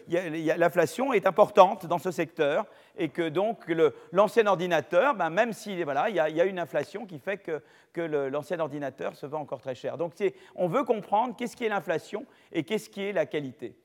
l'inflation 0.08 1.14
est 1.14 1.28
importante 1.28 1.86
dans 1.86 1.98
ce 1.98 2.12
secteur 2.12 2.66
et 2.98 3.10
que 3.10 3.30
donc 3.30 3.72
l'ancien 4.12 4.48
ordinateur, 4.48 5.16
ben, 5.16 5.30
même 5.30 5.54
s'il 5.54 5.84
voilà, 5.84 6.10
il 6.10 6.16
y, 6.16 6.20
a, 6.20 6.46
une 6.46 6.60
inflation 6.60 7.06
qui 7.06 7.20
fait 7.20 7.38
que, 7.38 7.62
l'ancien 8.30 8.60
ordinateur 8.60 9.16
se 9.16 9.26
vend 9.26 9.42
encore 9.42 9.62
très 9.62 9.76
cher. 9.76 9.98
Donc 9.98 10.14
on 10.56 10.68
veut 10.68 10.84
comprendre 10.84 11.36
qu'est-ce 11.36 11.56
qui 11.56 11.66
est 11.66 11.70
l'inflation 11.70 12.26
et 12.52 12.64
qu'est-ce 12.64 12.90
qui 12.90 13.04
est 13.04 13.12
la 13.12 13.26
qualité. 13.26 13.76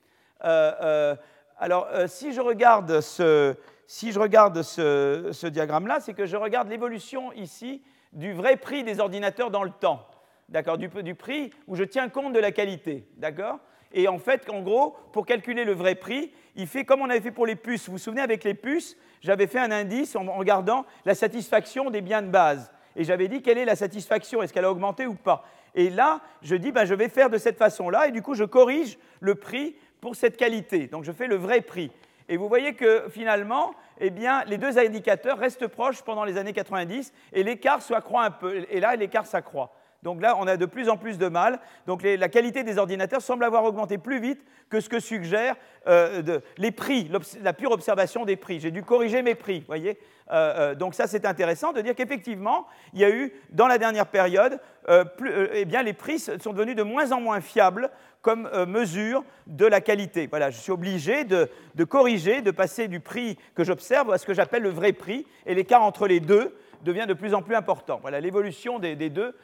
Euh, 0.45 0.73
euh, 0.81 1.17
alors 1.59 1.89
euh, 1.93 2.07
si 2.07 2.33
je 2.33 2.41
regarde 2.41 3.01
ce, 3.01 3.55
si 3.87 4.13
je 4.13 4.21
regarde 4.21 4.63
ce 4.63 5.47
diagramme-là, 5.47 6.01
c'est 6.01 6.15
que 6.15 6.27
je 6.27 6.37
regarde 6.37 6.69
l'évolution 6.69 7.33
ici 7.33 7.83
du 8.13 8.33
vrai 8.33 8.57
prix 8.57 8.85
des 8.85 9.01
ordinateurs 9.01 9.51
dans 9.51 9.65
le 9.65 9.71
temps 9.71 10.07
d'accord, 10.49 10.79
du, 10.79 10.89
du, 10.89 11.15
prix 11.15 11.51
où 11.67 11.77
je 11.77 11.85
tiens 11.85 12.09
compte 12.09 12.33
de 12.33 12.39
la 12.39 12.53
qualité, 12.53 13.07
d'accord? 13.17 13.59
Et 13.95 14.09
en 14.09 14.19
fait, 14.19 14.51
en 14.51 14.61
gros, 14.61 14.97
pour 15.13 15.25
calculer 15.25 15.65
le 15.65 15.73
vrai 15.73 15.95
prix, 15.95 16.33
il 16.57 16.67
fait 16.67 16.85
comme 16.85 17.01
on 17.01 17.09
avait 17.09 17.21
fait 17.21 17.31
pour 17.31 17.47
les 17.47 17.55
puces. 17.57 17.87
Vous 17.87 17.93
vous 17.93 17.99
souvenez, 17.99 18.21
avec 18.21 18.43
les 18.45 18.55
puces, 18.55 18.97
j'avais 19.23 19.47
fait 19.47 19.61
un 19.61 19.71
indice 19.71 20.17
en 20.17 20.25
regardant 20.25 20.85
la 21.05 21.15
satisfaction 21.15 21.91
des 21.91 22.01
biens 22.01 22.21
de 22.21 22.29
base. 22.29 22.73
Et 22.97 23.05
j'avais 23.05 23.29
dit 23.29 23.41
quelle 23.41 23.57
est 23.57 23.65
la 23.65 23.77
satisfaction, 23.77 24.43
est-ce 24.43 24.53
qu'elle 24.53 24.65
a 24.65 24.71
augmenté 24.71 25.07
ou 25.07 25.15
pas? 25.15 25.45
Et 25.77 25.91
là, 25.91 26.21
je 26.43 26.57
dis, 26.57 26.73
ben, 26.73 26.85
je 26.85 26.95
vais 26.95 27.09
faire 27.09 27.31
de 27.31 27.39
cette 27.39 27.57
façon-là, 27.57 28.09
et 28.09 28.11
du 28.11 28.21
coup, 28.23 28.35
je 28.35 28.45
corrige 28.45 28.99
le 29.21 29.37
prix 29.37 29.77
pour 30.01 30.17
cette 30.17 30.37
qualité. 30.37 30.89
Donc, 30.89 31.05
je 31.05 31.13
fais 31.13 31.27
le 31.27 31.37
vrai 31.37 31.61
prix. 31.61 31.91
Et 32.29 32.37
vous 32.37 32.49
voyez 32.49 32.75
que 32.75 33.05
finalement, 33.11 33.75
eh 34.01 34.11
bien, 34.11 34.45
les 34.47 34.59
deux 34.59 34.79
indicateurs 34.79 35.39
restent 35.39 35.67
proches 35.67 36.03
pendant 36.03 36.25
les 36.25 36.37
années 36.37 36.53
90 36.53 37.13
et 37.33 37.43
l'écart 37.43 37.83
s'accroît 37.83 38.25
un 38.25 38.31
peu. 38.31 38.65
Et 38.71 38.81
là, 38.81 38.97
l'écart 38.97 39.27
s'accroît. 39.27 39.73
Donc 40.05 40.21
là, 40.21 40.37
on 40.39 40.47
a 40.47 40.57
de 40.57 40.67
plus 40.67 40.89
en 40.89 40.97
plus 40.97 41.19
de 41.19 41.27
mal. 41.29 41.59
Donc 41.87 42.03
la 42.03 42.29
qualité 42.29 42.63
des 42.63 42.79
ordinateurs 42.79 43.23
semble 43.23 43.43
avoir 43.43 43.65
augmenté 43.65 43.99
plus 43.99 44.21
vite 44.21 44.41
que 44.69 44.81
ce 44.81 44.89
que 44.89 45.01
suggèrent 45.01 45.57
euh, 45.89 46.41
les 46.59 46.71
prix, 46.71 47.11
la 47.43 47.53
pure 47.53 47.73
observation 47.73 48.25
des 48.25 48.37
prix. 48.37 48.61
J'ai 48.61 48.71
dû 48.71 48.83
corriger 48.83 49.23
mes 49.23 49.35
prix, 49.35 49.65
voyez. 49.67 49.99
Euh, 50.31 50.73
euh, 50.73 50.75
donc 50.75 50.95
ça, 50.95 51.07
c'est 51.07 51.27
intéressant 51.27 51.73
de 51.73 51.81
dire 51.81 51.95
qu'effectivement, 51.95 52.67
il 52.93 53.01
y 53.01 53.05
a 53.05 53.11
eu, 53.11 53.33
dans 53.51 53.67
la 53.67 53.79
dernière 53.79 54.07
période, 54.07 54.59
eh 54.89 55.65
les 55.65 55.93
prix 55.93 56.19
sont 56.19 56.53
devenus 56.53 56.77
de 56.77 56.83
moins 56.83 57.13
en 57.13 57.21
moins 57.21 57.41
fiables 57.41 57.91
comme 58.21 58.49
mesure 58.67 59.23
de 59.47 59.67
la 59.67 59.81
qualité. 59.81 60.27
Voilà, 60.27 60.51
je 60.51 60.59
suis 60.59 60.73
obligé 60.73 61.25
de 61.25 61.85
corriger, 61.85 62.43
de 62.43 62.51
passer 62.51 62.89
du 62.89 63.01
prix 63.01 63.39
que 63.55 63.65
j'observe 63.65 64.13
à 64.13 64.19
ce 64.19 64.27
que 64.27 64.35
j'appelle 64.35 64.63
le 64.63 64.71
vrai 64.71 64.93
prix, 64.93 65.27
et 65.47 65.55
l'écart 65.55 65.83
entre 65.83 66.07
les 66.07 66.21
deux 66.21 66.55
devient 66.85 67.07
de 67.09 67.15
plus 67.15 67.35
en 67.35 67.43
plus 67.43 67.55
important. 67.57 67.99
Voilà, 68.01 68.21
l'évolution 68.21 68.79
des, 68.79 68.95
deux, 69.11 69.35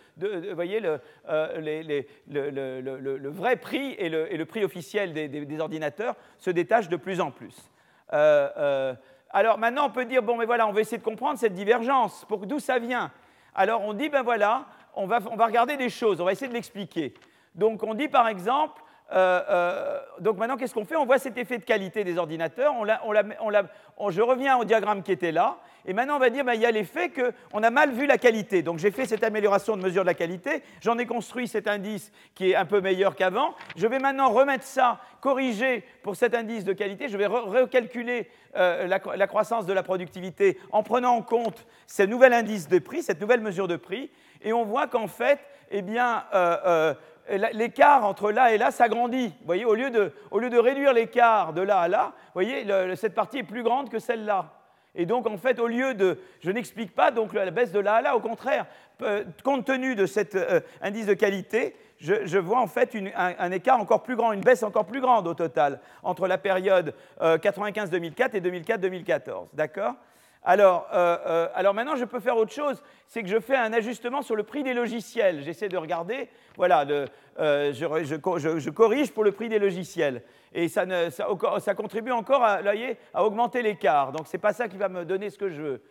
voyez, 0.54 0.80
le, 0.80 1.00
le, 2.28 3.28
vrai 3.28 3.56
prix 3.56 3.94
et 3.98 4.08
le, 4.08 4.44
prix 4.44 4.64
officiel 4.64 5.12
des, 5.12 5.60
ordinateurs 5.60 6.14
se 6.38 6.50
détachent 6.50 6.88
de 6.88 6.96
plus 6.96 7.20
en 7.20 7.30
plus. 7.30 7.56
Euh, 8.12 8.48
euh, 8.56 8.94
alors 9.30 9.58
maintenant, 9.58 9.86
on 9.86 9.90
peut 9.90 10.04
dire, 10.04 10.22
bon, 10.22 10.36
mais 10.36 10.46
voilà, 10.46 10.66
on 10.66 10.72
va 10.72 10.80
essayer 10.80 10.98
de 10.98 11.02
comprendre 11.02 11.38
cette 11.38 11.54
divergence, 11.54 12.24
pour 12.28 12.46
d'où 12.46 12.58
ça 12.58 12.78
vient? 12.78 13.10
Alors 13.54 13.82
on 13.82 13.94
dit, 13.94 14.08
ben 14.08 14.22
voilà, 14.22 14.66
on 14.94 15.06
va, 15.06 15.20
on 15.30 15.36
va 15.36 15.46
regarder 15.46 15.76
des 15.76 15.88
choses, 15.90 16.20
on 16.20 16.24
va 16.24 16.32
essayer 16.32 16.48
de 16.48 16.54
l'expliquer. 16.54 17.14
Donc 17.54 17.82
on 17.82 17.94
dit 17.94 18.08
par 18.08 18.28
exemple, 18.28 18.82
euh, 19.12 19.42
euh, 19.48 19.98
donc 20.20 20.38
maintenant, 20.38 20.56
qu'est-ce 20.56 20.74
qu'on 20.74 20.84
fait? 20.84 20.96
On 20.96 21.06
voit 21.06 21.18
cet 21.18 21.36
effet 21.36 21.58
de 21.58 21.64
qualité 21.64 22.04
des 22.04 22.16
ordinateurs. 22.16 22.74
je 22.84 24.20
reviens 24.20 24.56
au 24.58 24.64
diagramme 24.64 25.02
qui 25.02 25.12
était 25.12 25.32
là. 25.32 25.58
Et 25.86 25.94
maintenant, 25.94 26.16
on 26.16 26.20
va 26.20 26.30
dire, 26.30 26.44
ben, 26.44 26.54
il 26.54 26.60
y 26.60 26.66
a 26.66 26.70
l'effet 26.70 27.10
qu'on 27.10 27.62
a 27.62 27.70
mal 27.70 27.90
vu 27.90 28.06
la 28.06 28.18
qualité. 28.18 28.62
Donc 28.62 28.78
j'ai 28.78 28.90
fait 28.90 29.06
cette 29.06 29.24
amélioration 29.24 29.76
de 29.76 29.82
mesure 29.82 30.02
de 30.02 30.06
la 30.06 30.14
qualité. 30.14 30.62
J'en 30.80 30.98
ai 30.98 31.06
construit 31.06 31.48
cet 31.48 31.66
indice 31.66 32.12
qui 32.34 32.50
est 32.50 32.54
un 32.54 32.66
peu 32.66 32.80
meilleur 32.80 33.16
qu'avant. 33.16 33.54
Je 33.76 33.86
vais 33.86 33.98
maintenant 33.98 34.30
remettre 34.30 34.64
ça, 34.64 35.00
corriger 35.20 35.84
pour 36.02 36.16
cet 36.16 36.34
indice 36.34 36.64
de 36.64 36.72
qualité. 36.72 37.08
Je 37.08 37.16
vais 37.16 37.26
recalculer 37.26 38.28
euh, 38.56 38.86
la, 38.86 39.26
croissance 39.26 39.66
de 39.66 39.72
la 39.72 39.82
productivité 39.82 40.58
en 40.70 40.82
prenant 40.82 41.16
en 41.16 41.22
compte 41.22 41.66
ce 41.86 42.02
nouvel 42.02 42.34
indice 42.34 42.68
de 42.68 42.78
prix, 42.78 43.02
cette 43.02 43.20
nouvelle 43.20 43.40
mesure 43.40 43.66
de 43.66 43.76
prix. 43.76 44.10
Et 44.42 44.52
on 44.52 44.64
voit 44.64 44.86
qu'en 44.86 45.08
fait, 45.08 45.40
eh 45.70 45.82
bien, 45.82 46.24
l'écart 47.52 48.04
entre 48.04 48.32
là 48.32 48.52
et 48.52 48.58
là 48.58 48.70
s'agrandit. 48.70 49.32
Voyez, 49.44 49.64
au 49.64 49.74
lieu 49.74 49.90
de, 49.90 50.12
au 50.30 50.38
lieu 50.38 50.50
de 50.50 50.58
réduire 50.58 50.92
l'écart 50.92 51.52
de 51.52 51.62
là 51.62 51.80
à 51.80 51.88
là, 51.88 52.12
voyez, 52.34 52.66
cette 52.96 53.14
partie 53.14 53.38
est 53.38 53.44
plus 53.44 53.62
grande 53.62 53.90
que 53.90 53.98
celle-là. 53.98 54.46
Et 54.94 55.06
donc, 55.06 55.28
en 55.28 55.36
fait, 55.36 55.60
au 55.60 55.68
lieu 55.68 55.94
de. 55.94 56.18
Je 56.40 56.50
n'explique 56.50 56.94
pas 56.94 57.12
donc 57.12 57.32
la 57.32 57.50
baisse 57.50 57.70
de 57.70 57.78
là 57.78 57.94
à 57.94 58.02
là, 58.02 58.16
au 58.16 58.20
contraire, 58.20 58.66
compte 59.44 59.64
tenu 59.64 59.94
de 59.94 60.06
cet 60.06 60.34
euh, 60.34 60.60
indice 60.82 61.06
de 61.06 61.14
qualité, 61.14 61.76
je, 61.98 62.38
vois 62.38 62.60
en 62.60 62.66
fait 62.66 62.96
un, 63.14 63.50
écart 63.50 63.78
encore 63.78 64.02
plus 64.02 64.16
grand, 64.16 64.32
une 64.32 64.40
baisse 64.40 64.62
encore 64.62 64.86
plus 64.86 65.00
grande 65.00 65.26
au 65.26 65.34
total, 65.34 65.80
entre 66.02 66.26
la 66.26 66.38
période 66.38 66.94
95-2004 67.20 68.22
euh, 68.22 68.28
et 68.34 68.40
2004-2014. 68.40 69.48
D'accord? 69.52 69.94
Alors, 70.42 70.88
euh, 70.92 71.18
euh, 71.26 71.48
alors, 71.54 71.74
maintenant, 71.74 71.96
je 71.96 72.04
peux 72.04 72.20
faire 72.20 72.36
autre 72.36 72.52
chose, 72.52 72.82
c'est 73.06 73.22
que 73.22 73.28
je 73.28 73.38
fais 73.38 73.56
un 73.56 73.72
ajustement 73.72 74.22
sur 74.22 74.36
le 74.36 74.42
prix 74.42 74.62
des 74.62 74.72
logiciels. 74.72 75.42
J'essaie 75.42 75.68
de 75.68 75.76
regarder, 75.76 76.28
voilà, 76.56 76.86
euh, 77.38 77.72
je, 77.74 78.70
corrige 78.70 79.12
pour 79.12 79.24
le 79.24 79.32
prix 79.32 79.50
des 79.50 79.58
logiciels. 79.58 80.22
Et 80.54 80.68
ça, 80.68 80.86
contribue 81.76 82.10
encore 82.10 82.42
à, 82.42 82.60
à 83.12 83.24
augmenter 83.24 83.60
l'écart. 83.60 84.12
Donc, 84.12 84.26
ce 84.26 84.36
n'est 84.36 84.40
pas 84.40 84.54
ça 84.54 84.68
qui 84.68 84.78
va 84.78 84.88
me 84.88 85.04
donner 85.04 85.28
ce 85.28 85.38
que 85.38 85.50
je 85.50 85.60
veux. 85.60 85.82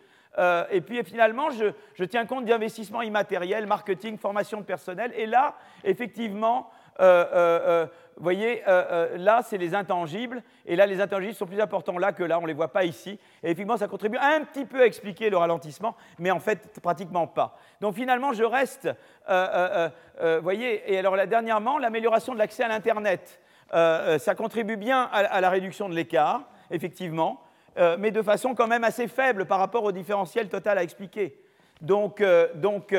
et 0.72 0.80
puis 0.80 1.02
finalement, 1.04 1.50
je, 1.50 2.04
tiens 2.04 2.26
compte 2.26 2.44
d'investissements 2.44 3.02
immatériels, 3.02 3.66
marketing, 3.66 4.18
formation 4.18 4.58
de 4.58 4.64
personnel. 4.64 5.12
Et 5.16 5.26
là, 5.26 5.54
effectivement, 5.84 6.70
vous 8.16 8.24
voyez, 8.24 8.62
euh, 8.68 8.84
euh, 8.90 9.16
là, 9.16 9.40
c'est 9.42 9.56
les 9.56 9.74
intangibles, 9.74 10.42
et 10.66 10.76
là, 10.76 10.86
les 10.86 11.00
intangibles 11.00 11.34
sont 11.34 11.46
plus 11.46 11.60
importants 11.60 11.96
là 11.98 12.12
que 12.12 12.22
là, 12.22 12.38
on 12.38 12.42
ne 12.42 12.48
les 12.48 12.52
voit 12.52 12.72
pas 12.72 12.84
ici. 12.84 13.18
Et 13.42 13.46
effectivement, 13.46 13.76
ça 13.76 13.88
contribue 13.88 14.18
un 14.18 14.44
petit 14.44 14.66
peu 14.66 14.82
à 14.82 14.86
expliquer 14.86 15.30
le 15.30 15.36
ralentissement, 15.36 15.96
mais 16.18 16.30
en 16.30 16.40
fait, 16.40 16.80
pratiquement 16.82 17.26
pas. 17.26 17.56
Donc 17.80 17.94
finalement, 17.94 18.32
je 18.32 18.44
reste, 18.44 18.88
euh, 19.28 19.88
vous 20.20 20.42
voyez, 20.42 20.92
et 20.92 20.98
alors 20.98 21.16
là, 21.16 21.26
dernièrement, 21.26 21.78
l'amélioration 21.78 22.34
de 22.34 22.38
l'accès 22.38 22.62
à 22.62 22.68
l'Internet, 22.68 23.40
ça 23.72 24.34
contribue 24.34 24.76
bien 24.76 25.08
à, 25.12 25.40
la 25.40 25.48
réduction 25.48 25.88
de 25.88 25.94
l'écart, 25.94 26.42
effectivement, 26.70 27.42
mais 27.98 28.10
de 28.10 28.20
façon 28.20 28.54
quand 28.54 28.66
même 28.66 28.84
assez 28.84 29.08
faible 29.08 29.46
par 29.46 29.60
rapport 29.60 29.84
au 29.84 29.92
différentiel 29.92 30.48
total 30.48 30.76
à 30.76 30.82
expliquer. 30.82 31.40
Donc, 31.80 32.22
donc 32.56 32.94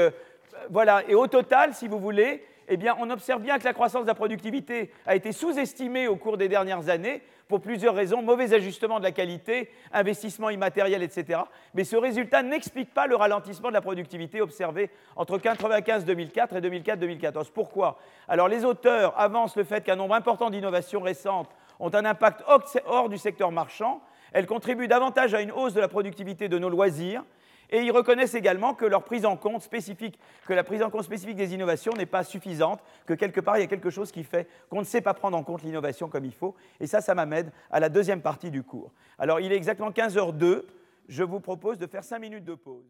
voilà, 0.69 1.03
et 1.07 1.13
au 1.13 1.27
total, 1.27 1.73
si 1.73 1.87
vous 1.87 1.99
voulez, 1.99 2.43
eh 2.71 2.91
on 2.99 3.09
observe 3.09 3.41
bien 3.41 3.59
que 3.59 3.65
la 3.65 3.73
croissance 3.73 4.03
de 4.03 4.07
la 4.07 4.15
productivité 4.15 4.91
a 5.05 5.15
été 5.15 5.33
sous-estimée 5.33 6.07
au 6.07 6.15
cours 6.15 6.37
des 6.37 6.47
dernières 6.47 6.87
années 6.89 7.21
pour 7.49 7.59
plusieurs 7.59 7.93
raisons, 7.93 8.21
mauvais 8.21 8.53
ajustement 8.53 8.99
de 8.99 9.03
la 9.03 9.11
qualité, 9.11 9.69
investissement 9.91 10.49
immatériel, 10.49 11.03
etc. 11.03 11.41
Mais 11.73 11.83
ce 11.83 11.97
résultat 11.97 12.43
n'explique 12.43 12.93
pas 12.93 13.07
le 13.07 13.17
ralentissement 13.17 13.67
de 13.67 13.73
la 13.73 13.81
productivité 13.81 14.39
observé 14.39 14.89
entre 15.17 15.37
1995-2004 15.37 16.57
et 16.57 16.61
2004-2014. 16.61 17.51
Pourquoi? 17.53 17.99
Alors 18.29 18.47
les 18.47 18.63
auteurs 18.63 19.19
avancent 19.19 19.57
le 19.57 19.65
fait 19.65 19.83
qu'un 19.83 19.97
nombre 19.97 20.15
important 20.15 20.49
d'innovations 20.49 21.01
récentes 21.01 21.49
ont 21.81 21.93
un 21.93 22.05
impact 22.05 22.43
hors 22.85 23.09
du 23.09 23.17
secteur 23.17 23.51
marchand. 23.51 24.01
Elles 24.31 24.47
contribuent 24.47 24.87
davantage 24.87 25.33
à 25.33 25.41
une 25.41 25.51
hausse 25.51 25.73
de 25.73 25.81
la 25.81 25.89
productivité 25.89 26.47
de 26.47 26.57
nos 26.57 26.69
loisirs 26.69 27.23
et 27.71 27.81
ils 27.81 27.91
reconnaissent 27.91 28.35
également 28.35 28.73
que 28.73 28.85
leur 28.85 29.03
prise 29.03 29.25
en 29.25 29.37
compte 29.37 29.61
spécifique, 29.61 30.19
que 30.45 30.53
la 30.53 30.63
prise 30.63 30.83
en 30.83 30.89
compte 30.89 31.03
spécifique 31.03 31.37
des 31.37 31.53
innovations 31.53 31.93
n'est 31.93 32.05
pas 32.05 32.23
suffisante, 32.23 32.81
que 33.05 33.13
quelque 33.13 33.39
part 33.39 33.57
il 33.57 33.61
y 33.61 33.63
a 33.63 33.67
quelque 33.67 33.89
chose 33.89 34.11
qui 34.11 34.23
fait 34.23 34.47
qu'on 34.69 34.79
ne 34.79 34.85
sait 34.85 35.01
pas 35.01 35.13
prendre 35.13 35.37
en 35.37 35.43
compte 35.43 35.63
l'innovation 35.63 36.09
comme 36.09 36.25
il 36.25 36.33
faut. 36.33 36.55
Et 36.79 36.87
ça, 36.87 37.01
ça 37.01 37.15
m'amène 37.15 37.51
à 37.71 37.79
la 37.79 37.89
deuxième 37.89 38.21
partie 38.21 38.51
du 38.51 38.63
cours. 38.63 38.91
Alors 39.17 39.39
il 39.39 39.51
est 39.51 39.57
exactement 39.57 39.91
15h02. 39.91 40.63
Je 41.07 41.23
vous 41.23 41.39
propose 41.39 41.77
de 41.77 41.87
faire 41.87 42.03
5 42.03 42.19
minutes 42.19 42.45
de 42.45 42.55
pause. 42.55 42.85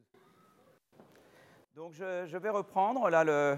Donc 1.75 1.93
je, 1.93 2.37
vais 2.37 2.49
reprendre 2.49 3.09
là 3.09 3.23
le, 3.23 3.57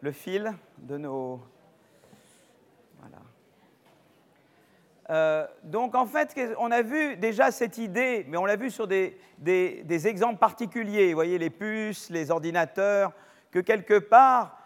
le 0.00 0.12
fil 0.12 0.52
de 0.78 0.98
nos, 0.98 1.40
Euh, 5.10 5.46
donc 5.64 5.94
en 5.94 6.06
fait, 6.06 6.34
on 6.58 6.70
a 6.70 6.82
vu 6.82 7.16
déjà 7.16 7.50
cette 7.50 7.78
idée, 7.78 8.24
mais 8.28 8.36
on 8.36 8.46
l'a 8.46 8.56
vu 8.56 8.70
sur 8.70 8.86
des, 8.86 9.16
exemples 10.06 10.38
particuliers, 10.38 11.08
vous 11.08 11.14
voyez 11.14 11.38
les 11.38 11.50
puces, 11.50 12.10
les 12.10 12.30
ordinateurs, 12.30 13.12
que 13.50 13.58
quelque 13.58 13.98
part, 13.98 14.58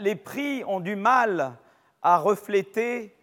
les 0.00 0.14
prix 0.14 0.64
ont 0.66 0.80
du 0.80 0.96
mal 0.96 1.52
à 2.02 2.16
refléter, 2.18 3.14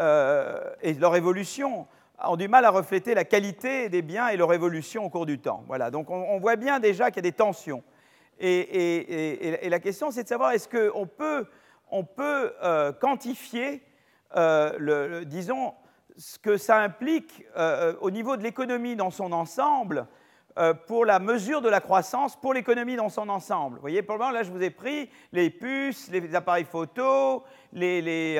euh, 0.00 0.74
et 0.82 0.94
leur 0.94 1.14
évolution, 1.14 1.86
ont 2.24 2.36
du 2.36 2.48
mal 2.48 2.64
à 2.64 2.70
refléter 2.70 3.14
la 3.14 3.24
qualité 3.24 3.88
des 3.88 4.02
biens 4.02 4.28
et 4.28 4.36
leur 4.36 4.52
évolution 4.52 5.04
au 5.04 5.08
cours 5.08 5.26
du 5.26 5.38
temps. 5.38 5.64
Voilà, 5.68 5.90
donc 5.90 6.10
on, 6.10 6.38
voit 6.38 6.56
bien 6.56 6.80
déjà 6.80 7.10
qu'il 7.10 7.16
y 7.16 7.26
a 7.26 7.30
des 7.30 7.36
tensions. 7.36 7.82
Et, 8.40 9.68
la 9.68 9.78
question, 9.78 10.10
c'est 10.10 10.24
de 10.24 10.28
savoir 10.28 10.50
est-ce 10.50 10.68
qu'on 10.68 11.06
peut, 11.06 12.54
euh, 12.64 12.92
quantifier, 12.92 13.82
disons, 15.26 15.74
ce 16.16 16.38
que 16.38 16.56
ça 16.56 16.78
implique 16.78 17.44
euh, 17.56 17.92
euh, 17.92 17.94
au 18.00 18.10
niveau 18.10 18.36
de 18.36 18.42
l'économie 18.42 18.96
dans 18.96 19.10
son 19.10 19.32
ensemble 19.32 20.06
euh, 20.58 20.74
pour 20.74 21.06
la 21.06 21.18
mesure 21.18 21.62
de 21.62 21.68
la 21.68 21.80
croissance 21.80 22.36
pour 22.36 22.52
l'économie 22.52 22.96
dans 22.96 23.08
son 23.08 23.28
ensemble. 23.28 23.76
Vous 23.76 23.80
voyez, 23.80 24.02
pour 24.02 24.16
le 24.16 24.20
moment, 24.20 24.32
là, 24.32 24.42
je 24.42 24.50
vous 24.50 24.62
ai 24.62 24.70
pris 24.70 25.08
les 25.32 25.48
puces, 25.48 26.10
les 26.10 26.34
appareils 26.34 26.64
photo, 26.64 27.44
les, 27.72 28.38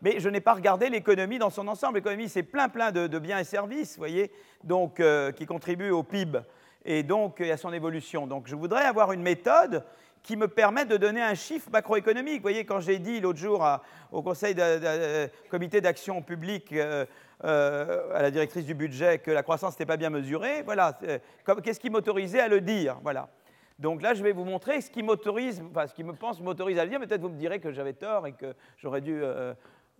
mais 0.00 0.20
je 0.20 0.28
n'ai 0.30 0.40
pas 0.40 0.54
regardé 0.54 0.88
l'économie 0.88 1.38
dans 1.38 1.50
son 1.50 1.68
ensemble. 1.68 1.96
L'économie, 1.96 2.30
c'est 2.30 2.42
plein, 2.42 2.70
plein 2.70 2.92
de, 2.92 3.18
biens 3.18 3.38
et 3.38 3.44
services, 3.44 3.96
vous 3.96 4.00
voyez, 4.00 4.32
donc, 4.64 5.02
qui 5.36 5.44
contribuent 5.44 5.90
au 5.90 6.02
PIB 6.02 6.40
et 6.86 7.02
donc 7.02 7.42
à 7.42 7.58
son 7.58 7.74
évolution. 7.74 8.26
Donc, 8.26 8.46
je 8.46 8.56
voudrais 8.56 8.86
avoir 8.86 9.12
une 9.12 9.20
méthode 9.20 9.84
qui 10.22 10.36
me 10.36 10.48
permettent 10.48 10.88
de 10.88 10.96
donner 10.96 11.22
un 11.22 11.34
chiffre 11.34 11.70
macroéconomique. 11.70 12.36
Vous 12.36 12.42
voyez, 12.42 12.64
quand 12.64 12.80
j'ai 12.80 12.98
dit 12.98 13.20
l'autre 13.20 13.38
jour 13.38 13.66
au 14.12 14.22
Conseil 14.22 14.54
de, 14.54 15.28
comité 15.48 15.80
d'action 15.80 16.22
publique, 16.22 16.72
euh, 16.72 17.06
euh, 17.44 18.14
à 18.14 18.22
la 18.22 18.30
directrice 18.30 18.66
du 18.66 18.74
budget, 18.74 19.18
que 19.18 19.30
la 19.30 19.42
croissance 19.42 19.74
n'était 19.74 19.86
pas 19.86 19.96
bien 19.96 20.10
mesurée, 20.10 20.62
voilà, 20.62 20.98
qu'est-ce 21.62 21.80
qui 21.80 21.90
m'autorisait 21.90 22.40
à 22.40 22.48
le 22.48 22.60
dire 22.60 22.98
voilà. 23.02 23.28
Donc 23.78 24.02
là, 24.02 24.12
je 24.12 24.22
vais 24.22 24.32
vous 24.32 24.44
montrer 24.44 24.82
ce 24.82 24.90
qui 24.90 25.02
m'autorise, 25.02 25.62
enfin, 25.70 25.86
ce 25.86 26.02
me 26.02 26.12
pense 26.12 26.38
m'autorise 26.40 26.78
à 26.78 26.84
le 26.84 26.90
dire. 26.90 27.00
Peut-être 27.00 27.22
vous 27.22 27.30
me 27.30 27.38
direz 27.38 27.60
que 27.60 27.72
j'avais 27.72 27.94
tort 27.94 28.26
et 28.26 28.32
que 28.32 28.54
j'aurais 28.76 29.00
dû, 29.00 29.22
euh, 29.22 29.54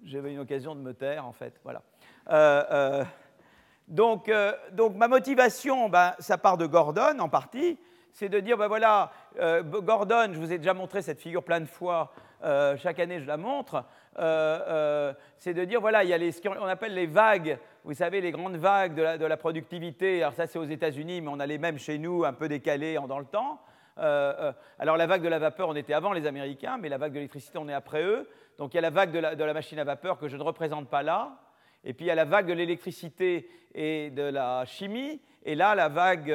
j'avais 0.04 0.32
une 0.32 0.40
occasion 0.40 0.74
de 0.74 0.80
me 0.80 0.92
taire, 0.92 1.26
en 1.26 1.32
fait. 1.32 1.58
Voilà. 1.64 3.06
donc, 3.88 4.30
donc, 4.72 4.96
ma 4.96 5.08
motivation, 5.08 5.88
ben, 5.88 6.12
ça 6.18 6.36
part 6.36 6.58
de 6.58 6.66
Gordon 6.66 7.18
en 7.20 7.30
partie 7.30 7.78
c'est 8.12 8.28
de 8.28 8.40
dire, 8.40 8.56
ben 8.56 8.68
voilà, 8.68 9.12
euh, 9.38 9.62
Gordon, 9.62 10.30
je 10.32 10.38
vous 10.38 10.52
ai 10.52 10.58
déjà 10.58 10.74
montré 10.74 11.02
cette 11.02 11.20
figure 11.20 11.42
plein 11.42 11.60
de 11.60 11.66
fois, 11.66 12.12
euh, 12.44 12.76
chaque 12.76 12.98
année 12.98 13.20
je 13.20 13.26
la 13.26 13.36
montre, 13.36 13.84
euh, 14.18 15.12
c'est 15.38 15.54
de 15.54 15.64
dire, 15.64 15.80
voilà, 15.80 16.04
il 16.04 16.10
y 16.10 16.12
a 16.12 16.18
les, 16.18 16.32
ce 16.32 16.40
qu'on 16.40 16.66
appelle 16.66 16.94
les 16.94 17.06
vagues, 17.06 17.58
vous 17.84 17.94
savez, 17.94 18.20
les 18.20 18.30
grandes 18.30 18.56
vagues 18.56 18.94
de 18.94 19.24
la, 19.24 19.36
productivité, 19.36 20.22
alors 20.22 20.34
ça 20.34 20.46
c'est 20.46 20.58
aux 20.58 20.64
États-Unis, 20.64 21.20
mais 21.20 21.30
on 21.30 21.40
a 21.40 21.46
les 21.46 21.58
mêmes 21.58 21.78
chez 21.78 21.98
nous, 21.98 22.24
un 22.24 22.32
peu 22.32 22.48
décalés 22.48 22.98
dans 23.08 23.18
le 23.18 23.24
temps. 23.24 23.60
alors 23.96 24.96
la 24.96 25.06
vague 25.06 25.22
de 25.22 25.28
la 25.28 25.38
vapeur, 25.38 25.68
on 25.68 25.76
était 25.76 25.94
avant 25.94 26.12
les 26.12 26.26
Américains, 26.26 26.78
mais 26.78 26.88
la 26.88 26.98
vague 26.98 27.12
de 27.12 27.16
l'électricité, 27.16 27.58
on 27.58 27.68
est 27.68 27.74
après 27.74 28.02
eux. 28.02 28.28
Donc 28.58 28.74
il 28.74 28.76
y 28.76 28.78
a 28.78 28.82
la 28.82 28.90
vague 28.90 29.12
de 29.12 29.18
la, 29.18 29.54
machine 29.54 29.78
à 29.78 29.84
vapeur 29.84 30.18
que 30.18 30.28
je 30.28 30.36
ne 30.36 30.42
représente 30.42 30.88
pas 30.88 31.02
là. 31.02 31.38
Et 31.82 31.94
puis 31.94 32.04
il 32.04 32.08
y 32.08 32.10
a 32.10 32.14
la 32.14 32.26
vague 32.26 32.46
de 32.46 32.52
l'électricité 32.52 33.48
et 33.74 34.10
de 34.10 34.22
la 34.22 34.66
chimie. 34.66 35.22
Et 35.44 35.54
là, 35.54 35.74
la 35.74 35.88
vague 35.88 36.34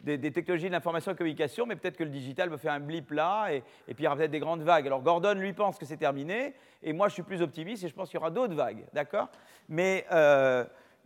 des, 0.00 0.30
technologies 0.30 0.66
de 0.66 0.72
l'information 0.72 1.10
et 1.10 1.14
de 1.14 1.16
la 1.16 1.18
communication, 1.18 1.66
mais 1.66 1.76
peut-être 1.76 1.96
que 1.96 2.04
le 2.04 2.10
digital 2.10 2.48
me 2.48 2.56
fait 2.56 2.68
un 2.68 2.78
blip 2.80 3.10
là, 3.10 3.48
et, 3.50 3.62
puis 3.88 3.96
il 3.98 4.04
y 4.04 4.06
aura 4.06 4.16
peut-être 4.16 4.30
des 4.30 4.38
grandes 4.38 4.62
vagues. 4.62 4.86
Alors 4.86 5.02
Gordon, 5.02 5.34
lui, 5.34 5.52
pense 5.52 5.78
que 5.78 5.84
c'est 5.84 5.96
terminé, 5.96 6.54
et 6.82 6.92
moi, 6.92 7.08
je 7.08 7.14
suis 7.14 7.22
plus 7.22 7.42
optimiste, 7.42 7.82
et 7.82 7.88
je 7.88 7.94
pense 7.94 8.08
qu'il 8.08 8.18
y 8.18 8.20
aura 8.20 8.30
d'autres 8.30 8.54
vagues, 8.54 8.84
d'accord? 8.92 9.28
Mais, 9.68 10.06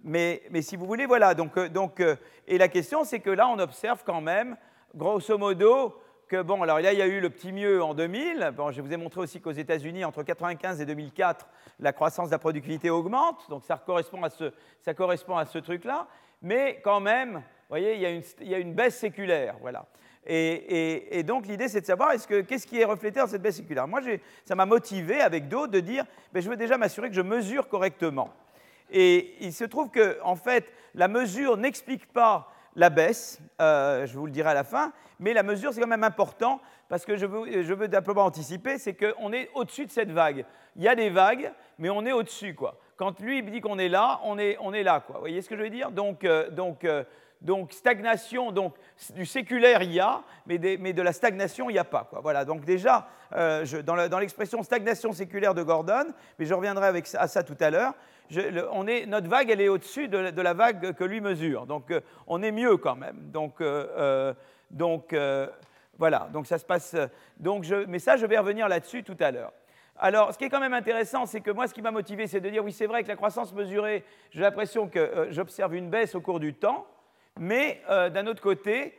mais, 0.05 0.43
mais, 0.51 0.63
si 0.63 0.77
vous 0.77 0.87
voulez, 0.87 1.07
voilà. 1.07 1.35
Donc, 1.35 1.59
donc, 1.71 2.03
et 2.47 2.59
la 2.59 2.69
question, 2.69 3.05
c'est 3.05 3.21
que 3.21 3.31
là, 3.31 3.49
on 3.49 3.59
observe 3.59 4.03
quand 4.05 4.21
même, 4.21 4.57
grosso 4.95 5.39
modo, 5.39 5.99
que, 6.31 6.43
bon, 6.43 6.63
alors 6.63 6.79
là, 6.79 6.93
il 6.93 6.99
y 6.99 7.03
a 7.03 7.09
eu 7.09 7.21
le 7.21 7.29
petit 7.29 7.51
mieux 7.51 7.83
en 7.83 7.93
2000. 7.93 8.53
Bon, 8.57 8.71
je 8.71 8.81
vous 8.81 8.93
ai 8.93 8.97
montré 8.97 9.21
aussi 9.21 9.41
qu'aux 9.41 9.51
États-Unis, 9.51 10.05
entre 10.05 10.19
1995 10.19 10.81
et 10.81 10.87
2004, 10.87 11.49
la 11.81 11.93
croissance 11.93 12.29
de 12.29 12.33
la 12.33 12.39
productivité 12.39 12.89
augmente. 12.89 13.51
Donc, 13.51 13.65
ça 13.65 13.77
correspond 13.85 14.23
à 14.23 14.31
ce, 14.31 14.53
ça 14.81 14.95
correspond 14.95 15.37
à 15.37 15.45
ce 15.45 15.59
truc-là. 15.59 16.07
Mais 16.43 16.81
quand 16.83 17.01
même, 17.01 17.35
vous 17.35 17.43
voyez, 17.69 17.95
il 17.95 18.01
y 18.49 18.55
a 18.55 18.59
une, 18.59 18.75
baisse 18.75 18.99
séculaire. 18.99 19.57
Voilà. 19.61 19.87
Et, 20.27 21.23
donc, 21.25 21.47
l'idée, 21.47 21.69
c'est 21.69 21.81
de 21.81 21.87
savoir 21.87 22.13
qu'est-ce 22.13 22.67
qui 22.67 22.81
est 22.81 22.85
reflété 22.85 23.21
dans 23.21 23.27
cette 23.27 23.43
baisse 23.43 23.57
séculaire? 23.57 23.87
Moi, 23.87 24.01
ça 24.45 24.55
m'a 24.55 24.67
motivé, 24.67 25.21
avec 25.21 25.49
d'autres, 25.49 25.73
de 25.73 25.81
dire 25.81 26.05
ben, 26.33 26.43
je 26.43 26.49
veux 26.49 26.57
déjà 26.57 26.77
m'assurer 26.79 27.09
que 27.09 27.15
je 27.15 27.23
mesure 27.23 27.69
correctement. 27.69 28.31
Et 28.91 29.35
il 29.41 29.53
se 29.53 29.65
trouve 29.65 29.91
que, 29.91 30.19
en 30.23 30.37
fait, 30.37 30.73
la 30.95 31.09
mesure 31.09 31.57
n'explique 31.57 32.13
pas 32.13 32.53
la 32.77 32.91
baisse, 32.91 33.41
euh, 33.61 34.07
je 34.07 34.19
vous 34.19 34.27
le 34.27 34.33
dirai 34.33 34.51
à 34.51 34.55
la 34.55 34.65
fin, 34.65 34.93
mais 35.19 35.33
la 35.33 35.43
mesure, 35.43 35.73
c'est 35.73 35.81
quand 35.81 35.87
même 35.87 36.05
important, 36.05 36.61
parce 36.89 37.05
que 37.05 37.17
je 37.17 37.27
veux, 37.27 37.63
je 37.63 37.75
veux 37.75 37.91
simplement 37.91 38.25
anticiper, 38.25 38.79
c'est 38.79 38.95
qu'on 38.95 39.33
est 39.33 39.51
au-dessus 39.55 39.87
de 39.87 39.91
cette 39.91 40.11
vague. 40.11 40.45
Il 40.77 40.83
y 40.83 40.89
a 40.89 40.95
des 40.95 41.11
vagues, 41.11 41.53
mais 41.79 41.91
on 41.91 42.05
est 42.07 42.13
au-dessus, 42.13 42.55
quoi. 42.55 42.79
Quand 43.01 43.19
lui 43.19 43.39
il 43.39 43.51
dit 43.51 43.63
qu'on 43.63 43.79
est 43.79 43.89
là, 43.89 44.21
on 44.25 44.39
est, 44.39 44.59
on 44.61 44.75
est 44.75 44.83
là, 44.83 45.03
quoi. 45.05 45.17
Vous 45.17 45.23
voyez 45.23 45.41
ce 45.41 45.49
que 45.49 45.57
je 45.57 45.63
veux 45.63 45.71
dire? 45.71 45.91
Donc, 45.91 46.23
euh, 46.25 46.51
donc, 46.51 46.85
euh, 46.85 47.03
donc 47.41 47.73
stagnation, 47.73 48.53
donc 48.53 48.75
du 49.15 49.25
séculaire 49.25 49.83
il 49.83 49.93
y 49.93 50.01
a, 50.01 50.21
mais, 50.47 50.59
mais 50.79 50.93
de 50.93 51.01
la 51.01 51.15
stagnation 51.15 51.71
il 51.71 51.73
n'y 51.73 51.79
a 51.79 51.85
pas. 51.85 52.07
Quoi. 52.11 52.21
Voilà, 52.21 52.45
donc 52.45 52.67
déjà, 52.67 53.09
je, 53.33 53.81
dans 53.81 54.19
l'expression 54.19 54.63
stagnation 54.63 55.15
séculaire 55.15 55.55
de 55.55 55.63
Gordon, 55.63 56.13
mais 56.39 56.45
je 56.45 56.53
reviendrai 56.53 56.87
avec, 56.89 57.09
à 57.15 57.27
ça 57.27 57.43
tout 57.43 57.57
à 57.59 57.71
l'heure, 57.71 57.95
notre 58.31 59.29
vague, 59.29 59.51
elle 59.51 59.61
est 59.61 59.69
au-dessus 59.69 60.09
de, 60.09 60.41
la 60.41 60.55
vague 60.55 60.93
que 60.95 61.05
lui 61.05 61.21
mesure. 61.21 61.67
Donc, 61.67 61.91
euh, 61.91 62.01
on 62.27 62.43
est 62.43 62.53
mieux 62.53 62.77
quand 62.77 62.97
même. 62.97 63.31
Donc, 63.31 63.61
euh, 63.61 64.35
euh, 65.13 65.47
voilà. 65.99 66.29
Donc, 66.33 66.47
ça 66.47 66.59
se 66.59 66.65
passe. 66.65 66.97
mais 67.89 67.99
ça, 67.99 68.17
je 68.17 68.27
vais 68.27 68.39
revenir 68.39 68.69
là-dessus 68.69 69.03
tout 69.03 69.17
à 69.21 69.31
l'heure. 69.31 69.53
Alors, 70.03 70.33
ce 70.33 70.39
qui 70.39 70.45
est 70.45 70.49
quand 70.49 70.61
même 70.61 70.73
intéressant, 70.73 71.27
c'est 71.27 71.43
que 71.43 71.51
moi, 71.51 71.69
ce 71.69 71.75
qui 71.75 71.83
m'a 71.83 71.91
motivé, 71.91 72.27
c'est 72.27 72.41
de 72.41 72.49
dire 72.49 72.65
oui, 72.65 72.73
c'est 72.73 72.87
vrai 72.87 73.03
que 73.03 73.09
la 73.09 73.17
croissance 73.17 73.53
mesurée, 73.53 74.03
j'ai 74.31 74.41
l'impression 74.41 74.89
que 74.89 75.29
j'observe 75.31 75.75
une 75.75 75.91
baisse 75.91 76.15
au 76.15 76.23
cours 76.23 76.41
du 76.41 76.55
temps, 76.55 76.87
mais 77.39 77.83
d'un 77.87 78.27
autre 78.27 78.43
côté, 78.43 78.95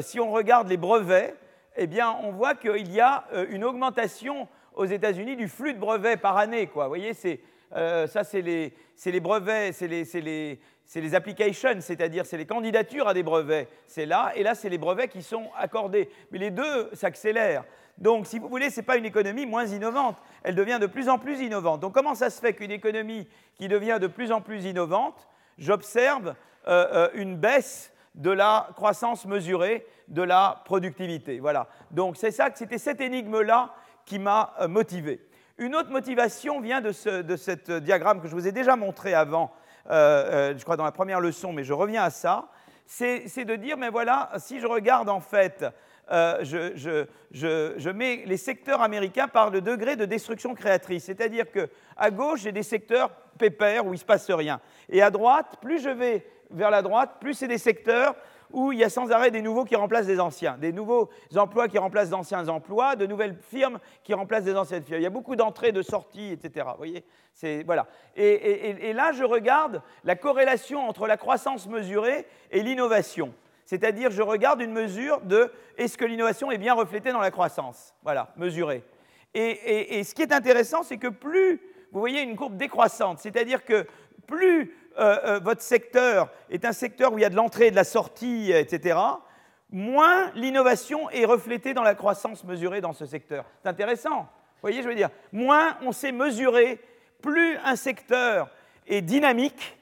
si 0.00 0.18
on 0.18 0.32
regarde 0.32 0.68
les 0.68 0.76
brevets, 0.76 1.36
eh 1.76 1.86
bien, 1.86 2.16
on 2.24 2.32
voit 2.32 2.56
qu'il 2.56 2.92
y 2.92 3.00
a 3.00 3.24
une 3.50 3.62
augmentation 3.62 4.48
aux 4.74 4.84
États-Unis 4.84 5.36
du 5.36 5.46
flux 5.46 5.74
de 5.74 5.78
brevets 5.78 6.20
par 6.20 6.36
année. 6.36 6.68
Vous 6.74 6.88
voyez, 6.88 7.14
c'est 7.14 7.40
euh, 7.74 8.06
ça, 8.06 8.24
c'est 8.24 8.42
les, 8.42 9.20
brevets, 9.20 9.72
c'est 9.72 9.88
les, 9.88 11.14
applications, 11.14 11.80
c'est-à-dire 11.80 12.26
c'est 12.26 12.36
les 12.36 12.46
candidatures 12.46 13.08
à 13.08 13.14
des 13.14 13.22
brevets. 13.22 13.68
C'est 13.86 14.06
là, 14.06 14.32
et 14.36 14.42
là, 14.42 14.54
c'est 14.54 14.68
les 14.68 14.78
brevets 14.78 15.08
qui 15.08 15.22
sont 15.22 15.50
accordés. 15.56 16.08
Mais 16.30 16.38
les 16.38 16.50
deux 16.50 16.90
s'accélèrent. 16.92 17.64
Donc, 17.98 18.26
si 18.26 18.38
vous 18.38 18.48
voulez, 18.48 18.70
ce 18.70 18.80
n'est 18.80 18.86
pas 18.86 18.96
une 18.96 19.04
économie 19.04 19.46
moins 19.46 19.66
innovante, 19.66 20.16
elle 20.42 20.54
devient 20.54 20.78
de 20.80 20.86
plus 20.86 21.08
en 21.08 21.18
plus 21.18 21.40
innovante. 21.40 21.80
Donc, 21.80 21.94
comment 21.94 22.14
ça 22.14 22.30
se 22.30 22.40
fait 22.40 22.54
qu'une 22.54 22.70
économie 22.70 23.28
qui 23.54 23.68
devient 23.68 23.98
de 24.00 24.06
plus 24.06 24.32
en 24.32 24.40
plus 24.40 24.64
innovante, 24.64 25.28
j'observe 25.58 26.34
euh, 26.68 26.86
euh, 26.92 27.08
une 27.14 27.36
baisse 27.36 27.92
de 28.14 28.30
la 28.30 28.68
croissance 28.74 29.24
mesurée 29.26 29.86
de 30.08 30.22
la 30.22 30.62
productivité? 30.64 31.38
Voilà. 31.38 31.68
Donc, 31.90 32.16
c'est 32.16 32.30
ça, 32.30 32.48
c'était 32.54 32.78
cette 32.78 33.00
énigme-là 33.00 33.74
qui 34.04 34.18
m'a 34.18 34.54
motivé. 34.68 35.20
Une 35.58 35.76
autre 35.76 35.90
motivation 35.90 36.60
vient 36.60 36.80
de 36.80 36.90
ce 36.90 37.78
diagramme 37.78 38.20
que 38.20 38.26
je 38.26 38.34
vous 38.34 38.48
ai 38.48 38.52
déjà 38.52 38.74
montré 38.74 39.14
avant, 39.14 39.52
euh, 39.90 40.50
euh, 40.52 40.54
je 40.56 40.62
crois 40.62 40.76
dans 40.76 40.84
la 40.84 40.92
première 40.92 41.20
leçon, 41.20 41.52
mais 41.52 41.64
je 41.64 41.72
reviens 41.72 42.02
à 42.02 42.10
ça. 42.10 42.48
C'est 42.86 43.44
de 43.44 43.56
dire, 43.56 43.76
mais 43.76 43.88
voilà, 43.88 44.30
si 44.36 44.60
je 44.60 44.66
regarde 44.66 45.08
en 45.08 45.20
fait, 45.20 45.64
euh, 46.10 46.44
je, 46.44 47.90
mets 47.90 48.24
les 48.26 48.36
secteurs 48.36 48.82
américains 48.82 49.28
par 49.28 49.50
le 49.50 49.60
degré 49.60 49.96
de 49.96 50.04
destruction 50.04 50.54
créatrice. 50.54 51.04
C'est-à-dire 51.04 51.46
qu'à 51.50 52.10
gauche, 52.10 52.40
j'ai 52.42 52.52
des 52.52 52.62
secteurs 52.62 53.10
pépères 53.38 53.86
où 53.86 53.90
il 53.90 53.92
ne 53.92 53.98
se 53.98 54.04
passe 54.04 54.30
rien. 54.30 54.60
Et 54.88 55.00
à 55.02 55.10
droite, 55.10 55.56
plus 55.60 55.82
je 55.82 55.90
vais 55.90 56.26
vers 56.50 56.70
la 56.70 56.82
droite, 56.82 57.16
plus 57.20 57.34
c'est 57.34 57.48
des 57.48 57.58
secteurs 57.58 58.14
où 58.52 58.72
il 58.72 58.78
y 58.78 58.84
a 58.84 58.90
sans 58.90 59.10
arrêt 59.10 59.30
des 59.30 59.42
nouveaux 59.42 59.64
qui 59.64 59.76
remplacent 59.76 60.06
des 60.06 60.20
anciens, 60.20 60.58
des 60.58 60.72
nouveaux 60.72 61.08
emplois 61.36 61.68
qui 61.68 61.78
remplacent 61.78 62.10
d'anciens 62.10 62.48
emplois, 62.48 62.96
de 62.96 63.06
nouvelles 63.06 63.36
firmes 63.50 63.78
qui 64.04 64.14
remplacent 64.14 64.44
des 64.44 64.56
anciennes 64.56 64.82
firmes. 64.82 65.00
Il 65.00 65.04
y 65.04 65.06
a 65.06 65.10
beaucoup 65.10 65.36
d'entrées, 65.36 65.72
de 65.72 65.82
sorties, 65.82 66.32
etc. 66.32 66.66
Voilà. 67.64 67.86
Et, 68.14 68.92
là, 68.92 69.12
je 69.12 69.24
regarde 69.24 69.82
la 70.04 70.16
corrélation 70.16 70.86
entre 70.86 71.06
la 71.06 71.16
croissance 71.16 71.66
mesurée 71.66 72.26
et 72.50 72.62
l'innovation. 72.62 73.32
C'est-à-dire, 73.72 74.10
je 74.10 74.20
regarde 74.20 74.60
une 74.60 74.74
mesure 74.74 75.22
de 75.22 75.50
est-ce 75.78 75.96
que 75.96 76.04
l'innovation 76.04 76.50
est 76.50 76.58
bien 76.58 76.74
reflétée 76.74 77.10
dans 77.10 77.20
la 77.20 77.30
croissance? 77.30 77.94
Voilà, 78.02 78.28
mesurée. 78.36 78.84
Et, 79.32 80.04
ce 80.04 80.14
qui 80.14 80.20
est 80.20 80.30
intéressant, 80.30 80.82
c'est 80.82 80.98
que 80.98 81.08
plus 81.08 81.58
vous 81.90 81.98
voyez 81.98 82.20
une 82.20 82.36
courbe 82.36 82.58
décroissante, 82.58 83.20
c'est-à-dire 83.20 83.64
que 83.64 83.86
plus 84.26 84.76
euh, 84.98 85.16
euh, 85.24 85.38
votre 85.38 85.62
secteur 85.62 86.28
est 86.50 86.66
un 86.66 86.72
secteur 86.72 87.14
où 87.14 87.18
il 87.18 87.22
y 87.22 87.24
a 87.24 87.30
de 87.30 87.34
l'entrée 87.34 87.68
et 87.68 87.70
de 87.70 87.76
la 87.76 87.84
sortie, 87.84 88.52
etc., 88.52 88.98
moins 89.70 90.30
l'innovation 90.34 91.08
est 91.08 91.24
reflétée 91.24 91.72
dans 91.72 91.82
la 91.82 91.94
croissance 91.94 92.44
mesurée 92.44 92.82
dans 92.82 92.92
ce 92.92 93.06
secteur. 93.06 93.46
C'est 93.62 93.70
intéressant. 93.70 94.18
Vous 94.18 94.60
voyez, 94.68 94.82
je 94.82 94.88
veux 94.88 94.94
dire, 94.94 95.08
moins 95.32 95.78
on 95.80 95.92
sait 95.92 96.12
mesurer, 96.12 96.78
plus 97.22 97.56
un 97.64 97.76
secteur 97.76 98.50
est 98.86 99.00
dynamique, 99.00 99.78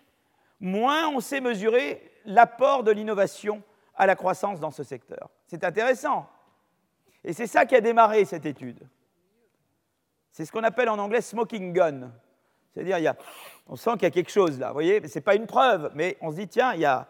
moins 0.60 1.08
on 1.08 1.18
sait 1.18 1.40
mesurer 1.40 2.08
l'apport 2.24 2.84
de 2.84 2.92
l'innovation 2.92 3.64
à 4.00 4.06
la 4.06 4.16
croissance 4.16 4.58
dans 4.60 4.70
ce 4.70 4.82
secteur. 4.82 5.28
C'est 5.46 5.62
intéressant. 5.62 6.26
Et 7.22 7.34
c'est 7.34 7.46
ça 7.46 7.66
qui 7.66 7.76
a 7.76 7.82
démarré 7.82 8.24
cette 8.24 8.46
étude. 8.46 8.88
C'est 10.32 10.46
ce 10.46 10.52
qu'on 10.52 10.64
appelle 10.64 10.88
en 10.88 10.98
anglais 10.98 11.20
smoking 11.20 11.74
gun. 11.74 12.10
C'est-à-dire, 12.72 13.14
on 13.66 13.76
sent 13.76 13.90
qu'il 13.92 14.04
y 14.04 14.06
a 14.06 14.10
quelque 14.10 14.30
chose 14.30 14.58
là, 14.58 14.68
vous 14.68 14.72
voyez 14.72 15.06
Ce 15.06 15.18
n'est 15.18 15.22
pas 15.22 15.34
une 15.34 15.46
preuve, 15.46 15.92
mais 15.94 16.16
on 16.22 16.30
se 16.30 16.36
dit, 16.36 16.48
tiens, 16.48 16.72
il 16.72 16.80
y 16.80 16.86
a, 16.86 17.08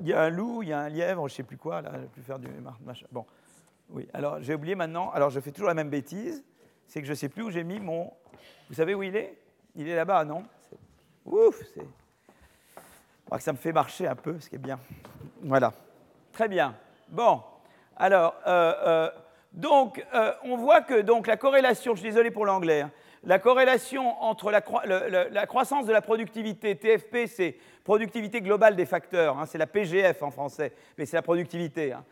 il 0.00 0.08
y 0.08 0.12
a 0.12 0.20
un 0.20 0.28
loup, 0.28 0.62
il 0.62 0.68
y 0.68 0.72
a 0.74 0.80
un 0.80 0.88
lièvre, 0.90 1.26
je 1.26 1.32
ne 1.32 1.36
sais 1.36 1.42
plus 1.42 1.56
quoi, 1.56 1.80
là, 1.80 1.92
je 1.94 2.00
vais 2.00 2.08
plus 2.08 2.22
faire 2.22 2.38
du 2.38 2.48
machin. 2.84 3.06
Bon, 3.10 3.24
oui, 3.88 4.06
alors 4.12 4.42
j'ai 4.42 4.54
oublié 4.54 4.74
maintenant, 4.74 5.10
alors 5.12 5.30
je 5.30 5.40
fais 5.40 5.52
toujours 5.52 5.68
la 5.68 5.74
même 5.74 5.88
bêtise, 5.88 6.44
c'est 6.86 7.00
que 7.00 7.06
je 7.06 7.12
ne 7.12 7.16
sais 7.16 7.30
plus 7.30 7.44
où 7.44 7.50
j'ai 7.50 7.64
mis 7.64 7.80
mon... 7.80 8.12
Vous 8.68 8.74
savez 8.74 8.94
où 8.94 9.02
il 9.02 9.16
est? 9.16 9.38
Il 9.74 9.88
est 9.88 9.96
là-bas, 9.96 10.26
non? 10.26 10.44
Ouf, 11.24 11.62
c'est... 11.72 11.86
que 13.30 13.42
ça 13.42 13.52
me 13.52 13.58
fait 13.58 13.72
marcher 13.72 14.06
un 14.06 14.14
peu, 14.14 14.38
ce 14.38 14.48
qui 14.48 14.56
est 14.56 14.58
bien. 14.58 14.78
Voilà. 15.42 15.72
Très 16.32 16.48
bien. 16.48 16.74
Bon, 17.08 17.42
alors, 17.96 18.34
euh, 18.46 18.72
euh, 18.86 19.10
donc, 19.52 20.04
euh, 20.14 20.32
on 20.42 20.56
voit 20.56 20.80
que 20.80 21.00
donc, 21.00 21.26
la 21.26 21.36
corrélation, 21.36 21.94
je 21.94 22.00
suis 22.00 22.08
désolé 22.08 22.30
pour 22.30 22.44
l'anglais, 22.44 22.80
hein, 22.82 22.90
la 23.22 23.38
corrélation 23.38 24.20
entre 24.22 24.50
la, 24.50 24.60
croissance 25.46 25.86
de 25.86 25.92
la 25.92 26.02
productivité, 26.02 26.76
TFP, 26.76 27.26
c'est 27.26 27.56
productivité 27.84 28.40
globale 28.40 28.76
des 28.76 28.84
facteurs, 28.84 29.38
hein, 29.38 29.46
c'est 29.46 29.58
la 29.58 29.66
PGF 29.66 30.22
en 30.22 30.30
français, 30.30 30.72
mais 30.98 31.06
c'est 31.06 31.16
la 31.16 31.22
productivité, 31.22 31.92
hein, 31.92 32.04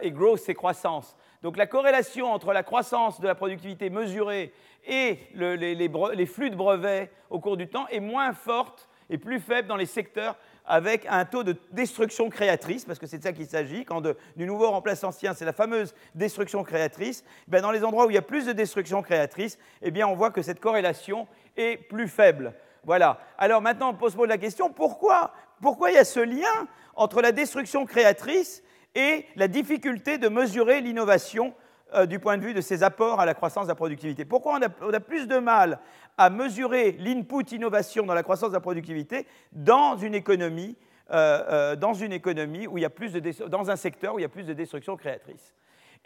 et 0.00 0.10
growth, 0.10 0.38
c'est 0.38 0.54
croissance. 0.54 1.16
Donc 1.42 1.56
la 1.56 1.66
corrélation 1.66 2.32
entre 2.32 2.52
la 2.52 2.62
croissance 2.62 3.20
de 3.20 3.26
la 3.26 3.34
productivité 3.34 3.90
mesurée 3.90 4.54
et 4.86 5.18
les 5.34 6.26
flux 6.26 6.48
de 6.48 6.56
brevets 6.56 7.10
au 7.28 7.40
cours 7.40 7.56
du 7.56 7.68
temps 7.68 7.86
est 7.88 8.00
moins 8.00 8.32
forte 8.32 8.88
et 9.12 9.18
plus 9.18 9.38
faible 9.38 9.68
dans 9.68 9.76
les 9.76 9.86
secteurs 9.86 10.36
avec 10.64 11.06
un 11.08 11.24
taux 11.24 11.44
de 11.44 11.56
destruction 11.70 12.30
créatrice, 12.30 12.84
parce 12.84 12.98
que 12.98 13.06
c'est 13.06 13.18
de 13.18 13.22
ça 13.22 13.32
qu'il 13.32 13.46
s'agit, 13.46 13.84
quand 13.84 14.00
du 14.00 14.46
nouveau 14.46 14.70
remplace 14.70 15.02
l'ancien, 15.02 15.34
c'est 15.34 15.44
la 15.44 15.52
fameuse 15.52 15.94
destruction 16.14 16.64
créatrice, 16.64 17.24
ben 17.46 17.60
dans 17.60 17.72
les 17.72 17.84
endroits 17.84 18.06
où 18.06 18.10
il 18.10 18.14
y 18.14 18.18
a 18.18 18.22
plus 18.22 18.46
de 18.46 18.52
destruction 18.52 19.02
créatrice, 19.02 19.58
eh 19.82 20.04
on 20.04 20.14
voit 20.14 20.30
que 20.30 20.40
cette 20.40 20.60
corrélation 20.60 21.28
est 21.56 21.76
plus 21.76 22.08
faible. 22.08 22.54
Voilà. 22.84 23.18
Alors 23.38 23.60
maintenant, 23.60 23.90
on 23.90 23.94
pose 23.94 24.16
la 24.16 24.38
question, 24.38 24.70
pourquoi, 24.70 25.32
pourquoi 25.60 25.90
il 25.90 25.94
y 25.94 25.98
a 25.98 26.04
ce 26.04 26.20
lien 26.20 26.66
entre 26.94 27.20
la 27.20 27.32
destruction 27.32 27.84
créatrice 27.84 28.62
et 28.94 29.26
la 29.36 29.48
difficulté 29.48 30.16
de 30.16 30.28
mesurer 30.28 30.80
l'innovation 30.80 31.54
euh, 31.94 32.06
du 32.06 32.18
point 32.18 32.38
de 32.38 32.42
vue 32.42 32.54
de 32.54 32.60
ses 32.60 32.82
apports 32.82 33.20
à 33.20 33.26
la 33.26 33.34
croissance 33.34 33.64
de 33.64 33.68
la 33.68 33.74
productivité? 33.74 34.24
Pourquoi 34.24 34.58
on 34.58 34.92
a, 34.92 35.00
plus 35.00 35.26
de 35.26 35.38
mal 35.38 35.78
à 36.18 36.30
mesurer 36.30 36.92
l'input 36.92 37.54
innovation 37.54 38.04
dans 38.04 38.14
la 38.14 38.22
croissance 38.22 38.50
de 38.50 38.54
la 38.54 38.60
productivité 38.60 39.26
dans 39.52 39.96
une 39.96 40.14
économie 40.14 40.76
dans 41.10 41.92
une 41.92 42.12
économie 42.12 42.66
où 42.66 42.78
il 42.78 42.80
y 42.80 42.86
a 42.86 42.90
plus 42.90 43.12
de 43.12 43.48
dans 43.48 43.70
un 43.70 43.76
secteur 43.76 44.14
où 44.14 44.18
il 44.18 44.22
y 44.22 44.24
a 44.24 44.30
plus 44.30 44.46
de 44.46 44.54
destruction 44.54 44.96
créatrice. 44.96 45.52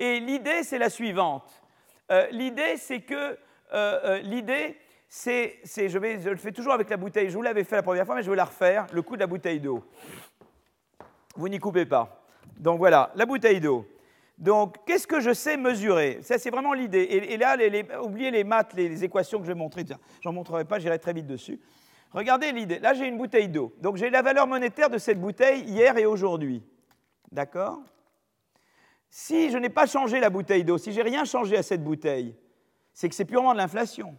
Et 0.01 0.19
l'idée, 0.19 0.65
c'est 0.65 0.79
la 0.79 0.91
suivante. 0.91 1.63
l'idée, 2.33 2.77
c'est 2.77 3.03
que 3.03 3.39
l'idée, 4.23 4.77
c'est, 5.09 5.61
je 5.65 6.29
le 6.29 6.37
fais 6.37 6.53
toujours 6.53 6.73
avec 6.73 6.91
la 6.91 6.97
bouteille. 6.97 7.31
Je 7.31 7.37
vous 7.37 7.43
l'avais 7.43 7.65
fait 7.65 7.77
la 7.77 7.83
première 7.83 8.05
fois, 8.05 8.17
mais 8.17 8.23
je 8.23 8.31
vais 8.31 8.37
la 8.37 8.45
refaire. 8.45 8.87
Le 8.93 9.03
coup 9.03 9.15
de 9.15 9.21
la 9.21 9.27
bouteille 9.27 9.61
d'eau. 9.61 9.85
Vous 11.37 11.49
n'y 11.49 11.59
coupez 11.59 11.87
pas. 11.87 12.23
Donc 12.59 12.79
voilà, 12.79 13.11
la 13.15 13.27
bouteille 13.27 13.61
d'eau. 13.61 13.87
Donc, 14.39 14.85
qu'est-ce 14.85 15.07
que 15.07 15.21
je 15.21 15.33
sais 15.33 15.57
mesurer? 15.57 16.19
Ça, 16.21 16.39
c'est 16.39 16.51
vraiment 16.51 16.75
l'idée. 16.75 17.03
Et, 17.03 17.37
là, 17.39 17.57
oubliez 18.03 18.31
les 18.31 18.45
maths, 18.45 18.75
les, 18.75 19.03
équations 19.03 19.39
que 19.39 19.45
je 19.45 19.53
vais 19.53 19.59
montrer. 19.59 19.85
J'en 20.21 20.33
montrerai 20.33 20.67
pas, 20.67 20.79
j'irai 20.79 20.99
très 20.99 21.15
vite 21.15 21.27
dessus. 21.27 21.59
Regardez 22.13 22.53
l'idée. 22.53 22.79
Là, 22.79 22.93
j'ai 22.93 23.07
une 23.07 23.17
bouteille 23.17 23.49
d'eau. 23.49 23.75
Donc, 23.81 23.97
j'ai 23.97 24.11
la 24.11 24.21
valeur 24.21 24.47
monétaire 24.47 24.91
de 24.91 24.99
cette 24.99 25.19
bouteille 25.19 25.63
hier 25.63 25.97
et 25.97 26.05
aujourd'hui. 26.05 26.63
D'accord? 27.33 27.81
Si 29.09 29.51
je 29.51 29.57
n'ai 29.57 29.71
pas 29.71 29.87
changé 29.87 30.21
la 30.21 30.29
bouteille 30.29 30.65
d'eau, 30.65 30.77
si 30.77 30.93
j'ai 30.93 31.03
rien 31.03 31.25
changé 31.25 31.57
à 31.57 31.63
cette 31.63 31.83
bouteille, 31.83 32.37
c'est 32.93 33.09
que 33.09 33.15
c'est 33.15 33.25
purement 33.25 33.53
de 33.53 33.59
l'inflation. 33.59 34.17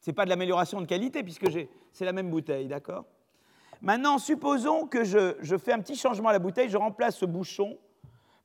Ce 0.00 0.10
n'est 0.10 0.14
pas 0.14 0.24
de 0.24 0.30
l'amélioration 0.30 0.80
de 0.80 0.86
qualité, 0.86 1.22
puisque 1.22 1.46
c'est 1.92 2.04
la 2.04 2.12
même 2.12 2.30
bouteille. 2.30 2.66
D'accord? 2.66 3.04
Maintenant, 3.80 4.18
supposons 4.18 4.88
que 4.88 5.04
je 5.04 5.56
fais 5.56 5.72
un 5.72 5.78
petit 5.78 5.94
changement 5.94 6.30
à 6.30 6.32
la 6.32 6.40
bouteille, 6.40 6.68
je 6.68 6.76
remplace 6.76 7.16
ce 7.16 7.26
bouchon 7.26 7.78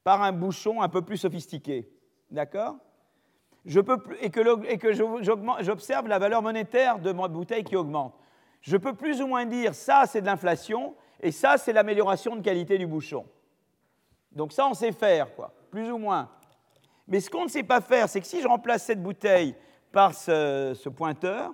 par 0.08 0.22
un 0.22 0.32
bouchon 0.32 0.82
un 0.82 0.88
peu 0.88 1.02
plus 1.02 1.18
sophistiqué. 1.18 1.86
D'accord? 2.32 2.78
Je 3.66 3.82
peux, 3.82 3.98
et 4.22 4.30
que, 4.30 4.94
j'observe 5.60 6.08
la 6.08 6.18
valeur 6.18 6.42
monétaire 6.42 7.00
de 7.00 7.12
ma 7.12 7.28
bouteille 7.28 7.66
qui 7.66 7.76
augmente. 7.76 8.14
Je 8.62 8.78
peux 8.78 8.94
plus 8.94 9.22
ou 9.22 9.28
moins 9.28 9.46
dire 9.46 9.76
ça 9.76 10.06
c'est 10.08 10.22
de 10.22 10.26
l'inflation 10.26 10.96
et 11.20 11.34
ça 11.34 11.58
c'est 11.58 11.74
l'amélioration 11.74 12.38
de 12.38 12.42
qualité 12.42 12.78
du 12.78 12.88
bouchon. 12.88 13.26
Donc 14.32 14.54
ça 14.54 14.66
on 14.66 14.74
sait 14.74 14.94
faire, 14.94 15.36
quoi, 15.36 15.54
plus 15.72 15.92
ou 15.92 15.98
moins. 15.98 16.30
Mais 17.10 17.20
ce 17.20 17.30
qu'on 17.30 17.44
ne 17.44 17.50
sait 17.50 17.64
pas 17.64 17.82
faire, 17.82 18.08
c'est 18.08 18.22
que 18.22 18.28
si 18.28 18.42
je 18.42 18.48
remplace 18.48 18.84
cette 18.84 19.04
bouteille 19.04 19.58
par 19.92 20.14
ce, 20.14 20.88
pointeur, 20.88 21.52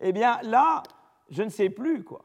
eh 0.00 0.12
bien 0.12 0.38
là, 0.44 0.82
je 1.28 1.42
ne 1.42 1.50
sais 1.50 1.68
plus 1.68 2.04
quoi. 2.04 2.22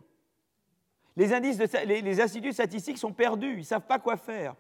Les, 1.18 1.34
indices 1.34 1.60
les, 1.86 2.02
les 2.02 2.22
instituts 2.22 2.54
statistiques 2.54 2.98
sont 2.98 3.12
perdus, 3.12 3.52
ils 3.52 3.58
ne 3.58 3.64
savent 3.64 3.86
pas 3.86 4.00
quoi 4.00 4.16
faire. 4.16 4.56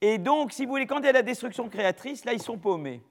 Et 0.00 0.18
donc, 0.18 0.52
si 0.52 0.64
vous 0.64 0.72
voulez, 0.72 0.86
quand 0.86 0.98
il 0.98 1.06
y 1.06 1.08
a 1.08 1.12
la 1.12 1.22
destruction 1.22 1.68
créatrice, 1.68 2.24
là, 2.24 2.32
ils 2.32 2.42
sont 2.42 2.58
paumés. 2.58 3.02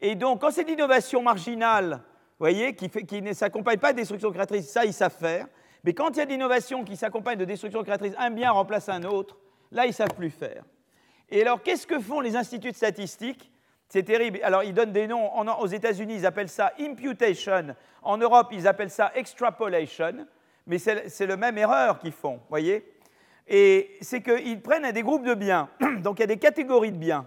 Et 0.00 0.14
donc, 0.14 0.40
quand 0.40 0.50
c'est 0.50 0.64
l'innovation 0.64 1.22
marginale, 1.22 2.00
vous 2.38 2.48
voyez, 2.48 2.74
qui, 2.74 3.22
ne 3.22 3.32
s'accompagne 3.32 3.78
pas 3.78 3.92
de 3.92 3.98
destruction 3.98 4.30
créatrice, 4.30 4.68
ça, 4.68 4.84
ils 4.84 4.92
savent 4.92 5.16
faire. 5.16 5.46
Mais 5.84 5.94
quand 5.94 6.10
il 6.10 6.18
y 6.18 6.20
a 6.20 6.26
de 6.26 6.30
l'innovation 6.30 6.84
qui 6.84 6.96
s'accompagne 6.96 7.38
de 7.38 7.44
destruction 7.44 7.82
créatrice, 7.82 8.14
un 8.18 8.30
bien 8.30 8.50
remplace 8.50 8.88
un 8.88 9.02
autre, 9.04 9.36
là, 9.70 9.84
ils 9.84 9.88
ne 9.88 9.94
savent 9.94 10.14
plus 10.14 10.30
faire. 10.30 10.64
Et 11.30 11.42
alors, 11.42 11.62
qu'est-ce 11.62 11.86
que 11.86 11.98
font 11.98 12.20
les 12.20 12.36
instituts 12.36 12.70
de 12.70 12.76
statistiques? 12.76 13.50
C'est 13.88 14.02
terrible. 14.02 14.40
Alors, 14.42 14.62
ils 14.62 14.74
donnent 14.74 14.92
des 14.92 15.06
noms. 15.06 15.30
aux 15.60 15.66
États-Unis, 15.66 16.14
ils 16.16 16.26
appellent 16.26 16.48
ça 16.48 16.72
imputation. 16.80 17.74
En 18.02 18.18
Europe, 18.18 18.48
ils 18.52 18.66
appellent 18.66 18.90
ça 18.90 19.12
extrapolation. 19.14 20.26
Mais 20.66 20.78
c'est 20.78 21.26
la 21.26 21.36
même 21.36 21.58
erreur 21.58 21.98
qu'ils 21.98 22.12
font, 22.12 22.34
vous 22.34 22.48
voyez? 22.48 22.91
Et 23.48 23.96
c'est 24.00 24.22
qu'ils 24.22 24.60
prennent 24.60 24.90
des 24.90 25.02
groupes 25.02 25.24
de 25.24 25.34
biens. 25.34 25.68
Donc 26.02 26.18
il 26.18 26.20
y 26.20 26.24
a 26.24 26.28
des 26.28 26.38
catégories 26.38 26.92
de 26.92 26.96
biens. 26.96 27.26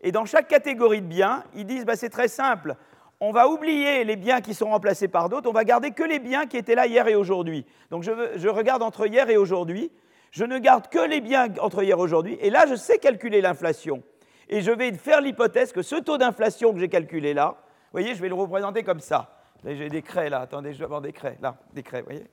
Et 0.00 0.12
dans 0.12 0.24
chaque 0.24 0.48
catégorie 0.48 1.00
de 1.00 1.06
biens, 1.06 1.44
ils 1.54 1.66
disent 1.66 1.84
bah, 1.84 1.96
c'est 1.96 2.10
très 2.10 2.28
simple. 2.28 2.76
On 3.18 3.32
va 3.32 3.48
oublier 3.48 4.04
les 4.04 4.16
biens 4.16 4.42
qui 4.42 4.52
sont 4.52 4.66
remplacés 4.66 5.08
par 5.08 5.30
d'autres, 5.30 5.48
on 5.48 5.54
va 5.54 5.64
garder 5.64 5.92
que 5.92 6.02
les 6.02 6.18
biens 6.18 6.46
qui 6.46 6.58
étaient 6.58 6.74
là 6.74 6.86
hier 6.86 7.08
et 7.08 7.14
aujourd'hui. 7.14 7.64
Donc 7.90 8.02
je, 8.02 8.48
regarde 8.48 8.82
entre 8.82 9.06
hier 9.06 9.30
et 9.30 9.38
aujourd'hui, 9.38 9.90
je 10.32 10.44
ne 10.44 10.58
garde 10.58 10.88
que 10.88 10.98
les 10.98 11.22
biens 11.22 11.48
entre 11.60 11.82
hier 11.82 11.96
et 11.96 12.00
aujourd'hui, 12.00 12.36
et 12.42 12.50
là 12.50 12.66
je 12.68 12.74
sais 12.74 12.98
calculer 12.98 13.40
l'inflation. 13.40 14.02
Et 14.50 14.60
je 14.60 14.70
vais 14.70 14.92
faire 14.92 15.22
l'hypothèse 15.22 15.72
que 15.72 15.80
ce 15.80 15.96
taux 15.96 16.18
d'inflation 16.18 16.74
que 16.74 16.78
j'ai 16.78 16.90
calculé 16.90 17.32
là, 17.32 17.56
vous 17.58 18.02
voyez, 18.02 18.14
je 18.14 18.20
vais 18.20 18.28
le 18.28 18.34
représenter 18.34 18.82
comme 18.82 19.00
ça. 19.00 19.32
J'ai 19.64 19.88
des 19.88 20.02
craies 20.02 20.28
là, 20.28 20.40
attendez, 20.40 20.74
je 20.74 20.78
vais 20.78 20.84
avoir 20.84 21.00
des 21.00 21.12
craies, 21.12 21.38
là, 21.40 21.56
des 21.72 21.82
craies, 21.82 22.00
vous 22.00 22.08
voyez. 22.10 22.26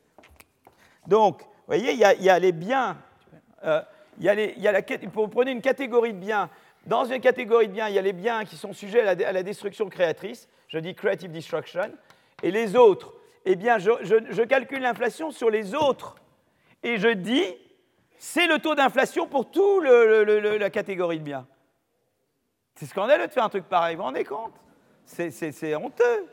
Donc, 1.08 1.41
vous 1.41 1.48
voyez, 1.68 1.94
il 1.94 2.00
y, 2.00 2.30
a 2.30 2.40
les 2.40 2.52
biens 2.52 2.98
euh, 3.64 3.81
y 4.19 4.30
a 4.30 4.35
les, 4.35 4.56
vous 5.14 5.27
prenez 5.27 5.52
une 5.52 5.61
catégorie 5.61 6.14
de 6.14 6.19
biens. 6.19 6.49
Dans 6.85 7.06
une 7.06 7.22
catégorie 7.22 7.68
de 7.68 7.73
biens, 7.73 7.88
il 7.88 7.95
y 7.95 7.99
a 7.99 8.02
les 8.02 8.14
biens 8.14 8.44
qui 8.45 8.57
sont 8.57 8.73
sujets 8.73 9.02
à 9.07 9.31
la, 9.31 9.44
destruction 9.44 9.90
créatrice. 9.90 10.49
Je 10.68 10.80
dis 10.80 10.95
creative 10.95 11.31
destruction. 11.31 11.91
Et 12.41 12.52
les 12.52 12.76
autres, 12.76 13.14
eh 13.45 13.56
bien, 13.56 13.77
je, 13.77 14.44
calcule 14.44 14.81
l'inflation 14.81 15.31
sur 15.31 15.49
les 15.49 15.76
autres. 15.76 16.15
Et 16.84 16.98
je 16.98 17.07
dis, 17.07 17.45
c'est 18.18 18.48
le 18.48 18.60
taux 18.60 18.76
d'inflation 18.76 19.27
pour 19.27 19.49
toute 19.49 19.85
la 19.85 20.69
catégorie 20.69 21.19
de 21.19 21.23
biens. 21.23 21.48
C'est 22.76 22.88
scandaleux 22.88 23.27
de 23.27 23.31
faire 23.31 23.45
un 23.45 23.49
truc 23.49 23.65
pareil, 23.65 23.95
vous 23.95 24.02
vous 24.02 24.07
rendez 24.07 24.26
compte? 24.26 24.53
C'est 25.06 25.76
honteux. 25.76 26.27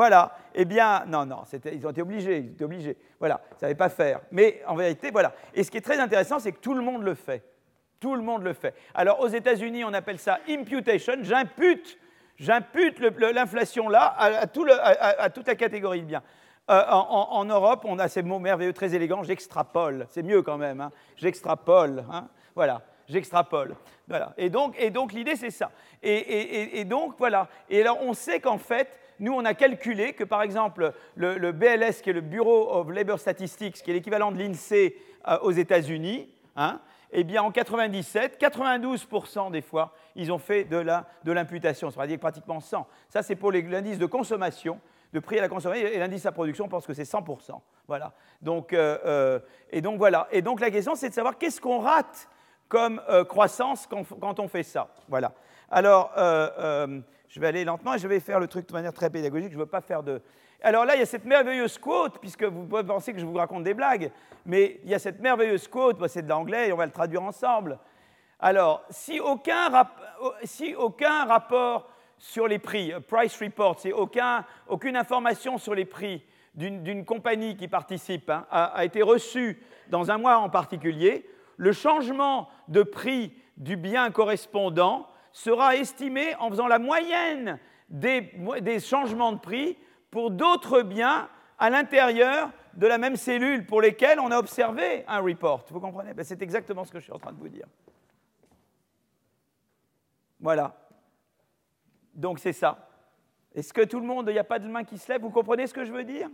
Voilà. 0.00 0.34
Eh 0.54 0.64
bien, 0.64 1.04
non, 1.08 1.26
non, 1.26 1.42
ils 1.70 1.86
ont 1.86 1.90
été 1.90 2.00
obligés, 2.00 2.38
ils 2.38 2.52
étaient 2.52 2.64
obligés. 2.64 2.96
Voilà, 3.18 3.38
ils 3.50 3.54
ne 3.56 3.58
savaient 3.58 3.74
pas 3.74 3.90
faire. 3.90 4.22
Mais 4.32 4.62
en 4.66 4.74
vérité, 4.74 5.10
voilà. 5.10 5.34
Et 5.52 5.62
ce 5.62 5.70
qui 5.70 5.76
est 5.76 5.82
très 5.82 5.98
intéressant, 5.98 6.38
c'est 6.38 6.52
que 6.52 6.58
tout 6.58 6.72
le 6.72 6.80
monde 6.80 7.02
le 7.02 7.12
fait. 7.12 7.44
Tout 8.00 8.14
le 8.14 8.22
monde 8.22 8.42
le 8.42 8.54
fait. 8.54 8.74
Alors, 8.94 9.20
aux 9.20 9.28
États-Unis, 9.28 9.84
on 9.84 9.92
appelle 9.92 10.18
ça 10.18 10.38
imputation. 10.48 11.12
J'impute, 11.20 11.98
j'impute 12.38 12.98
l'inflation 12.98 13.90
là 13.90 14.14
à, 14.16 14.46
toute 14.46 15.46
la 15.46 15.54
catégorie 15.54 16.00
de 16.00 16.06
biens. 16.06 16.22
Euh, 16.70 16.82
en, 16.88 17.44
Europe, 17.44 17.84
on 17.84 17.98
a 17.98 18.08
ces 18.08 18.22
mots 18.22 18.38
merveilleux, 18.38 18.72
très 18.72 18.94
élégants. 18.94 19.22
J'extrapole. 19.22 20.06
C'est 20.08 20.22
mieux 20.22 20.40
quand 20.40 20.56
même. 20.56 20.80
Hein. 20.80 20.92
J'extrapole. 21.18 22.06
Hein. 22.10 22.26
Voilà 22.54 22.80
j'extrapole. 23.10 23.74
Voilà. 24.08 24.32
Et 24.38 24.48
donc, 24.48 24.74
et 24.78 24.90
donc 24.90 25.12
l'idée, 25.12 25.36
c'est 25.36 25.50
ça. 25.50 25.70
Et, 26.02 26.80
et, 26.80 26.84
donc, 26.84 27.14
voilà. 27.18 27.48
Et 27.68 27.80
alors, 27.80 27.98
on 28.02 28.14
sait 28.14 28.40
qu'en 28.40 28.58
fait, 28.58 28.88
nous, 29.20 29.34
on 29.34 29.44
a 29.44 29.52
calculé 29.54 30.14
que, 30.14 30.24
par 30.24 30.42
exemple, 30.42 30.92
le, 31.14 31.52
BLS, 31.52 32.00
qui 32.02 32.10
est 32.10 32.14
le 32.14 32.22
Bureau 32.22 32.72
of 32.72 32.90
Labor 32.90 33.18
Statistics, 33.18 33.82
qui 33.82 33.90
est 33.90 33.94
l'équivalent 33.94 34.32
de 34.32 34.38
l'INSEE 34.38 34.96
euh, 35.28 35.38
aux 35.42 35.50
États-Unis, 35.50 36.28
hein, 36.56 36.80
eh 37.12 37.22
bien, 37.22 37.42
en 37.42 37.50
97, 37.50 38.40
92% 38.40 39.50
des 39.50 39.60
fois, 39.60 39.92
ils 40.16 40.32
ont 40.32 40.38
fait 40.38 40.64
de 40.64 41.32
l'imputation, 41.32 41.90
c'est-à-dire 41.90 42.18
pratiquement 42.18 42.60
100. 42.60 42.86
Ça, 43.10 43.22
c'est 43.22 43.36
pour 43.36 43.52
l'indice 43.52 43.98
de 43.98 44.06
consommation, 44.06 44.80
de 45.12 45.20
prix 45.20 45.38
à 45.38 45.42
la 45.42 45.48
consommation, 45.48 45.86
et 45.86 45.98
l'indice 45.98 46.24
à 46.24 46.32
production, 46.32 46.64
on 46.64 46.68
pense 46.68 46.86
que 46.86 46.94
c'est 46.94 47.02
100%. 47.02 47.60
Voilà. 47.88 48.14
Donc, 48.40 48.72
euh, 48.72 48.96
euh, 49.04 49.38
et 49.70 49.82
donc, 49.82 49.98
voilà. 49.98 50.28
Et 50.30 50.40
donc, 50.40 50.60
la 50.60 50.70
question, 50.70 50.94
c'est 50.94 51.10
de 51.10 51.14
savoir 51.14 51.36
qu'est-ce 51.36 51.60
qu'on 51.60 51.80
rate 51.80 52.28
comme 52.68 53.02
croissance 53.28 53.88
quand, 53.88 54.04
quand, 54.20 54.38
on 54.38 54.46
fait 54.46 54.62
ça. 54.62 54.88
Voilà. 55.08 55.32
Alors, 55.68 56.12
je 57.30 57.38
vais 57.38 57.46
aller 57.46 57.64
lentement 57.64 57.94
et 57.94 57.98
je 57.98 58.08
vais 58.08 58.20
faire 58.20 58.40
le 58.40 58.48
truc 58.48 58.68
de 58.68 58.72
manière 58.72 58.92
très 58.92 59.08
pédagogique. 59.08 59.50
Je 59.50 59.56
ne 59.56 59.60
veux 59.60 59.66
pas 59.66 59.80
faire 59.80 60.02
de. 60.02 60.20
Alors 60.62 60.84
là, 60.84 60.96
il 60.96 60.98
y 60.98 61.02
a 61.02 61.06
cette 61.06 61.24
merveilleuse 61.24 61.78
quote, 61.78 62.18
puisque 62.18 62.42
vous 62.42 62.64
pouvez 62.64 62.82
penser 62.82 63.12
que 63.12 63.20
je 63.20 63.24
vous 63.24 63.34
raconte 63.34 63.62
des 63.62 63.72
blagues, 63.72 64.10
mais 64.44 64.80
il 64.82 64.90
y 64.90 64.94
a 64.94 64.98
cette 64.98 65.20
merveilleuse 65.20 65.68
quote, 65.68 66.04
c'est 66.08 66.22
de 66.22 66.28
l'anglais 66.28 66.68
et 66.68 66.72
on 66.72 66.76
va 66.76 66.86
le 66.86 66.92
traduire 66.92 67.22
ensemble. 67.22 67.78
Alors, 68.40 68.82
si 68.90 69.20
aucun, 69.20 69.68
rapport 71.24 71.88
sur 72.18 72.48
les 72.48 72.58
prix, 72.58 72.92
price 73.06 73.40
report, 73.40 73.78
c'est 73.78 73.92
aucun, 73.92 74.44
aucune 74.66 74.96
information 74.96 75.56
sur 75.56 75.74
les 75.74 75.84
prix 75.84 76.22
d'une 76.54 77.04
compagnie 77.04 77.56
qui 77.56 77.68
participe 77.68 78.28
hein, 78.28 78.44
a 78.50 78.84
été 78.84 79.02
reçue 79.02 79.62
dans 79.88 80.10
un 80.10 80.18
mois 80.18 80.38
en 80.38 80.50
particulier, 80.50 81.30
le 81.56 81.72
changement 81.72 82.48
de 82.66 82.82
prix 82.82 83.32
du 83.56 83.76
bien 83.76 84.10
correspondant 84.10 85.06
sera 85.32 85.76
estimé 85.76 86.34
en 86.36 86.50
faisant 86.50 86.66
la 86.66 86.78
moyenne 86.78 87.58
des, 87.88 88.30
changements 88.80 89.32
de 89.32 89.38
prix 89.38 89.76
pour 90.10 90.30
d'autres 90.30 90.82
biens 90.82 91.28
à 91.58 91.70
l'intérieur 91.70 92.50
de 92.74 92.86
la 92.86 92.98
même 92.98 93.16
cellule 93.16 93.66
pour 93.66 93.80
lesquels 93.80 94.20
on 94.20 94.30
a 94.30 94.38
observé 94.38 95.04
un 95.08 95.20
report. 95.20 95.64
Vous 95.70 95.80
comprenez? 95.80 96.14
Ben, 96.14 96.24
C'est 96.24 96.40
exactement 96.42 96.84
ce 96.84 96.92
que 96.92 96.98
je 96.98 97.04
suis 97.04 97.12
en 97.12 97.18
train 97.18 97.32
de 97.32 97.38
vous 97.38 97.48
dire. 97.48 97.66
Voilà. 100.40 100.74
Donc 102.14 102.38
c'est 102.38 102.52
ça. 102.52 102.88
Est-ce 103.54 103.72
que 103.72 103.84
tout 103.84 104.00
le 104.00 104.06
monde, 104.06 104.26
il 104.28 104.32
n'y 104.32 104.38
a 104.38 104.44
pas 104.44 104.58
de 104.58 104.68
main 104.68 104.84
qui 104.84 104.96
se 104.96 105.10
lève? 105.12 105.20
Vous 105.20 105.30
comprenez 105.30 105.66
ce 105.66 105.74
que 105.74 105.84
je 105.84 105.92
veux 105.92 106.04
dire? 106.04 106.28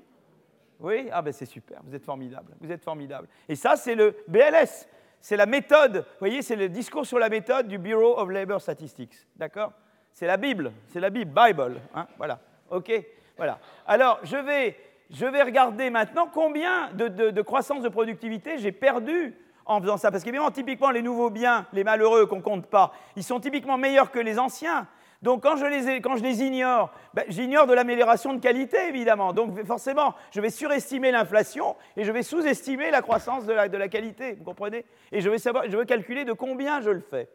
Oui? 0.78 1.08
Ah 1.10 1.22
ben 1.22 1.32
c'est 1.32 1.46
super, 1.46 1.80
vous 1.82 1.94
êtes 1.94 2.04
formidable. 2.04 2.54
Vous 2.60 2.70
êtes 2.70 2.84
formidable. 2.84 3.28
Et 3.48 3.56
ça, 3.56 3.76
c'est 3.76 3.94
le 3.94 4.16
BLS 4.28 4.86
c'est 5.20 5.36
la 5.36 5.46
méthode, 5.46 5.96
vous 5.96 6.18
voyez, 6.20 6.42
c'est 6.42 6.56
le 6.56 6.68
discours 6.68 7.06
sur 7.06 7.18
la 7.18 7.28
méthode 7.28 7.68
du 7.68 7.78
Bureau 7.78 8.18
of 8.18 8.30
Labor 8.30 8.60
Statistics. 8.60 9.14
D'accord? 9.36 9.72
C'est 10.12 10.26
la 10.26 10.36
Bible, 10.36 10.72
c'est 10.88 11.00
la 11.00 11.10
Bible, 11.10 11.30
Bible. 11.30 11.80
Hein 11.94 12.06
voilà. 12.16 12.38
OK 12.70 12.90
Voilà. 13.36 13.58
Alors, 13.86 14.18
je 14.22 14.36
vais, 14.36 14.76
je 15.10 15.26
vais 15.26 15.42
regarder 15.42 15.90
maintenant 15.90 16.28
combien 16.32 16.90
de, 16.92 17.08
de, 17.08 17.42
croissance 17.42 17.82
de 17.82 17.88
productivité 17.88 18.58
j'ai 18.58 18.72
perdu 18.72 19.34
en 19.66 19.80
faisant 19.80 19.96
ça. 19.96 20.10
Parce 20.10 20.24
qu'évidemment, 20.24 20.50
typiquement, 20.50 20.90
les 20.90 21.02
nouveaux 21.02 21.30
biens, 21.30 21.66
les 21.72 21.84
malheureux 21.84 22.26
qu'on 22.26 22.36
ne 22.36 22.42
compte 22.42 22.66
pas, 22.66 22.92
ils 23.16 23.24
sont 23.24 23.40
typiquement 23.40 23.76
meilleurs 23.76 24.10
que 24.10 24.18
les 24.18 24.38
anciens. 24.38 24.86
Donc 25.22 25.42
quand 25.42 25.56
je 25.56 25.66
les, 25.66 26.00
quand 26.00 26.16
je 26.16 26.22
les 26.22 26.42
ignore, 26.42 26.92
ben, 27.14 27.24
j'ignore 27.28 27.66
de 27.66 27.72
l'amélioration 27.72 28.34
de 28.34 28.40
qualité, 28.40 28.88
évidemment. 28.88 29.32
Donc 29.32 29.62
forcément, 29.64 30.14
je 30.30 30.40
vais 30.40 30.50
surestimer 30.50 31.10
l'inflation 31.10 31.76
et 31.96 32.04
je 32.04 32.12
vais 32.12 32.22
sous-estimer 32.22 32.90
la 32.90 33.02
croissance 33.02 33.46
de 33.46 33.52
la, 33.52 33.68
de 33.68 33.76
la, 33.76 33.88
qualité, 33.88 34.34
vous 34.34 34.44
comprenez? 34.44 34.84
Et 35.12 35.20
je 35.20 35.30
vais, 35.30 35.38
savoir, 35.38 35.64
je 35.68 35.76
vais 35.76 35.86
calculer 35.86 36.24
de 36.24 36.32
combien 36.32 36.80
je 36.80 36.90
le 36.90 37.00
fais. 37.00 37.28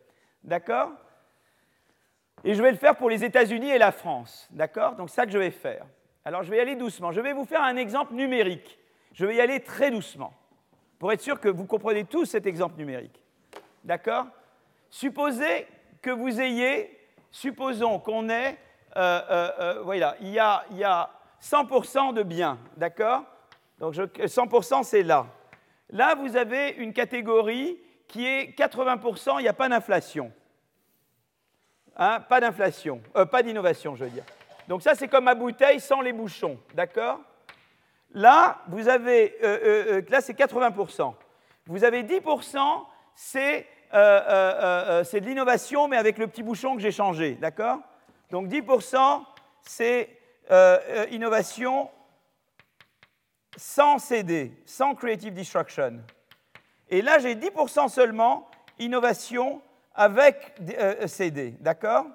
D'accord? 0.44 0.92
Et 2.44 2.54
je 2.54 2.62
vais 2.62 2.72
le 2.72 2.78
faire 2.78 2.96
pour 2.96 3.10
les 3.10 3.24
États-Unis 3.24 3.70
et 3.70 3.78
la 3.78 3.92
France. 3.92 4.48
D'accord? 4.52 4.96
Donc 4.96 5.10
ça 5.10 5.26
que 5.26 5.32
je 5.32 5.38
vais 5.38 5.52
faire. 5.52 5.86
Alors 6.24 6.44
je 6.44 6.52
vais 6.52 6.58
y 6.58 6.62
aller 6.62 6.76
doucement. 6.76 7.12
Je 7.12 7.22
vais 7.22 7.34
vous 7.34 7.46
faire 7.46 7.64
un 7.64 7.78
exemple 7.78 8.14
numérique. 8.14 8.80
Je 9.14 9.26
vais 9.26 9.36
y 9.36 9.42
aller 9.42 9.60
très 9.60 9.92
doucement, 9.92 10.34
pour 10.98 11.12
être 11.12 11.22
sûr 11.22 11.40
que 11.40 11.50
vous 11.50 11.66
comprenez 11.66 12.06
tous 12.06 12.26
cet 12.26 12.46
exemple 12.46 12.78
numérique. 12.78 13.22
D'accord? 13.84 14.28
Supposez 14.90 15.68
que 16.02 16.12
vous 16.12 16.40
ayez 16.40 16.98
supposons 17.32 18.00
qu'on 18.00 18.30
ait, 18.30 18.58
euh, 18.98 19.22
euh, 19.30 19.52
euh, 19.60 19.82
voilà, 19.84 20.16
il 20.20 20.30
y 20.30 20.40
a, 20.40 20.66
il 20.72 20.78
y 20.78 20.84
a 20.84 21.10
100% 21.42 22.14
de 22.14 22.24
biens, 22.24 22.60
d'accord? 22.78 23.24
Donc 23.80 23.96
100% 23.96 24.84
c'est 24.84 25.04
là. 25.04 25.26
Là, 25.90 26.16
vous 26.16 26.36
avez 26.36 26.72
une 26.72 26.94
catégorie 26.94 27.78
qui 28.08 28.26
est 28.26 28.58
80%, 28.58 29.40
il 29.40 29.44
n'y 29.44 29.48
a 29.48 29.54
pas 29.54 29.70
d'inflation. 29.70 30.32
Hein, 31.96 32.20
pas 32.22 32.40
d'inflation, 32.40 33.02
pas 33.32 33.44
d'innovation, 33.44 33.96
je 33.96 34.06
veux 34.06 34.10
dire. 34.10 34.24
Donc 34.68 34.82
ça, 34.82 34.96
c'est 34.96 35.08
comme 35.08 35.26
ma 35.26 35.36
bouteille 35.36 35.80
sans 35.80 36.02
les 36.02 36.14
bouchons, 36.14 36.58
d'accord? 36.74 37.20
Là, 38.14 38.60
vous 38.68 38.88
avez, 38.88 39.38
là, 40.10 40.22
c'est 40.22 40.38
80%. 40.38 41.14
Vous 41.68 41.84
avez 41.84 42.04
10%, 42.04 42.86
c'est 43.16 43.68
euh, 43.94 43.98
euh, 43.98 44.84
euh, 44.90 45.04
c'est 45.04 45.20
de 45.20 45.26
l'innovation, 45.26 45.88
mais 45.88 45.98
avec 45.98 46.18
le 46.18 46.28
petit 46.28 46.44
bouchon 46.44 46.76
que 46.76 46.82
j'ai 46.82 46.92
changé, 46.92 47.34
d'accord? 47.36 47.80
Donc 48.30 48.48
10%, 48.48 49.24
c'est 49.62 50.18
innovation 51.12 51.90
sans 53.56 54.00
CD, 54.00 54.52
sans 54.66 54.96
Creative 54.96 55.34
Destruction. 55.34 56.02
Et 56.90 57.02
là, 57.02 57.20
j'ai 57.20 57.36
10% 57.36 57.90
seulement 57.90 58.50
innovation 58.80 59.62
avec 59.96 60.56
CD, 61.06 61.56
d'accord? 61.62 62.06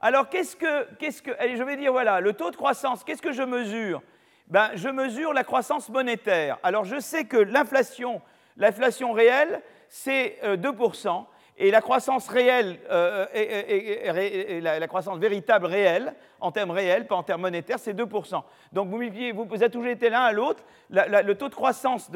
Alors, 0.00 0.28
qu'est-ce 0.28 0.54
que, 0.54 0.94
qu'est-ce 0.94 1.22
que, 1.22 1.32
allez, 1.40 1.56
je 1.56 1.62
vais 1.64 1.76
dire, 1.76 1.90
voilà, 1.90 2.20
le 2.20 2.34
taux 2.34 2.50
de 2.50 2.56
croissance, 2.56 3.02
qu'est-ce 3.02 3.22
que 3.22 3.32
je 3.32 3.42
mesure? 3.42 4.02
Ben, 4.46 4.70
Je 4.74 4.88
mesure 4.88 5.32
la 5.32 5.42
croissance 5.42 5.88
monétaire. 5.88 6.58
Alors, 6.62 6.84
je 6.84 7.00
sais 7.00 7.24
que 7.24 7.36
l'inflation, 7.36 8.20
l'inflation 8.56 9.12
réelle, 9.12 9.62
c'est 9.88 10.38
2%, 10.42 11.08
euh, 11.08 11.20
et 11.58 11.70
la 11.70 11.80
croissance 11.80 12.28
réelle, 12.28 12.78
euh, 12.90 14.60
la, 14.60 14.86
croissance 14.88 15.18
véritable 15.18 15.66
réelle, 15.66 16.14
en 16.38 16.52
termes 16.52 16.70
réels, 16.70 17.06
pas 17.06 17.16
en 17.16 17.22
termes 17.22 17.40
monétaires, 17.40 17.78
c'est 17.78 17.94
2%. 17.94 18.42
Donc 18.72 18.88
vous, 18.88 19.00
vous, 19.34 19.44
vous 19.46 19.86
été 19.86 20.10
l'un 20.10 20.20
à 20.20 20.32
l'autre, 20.32 20.62
le 20.90 21.32
taux 21.32 21.48
de 21.48 21.54
croissance 21.54 22.10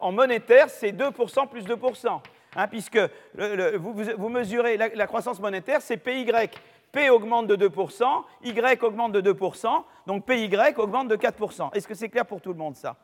en 0.00 0.12
monétaire, 0.12 0.70
c'est 0.70 0.92
2% 0.92 1.48
plus 1.48 1.64
2%. 1.64 2.20
Hein, 2.56 2.66
puisque 2.68 2.98
vous, 3.34 4.28
mesurez 4.28 4.76
la, 4.76 5.06
croissance 5.06 5.40
monétaire, 5.40 5.82
c'est 5.82 5.98
PY. 5.98 6.26
P 6.92 7.08
augmente 7.08 7.46
de 7.46 7.68
2%, 7.68 8.04
Y 8.42 8.82
augmente 8.82 9.12
de 9.12 9.32
2%, 9.32 9.84
donc 10.06 10.26
PY 10.26 10.50
augmente 10.76 11.06
de 11.06 11.16
4%. 11.16 11.72
Est-ce 11.74 11.86
que 11.86 11.94
c'est 11.94 12.08
clair 12.08 12.26
pour 12.26 12.40
tout 12.40 12.52
le 12.52 12.58
monde 12.58 12.74
ça? 12.74 12.96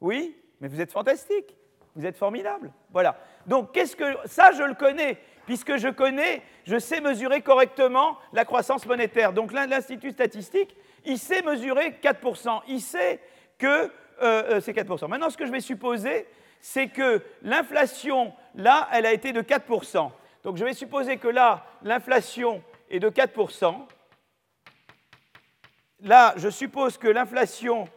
Oui? 0.00 0.36
Mais 0.60 0.66
vous 0.66 0.80
êtes 0.80 0.90
fantastique. 0.90 1.56
Vous 1.94 2.06
êtes 2.06 2.16
formidable. 2.16 2.72
Voilà. 2.92 3.16
Donc, 3.50 3.72
qu'est-ce 3.72 3.96
que 3.96 4.04
ça, 4.26 4.52
je 4.52 4.62
le 4.62 4.74
connais, 4.74 5.18
puisque 5.44 5.76
je 5.76 5.88
connais, 5.88 6.40
je 6.64 6.78
sais 6.78 7.00
mesurer 7.00 7.40
correctement 7.40 8.16
la 8.32 8.44
croissance 8.44 8.86
monétaire. 8.86 9.32
Donc, 9.32 9.52
l'Institut 9.52 10.12
statistique, 10.12 10.76
il 11.04 11.18
sait 11.18 11.42
mesurer 11.42 11.98
4%. 12.00 12.60
Il 12.68 12.80
sait 12.80 13.18
que 13.58 13.66
euh, 13.66 13.90
euh, 14.22 14.60
c'est 14.60 14.72
4%. 14.72 15.08
Maintenant, 15.08 15.30
ce 15.30 15.36
que 15.36 15.46
je 15.46 15.50
vais 15.50 15.60
supposer, 15.60 16.28
c'est 16.60 16.86
que 16.86 17.20
l'inflation, 17.42 18.32
là, 18.54 18.88
elle 18.92 19.04
a 19.04 19.12
été 19.12 19.32
de 19.32 19.42
4%. 19.42 20.12
Donc, 20.44 20.56
je 20.56 20.64
vais 20.64 20.72
supposer 20.72 21.16
que 21.16 21.26
là, 21.26 21.66
l'inflation 21.82 22.62
est 22.88 23.00
de 23.00 23.10
4%. 23.10 23.74
Là, 26.02 26.34
je 26.36 26.50
suppose 26.50 26.98
que 26.98 27.08
l'inflation 27.08 27.88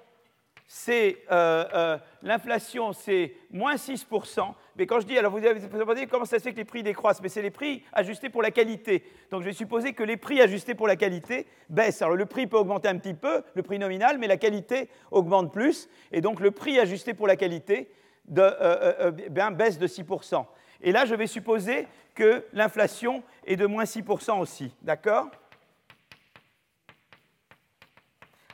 c'est 0.75 1.19
euh, 1.31 1.99
l'inflation, 2.23 2.93
c'est 2.93 3.35
moins 3.51 3.75
6%. 3.75 4.55
Mais 4.75 4.87
quand 4.87 4.99
je 4.99 5.05
dis, 5.05 5.17
alors 5.17 5.31
vous 5.31 5.45
avez 5.45 5.59
demandé 5.59 6.07
comment 6.07 6.25
ça 6.25 6.39
se 6.39 6.43
fait 6.43 6.51
que 6.51 6.57
les 6.57 6.65
prix 6.65 6.81
décroissent, 6.81 7.21
mais 7.21 7.29
c'est 7.29 7.41
les 7.41 7.51
prix 7.51 7.83
ajustés 7.93 8.29
pour 8.29 8.41
la 8.41 8.49
qualité. 8.49 9.03
Donc 9.29 9.41
je 9.41 9.47
vais 9.47 9.53
supposer 9.53 9.93
que 9.93 10.03
les 10.03 10.17
prix 10.17 10.41
ajustés 10.41 10.73
pour 10.73 10.87
la 10.87 10.95
qualité 10.95 11.45
baissent. 11.69 12.01
Alors 12.01 12.15
le 12.15 12.25
prix 12.25 12.47
peut 12.47 12.57
augmenter 12.57 12.87
un 12.87 12.97
petit 12.97 13.13
peu, 13.13 13.43
le 13.53 13.61
prix 13.61 13.77
nominal, 13.77 14.17
mais 14.17 14.27
la 14.27 14.37
qualité 14.37 14.89
augmente 15.11 15.53
plus. 15.53 15.89
Et 16.11 16.21
donc 16.21 16.39
le 16.39 16.51
prix 16.51 16.79
ajusté 16.79 17.13
pour 17.13 17.27
la 17.27 17.35
qualité 17.35 17.91
de, 18.25 18.41
euh, 18.41 19.11
baisse 19.51 19.77
de 19.77 19.87
6%. 19.87 20.45
Et 20.81 20.91
là, 20.91 21.05
je 21.05 21.15
vais 21.15 21.27
supposer 21.27 21.87
que 22.15 22.45
l'inflation 22.53 23.23
est 23.45 23.55
de 23.55 23.65
moins 23.65 23.85
6% 23.85 24.39
aussi. 24.39 24.75
D'accord? 24.81 25.29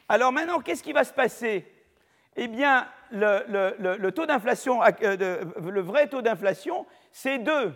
Alors 0.07 0.31
maintenant, 0.31 0.59
qu'est-ce 0.59 0.83
qui 0.83 0.93
va 0.93 1.03
se 1.03 1.13
passer? 1.13 1.65
Eh 2.35 2.47
bien, 2.47 2.87
le, 3.11 4.09
taux 4.11 4.25
d'inflation, 4.25 4.81
euh, 4.83 5.43
le 5.61 5.81
vrai 5.81 6.07
taux 6.07 6.21
d'inflation, 6.21 6.85
c'est 7.11 7.39
2. 7.39 7.73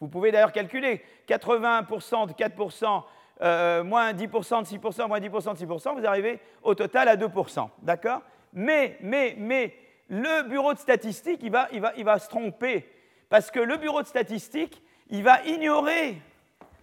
Vous 0.00 0.08
pouvez 0.08 0.32
d'ailleurs 0.32 0.52
calculer 0.52 1.04
80% 1.28 2.28
de 2.28 2.32
4%, 2.32 3.02
euh, 3.42 3.84
moins 3.84 4.12
10% 4.12 4.62
de 4.62 4.66
6%, 4.66 5.08
moins 5.08 5.20
10% 5.20 5.54
de 5.54 5.58
6%, 5.58 6.00
vous 6.00 6.06
arrivez 6.06 6.40
au 6.62 6.74
total 6.74 7.08
à 7.08 7.16
2%. 7.16 7.68
D'accord? 7.82 8.22
Mais, 8.52 8.96
mais, 9.00 9.34
mais, 9.38 9.74
le 10.08 10.48
bureau 10.48 10.74
de 10.74 10.78
statistique, 10.78 11.40
il 11.42 11.52
va, 11.52 11.68
il, 11.72 11.80
va, 11.80 11.92
il 11.96 12.04
va 12.04 12.18
se 12.18 12.28
tromper. 12.28 12.90
Parce 13.28 13.50
que 13.50 13.60
le 13.60 13.76
bureau 13.76 14.02
de 14.02 14.06
statistique, 14.08 14.82
il 15.08 15.22
va 15.22 15.40
ignorer 15.44 16.20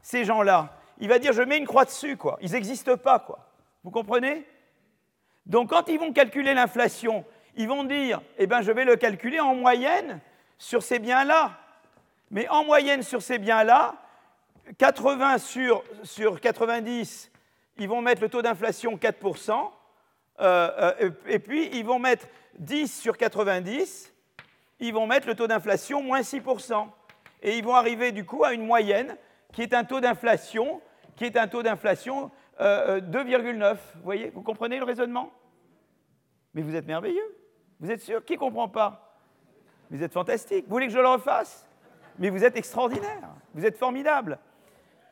ces 0.01 0.23
gens-là. 0.23 0.73
Il 0.99 1.09
va 1.09 1.19
dire, 1.19 1.33
je 1.33 1.41
mets 1.41 1.57
une 1.57 1.67
croix 1.67 1.83
dessus, 1.83 2.15
quoi. 2.15 2.37
Ils 2.41 2.53
n'existent 2.53 2.95
pas, 2.95 3.19
quoi. 3.19 3.39
Vous 3.83 3.91
comprenez? 3.91 4.45
Donc 5.45 5.69
quand 5.69 5.87
ils 5.87 5.99
vont 5.99 6.11
calculer 6.11 6.53
l'inflation, 6.53 7.25
ils 7.57 7.67
vont 7.67 7.83
dire, 7.83 8.21
eh 8.37 8.47
bien 8.47 8.61
je 8.61 8.71
vais 8.71 8.85
le 8.85 8.95
calculer 8.95 9.39
en 9.39 9.55
moyenne 9.55 10.19
sur 10.57 10.83
ces 10.83 10.99
biens-là. 10.99 11.51
Mais 12.31 12.47
en 12.49 12.63
moyenne 12.63 13.03
sur 13.03 13.21
ces 13.21 13.37
biens-là, 13.37 13.95
80 14.77 15.37
sur, 15.37 15.83
sur 16.03 16.39
90, 16.39 17.31
ils 17.77 17.87
vont 17.87 18.01
mettre 18.01 18.21
le 18.21 18.29
taux 18.29 18.41
d'inflation 18.41 18.95
4%, 18.97 19.71
euh, 20.39 20.93
euh, 21.01 21.11
et 21.27 21.39
puis 21.39 21.69
ils 21.73 21.85
vont 21.85 21.99
mettre 21.99 22.27
10 22.59 23.01
sur 23.01 23.17
90, 23.17 24.13
ils 24.79 24.93
vont 24.93 25.07
mettre 25.07 25.27
le 25.27 25.35
taux 25.35 25.47
d'inflation 25.47 26.01
moins 26.01 26.21
6%. 26.21 26.87
Et 27.41 27.57
ils 27.57 27.63
vont 27.63 27.75
arriver 27.75 28.11
du 28.11 28.25
coup 28.25 28.43
à 28.43 28.53
une 28.53 28.65
moyenne 28.65 29.15
qui 29.53 29.61
est 29.61 29.73
un 29.73 29.83
taux 29.83 29.99
d'inflation, 29.99 30.81
qui 31.15 31.25
est 31.25 31.37
un 31.37 31.47
taux 31.47 31.63
d'inflation 31.63 32.31
2,9. 32.59 32.61
Euh, 32.61 33.73
vous 33.95 34.03
voyez, 34.03 34.29
vous 34.31 34.41
comprenez 34.41 34.79
le 34.79 34.85
raisonnement? 34.85 35.31
Mais 36.53 36.61
vous 36.61 36.75
êtes 36.75 36.87
merveilleux. 36.87 37.35
Vous 37.79 37.91
êtes 37.91 38.01
sûr? 38.01 38.23
Qui 38.25 38.33
ne 38.33 38.39
comprend 38.39 38.67
pas? 38.67 39.17
Vous 39.89 40.03
êtes 40.03 40.13
fantastique. 40.13 40.65
Vous 40.67 40.73
voulez 40.73 40.87
que 40.87 40.93
je 40.93 40.99
le 40.99 41.07
refasse? 41.07 41.67
Mais 42.19 42.29
vous 42.29 42.43
êtes 42.43 42.57
extraordinaire. 42.57 43.29
Vous 43.53 43.65
êtes 43.65 43.77
formidable. 43.77 44.39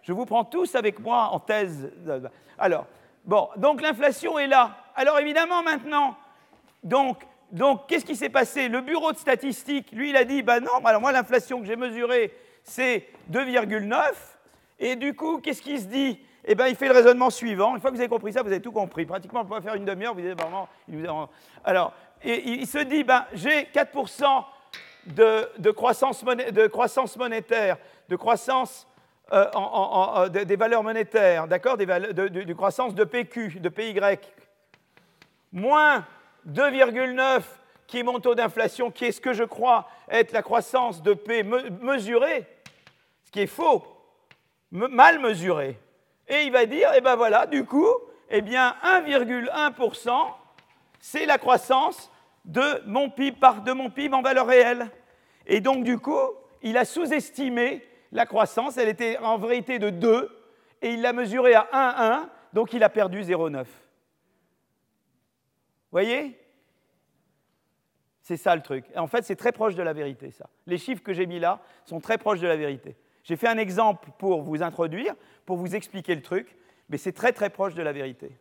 Je 0.01 0.13
vous 0.13 0.25
prends 0.25 0.43
tous 0.43 0.75
avec 0.75 0.99
moi 0.99 1.29
en 1.31 1.39
thèse. 1.39 1.91
Alors, 2.57 2.85
bon, 3.25 3.49
donc 3.57 3.81
l'inflation 3.81 4.37
est 4.39 4.47
là. 4.47 4.77
Alors 4.95 5.19
évidemment 5.19 5.63
maintenant, 5.63 6.15
donc, 6.83 7.23
donc 7.51 7.87
qu'est-ce 7.87 8.05
qui 8.05 8.15
s'est 8.15 8.29
passé? 8.29 8.69
Le 8.69 8.81
bureau 8.81 9.11
de 9.11 9.17
statistique, 9.17 9.91
lui, 9.91 10.11
il 10.11 10.17
a 10.17 10.23
dit, 10.23 10.43
ben 10.43 10.59
non, 10.59 10.83
alors 10.83 11.01
moi 11.01 11.11
l'inflation 11.11 11.59
que 11.59 11.65
j'ai 11.65 11.75
mesurée, 11.75 12.33
c'est 12.63 13.07
2,9. 13.31 14.13
Et 14.79 14.95
du 14.95 15.15
coup, 15.15 15.39
qu'est-ce 15.39 15.61
qui 15.61 15.79
se 15.79 15.85
dit? 15.85 16.19
Eh 16.47 16.53
bien, 16.53 16.67
il 16.67 16.75
fait 16.75 16.87
le 16.87 16.93
raisonnement 16.93 17.31
suivant. 17.31 17.75
Une 17.75 17.81
fois 17.81 17.89
que 17.89 17.95
vous 17.95 18.01
avez 18.01 18.09
compris 18.09 18.31
ça, 18.31 18.43
vous 18.43 18.51
avez 18.51 18.61
tout 18.61 18.71
compris. 18.71 19.05
Pratiquement, 19.05 19.41
on 19.41 19.45
peut 19.45 19.61
faire 19.61 19.73
une 19.73 19.85
demi-heure, 19.85 20.13
vous 20.13 20.21
dites 20.21 20.39
vraiment. 20.39 20.69
Alors, 21.63 21.93
il 22.23 22.65
se 22.65 22.79
dit, 22.79 23.03
ben, 23.03 23.25
j'ai 23.33 23.63
4% 23.63 24.45
de, 25.07 25.71
croissance 25.71 26.23
monétaire, 27.17 27.77
de 28.09 28.15
croissance 28.15 28.87
euh, 29.33 29.49
en, 29.53 30.27
des 30.27 30.55
valeurs 30.55 30.83
monétaires, 30.83 31.47
d'accord 31.47 31.77
de, 31.77 32.53
croissance 32.53 32.93
de 32.95 33.03
PQ, 33.03 33.59
de 33.59 33.69
PY, 33.69 33.99
moins 35.51 36.05
2,9% 36.47 37.41
qui 37.87 37.99
est 37.99 38.03
mon 38.03 38.19
taux 38.19 38.33
d'inflation, 38.33 38.89
qui 38.89 39.05
est 39.05 39.11
ce 39.11 39.21
que 39.21 39.33
je 39.33 39.43
crois 39.43 39.87
être 40.09 40.31
la 40.31 40.41
croissance 40.41 41.03
de 41.03 41.13
P 41.13 41.43
mesurée, 41.43 42.47
ce 43.23 43.31
qui 43.31 43.41
est 43.41 43.47
faux, 43.47 43.85
mal 44.71 45.19
mesuré. 45.19 45.79
Et 46.27 46.43
il 46.43 46.51
va 46.51 46.65
dire, 46.65 46.89
eh 46.95 47.01
ben 47.01 47.15
voilà, 47.15 47.45
du 47.45 47.63
coup, 47.63 47.93
eh 48.29 48.41
bien 48.41 48.75
1,1%, 48.83 50.11
c'est 51.05 51.27
la 51.27 51.37
croissance 51.37 52.11
de 52.45 52.81
mon 52.87 53.11
PIB 53.11 53.37
par 53.37 53.61
de 53.61 53.71
mon 53.73 53.91
PIB 53.91 54.15
en 54.15 54.23
valeur 54.23 54.47
réelle. 54.47 54.89
Et 55.45 55.61
donc 55.61 55.83
du 55.83 55.99
coup, 55.99 56.19
il 56.63 56.77
a 56.77 56.83
sous-estimé 56.83 57.83
la 58.11 58.25
croissance, 58.25 58.77
elle 58.77 58.89
était 58.89 59.19
en 59.19 59.37
vérité 59.37 59.77
de 59.77 59.91
2, 59.91 60.35
et 60.81 60.93
il 60.93 61.01
l'a 61.01 61.13
mesuré 61.13 61.53
à 61.53 61.69
1,1, 61.71 62.29
donc 62.53 62.73
il 62.73 62.83
a 62.83 62.89
perdu 62.89 63.21
0,9. 63.21 63.67
voyez? 65.91 66.39
C'est 68.23 68.37
ça 68.37 68.55
le 68.55 68.63
truc. 68.63 68.85
en 68.95 69.05
fait, 69.05 69.23
c'est 69.25 69.35
très 69.35 69.51
proche 69.51 69.75
de 69.75 69.83
la 69.83 69.93
vérité. 69.93 70.31
Les 70.65 70.79
chiffres 70.79 71.03
que 71.03 71.13
j'ai 71.13 71.27
mis 71.27 71.37
là 71.37 71.61
sont 71.85 71.99
très 71.99 72.17
proches 72.17 72.39
de 72.39 72.47
la 72.47 72.57
vérité. 72.57 72.97
J'ai 73.23 73.35
fait 73.35 73.47
un 73.47 73.59
exemple 73.59 74.09
pour 74.17 74.41
vous 74.41 74.63
introduire, 74.63 75.13
pour 75.45 75.57
vous 75.57 75.75
expliquer 75.75 76.15
le 76.15 76.23
truc, 76.23 76.57
mais 76.89 76.97
c'est 76.97 77.13
très 77.13 77.31
très 77.31 77.51
proche 77.51 77.75
de 77.75 77.83
la 77.83 77.93
vérité. 77.93 78.39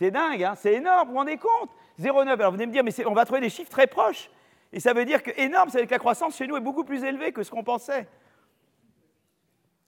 C'est 0.00 0.10
dingue, 0.10 0.42
hein 0.42 0.54
c'est 0.56 0.72
énorme, 0.72 1.08
vous 1.08 1.12
vous 1.12 1.18
rendez 1.18 1.36
compte? 1.36 1.68
0,9. 2.00 2.30
Alors 2.30 2.52
vous 2.52 2.56
venez 2.56 2.66
me 2.66 2.72
dire, 2.72 2.82
mais 2.82 3.06
on 3.06 3.12
va 3.12 3.26
trouver 3.26 3.42
des 3.42 3.50
chiffres 3.50 3.70
très 3.70 3.86
proches. 3.86 4.30
Et 4.72 4.80
ça 4.80 4.94
veut 4.94 5.04
dire 5.04 5.22
que 5.22 5.30
énorme, 5.38 5.68
c'est 5.68 5.84
que 5.84 5.90
la 5.90 5.98
croissance 5.98 6.36
chez 6.36 6.46
nous 6.46 6.56
est 6.56 6.60
beaucoup 6.60 6.84
plus 6.84 7.04
élevée 7.04 7.32
que 7.32 7.42
ce 7.42 7.50
qu'on 7.50 7.62
pensait. 7.62 8.08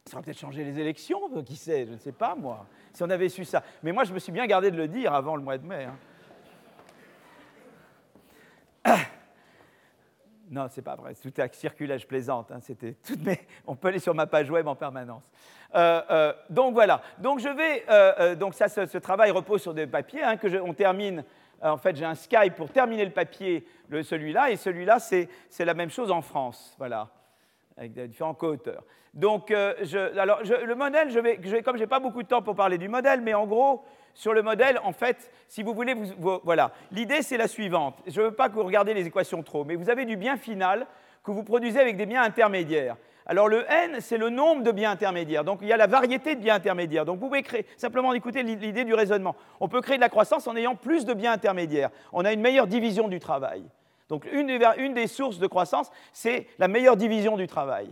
Ça 0.04 0.16
aurait 0.16 0.24
peut-être 0.24 0.38
changé 0.38 0.64
les 0.64 0.78
élections, 0.78 1.18
qui 1.46 1.56
sait, 1.56 1.86
je 1.86 1.92
ne 1.92 1.96
sais 1.96 2.12
pas 2.12 2.34
moi, 2.34 2.66
si 2.92 3.02
on 3.02 3.08
avait 3.08 3.30
su 3.30 3.46
ça. 3.46 3.62
Mais 3.82 3.92
moi, 3.92 4.04
je 4.04 4.12
me 4.12 4.18
suis 4.18 4.32
bien 4.32 4.46
gardé 4.46 4.70
de 4.70 4.76
le 4.76 4.86
dire 4.86 5.14
avant 5.14 5.34
le 5.34 5.42
mois 5.42 5.56
de 5.56 5.66
mai. 5.66 5.84
Hein. 5.84 5.96
Non, 10.52 10.66
c'est 10.68 10.82
pas 10.82 10.96
vrai, 10.96 11.14
tout 11.14 11.40
est 11.40 11.54
circulage 11.54 12.06
plaisante. 12.06 12.52
Hein, 12.52 12.58
On 13.66 13.74
peut 13.74 13.88
aller 13.88 13.98
sur 13.98 14.14
ma 14.14 14.26
page 14.26 14.50
web 14.50 14.68
en 14.68 14.74
permanence. 14.74 15.22
Euh, 15.74 16.02
euh, 16.10 16.32
donc 16.50 16.74
voilà. 16.74 17.00
Donc 17.16 17.40
je 17.40 17.48
vais. 17.48 17.84
Euh, 17.88 18.34
donc 18.34 18.52
ça, 18.52 18.68
ce, 18.68 18.98
travail 18.98 19.30
repose 19.30 19.62
sur 19.62 19.72
des 19.72 19.86
papiers 19.86 20.22
hein, 20.22 20.36
que 20.36 20.60
on 20.60 20.74
termine. 20.74 21.24
En 21.62 21.78
fait, 21.78 21.96
j'ai 21.96 22.04
un 22.04 22.14
Skype 22.14 22.54
pour 22.54 22.68
terminer 22.70 23.06
le 23.06 23.12
papier, 23.12 23.66
celui-là, 23.90 24.50
et 24.50 24.56
celui-là, 24.56 24.98
c'est 24.98 25.28
la 25.60 25.74
même 25.74 25.90
chose 25.90 26.10
en 26.10 26.20
France. 26.20 26.74
Voilà 26.76 27.08
avec 27.78 27.94
différents 28.10 28.34
co-auteurs. 28.34 28.84
Donc, 29.14 29.46
je, 29.48 30.18
alors, 30.18 30.42
le 30.42 30.74
modèle, 30.74 31.08
je 31.08 31.14
je 31.14 31.50
vais, 31.50 31.62
comme 31.62 31.76
je 31.76 31.82
n'ai 31.82 31.86
pas 31.86 32.00
beaucoup 32.00 32.22
de 32.22 32.28
temps 32.28 32.42
pour 32.42 32.54
parler 32.54 32.76
du 32.76 32.88
modèle, 32.88 33.22
mais 33.22 33.32
en 33.32 33.46
gros, 33.46 33.82
sur 34.14 34.32
le 34.32 34.42
modèle, 34.42 34.78
en 34.84 34.92
fait, 34.92 35.30
si 35.48 35.62
vous 35.62 35.74
voulez, 35.74 35.94
voilà. 36.44 36.72
L'idée, 36.90 37.22
c'est 37.22 37.36
la 37.36 37.48
suivante. 37.48 37.98
Je 38.06 38.20
ne 38.20 38.26
veux 38.26 38.32
pas 38.32 38.48
que 38.48 38.54
vous 38.54 38.64
regardiez 38.64 38.94
les 38.94 39.06
équations 39.06 39.42
trop, 39.42 39.64
mais 39.64 39.74
vous 39.74 39.90
avez 39.90 40.04
du 40.04 40.16
bien 40.16 40.36
final 40.36 40.86
que 41.24 41.30
vous 41.30 41.44
produisez 41.44 41.80
avec 41.80 41.96
des 41.96 42.06
biens 42.06 42.22
intermédiaires. 42.22 42.96
Alors 43.26 43.48
le 43.48 43.64
n, 43.70 44.00
c'est 44.00 44.18
le 44.18 44.30
nombre 44.30 44.62
de 44.62 44.72
biens 44.72 44.90
intermédiaires. 44.90 45.44
Donc 45.44 45.60
il 45.62 45.68
y 45.68 45.72
a 45.72 45.76
la 45.76 45.86
variété 45.86 46.34
de 46.34 46.40
biens 46.40 46.56
intermédiaires. 46.56 47.04
Donc 47.04 47.20
vous 47.20 47.26
pouvez 47.28 47.42
créer, 47.42 47.66
simplement 47.76 48.12
écouter 48.12 48.42
l'idée 48.42 48.84
du 48.84 48.94
raisonnement. 48.94 49.36
On 49.60 49.68
peut 49.68 49.80
créer 49.80 49.96
de 49.96 50.00
la 50.00 50.08
croissance 50.08 50.46
en 50.48 50.56
ayant 50.56 50.74
plus 50.74 51.04
de 51.04 51.14
biens 51.14 51.32
intermédiaires. 51.32 51.90
On 52.12 52.24
a 52.24 52.32
une 52.32 52.40
meilleure 52.40 52.66
division 52.66 53.08
du 53.08 53.20
travail. 53.20 53.62
Donc 54.08 54.26
une 54.32 54.50
une 54.76 54.94
des 54.94 55.06
sources 55.06 55.38
de 55.38 55.46
croissance, 55.46 55.90
c'est 56.12 56.48
la 56.58 56.68
meilleure 56.68 56.96
division 56.96 57.36
du 57.36 57.46
travail. 57.46 57.88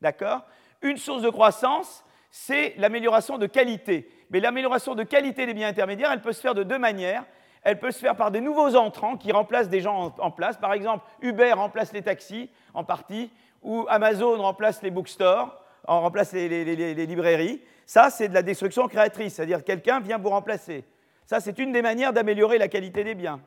D'accord? 0.00 0.46
Une 0.80 0.96
source 0.96 1.22
de 1.22 1.30
croissance, 1.30 2.04
c'est 2.30 2.74
l'amélioration 2.78 3.36
de 3.36 3.46
qualité. 3.46 4.08
Mais 4.30 4.40
l'amélioration 4.40 4.94
de 4.94 5.02
qualité 5.02 5.46
des 5.46 5.54
biens 5.54 5.68
intermédiaires, 5.68 6.10
elle 6.12 6.20
peut 6.20 6.32
se 6.32 6.40
faire 6.40 6.54
de 6.54 6.62
deux 6.62 6.78
manières. 6.78 7.24
Elle 7.62 7.78
peut 7.78 7.90
se 7.90 7.98
faire 7.98 8.16
par 8.16 8.30
des 8.30 8.40
nouveaux 8.40 8.76
entrants 8.76 9.16
qui 9.16 9.32
remplacent 9.32 9.68
des 9.68 9.80
gens 9.80 10.14
en, 10.18 10.30
place. 10.30 10.56
Par 10.56 10.72
exemple, 10.72 11.04
Uber 11.22 11.52
remplace 11.52 11.92
les 11.92 12.02
taxis 12.02 12.50
en 12.72 12.84
partie, 12.84 13.30
ou 13.62 13.84
Amazon 13.88 14.40
remplace 14.40 14.82
les 14.82 14.90
bookstores, 14.90 15.62
remplace 15.84 16.32
les, 16.32 17.06
librairies. 17.06 17.60
Ça, 17.84 18.10
c'est 18.10 18.28
de 18.28 18.34
la 18.34 18.42
destruction 18.42 18.86
créatrice, 18.86 19.34
c'est-à-dire 19.34 19.64
quelqu'un 19.64 20.00
vient 20.00 20.18
vous 20.18 20.28
remplacer. 20.28 20.84
Ça, 21.26 21.40
c'est 21.40 21.58
une 21.58 21.72
des 21.72 21.82
manières 21.82 22.12
d'améliorer 22.12 22.58
la 22.58 22.68
qualité 22.68 23.02
des 23.04 23.14
biens. 23.14 23.40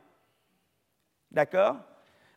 D'accord? 1.32 1.78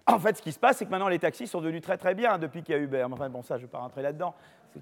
En 0.06 0.18
fait, 0.18 0.36
ce 0.36 0.42
qui 0.42 0.52
se 0.52 0.58
passe, 0.58 0.76
c'est 0.76 0.84
que 0.84 0.90
maintenant 0.90 1.08
les 1.08 1.18
taxis 1.18 1.46
sont 1.46 1.60
devenus 1.60 1.82
très 1.82 1.96
très 1.96 2.14
bien 2.14 2.38
depuis 2.38 2.62
qu'il 2.62 2.74
y 2.74 2.78
a 2.78 2.80
Uber. 2.80 3.06
Enfin, 3.10 3.30
bon, 3.30 3.42
ça, 3.42 3.56
je 3.56 3.62
ne 3.62 3.66
vais 3.66 3.70
pas 3.70 3.78
rentrer 3.78 4.02
là-dedans. 4.02 4.34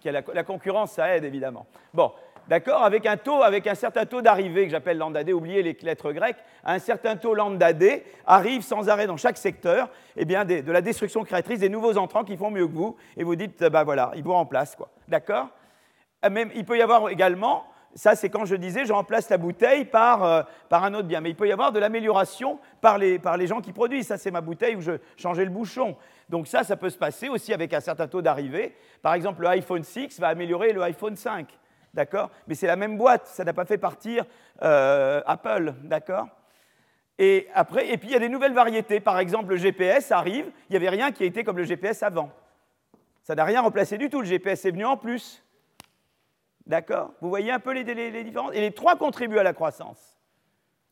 A 0.04 0.10
la 0.10 0.44
concurrence, 0.44 0.92
ça 0.92 1.16
aide 1.16 1.24
évidemment. 1.24 1.66
Bon, 1.92 2.12
d'accord, 2.48 2.82
avec 2.82 3.06
un 3.06 3.16
taux, 3.16 3.42
avec 3.42 3.66
un 3.66 3.74
certain 3.74 4.06
taux 4.06 4.22
d'arrivée 4.22 4.64
que 4.64 4.70
j'appelle 4.70 4.98
lambda 4.98 5.24
D, 5.24 5.32
oubliez 5.32 5.62
les 5.62 5.76
lettres 5.82 6.12
grecques, 6.12 6.42
un 6.64 6.78
certain 6.78 7.16
taux 7.16 7.34
lambda 7.34 7.72
D 7.72 8.04
arrive 8.26 8.62
sans 8.62 8.88
arrêt 8.88 9.06
dans 9.06 9.16
chaque 9.16 9.38
secteur, 9.38 9.88
eh 10.16 10.24
bien, 10.24 10.44
de 10.44 10.72
la 10.72 10.80
destruction 10.80 11.24
créatrice 11.24 11.60
des 11.60 11.68
nouveaux 11.68 11.96
entrants 11.98 12.24
qui 12.24 12.36
font 12.36 12.50
mieux 12.50 12.66
que 12.66 12.72
vous, 12.72 12.96
et 13.16 13.24
vous 13.24 13.36
dites, 13.36 13.62
ben 13.64 13.84
voilà, 13.84 14.12
ils 14.14 14.22
vous 14.22 14.32
remplacent, 14.32 14.76
quoi. 14.76 14.90
D'accord 15.08 15.48
ah, 16.22 16.30
Même, 16.30 16.50
il 16.54 16.64
peut 16.64 16.78
y 16.78 16.82
avoir 16.82 17.08
également, 17.08 17.64
ça 17.94 18.14
c'est 18.14 18.30
quand 18.30 18.44
je 18.44 18.56
disais, 18.56 18.86
je 18.86 18.92
remplace 18.92 19.28
la 19.28 19.38
bouteille 19.38 19.84
par, 19.84 20.24
euh, 20.24 20.42
par 20.68 20.84
un 20.84 20.94
autre 20.94 21.08
bien, 21.08 21.20
mais 21.20 21.30
il 21.30 21.36
peut 21.36 21.48
y 21.48 21.52
avoir 21.52 21.72
de 21.72 21.78
l'amélioration 21.78 22.58
par 22.80 22.98
les, 22.98 23.18
par 23.18 23.36
les 23.36 23.46
gens 23.46 23.60
qui 23.60 23.72
produisent. 23.72 24.06
Ça 24.06 24.18
c'est 24.18 24.30
ma 24.30 24.40
bouteille 24.40 24.76
où 24.76 24.80
je 24.80 24.92
changeais 25.16 25.44
le 25.44 25.50
bouchon. 25.50 25.96
Donc 26.28 26.46
ça, 26.46 26.64
ça 26.64 26.76
peut 26.76 26.90
se 26.90 26.96
passer 26.96 27.28
aussi 27.28 27.52
avec 27.52 27.74
un 27.74 27.80
certain 27.80 28.08
taux 28.08 28.22
d'arrivée. 28.22 28.74
Par 29.02 29.14
exemple, 29.14 29.42
le 29.42 29.48
iPhone 29.48 29.82
6 29.82 30.18
va 30.20 30.28
améliorer 30.28 30.72
le 30.72 30.82
iPhone 30.82 31.16
5. 31.16 31.46
D'accord? 31.94 32.30
Mais 32.46 32.54
c'est 32.54 32.66
la 32.66 32.76
même 32.76 32.96
boîte, 32.96 33.26
ça 33.26 33.44
n'a 33.44 33.52
pas 33.52 33.64
fait 33.64 33.78
partir 33.78 34.24
euh, 34.62 35.20
Apple, 35.26 35.74
d'accord? 35.84 36.28
Et, 37.18 37.48
après, 37.54 37.88
et 37.90 37.98
puis 37.98 38.08
il 38.08 38.12
y 38.12 38.16
a 38.16 38.20
des 38.20 38.30
nouvelles 38.30 38.54
variétés. 38.54 39.00
Par 39.00 39.18
exemple, 39.18 39.50
le 39.50 39.56
GPS 39.56 40.10
arrive, 40.10 40.50
il 40.68 40.72
n'y 40.72 40.76
avait 40.76 40.88
rien 40.88 41.12
qui 41.12 41.24
été 41.24 41.44
comme 41.44 41.58
le 41.58 41.64
GPS 41.64 42.02
avant. 42.02 42.30
Ça 43.22 43.34
n'a 43.34 43.44
rien 43.44 43.60
remplacé 43.60 43.98
du 43.98 44.08
tout, 44.08 44.20
le 44.20 44.26
GPS 44.26 44.64
est 44.64 44.70
venu 44.70 44.84
en 44.84 44.96
plus. 44.96 45.44
D'accord? 46.66 47.12
Vous 47.20 47.28
voyez 47.28 47.52
un 47.52 47.60
peu 47.60 47.72
les, 47.72 47.84
les, 47.84 48.24
différences? 48.24 48.52
Et 48.54 48.60
les 48.60 48.72
trois 48.72 48.96
contribuent 48.96 49.38
à 49.38 49.42
la 49.42 49.52
croissance. 49.52 50.18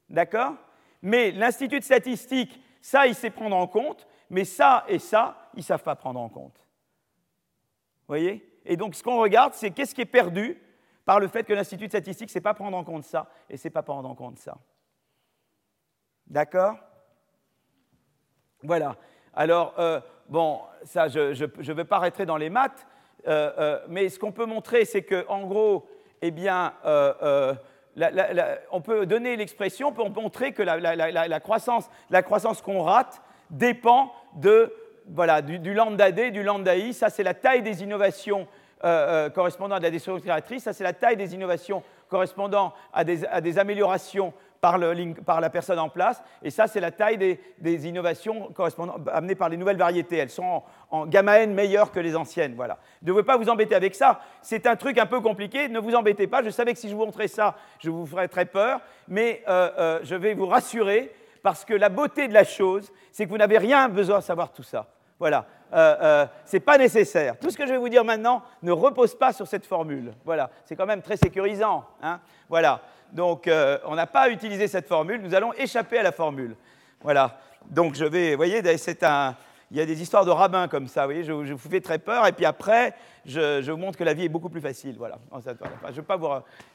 D'accord? 0.08 0.54
Mais 1.02 1.30
l'Institut 1.30 1.78
de 1.78 1.84
statistique, 1.84 2.60
ça, 2.82 3.06
il 3.06 3.14
sait 3.14 3.30
prendre 3.30 3.56
en 3.56 3.66
compte, 3.66 4.06
mais 4.28 4.44
ça 4.44 4.84
et 4.88 4.98
ça, 4.98 5.50
ils 5.54 5.60
ne 5.60 5.64
savent 5.64 5.82
pas 5.82 5.96
prendre 5.96 6.20
en 6.20 6.28
compte. 6.28 6.56
Vous 6.56 8.08
voyez? 8.08 8.46
Et 8.64 8.76
donc, 8.76 8.94
ce 8.94 9.02
qu'on 9.02 9.18
regarde, 9.18 9.54
c'est 9.54 9.70
qu'est-ce 9.70 9.94
qui 9.94 10.02
est 10.02 10.06
perdu 10.06 10.60
par 11.10 11.18
le 11.18 11.26
fait 11.26 11.42
que 11.42 11.52
l'Institut 11.52 11.86
de 11.86 11.90
statistique 11.90 12.28
ne 12.28 12.32
sait 12.32 12.40
pas 12.40 12.54
prendre 12.54 12.76
en 12.76 12.84
compte 12.84 13.02
ça 13.02 13.26
et 13.48 13.54
ne 13.54 13.58
sait 13.58 13.68
pas 13.68 13.82
prendre 13.82 14.08
en 14.08 14.14
compte 14.14 14.38
ça. 14.38 14.56
D'accord? 16.28 16.76
Voilà. 18.62 18.94
Alors, 19.34 19.74
euh, 19.80 20.00
bon, 20.28 20.60
ça, 20.84 21.08
je 21.08 21.32
ne 21.32 21.72
vais 21.72 21.84
pas 21.84 21.98
rentrer 21.98 22.26
dans 22.26 22.36
les 22.36 22.48
maths, 22.48 22.86
euh, 23.26 23.50
euh, 23.58 23.80
mais 23.88 24.08
ce 24.08 24.20
qu'on 24.20 24.30
peut 24.30 24.46
montrer, 24.46 24.84
c'est 24.84 25.02
qu'en 25.02 25.48
gros, 25.48 25.88
eh 26.22 26.30
bien, 26.30 26.74
on 26.84 28.80
peut 28.80 29.04
donner 29.04 29.34
l'expression 29.34 29.90
pour 29.90 30.10
montrer 30.10 30.52
que 30.52 30.62
la, 30.62 31.40
croissance, 31.40 31.90
la 32.10 32.22
croissance 32.22 32.62
qu'on 32.62 32.84
rate 32.84 33.20
dépend 33.50 34.12
de, 34.36 34.72
voilà, 35.08 35.42
du, 35.42 35.58
du, 35.58 35.74
lambda 35.74 36.12
D, 36.12 36.30
du 36.30 36.44
lambda 36.44 36.76
I. 36.76 36.94
Ça, 36.94 37.10
c'est 37.10 37.24
la 37.24 37.34
taille 37.34 37.62
des 37.62 37.82
innovations 37.82 38.46
euh, 38.84 39.26
euh, 39.26 39.30
correspondant 39.30 39.76
à 39.76 39.80
la 39.80 39.90
destruction 39.90 40.22
créatrice, 40.22 40.62
ça 40.62 40.72
c'est 40.72 40.84
la 40.84 40.92
taille 40.92 41.16
des 41.16 41.34
innovations 41.34 41.82
correspondant 42.08 42.72
à 42.92 43.04
des, 43.04 43.58
améliorations 43.58 44.32
par, 44.60 44.78
la 44.78 45.50
personne 45.50 45.78
en 45.78 45.88
place, 45.88 46.22
et 46.42 46.50
ça 46.50 46.66
c'est 46.66 46.80
la 46.80 46.90
taille 46.90 47.18
des, 47.58 47.86
innovations 47.86 48.50
correspondant, 48.54 48.96
amenées 49.12 49.34
par 49.34 49.48
les 49.48 49.56
nouvelles 49.56 49.76
variétés. 49.76 50.16
Elles 50.16 50.30
sont 50.30 50.62
en, 50.90 51.06
gamma 51.06 51.40
n 51.40 51.52
meilleures 51.52 51.92
que 51.92 52.00
les 52.00 52.16
anciennes. 52.16 52.54
Voilà. 52.56 52.78
Ne 53.02 53.08
devez 53.08 53.22
pas 53.22 53.36
vous 53.36 53.48
embêter 53.48 53.74
avec 53.74 53.94
ça. 53.94 54.20
C'est 54.42 54.66
un 54.66 54.76
truc 54.76 54.98
un 54.98 55.06
peu 55.06 55.20
compliqué. 55.20 55.68
Ne 55.68 55.78
vous 55.78 55.94
embêtez 55.94 56.26
pas. 56.26 56.42
Je 56.42 56.50
savais 56.50 56.72
que 56.72 56.78
si 56.78 56.88
je 56.88 56.94
vous 56.94 57.04
montrais 57.04 57.28
ça, 57.28 57.56
je 57.78 57.90
vous 57.90 58.06
ferais 58.06 58.28
très 58.28 58.46
peur, 58.46 58.80
mais 59.08 59.42
euh, 59.48 60.00
je 60.02 60.14
vais 60.14 60.34
vous 60.34 60.46
rassurer 60.46 61.12
parce 61.42 61.64
que 61.64 61.74
la 61.74 61.88
beauté 61.88 62.28
de 62.28 62.34
la 62.34 62.44
chose, 62.44 62.92
c'est 63.12 63.24
que 63.24 63.30
vous 63.30 63.38
n'avez 63.38 63.58
rien 63.58 63.88
besoin 63.88 64.18
de 64.18 64.24
savoir 64.24 64.52
tout 64.52 64.62
ça. 64.62 64.86
Voilà. 65.20 65.44
Euh, 65.72 65.96
euh, 66.02 66.26
ce 66.46 66.56
n'est 66.56 66.60
pas 66.60 66.78
nécessaire. 66.78 67.38
Tout 67.38 67.50
ce 67.50 67.56
que 67.56 67.66
je 67.66 67.72
vais 67.72 67.78
vous 67.78 67.88
dire 67.88 68.04
maintenant 68.04 68.42
ne 68.62 68.72
repose 68.72 69.14
pas 69.14 69.32
sur 69.32 69.46
cette 69.46 69.66
formule. 69.66 70.12
Voilà, 70.24 70.50
c'est 70.64 70.74
quand 70.74 70.86
même 70.86 71.02
très 71.02 71.16
sécurisant. 71.16 71.84
Hein 72.02 72.18
voilà, 72.48 72.80
donc 73.12 73.46
euh, 73.46 73.78
on 73.84 73.94
n'a 73.94 74.06
pas 74.06 74.30
utilisé 74.30 74.66
cette 74.66 74.88
formule, 74.88 75.20
nous 75.22 75.34
allons 75.34 75.52
échapper 75.52 75.98
à 75.98 76.02
la 76.02 76.10
formule. 76.10 76.56
Voilà, 77.02 77.38
donc 77.70 77.94
je 77.94 78.04
vais, 78.04 78.32
vous 78.32 78.38
voyez, 78.38 78.62
c'est 78.78 79.04
un, 79.04 79.36
il 79.70 79.76
y 79.76 79.80
a 79.80 79.86
des 79.86 80.02
histoires 80.02 80.24
de 80.24 80.30
rabbins 80.30 80.66
comme 80.66 80.88
ça, 80.88 81.02
vous 81.02 81.12
voyez, 81.12 81.22
je, 81.22 81.32
vous 81.32 81.68
fais 81.68 81.80
très 81.80 81.98
peur, 81.98 82.26
et 82.26 82.32
puis 82.32 82.46
après, 82.46 82.94
je, 83.24 83.70
vous 83.70 83.76
montre 83.76 83.96
que 83.96 84.04
la 84.04 84.14
vie 84.14 84.24
est 84.24 84.28
beaucoup 84.28 84.48
plus 84.48 84.60
facile. 84.60 84.96
Voilà, 84.98 85.18
je 85.32 85.50
ne 85.50 85.94
veux, 85.94 86.02
pas 86.02 86.16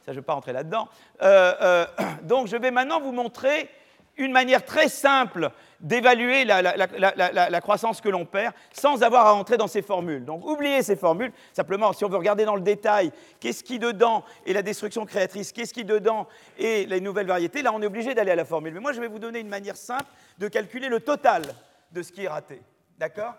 veux 0.07 0.21
pas 0.21 0.33
rentrer 0.33 0.53
là-dedans. 0.53 0.87
donc 2.23 2.47
je 2.47 2.55
vais 2.55 2.71
maintenant 2.71 3.01
vous 3.01 3.11
montrer 3.11 3.69
une 4.17 4.31
manière 4.31 4.63
très 4.63 4.89
simple 4.89 5.51
d'évaluer 5.79 6.45
la, 6.45 7.61
croissance 7.61 8.01
que 8.01 8.09
l'on 8.09 8.25
perd 8.25 8.53
sans 8.71 9.03
avoir 9.03 9.27
à 9.27 9.33
entrer 9.33 9.57
dans 9.57 9.67
ces 9.67 9.81
formules. 9.81 10.25
Donc 10.25 10.45
oubliez 10.45 10.83
ces 10.83 10.95
formules, 10.95 11.31
simplement 11.53 11.93
si 11.93 12.05
on 12.05 12.09
veut 12.09 12.17
regarder 12.17 12.45
dans 12.45 12.55
le 12.55 12.61
détail 12.61 13.11
qu'est-ce 13.39 13.63
qui 13.63 13.79
dedans 13.79 14.23
est 14.45 14.53
la 14.53 14.61
destruction 14.61 15.05
créatrice, 15.05 15.51
qu'est-ce 15.51 15.73
qui 15.73 15.85
dedans 15.85 16.27
est 16.57 16.89
les 16.89 17.01
nouvelles 17.01 17.27
variétés, 17.27 17.61
là 17.61 17.71
on 17.73 17.81
est 17.81 17.85
obligé 17.85 18.13
d'aller 18.13 18.31
à 18.31 18.35
la 18.35 18.45
formule. 18.45 18.73
Mais 18.73 18.79
moi 18.79 18.93
je 18.93 19.01
vais 19.01 19.07
vous 19.07 19.19
donner 19.19 19.39
une 19.39 19.49
manière 19.49 19.77
simple 19.77 20.05
de 20.37 20.47
calculer 20.47 20.89
le 20.89 20.99
total 20.99 21.43
de 21.91 22.01
ce 22.01 22.11
qui 22.11 22.23
est 22.23 22.29
raté. 22.29 22.61
D'accord? 22.97 23.35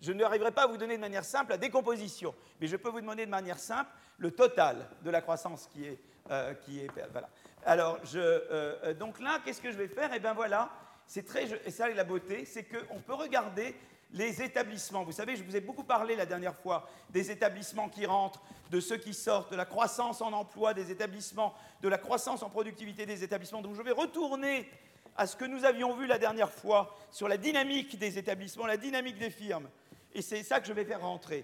Je 0.00 0.12
n'arriverai 0.12 0.50
pas 0.50 0.62
à 0.62 0.66
vous 0.66 0.78
donner 0.78 0.96
de 0.96 1.00
manière 1.00 1.24
simple 1.24 1.50
la 1.50 1.58
décomposition, 1.58 2.34
mais 2.60 2.66
je 2.66 2.76
peux 2.76 2.88
vous 2.88 3.00
demander 3.00 3.26
de 3.26 3.30
manière 3.30 3.58
simple 3.58 3.90
le 4.16 4.30
total 4.30 4.88
de 5.02 5.10
la 5.10 5.20
croissance 5.20 5.66
qui 5.66 5.84
est, 5.84 5.98
euh, 6.30 6.54
qui 6.54 6.80
est 6.80 6.88
voilà. 7.12 7.28
Alors, 7.64 7.98
euh, 8.14 8.40
euh, 8.50 8.94
donc 8.94 9.20
là, 9.20 9.40
qu'est-ce 9.44 9.60
que 9.60 9.70
je 9.70 9.76
vais 9.76 9.88
faire? 9.88 10.10
Eh 10.14 10.18
bien 10.18 10.32
voilà, 10.32 10.70
c'est 11.06 11.26
très, 11.26 11.46
et 11.66 11.70
ça 11.70 11.88
la 11.88 12.04
beauté, 12.04 12.44
c'est 12.44 12.64
qu'on 12.64 13.00
peut 13.00 13.14
regarder 13.14 13.74
les 14.12 14.42
établissements. 14.42 15.04
Vous 15.04 15.12
savez, 15.12 15.36
je 15.36 15.44
vous 15.44 15.54
ai 15.54 15.60
beaucoup 15.60 15.84
parlé 15.84 16.16
la 16.16 16.26
dernière 16.26 16.56
fois 16.56 16.88
des 17.10 17.30
établissements 17.30 17.88
qui 17.88 18.06
rentrent, 18.06 18.42
de 18.70 18.80
ceux 18.80 18.96
qui 18.96 19.14
sortent, 19.14 19.52
de 19.52 19.56
la 19.56 19.66
croissance 19.66 20.20
en 20.20 20.32
emploi 20.32 20.74
des 20.74 20.90
établissements, 20.90 21.54
de 21.82 21.88
la 21.88 21.98
croissance 21.98 22.42
en 22.42 22.50
productivité 22.50 23.06
des 23.06 23.22
établissements. 23.22 23.62
Donc 23.62 23.76
je 23.76 23.82
vais 23.82 23.92
retourner 23.92 24.68
à 25.16 25.26
ce 25.26 25.36
que 25.36 25.44
nous 25.44 25.64
avions 25.64 25.94
vu 25.94 26.06
la 26.06 26.18
dernière 26.18 26.50
fois 26.50 26.96
sur 27.10 27.28
la 27.28 27.36
dynamique 27.36 27.98
des 27.98 28.18
établissements, 28.18 28.66
la 28.66 28.76
dynamique 28.76 29.18
des 29.18 29.30
firmes. 29.30 29.68
Et 30.14 30.22
c'est 30.22 30.42
ça 30.42 30.60
que 30.60 30.66
je 30.66 30.72
vais 30.72 30.84
faire 30.84 31.02
rentrer. 31.02 31.40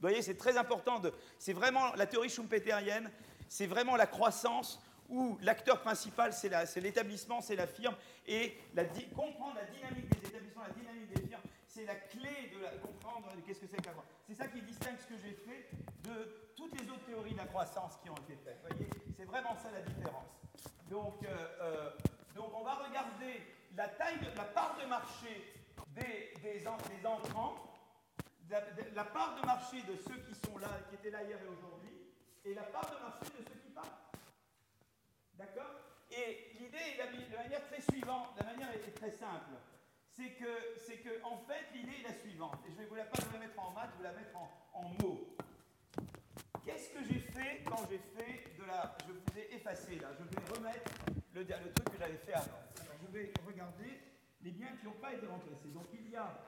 Vous 0.00 0.08
voyez, 0.08 0.22
c'est 0.22 0.36
très 0.36 0.56
important. 0.56 1.02
C'est 1.38 1.52
vraiment 1.52 1.92
la 1.96 2.06
théorie 2.06 2.28
schumpeterienne, 2.28 3.10
c'est 3.48 3.66
vraiment 3.66 3.96
la 3.96 4.06
croissance 4.06 4.80
où 5.08 5.38
l'acteur 5.42 5.80
principal, 5.80 6.32
c'est 6.32 6.80
l'établissement, 6.80 7.40
c'est 7.40 7.56
la 7.56 7.66
firme, 7.66 7.96
et 8.26 8.58
comprendre 9.14 9.54
la 9.56 9.64
dynamique 9.64 10.08
des 10.08 10.28
établissements, 10.28 10.62
la 10.62 10.74
dynamique 10.74 11.12
des 11.12 11.28
firmes, 11.28 11.42
c'est 11.66 11.84
la 11.84 11.94
clé 11.94 12.52
de 12.54 12.62
la, 12.62 12.70
comprendre 12.70 13.28
qu'est-ce 13.46 13.60
que 13.60 13.66
c'est 13.66 13.76
que 13.76 13.86
la 13.86 13.92
croissance. 13.92 14.12
C'est 14.26 14.34
ça 14.34 14.48
qui 14.48 14.62
distingue 14.62 14.98
ce 14.98 15.06
que 15.06 15.18
j'ai 15.18 15.32
fait 15.32 15.68
de 16.04 16.52
toutes 16.56 16.80
les 16.80 16.88
autres 16.88 17.04
théories 17.04 17.32
de 17.32 17.38
la 17.38 17.46
croissance 17.46 17.98
qui 18.02 18.08
ont 18.08 18.16
été 18.16 18.36
faites. 18.44 18.58
Vous 18.62 18.74
voyez, 18.74 18.90
c'est 19.16 19.24
vraiment 19.24 19.54
ça 19.56 19.70
la 19.70 19.82
différence. 19.82 20.26
Donc, 20.88 21.22
euh, 21.24 21.48
euh, 21.60 21.90
donc 22.34 22.50
on 22.54 22.64
va 22.64 22.74
regarder 22.74 23.42
la 23.76 23.88
taille, 23.88 24.18
de, 24.18 24.36
la 24.36 24.44
part 24.44 24.76
de 24.80 24.86
marché 24.86 25.54
des, 25.88 26.34
des, 26.42 26.66
entrants, 26.66 27.56
la, 28.48 29.04
part 29.04 29.36
de 29.40 29.46
marché 29.46 29.82
de 29.82 29.96
ceux 29.96 30.18
qui 30.20 30.34
sont 30.34 30.56
là, 30.58 30.68
qui 30.88 30.94
étaient 30.94 31.10
là 31.10 31.22
hier 31.22 31.38
et 31.42 31.48
aujourd'hui, 31.48 31.92
et 32.44 32.54
la 32.54 32.62
part 32.62 32.90
de 32.90 33.02
marché 33.02 33.26
de 33.38 33.44
ceux 33.44 33.60
qui 33.60 33.70
partent. 33.70 34.05
D'accord? 35.38 35.86
Et 36.10 36.52
l'idée 36.58 36.78
est 36.78 37.30
de 37.30 37.36
manière 37.36 37.66
très 37.66 37.80
suivante, 37.80 38.28
la 38.38 38.44
manière 38.44 38.68
très 38.94 39.10
simple. 39.10 39.56
C'est 40.12 40.30
que, 40.30 40.78
c'est 40.86 40.98
que, 40.98 41.22
en 41.24 41.36
fait, 41.38 41.66
l'idée 41.74 42.00
est 42.00 42.08
la 42.08 42.14
suivante. 42.14 42.58
Et 42.66 42.70
je 42.72 42.80
ne 42.80 42.86
vais 42.86 43.04
pas 43.04 43.20
vous 43.20 43.32
la 43.32 43.38
mettre 43.38 43.58
en 43.58 43.70
maths, 43.72 43.90
je 43.92 43.96
vous 43.96 44.02
la 44.02 44.12
mettre 44.12 44.36
en, 44.72 44.82
mots. 45.02 45.36
Qu'est-ce 46.64 46.90
que 46.90 47.04
j'ai 47.04 47.20
fait 47.20 47.62
quand 47.66 47.86
j'ai 47.90 47.98
fait 47.98 48.56
de 48.58 48.64
la. 48.64 48.96
Je 49.06 49.12
vous 49.12 49.38
ai 49.38 49.54
effacé 49.54 49.96
là, 49.96 50.08
je 50.18 50.24
vais 50.24 50.54
remettre 50.54 50.90
le, 51.34 51.42
le 51.42 51.72
truc 51.72 51.90
que 51.90 51.98
j'avais 51.98 52.18
fait 52.18 52.34
avant. 52.34 52.62
Alors, 52.80 52.96
je 53.02 53.18
vais 53.18 53.32
regarder 53.46 54.00
les 54.42 54.50
biens 54.52 54.74
qui 54.78 54.86
n'ont 54.86 55.00
pas 55.00 55.12
été 55.12 55.26
remplacés. 55.26 55.68
Donc 55.74 55.86
il 55.92 56.10
y 56.10 56.16
a, 56.16 56.38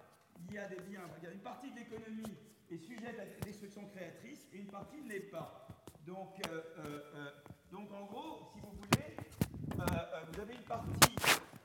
il 0.48 0.54
y 0.54 0.58
a 0.58 0.68
des 0.68 0.80
biens, 0.80 1.02
une 1.32 1.40
partie 1.40 1.70
de 1.70 1.76
l'économie 1.76 2.36
est 2.70 2.78
sujette 2.78 3.18
à 3.18 3.24
la 3.24 3.40
destruction 3.40 3.86
créatrice 3.88 4.46
et 4.52 4.58
une 4.58 4.66
partie 4.66 5.00
ne 5.00 5.08
l'est 5.08 5.30
pas. 5.30 5.66
Donc, 6.08 6.40
euh, 6.48 6.62
euh, 6.78 7.00
euh, 7.16 7.30
donc 7.70 7.92
en 7.92 8.06
gros, 8.06 8.48
si 8.54 8.60
vous 8.60 8.70
voulez, 8.70 9.14
vous 9.76 10.40
avez 10.40 10.54
une 10.54 10.62
partie 10.62 11.14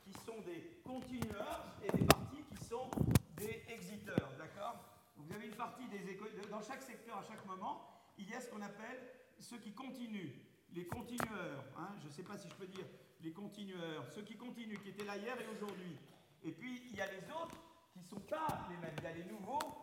qui 0.04 0.12
sont 0.26 0.42
des 0.42 0.82
continueurs 0.84 1.64
et 1.82 1.90
des 1.98 2.04
parties 2.04 2.44
qui 2.52 2.66
sont 2.66 2.92
des 3.38 3.64
exiteurs, 3.70 4.34
d'accord? 4.38 4.84
Vous 5.16 5.34
avez 5.34 5.46
une 5.46 5.56
partie 5.56 5.88
des 5.88 6.20
dans 6.52 6.62
chaque 6.62 6.82
secteur, 6.84 7.20
à 7.20 7.24
chaque 7.24 7.46
moment, 7.46 7.88
il 8.18 8.30
y 8.30 8.34
a 8.34 8.42
ce 8.42 8.50
qu'on 8.50 8.62
appelle 8.62 9.00
ceux 9.40 9.60
qui 9.60 9.72
continuent, 9.72 10.34
les 10.74 10.88
continueurs, 10.88 11.64
hein, 11.78 11.96
je 12.02 12.08
ne 12.08 12.12
sais 12.12 12.24
pas 12.24 12.38
si 12.38 12.50
je 12.50 12.56
peux 12.56 12.68
dire 12.68 12.86
les 13.22 13.32
continueurs, 13.32 14.06
ceux 14.14 14.24
qui 14.24 14.36
continuent, 14.36 14.78
qui 14.80 14.90
étaient 14.90 15.06
là 15.06 15.16
hier 15.16 15.40
et 15.40 15.48
aujourd'hui. 15.48 15.98
Et 16.44 16.52
puis 16.52 16.82
il 16.92 16.98
y 16.98 17.02
a 17.02 17.10
les 17.10 17.32
autres 17.32 17.56
qui 17.94 18.00
ne 18.00 18.06
sont 18.06 18.20
pas 18.20 18.68
les 18.70 18.76
mêmes, 18.76 18.96
il 18.98 19.04
y 19.06 19.08
a 19.08 19.14
les 19.14 19.24
nouveaux, 19.24 19.83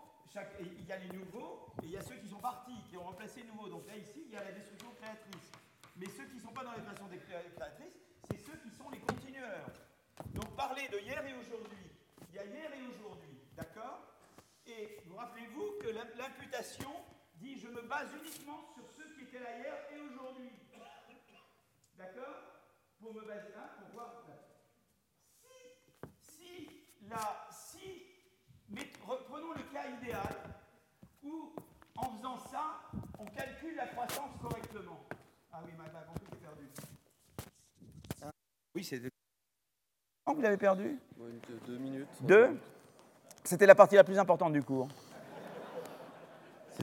il 0.60 0.86
y 0.86 0.92
a 0.92 0.96
les 0.96 1.08
nouveaux 1.08 1.66
et 1.82 1.86
il 1.86 1.90
y 1.90 1.96
a 1.96 2.02
ceux 2.02 2.16
qui 2.16 2.28
sont 2.28 2.38
partis, 2.38 2.76
qui 2.88 2.96
ont 2.96 3.04
remplacé 3.04 3.42
les 3.42 3.48
nouveaux. 3.48 3.68
Donc 3.68 3.86
là 3.86 3.96
ici, 3.96 4.22
il 4.26 4.32
y 4.32 4.36
a 4.36 4.44
la 4.44 4.52
destruction 4.52 4.90
créatrice. 5.00 5.50
Mais 5.96 6.06
ceux 6.06 6.24
qui 6.26 6.36
ne 6.36 6.40
sont 6.40 6.52
pas 6.52 6.64
dans 6.64 6.72
les 6.72 6.82
façons 6.82 7.08
créatrices, 7.08 7.98
c'est 8.30 8.38
ceux 8.38 8.56
qui 8.58 8.70
sont 8.70 8.88
les 8.90 9.00
continueurs. 9.00 9.66
Donc 10.34 10.54
parler 10.56 10.88
de 10.88 10.98
hier 10.98 11.24
et 11.26 11.34
aujourd'hui, 11.34 11.90
il 12.28 12.36
y 12.36 12.38
a 12.38 12.44
hier 12.44 12.70
et 12.72 12.86
aujourd'hui, 12.86 13.38
d'accord? 13.56 14.06
Et 14.66 15.00
vous 15.06 15.16
rappelez-vous 15.16 15.78
que 15.82 15.88
l'imputation 15.88 16.92
dit 17.36 17.58
je 17.58 17.68
me 17.68 17.82
base 17.82 18.08
uniquement 18.22 18.60
sur 18.74 18.84
ceux 18.96 19.12
qui 19.14 19.22
étaient 19.22 19.40
là 19.40 19.58
hier 19.58 19.74
et 19.92 20.00
aujourd'hui. 20.00 20.50
D'accord? 21.98 22.36
Pour 23.00 23.14
me 23.14 23.22
baser 23.22 23.52
là, 23.54 23.74
pour 23.78 23.88
voir. 23.88 24.22
Si, 26.20 26.36
si, 26.36 26.68
la, 27.08 27.48
si, 27.50 28.02
mais 28.68 28.90
reprenons 29.04 29.52
le 29.54 29.62
cas 29.64 29.88
idéal 30.10 30.36
où, 31.22 31.52
en 31.96 32.10
faisant 32.16 32.38
ça, 32.50 32.80
on 33.18 33.24
calcule 33.26 33.76
la 33.76 33.86
croissance 33.86 34.30
correctement. 34.40 35.00
Ah 35.52 35.60
oui, 35.64 35.72
ma, 35.76 35.84
ma 35.84 36.00
est 36.00 36.40
perdu. 36.40 36.68
Oui, 38.74 38.84
c'est. 38.84 39.00
Vous 40.26 40.40
l'avez 40.40 40.56
perdu? 40.56 40.98
Deux 41.66 41.78
minutes. 41.78 42.08
Deux? 42.20 42.58
C'était 43.44 43.66
la 43.66 43.74
partie 43.74 43.96
la 43.96 44.04
plus 44.04 44.18
importante 44.18 44.52
du 44.52 44.62
cours. 44.62 44.88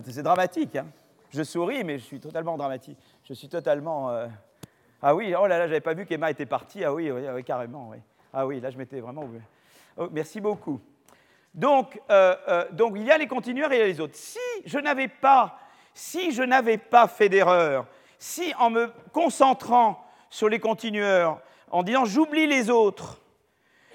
C'est 0.05 0.23
dramatique. 0.23 0.75
Hein. 0.75 0.87
Je 1.31 1.43
souris, 1.43 1.83
mais 1.83 1.97
je 1.97 2.03
suis 2.03 2.19
totalement 2.19 2.57
dramatique. 2.57 2.97
Je 3.23 3.33
suis 3.33 3.49
totalement. 3.49 4.11
Euh, 4.11 4.27
ah 5.01 5.15
oui, 5.15 5.33
oh 5.35 5.47
là 5.47 5.59
là, 5.59 5.67
j'avais 5.67 5.81
pas 5.81 5.93
vu 5.93 6.05
qu'Emma 6.05 6.29
était 6.29 6.45
partie. 6.45 6.83
Ah 6.83 6.93
oui, 6.93 7.09
oui, 7.09 7.43
carrément. 7.43 7.89
Oui. 7.89 7.97
Ah 8.33 8.45
oui, 8.45 8.59
là, 8.59 8.69
je 8.69 8.77
m'étais 8.77 8.99
vraiment. 8.99 9.27
Oh, 9.95 10.09
merci 10.11 10.41
beaucoup. 10.41 10.81
Donc, 11.53 11.99
euh, 12.09 12.35
euh, 12.47 12.65
donc, 12.71 12.93
il 12.95 13.03
y 13.03 13.11
a 13.11 13.17
les 13.17 13.27
continueurs 13.27 13.71
et 13.71 13.77
il 13.77 13.79
y 13.79 13.83
a 13.83 13.87
les 13.87 13.99
autres. 13.99 14.15
Si 14.15 14.39
je 14.65 14.77
n'avais 14.77 15.07
pas, 15.07 15.59
si 15.93 16.31
je 16.31 16.43
n'avais 16.43 16.77
pas 16.77 17.07
fait 17.07 17.29
d'erreur, 17.29 17.85
si 18.19 18.53
en 18.59 18.69
me 18.69 18.91
concentrant 19.11 20.03
sur 20.29 20.49
les 20.49 20.59
continueurs, 20.59 21.39
en 21.71 21.83
disant 21.83 22.05
j'oublie 22.05 22.47
les 22.47 22.69
autres, 22.69 23.19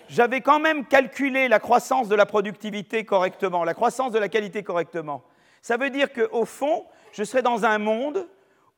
j'avais 0.08 0.40
quand 0.40 0.60
même 0.60 0.84
calculé 0.86 1.48
la 1.48 1.58
croissance 1.58 2.08
de 2.08 2.14
la 2.14 2.26
productivité 2.26 3.04
correctement, 3.04 3.64
la 3.64 3.74
croissance 3.74 4.12
de 4.12 4.18
la 4.18 4.28
qualité 4.28 4.62
correctement, 4.62 5.22
ça 5.62 5.76
veut 5.76 5.90
dire 5.90 6.12
qu'au 6.12 6.44
fond, 6.44 6.84
je 7.12 7.22
serai 7.22 7.42
dans 7.42 7.64
un 7.64 7.78
monde 7.78 8.26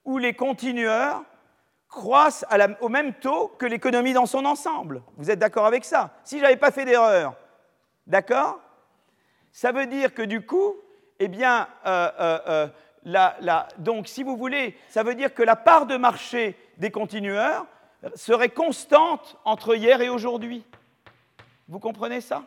où 0.04 0.18
les 0.18 0.34
continueurs 0.34 1.22
croissent 1.88 2.44
au 2.80 2.88
même 2.88 3.14
taux 3.14 3.48
que 3.58 3.66
l'économie 3.66 4.12
dans 4.12 4.26
son 4.26 4.44
ensemble. 4.44 5.02
Vous 5.16 5.30
êtes 5.30 5.38
d'accord 5.38 5.66
avec 5.66 5.84
ça? 5.84 6.10
Si 6.24 6.38
je 6.38 6.42
n'avais 6.42 6.56
pas 6.56 6.70
fait 6.70 6.84
d'erreur, 6.84 7.34
d'accord? 8.06 8.60
Ça 9.54 9.70
veut 9.70 9.86
dire 9.86 10.12
que 10.12 10.22
du 10.22 10.44
coup, 10.44 10.74
eh 11.20 11.28
bien, 11.28 11.68
euh, 11.86 12.10
euh, 12.18 12.68
euh, 13.06 13.60
donc 13.78 14.08
si 14.08 14.24
vous 14.24 14.36
voulez, 14.36 14.76
ça 14.88 15.04
veut 15.04 15.14
dire 15.14 15.32
que 15.32 15.44
la 15.44 15.54
part 15.54 15.86
de 15.86 15.96
marché 15.96 16.56
des 16.78 16.90
continueurs 16.90 17.64
serait 18.16 18.48
constante 18.48 19.38
entre 19.44 19.76
hier 19.76 20.00
et 20.00 20.08
aujourd'hui. 20.08 20.64
Vous 21.68 21.78
comprenez 21.78 22.20
ça? 22.20 22.42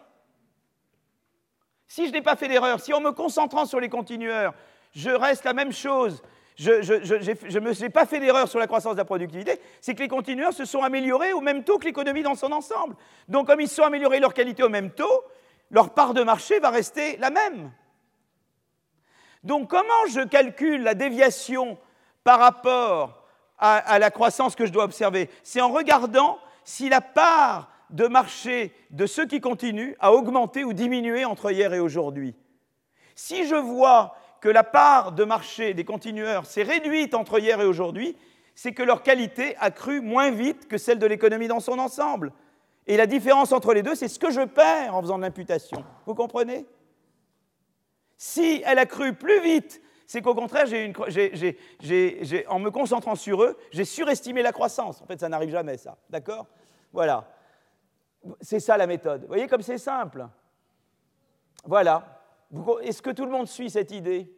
Si 1.88 2.08
je 2.08 2.12
n'ai 2.12 2.22
pas 2.22 2.36
fait 2.36 2.50
d'erreur, 2.50 2.82
si 2.82 2.94
en 2.94 3.00
me 3.00 3.14
concentrant 3.14 3.66
sur 3.66 3.80
les 3.80 3.88
continueurs, 3.88 4.54
je 4.94 5.10
reste 5.10 5.46
la 5.46 5.54
même 5.54 5.72
chose, 5.72 6.22
je 6.58 7.84
n'ai 7.84 7.90
pas 7.90 8.06
fait 8.06 8.20
d'erreur 8.20 8.50
sur 8.50 8.60
la 8.60 8.68
croissance 8.68 8.96
de 8.96 8.98
la 8.98 9.06
productivité, 9.06 9.62
c'est 9.80 9.96
que 9.96 10.02
les 10.02 10.10
continueurs 10.10 10.52
se 10.52 10.66
sont 10.66 10.82
améliorés 10.82 11.32
au 11.32 11.40
même 11.40 11.64
taux 11.64 11.78
que 11.78 11.86
l'économie 11.86 12.24
dans 12.24 12.36
son 12.36 12.52
ensemble. 12.52 12.98
Donc 13.30 13.48
comme 13.48 13.62
ils 13.62 13.70
se 13.70 13.76
sont 13.76 13.84
améliorés 13.84 14.20
leur 14.20 14.34
qualité 14.34 14.62
au 14.62 14.70
même 14.70 14.92
taux, 14.92 15.24
leur 15.70 15.94
part 15.94 16.14
de 16.14 16.24
marché 16.24 16.60
va 16.60 16.70
rester 16.70 17.18
la 17.18 17.30
même. 17.30 17.72
Donc 19.44 19.70
comment 19.70 20.06
je 20.10 20.22
calcule 20.22 20.84
la 20.84 20.94
déviation 20.94 21.78
par 22.24 22.40
rapport 22.40 23.24
à 23.60 23.98
la 23.98 24.12
croissance 24.12 24.56
que 24.56 24.66
je 24.66 24.72
dois 24.72 24.84
observer? 24.84 25.30
C'est 25.44 25.62
en 25.62 25.70
regardant 25.70 26.40
si 26.64 26.90
la 26.90 27.02
part 27.02 27.70
de 27.90 28.08
marché 28.08 28.74
de 28.92 29.06
ceux 29.06 29.26
qui 29.26 29.40
continuent 29.40 29.94
a 30.00 30.12
augmenté 30.12 30.64
ou 30.64 30.74
diminué 30.74 31.26
entre 31.26 31.52
hier 31.52 31.74
et 31.74 31.80
aujourd'hui. 31.80 32.36
Si 33.16 33.48
je 33.48 33.56
vois 33.56 34.16
que 34.42 34.50
la 34.50 34.64
part 34.64 35.14
de 35.14 35.24
marché 35.24 35.74
des 35.74 35.86
continueurs 35.86 36.46
s'est 36.46 36.64
réduite 36.64 37.16
entre 37.16 37.40
hier 37.40 37.60
et 37.62 37.66
aujourd'hui, 37.66 38.16
c'est 38.54 38.74
que 38.74 38.84
leur 38.84 39.04
qualité 39.04 39.56
a 39.60 39.72
cru 39.72 40.02
moins 40.02 40.32
vite 40.32 40.68
que 40.68 40.78
celle 40.78 41.00
de 41.00 41.06
l'économie 41.06 41.48
dans 41.48 41.60
son 41.60 41.80
ensemble. 41.80 42.32
Et 42.88 42.98
la 42.98 43.06
différence 43.06 43.52
entre 43.52 43.74
les 43.74 43.84
deux, 43.84 43.96
c'est 43.96 44.08
ce 44.08 44.18
que 44.18 44.32
je 44.32 44.42
perds 44.42 44.96
en 44.96 45.02
faisant 45.02 45.18
de 45.18 45.24
l'imputation. 45.24 45.84
Vous 46.06 46.16
comprenez? 46.16 46.66
Si 48.18 48.64
elle 48.66 48.80
a 48.80 48.86
cru 48.86 49.14
plus 49.14 49.42
vite, 49.42 49.82
c'est 50.08 50.22
qu'au 50.22 50.34
contraire, 50.34 50.66
en 50.66 52.60
me 52.60 52.70
concentrant 52.70 53.16
sur 53.16 53.44
eux, 53.44 53.58
j'ai 53.72 53.84
surestimé 53.84 54.42
la 54.42 54.54
croissance. 54.54 55.02
En 55.02 55.06
fait, 55.06 55.20
ça 55.20 55.28
n'arrive 55.28 55.52
jamais, 55.52 55.78
ça. 55.78 55.98
D'accord? 56.10 56.48
Voilà. 56.94 57.30
C'est 58.40 58.62
ça 58.62 58.78
la 58.78 58.88
méthode. 58.88 59.22
Vous 59.22 59.28
voyez 59.28 59.48
comme 59.48 59.62
c'est 59.62 59.78
simple. 59.78 60.26
Voilà. 61.66 62.24
Est-ce 62.82 63.02
que 63.02 63.10
tout 63.10 63.26
le 63.26 63.32
monde 63.32 63.48
suit 63.48 63.70
cette 63.70 63.92
idée? 63.92 64.34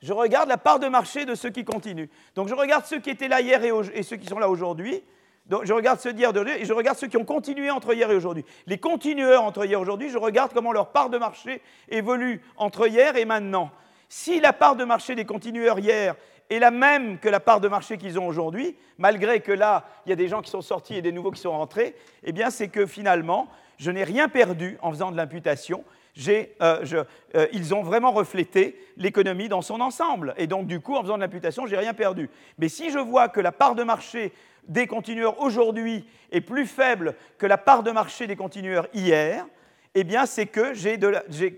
Je 0.00 0.12
regarde 0.12 0.48
la 0.48 0.58
part 0.58 0.80
de 0.80 0.88
marché 0.88 1.24
de 1.24 1.34
ceux 1.34 1.50
qui 1.50 1.64
continuent. 1.64 2.08
Donc 2.34 2.48
je 2.48 2.54
regarde 2.54 2.84
ceux 2.84 2.98
qui 2.98 3.10
étaient 3.10 3.28
là 3.28 3.40
hier 3.40 3.62
et, 3.64 4.02
ceux 4.02 4.16
qui 4.16 4.26
sont 4.26 4.38
là 4.38 4.50
aujourd'hui. 4.50 5.02
Je 5.50 5.72
regarde 5.72 6.00
ceux 6.00 6.14
et 6.14 6.64
je 6.64 6.72
regarde 6.72 6.96
ceux 6.96 7.06
qui 7.06 7.18
ont 7.18 7.24
continué 7.24 7.70
entre 7.70 7.92
hier 7.94 8.10
et 8.10 8.14
aujourd'hui. 8.14 8.44
Les 8.66 8.78
continueurs 8.78 9.42
entre 9.42 9.66
hier 9.66 9.78
et 9.78 9.82
aujourd'hui, 9.82 10.08
je 10.08 10.16
regarde 10.16 10.52
comment 10.54 10.72
leur 10.72 10.90
part 10.90 11.10
de 11.10 11.18
marché 11.18 11.60
évolue 11.90 12.40
entre 12.56 12.88
hier 12.88 13.16
et 13.16 13.26
maintenant. 13.26 13.70
Si 14.08 14.40
la 14.40 14.54
part 14.54 14.76
de 14.76 14.84
marché 14.84 15.14
des 15.14 15.26
continueurs 15.26 15.78
hier 15.78 16.14
est 16.48 16.58
la 16.58 16.70
même 16.70 17.18
que 17.18 17.28
la 17.28 17.40
part 17.40 17.60
de 17.60 17.68
marché 17.68 17.98
qu'ils 17.98 18.18
ont 18.18 18.26
aujourd'hui, 18.26 18.76
malgré 18.96 19.40
que 19.40 19.52
là, 19.52 19.84
il 20.06 20.10
y 20.10 20.12
a 20.12 20.16
des 20.16 20.28
gens 20.28 20.40
qui 20.40 20.50
sont 20.50 20.62
sortis 20.62 20.96
et 20.96 21.02
des 21.02 21.12
nouveaux 21.12 21.30
qui 21.30 21.40
sont 21.40 21.52
rentrés, 21.52 21.94
eh 22.22 22.32
bien, 22.32 22.50
c'est 22.50 22.68
que 22.68 22.86
finalement, 22.86 23.48
je 23.76 23.90
n'ai 23.90 24.04
rien 24.04 24.28
perdu 24.28 24.78
en 24.80 24.90
faisant 24.90 25.10
de 25.10 25.16
l'imputation. 25.16 25.84
ils 26.16 27.74
ont 27.74 27.82
vraiment 27.82 28.12
reflété 28.12 28.78
l'économie 28.96 29.48
dans 29.48 29.62
son 29.62 29.80
ensemble. 29.80 30.34
Et 30.38 30.46
donc, 30.46 30.66
du 30.66 30.80
coup, 30.80 30.96
en 30.96 31.02
faisant 31.02 31.16
de 31.16 31.22
l'imputation, 31.22 31.66
j'ai 31.66 31.76
rien 31.76 31.94
perdu. 31.94 32.30
Mais 32.58 32.68
si 32.68 32.90
je 32.90 32.98
vois 32.98 33.28
que 33.28 33.40
la 33.40 33.52
part 33.52 33.74
de 33.74 33.82
marché 33.82 34.32
des 34.68 34.86
continueurs 34.86 35.40
aujourd'hui 35.40 36.06
est 36.30 36.40
plus 36.40 36.66
faible 36.66 37.14
que 37.38 37.46
la 37.46 37.58
part 37.58 37.82
de 37.82 37.90
marché 37.90 38.26
des 38.26 38.36
continueurs 38.36 38.88
hier, 38.92 39.46
eh 39.94 40.04
bien, 40.04 40.26
c'est 40.26 40.46
que 40.46 40.74
j'ai 40.74 40.98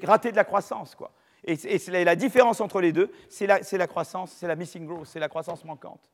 raté 0.02 0.30
de 0.30 0.36
la 0.36 0.44
croissance. 0.44 0.94
Quoi. 0.94 1.12
Et, 1.44 1.78
la 1.88 2.16
différence 2.16 2.60
entre 2.60 2.80
les 2.80 2.92
deux, 2.92 3.10
c'est 3.28 3.46
la, 3.46 3.86
croissance, 3.86 4.32
c'est 4.32 4.48
la 4.48 4.56
missing 4.56 4.86
growth, 4.86 5.06
c'est 5.06 5.20
la 5.20 5.28
croissance 5.28 5.64
manquante. 5.64 6.10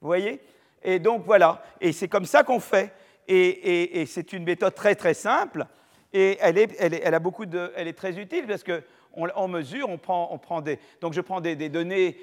Vous 0.00 0.06
voyez? 0.06 0.40
Et 0.82 0.98
donc, 0.98 1.24
voilà. 1.24 1.62
Et 1.80 1.92
c'est 1.92 2.08
comme 2.08 2.24
ça 2.24 2.42
qu'on 2.42 2.60
fait. 2.60 2.92
Et, 3.28 4.04
c'est 4.06 4.32
une 4.32 4.44
méthode 4.44 4.74
très, 4.74 4.94
très 4.94 5.14
simple. 5.14 5.66
Et 6.12 6.38
elle 6.40 6.58
est, 6.58 6.74
elle, 6.78 7.14
a 7.14 7.18
beaucoup 7.20 7.46
de, 7.46 7.72
elle 7.76 7.86
est 7.86 7.92
très 7.92 8.18
utile 8.18 8.46
parce 8.46 8.64
que 8.64 8.82
on, 9.14 9.48
mesure, 9.48 9.88
on 9.88 9.98
prend, 9.98 10.28
on 10.32 10.38
prend, 10.38 10.60
des. 10.60 10.78
Donc 11.00 11.12
je 11.12 11.20
prends 11.20 11.40
des, 11.40 11.68
données. 11.68 12.16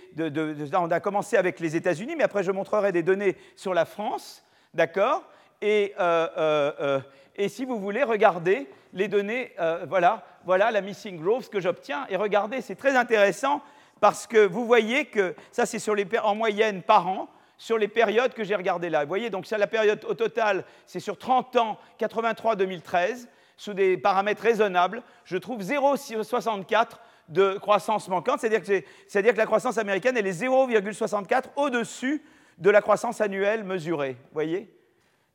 On 0.74 0.92
a 0.92 1.00
commencé 1.00 1.38
avec 1.38 1.60
les 1.60 1.76
États-Unis, 1.76 2.16
mais 2.16 2.24
après 2.24 2.44
je 2.44 2.52
montrerai 2.52 2.92
des 2.92 3.04
données 3.04 3.36
sur 3.56 3.74
la 3.74 3.86
France, 3.86 4.44
d'accord? 4.74 5.24
Et, 5.62 5.94
euh, 6.00 6.28
euh, 6.38 6.72
euh, 6.80 7.00
et, 7.36 7.50
si 7.50 7.66
vous 7.66 7.80
voulez, 7.80 8.04
regardez 8.04 8.68
les 8.94 9.08
données. 9.08 9.54
voilà, 9.88 10.24
voilà 10.46 10.72
la 10.72 10.82
missing 10.82 11.22
growth 11.22 11.50
que 11.50 11.60
j'obtiens. 11.60 12.06
Et 12.10 12.16
regardez, 12.16 12.62
c'est 12.62 12.76
très 12.76 12.96
intéressant 12.96 13.62
parce 14.00 14.28
que 14.28 14.46
vous 14.46 14.66
voyez 14.66 15.06
que 15.06 15.36
ça, 15.52 15.66
c'est 15.66 15.80
sur 15.80 15.96
les, 15.96 16.08
en 16.24 16.36
moyenne 16.36 16.82
par 16.82 17.08
an 17.08 17.28
sur 17.58 17.78
les 17.78 17.88
périodes 17.88 18.34
que 18.34 18.44
j'ai 18.44 18.56
regardées 18.56 18.90
là. 18.90 19.04
Vous 19.04 19.08
voyez, 19.08 19.30
donc 19.30 19.48
ça, 19.48 19.58
la 19.58 19.68
période 19.68 20.06
au 20.08 20.14
total, 20.14 20.64
c'est 20.86 21.00
sur 21.00 21.18
30 21.18 21.56
ans, 21.56 21.80
83-2013 22.00 23.28
sous 23.58 23.74
des 23.74 23.98
paramètres 23.98 24.42
raisonnables, 24.42 25.04
je 25.26 25.38
trouve 25.38 25.62
0,64 25.62 27.00
de 27.30 27.58
croissance 27.58 28.08
manquante, 28.08 28.40
c'est-à-dire 28.40 28.64
que, 28.64 29.38
la 29.38 29.46
croissance 29.46 29.78
américaine, 29.78 30.16
elle 30.16 30.28
est 30.28 30.42
0,64 30.42 31.46
au-dessus 31.56 32.24
de 32.58 32.70
la 32.70 32.82
croissance 32.82 33.20
annuelle 33.20 33.64
mesurée. 33.64 34.16
Voyez? 34.32 34.74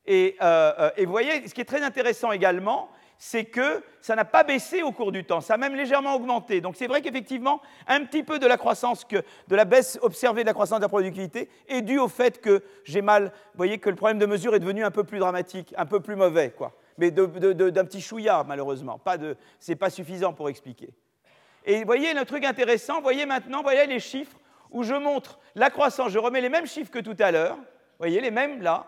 Et, 0.05 0.35
euh, 0.41 0.73
euh, 0.79 0.89
et, 0.97 1.05
vous 1.05 1.11
voyez, 1.11 1.47
ce 1.47 1.53
qui 1.53 1.61
est 1.61 1.65
très 1.65 1.83
intéressant 1.83 2.31
également, 2.31 2.89
c'est 3.17 3.45
que 3.45 3.81
ça 4.01 4.15
n'a 4.15 4.25
pas 4.25 4.43
baissé 4.43 4.81
au 4.81 4.91
cours 4.91 5.11
du 5.11 5.23
temps, 5.23 5.39
ça 5.39 5.53
a 5.53 5.57
même 5.57 5.75
légèrement 5.75 6.15
augmenté. 6.15 6.59
Donc 6.59 6.75
c'est 6.75 6.87
vrai 6.87 7.01
qu'effectivement, 7.01 7.61
un 7.87 8.03
petit 8.03 8.23
peu 8.23 8.37
de 8.37 8.47
la 8.47 8.57
croissance, 8.57 9.07
de 9.07 9.55
la 9.55 9.63
baisse 9.63 9.97
observée 10.01 10.41
de 10.41 10.47
la 10.47 10.53
croissance 10.53 10.79
de 10.79 10.83
la 10.83 10.89
productivité 10.89 11.47
est 11.69 11.83
due 11.83 11.99
au 11.99 12.09
fait 12.09 12.41
que 12.41 12.63
j'ai 12.83 13.01
mal, 13.01 13.25
vous 13.25 13.57
voyez 13.57 13.77
que 13.77 13.89
le 13.89 13.95
problème 13.95 14.19
de 14.19 14.25
mesure 14.25 14.55
est 14.55 14.59
devenu 14.59 14.83
un 14.83 14.91
peu 14.91 15.05
plus 15.05 15.19
dramatique, 15.19 15.73
un 15.77 15.85
peu 15.85 16.01
plus 16.01 16.17
mauvais. 16.17 16.49
Quoi 16.49 16.73
mais 16.97 17.11
d'un 17.11 17.85
petit 17.85 18.01
chouïa, 18.01 18.43
malheureusement. 18.47 18.99
Ce 19.59 19.71
n'est 19.71 19.75
pas 19.75 19.89
suffisant 19.89 20.33
pour 20.33 20.49
expliquer. 20.49 20.89
Et 21.65 21.79
vous 21.79 21.85
voyez, 21.85 22.13
le 22.13 22.25
truc 22.25 22.43
intéressant, 22.45 23.01
voyez 23.01 23.25
maintenant, 23.25 23.61
voyez 23.61 23.85
les 23.85 23.99
chiffres 23.99 24.37
où 24.71 24.83
je 24.83 24.95
montre 24.95 25.39
la 25.55 25.69
croissance. 25.69 26.11
Je 26.11 26.19
remets 26.19 26.41
les 26.41 26.49
mêmes 26.49 26.65
chiffres 26.65 26.91
que 26.91 26.99
tout 26.99 27.15
à 27.19 27.31
l'heure. 27.31 27.55
Vous 27.55 27.99
voyez, 27.99 28.19
les 28.19 28.31
mêmes 28.31 28.61
là. 28.61 28.87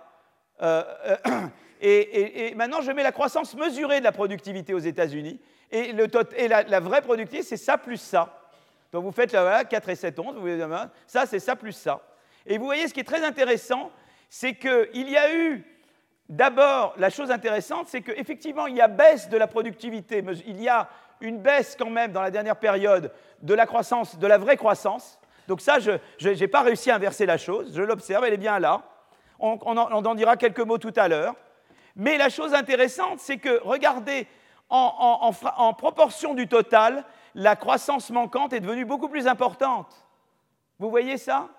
Euh, 0.62 0.84
euh, 1.06 1.48
et, 1.82 2.54
maintenant, 2.56 2.82
je 2.82 2.92
mets 2.92 3.04
la 3.04 3.12
croissance 3.12 3.56
mesurée 3.56 4.00
de 4.00 4.04
la 4.04 4.12
productivité 4.12 4.74
aux 4.74 4.80
États-Unis. 4.80 5.40
Et, 5.72 5.94
la, 6.48 6.80
vraie 6.80 7.02
productivité, 7.02 7.44
c'est 7.44 7.58
ça 7.58 7.78
plus 7.78 7.98
ça. 7.98 8.42
Donc 8.92 9.04
vous 9.04 9.12
faites 9.12 9.34
là, 9.34 9.42
voilà, 9.42 9.66
4 9.66 9.90
et 9.90 9.96
7, 9.96 10.20
11, 10.20 10.36
vous 10.36 10.42
voyez, 10.42 10.64
ça 11.06 11.26
c'est 11.26 11.40
ça 11.40 11.56
plus 11.56 11.74
ça. 11.74 12.02
Et 12.46 12.58
vous 12.58 12.64
voyez, 12.64 12.88
ce 12.88 12.94
qui 12.94 13.02
est 13.02 13.06
très 13.06 13.26
intéressant, 13.26 13.92
c'est 14.30 14.56
qu'il 14.56 15.10
y 15.10 15.18
a 15.18 15.36
eu 15.36 15.66
D'abord, 16.28 16.96
la 16.98 17.10
chose 17.10 17.30
intéressante, 17.30 17.88
c'est 17.88 18.02
qu'effectivement, 18.02 18.68
il 18.68 18.76
y 18.76 18.82
a 18.82 18.88
baisse 18.88 19.30
de 19.30 19.38
la 19.38 19.48
productivité, 19.48 20.22
mais 20.22 20.36
il 20.48 20.62
y 20.62 20.68
a 20.68 20.90
une 21.22 21.40
baisse 21.40 21.76
quand 21.78 21.90
même 21.90 22.12
dans 22.12 22.22
la 22.22 22.32
dernière 22.32 22.56
période 22.56 23.12
de 23.42 23.54
la 23.54 23.66
croissance, 23.66 24.18
de 24.18 24.28
la 24.28 24.38
vraie 24.38 24.58
croissance. 24.58 25.20
Donc 25.48 25.62
ça, 25.62 25.78
je 25.80 26.00
n'ai 26.28 26.48
pas 26.48 26.62
réussi 26.62 26.90
à 26.90 26.96
inverser 26.96 27.26
la 27.26 27.38
chose, 27.38 27.74
je 27.76 27.84
l'observe, 27.84 28.26
elle 28.26 28.34
est 28.34 28.38
bien 28.38 28.60
là. 28.60 28.82
On, 29.40 29.58
en, 29.78 30.16
dira 30.16 30.38
quelques 30.38 30.62
mots 30.62 30.78
tout 30.78 30.94
à 30.96 31.08
l'heure. 31.08 31.36
Mais 31.96 32.18
la 32.18 32.30
chose 32.30 32.54
intéressante, 32.54 33.20
c'est 33.20 33.38
que, 33.38 33.62
regardez, 33.64 34.28
en 34.70 35.74
proportion 35.74 36.34
du 36.34 36.48
total, 36.48 37.04
la 37.36 37.56
croissance 37.56 38.10
manquante 38.10 38.54
est 38.54 38.62
devenue 38.62 38.86
beaucoup 38.86 39.10
plus 39.10 39.28
importante. 39.28 39.94
Vous 40.80 40.90
voyez 40.90 41.18
ça? 41.18 41.50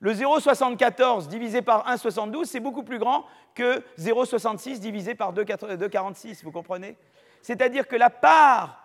Le 0.00 0.12
0,74 0.12 1.26
divisé 1.26 1.62
par 1.62 1.86
1,72, 1.88 2.44
c'est 2.44 2.60
beaucoup 2.60 2.84
plus 2.84 2.98
grand 2.98 3.24
que 3.54 3.80
0,66 3.98 4.78
divisé 4.78 5.14
par 5.14 5.34
2,46, 5.34 6.44
vous 6.44 6.52
comprenez? 6.52 6.96
C'est-à-dire 7.42 7.88
que 7.88 7.96
la 7.96 8.10
part, 8.10 8.84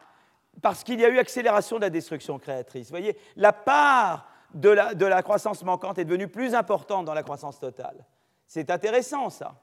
parce 0.61 0.84
qu'il 0.84 0.99
y 0.99 1.06
a 1.06 1.10
eu 1.10 1.19
accélération 1.19 1.77
de 1.77 1.81
la 1.81 1.90
destruction 1.91 2.40
créatrice, 2.40 2.88
vous 2.88 2.98
voyez, 2.98 3.18
la 3.35 3.53
part 3.53 4.27
de 4.56 4.69
la, 4.69 5.23
croissance 5.23 5.64
manquante 5.64 5.98
est 5.98 6.06
devenue 6.06 6.27
plus 6.27 6.56
importante 6.56 7.06
dans 7.06 7.14
la 7.14 7.23
croissance 7.23 7.60
totale. 7.60 8.06
C'est 8.48 8.69
intéressant, 8.69 9.30
ça. 9.30 9.56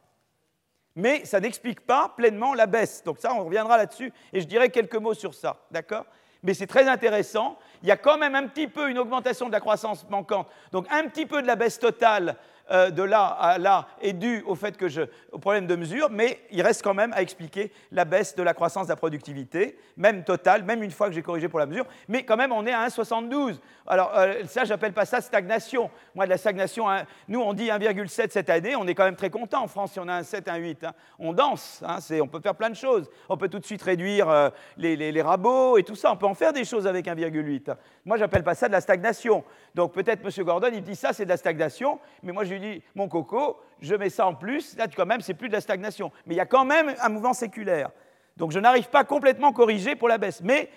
Mais 0.96 1.24
ça 1.24 1.40
n'explique 1.40 1.86
pas 1.86 2.12
pleinement 2.16 2.54
la 2.54 2.66
baisse. 2.66 3.04
Donc 3.04 3.18
ça, 3.18 3.32
on 3.34 3.44
reviendra 3.44 3.76
là-dessus, 3.76 4.12
et 4.32 4.40
je 4.40 4.46
dirai 4.46 4.70
quelques 4.70 4.96
mots 4.96 5.14
sur 5.14 5.34
ça, 5.34 5.64
d'accord? 5.70 6.06
Mais 6.42 6.54
c'est 6.54 6.66
très 6.66 6.88
intéressant. 6.88 7.58
Il 7.82 7.88
y 7.88 7.92
a 7.92 7.96
quand 7.96 8.18
même 8.18 8.34
un 8.34 8.46
petit 8.46 8.68
peu 8.68 8.90
une 8.90 8.98
augmentation 8.98 9.46
de 9.46 9.52
la 9.52 9.60
croissance 9.60 10.06
manquante, 10.08 10.48
donc 10.72 10.86
un 10.90 11.08
petit 11.08 11.26
peu 11.26 11.42
de 11.42 11.46
la 11.46 11.56
baisse 11.56 11.78
totale 11.78 12.36
euh, 12.70 12.90
de 12.90 13.02
là 13.02 13.26
à 13.26 13.58
là 13.58 13.88
est 14.00 14.12
dû 14.12 14.42
au 14.46 14.54
fait 14.54 14.76
que 14.76 14.88
je, 14.88 15.02
au 15.32 15.38
problème 15.38 15.66
de 15.66 15.76
mesure, 15.76 16.08
mais 16.10 16.40
il 16.50 16.62
reste 16.62 16.82
quand 16.82 16.94
même 16.94 17.12
à 17.12 17.22
expliquer 17.22 17.72
la 17.92 18.04
baisse 18.04 18.34
de 18.36 18.42
la 18.42 18.54
croissance 18.54 18.86
de 18.86 18.92
la 18.92 18.96
productivité, 18.96 19.78
même 19.96 20.24
totale, 20.24 20.64
même 20.64 20.82
une 20.82 20.90
fois 20.90 21.08
que 21.08 21.14
j'ai 21.14 21.22
corrigé 21.22 21.48
pour 21.48 21.58
la 21.58 21.66
mesure, 21.66 21.86
mais 22.08 22.24
quand 22.24 22.36
même 22.36 22.52
on 22.52 22.66
est 22.66 22.72
à 22.72 22.86
1,72. 22.86 23.58
Alors 23.86 24.12
euh, 24.16 24.44
ça, 24.46 24.64
j'appelle 24.64 24.92
pas 24.92 25.04
ça 25.04 25.20
stagnation. 25.20 25.90
Moi, 26.14 26.24
de 26.24 26.30
la 26.30 26.38
stagnation, 26.38 26.88
hein, 26.88 27.04
nous 27.28 27.40
on 27.40 27.52
dit 27.52 27.66
1,7 27.66 28.30
cette 28.30 28.50
année, 28.50 28.76
on 28.76 28.86
est 28.86 28.94
quand 28.94 29.04
même 29.04 29.16
très 29.16 29.30
content 29.30 29.64
en 29.64 29.68
France 29.68 29.92
si 29.92 30.00
on 30.00 30.08
a 30.08 30.14
un 30.14 30.22
7, 30.22 30.48
un 30.48 30.56
8. 30.56 30.84
Hein. 30.84 30.92
On 31.18 31.32
danse, 31.32 31.82
hein, 31.86 31.98
on 32.22 32.28
peut 32.28 32.40
faire 32.40 32.54
plein 32.54 32.70
de 32.70 32.76
choses. 32.76 33.10
On 33.28 33.36
peut 33.36 33.48
tout 33.48 33.58
de 33.58 33.66
suite 33.66 33.82
réduire 33.82 34.28
euh, 34.28 34.50
les, 34.76 34.96
les, 34.96 35.22
rabots 35.22 35.76
et 35.76 35.82
tout 35.82 35.96
ça, 35.96 36.12
on 36.12 36.16
peut 36.16 36.26
en 36.26 36.34
faire 36.34 36.52
des 36.52 36.64
choses 36.64 36.86
avec 36.86 37.06
1,8. 37.06 37.74
Moi, 38.04 38.16
j'appelle 38.16 38.44
pas 38.44 38.54
ça 38.54 38.68
de 38.68 38.72
la 38.72 38.80
stagnation. 38.80 39.44
Donc 39.74 39.92
peut-être 39.92 40.24
M. 40.24 40.44
Gordon, 40.44 40.70
il 40.72 40.82
dit 40.82 40.96
ça, 40.96 41.12
c'est 41.12 41.24
de 41.24 41.28
la 41.28 41.36
stagnation, 41.36 41.98
mais 42.22 42.32
moi 42.32 42.44
je 42.44 42.52
lui 42.52 42.59
dis, 42.60 42.82
mon 42.94 43.08
coco, 43.08 43.60
je 43.80 43.94
mets 43.94 44.10
ça 44.10 44.26
en 44.26 44.34
plus, 44.34 44.76
là 44.76 44.86
quand 44.88 45.06
même, 45.06 45.20
c'est 45.20 45.34
plus 45.34 45.48
de 45.48 45.54
la 45.54 45.60
stagnation. 45.60 46.12
Mais 46.26 46.34
il 46.34 46.38
y 46.38 46.40
a 46.40 46.46
quand 46.46 46.64
même 46.64 46.94
un 47.00 47.08
mouvement 47.08 47.32
séculaire. 47.32 47.90
Donc 48.36 48.52
je 48.52 48.58
n'arrive 48.58 48.88
pas 48.88 49.04
complètement 49.04 49.50
à 49.50 49.52
corriger 49.52 49.96
pour 49.96 50.08
la 50.08 50.18
baisse. 50.18 50.40
Mais 50.42 50.70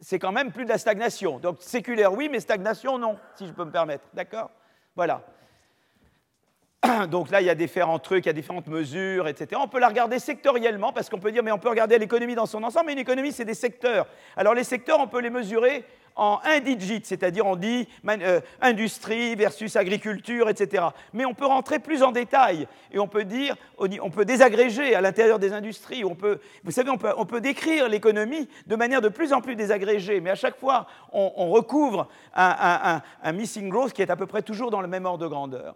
c'est 0.00 0.18
quand 0.18 0.32
même 0.32 0.52
plus 0.52 0.64
de 0.64 0.70
la 0.70 0.78
stagnation. 0.78 1.38
Donc 1.38 1.58
séculaire, 1.60 2.12
oui, 2.12 2.28
mais 2.30 2.40
stagnation, 2.40 2.98
non, 2.98 3.16
si 3.34 3.46
je 3.46 3.52
peux 3.52 3.64
me 3.64 3.70
permettre. 3.70 4.04
D'accord? 4.14 4.50
Voilà. 4.94 5.22
Donc 7.08 7.30
là, 7.30 7.40
il 7.40 7.46
y 7.46 7.50
a 7.50 7.54
différents 7.54 7.98
trucs, 7.98 8.24
il 8.26 8.28
y 8.28 8.30
a 8.30 8.34
différentes 8.34 8.66
mesures, 8.66 9.28
etc. 9.28 9.60
On 9.62 9.68
peut 9.68 9.80
la 9.80 9.88
regarder 9.88 10.18
sectoriellement, 10.18 10.92
parce 10.92 11.10
qu'on 11.10 11.18
peut 11.18 11.32
dire, 11.32 11.42
mais 11.42 11.52
on 11.52 11.58
peut 11.58 11.68
regarder 11.68 11.98
l'économie 11.98 12.34
dans 12.34 12.46
son 12.46 12.62
ensemble, 12.62 12.86
mais 12.86 12.92
une 12.92 12.98
économie, 12.98 13.32
c'est 13.32 13.44
des 13.44 13.54
secteurs. 13.54 14.06
Alors 14.36 14.54
les 14.54 14.64
secteurs, 14.64 14.98
on 15.00 15.06
peut 15.06 15.20
les 15.20 15.30
mesurer 15.30 15.84
en 16.16 16.40
indigit, 16.44 17.00
c'est-à-dire 17.04 17.46
on 17.46 17.56
dit 17.56 17.88
euh, 18.08 18.40
industrie 18.60 19.34
versus 19.34 19.76
agriculture, 19.76 20.48
etc. 20.48 20.84
Mais 21.12 21.24
on 21.24 21.34
peut 21.34 21.46
rentrer 21.46 21.78
plus 21.78 22.02
en 22.02 22.12
détail 22.12 22.66
et 22.92 22.98
on 22.98 23.08
peut 23.08 23.24
dire, 23.24 23.56
on 23.78 24.10
peut 24.10 24.24
désagréger 24.24 24.94
à 24.94 25.00
l'intérieur 25.00 25.38
des 25.38 25.52
industries. 25.52 26.04
On 26.04 26.14
peut, 26.14 26.40
vous 26.64 26.70
savez, 26.70 26.90
on 26.90 27.24
peut, 27.24 27.40
décrire 27.40 27.88
l'économie 27.88 28.48
de 28.66 28.76
manière 28.76 29.00
de 29.00 29.08
plus 29.08 29.32
en 29.32 29.40
plus 29.40 29.56
désagrégée, 29.56 30.20
mais 30.20 30.30
à 30.30 30.34
chaque 30.34 30.58
fois, 30.58 30.86
on, 31.12 31.50
recouvre 31.50 32.08
un, 32.34 33.00
un, 33.22 33.32
missing 33.32 33.68
growth 33.68 33.92
qui 33.92 34.02
est 34.02 34.10
à 34.10 34.16
peu 34.16 34.26
près 34.26 34.42
toujours 34.42 34.70
dans 34.70 34.82
le 34.82 34.88
même 34.88 35.06
ordre 35.06 35.24
de 35.24 35.28
grandeur. 35.28 35.74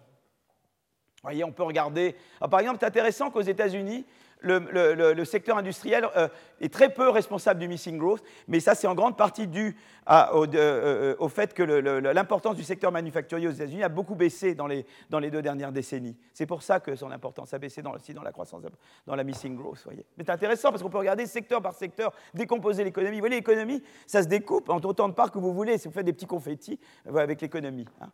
Vous 1.24 1.30
voyez, 1.30 1.44
on 1.44 1.52
peut 1.52 1.62
regarder. 1.62 2.16
Ah, 2.38 2.48
par 2.48 2.60
exemple, 2.60 2.78
c'est 2.80 2.86
intéressant 2.86 3.30
qu'aux 3.30 3.40
États-Unis, 3.40 4.04
le, 4.44 5.24
secteur 5.24 5.58
industriel 5.58 6.06
euh, 6.16 6.28
est 6.60 6.72
très 6.72 6.92
peu 6.92 7.08
responsable 7.08 7.60
du 7.60 7.68
missing 7.68 7.98
growth, 7.98 8.22
mais 8.48 8.60
ça 8.60 8.74
c'est 8.74 8.86
en 8.86 8.94
grande 8.94 9.16
partie 9.16 9.46
dû 9.46 9.76
euh, 10.10 10.46
euh, 10.54 11.16
au, 11.18 11.28
fait 11.28 11.54
que 11.54 11.62
l'importance 11.62 12.56
du 12.56 12.62
secteur 12.62 12.92
manufacturier 12.92 13.48
aux 13.48 13.52
États-Unis 13.52 13.82
a 13.82 13.88
beaucoup 13.88 14.14
baissé 14.14 14.54
dans 14.54 14.66
les, 14.66 14.84
deux 15.10 15.42
dernières 15.42 15.72
décennies. 15.72 16.16
C'est 16.32 16.46
pour 16.46 16.62
ça 16.62 16.80
que 16.80 16.94
son 16.94 17.10
importance 17.10 17.54
a 17.54 17.58
baissé 17.58 17.82
aussi 17.94 18.14
dans 18.14 18.22
la 18.22 18.32
croissance, 18.32 18.62
dans 19.06 19.16
la 19.16 19.24
missing 19.24 19.56
growth. 19.56 19.82
Voyez. 19.84 20.04
C'est 20.16 20.30
intéressant 20.30 20.70
parce 20.70 20.82
qu'on 20.82 20.90
peut 20.90 20.98
regarder 20.98 21.26
secteur 21.26 21.62
par 21.62 21.74
secteur, 21.74 22.12
décomposer 22.34 22.84
l'économie. 22.84 23.16
Vous 23.16 23.20
voyez, 23.20 23.36
l'économie, 23.36 23.82
ça 24.06 24.22
se 24.22 24.28
découpe 24.28 24.68
en 24.68 24.78
autant 24.80 25.08
de 25.08 25.14
parts 25.14 25.30
que 25.30 25.38
vous 25.38 25.52
voulez. 25.52 25.78
Si 25.78 25.88
vous 25.88 25.94
faites 25.94 26.06
des 26.06 26.12
petits 26.12 26.26
confettis 26.26 26.78
avec 27.06 27.40
l'économie. 27.40 27.86
Hein. 28.00 28.10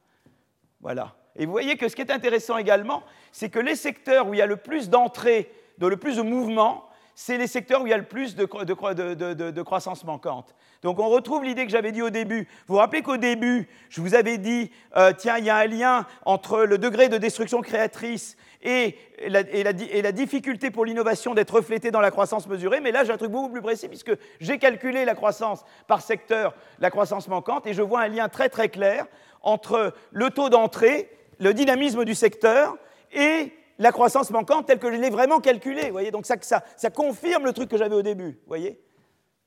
Voilà. 0.81 1.15
Et 1.37 1.47
vous 1.47 1.53
voyez 1.53 1.77
que 1.77 1.89
ce 1.89 1.95
qui 1.95 2.03
est 2.03 2.11
intéressant 2.11 2.57
également, 2.57 3.03
c'est 3.33 3.51
que 3.51 3.59
les 3.59 3.77
secteurs 3.77 4.29
où 4.29 4.35
il 4.35 4.39
y 4.39 4.43
a 4.43 4.47
le 4.47 4.57
plus 4.57 4.89
d'entrées 4.89 5.51
de 5.81 5.87
le 5.87 5.97
plus 5.97 6.17
de 6.17 6.23
mouvement, 6.23 6.87
c'est 7.15 7.39
les 7.39 7.47
secteurs 7.47 7.83
où 7.83 7.87
il 7.87 7.91
y 7.91 7.93
a 7.93 7.99
le 7.99 8.05
plus 8.05 8.35
de, 8.37 8.45
de, 8.45 9.63
croissance 9.63 10.05
manquante. 10.05 10.55
Donc 10.83 10.99
on 10.99 11.09
retrouve 11.09 11.45
l'idée 11.45 11.67
que 11.67 11.73
j'avais 11.73 11.93
dit 11.93 12.01
au 12.01 12.09
début. 12.09 12.49
Vous 12.67 12.75
vous 12.75 12.77
rappelez 12.77 13.03
qu'au 13.03 13.19
début, 13.19 13.69
je 13.91 14.01
vous 14.01 14.15
avais 14.15 14.39
dit, 14.39 14.71
euh, 14.97 15.13
tiens, 15.17 15.37
il 15.37 15.45
y 15.45 15.51
a 15.51 15.57
un 15.57 15.67
lien 15.67 16.07
entre 16.25 16.63
le 16.63 16.79
degré 16.79 17.09
de 17.09 17.19
destruction 17.19 17.61
créatrice 17.61 18.39
et 18.63 18.97
la, 19.27 19.41
et 19.41 20.03
la 20.03 20.13
difficulté 20.13 20.71
pour 20.71 20.85
l'innovation 20.85 21.35
d'être 21.35 21.57
reflétée 21.57 21.91
dans 21.91 22.01
la 22.01 22.11
croissance 22.11 22.47
mesurée, 22.47 22.81
mais 22.81 22.93
là 22.93 23.05
j'ai 23.05 23.13
un 23.13 23.17
truc 23.17 23.31
beaucoup 23.31 23.51
plus 23.51 23.63
précis 23.63 23.89
puisque 23.89 24.13
j'ai 24.39 24.59
calculé 24.59 25.05
la 25.05 25.15
croissance 25.15 25.65
par 25.87 26.03
secteur, 26.03 26.55
la 26.79 26.91
croissance 26.91 27.29
manquante, 27.29 27.67
et 27.67 27.73
je 27.73 27.83
vois 27.83 28.01
un 28.01 28.09
lien 28.09 28.29
très 28.29 28.51
très 28.51 28.69
clair 28.69 29.07
entre 29.43 29.95
le 30.11 30.31
taux 30.31 30.51
d'entrée, 30.51 31.11
le 31.39 31.55
dynamisme 31.55 32.05
du 32.05 32.15
secteur 32.15 32.77
et 33.13 33.53
la 33.81 33.93
croissance 33.93 34.31
manquante 34.31 34.67
telle 34.67 34.79
que 34.79 34.93
je 34.93 34.97
l'ai 34.97 35.11
vraiment 35.11 35.41
calculée. 35.41 35.91
Voyez 35.91 36.11
Donc 36.11 36.27
ça, 36.27 36.37
ça, 36.41 36.91
confirme 36.91 37.47
le 37.47 37.53
truc 37.53 37.71
que 37.71 37.79
j'avais 37.79 37.95
au 37.95 38.03
début. 38.03 38.39
voyez 38.47 38.79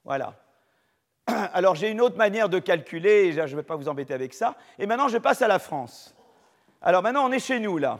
Voilà. 0.03 0.35
Alors 1.27 1.76
j'ai 1.76 1.89
une 1.89 2.01
autre 2.01 2.18
manière 2.18 2.49
de 2.49 2.57
calculer, 2.60 3.31
je 3.31 3.41
ne 3.41 3.55
vais 3.55 3.64
pas 3.64 3.76
vous 3.76 3.88
embêter 3.88 4.14
avec 4.14 4.34
ça. 4.34 4.55
Et 4.80 4.88
maintenant 4.88 5.07
je 5.07 5.19
passe 5.19 5.43
à 5.43 5.47
la 5.47 5.60
France. 5.60 6.15
Alors 6.81 7.03
maintenant 7.03 7.30
on 7.30 7.31
est 7.31 7.39
chez 7.39 7.60
nous 7.60 7.77
là. 7.77 7.99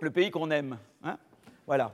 Le 0.00 0.10
pays 0.10 0.30
qu'on 0.30 0.50
aime. 0.50 0.78
Hein 1.02 1.16
voilà. 1.66 1.92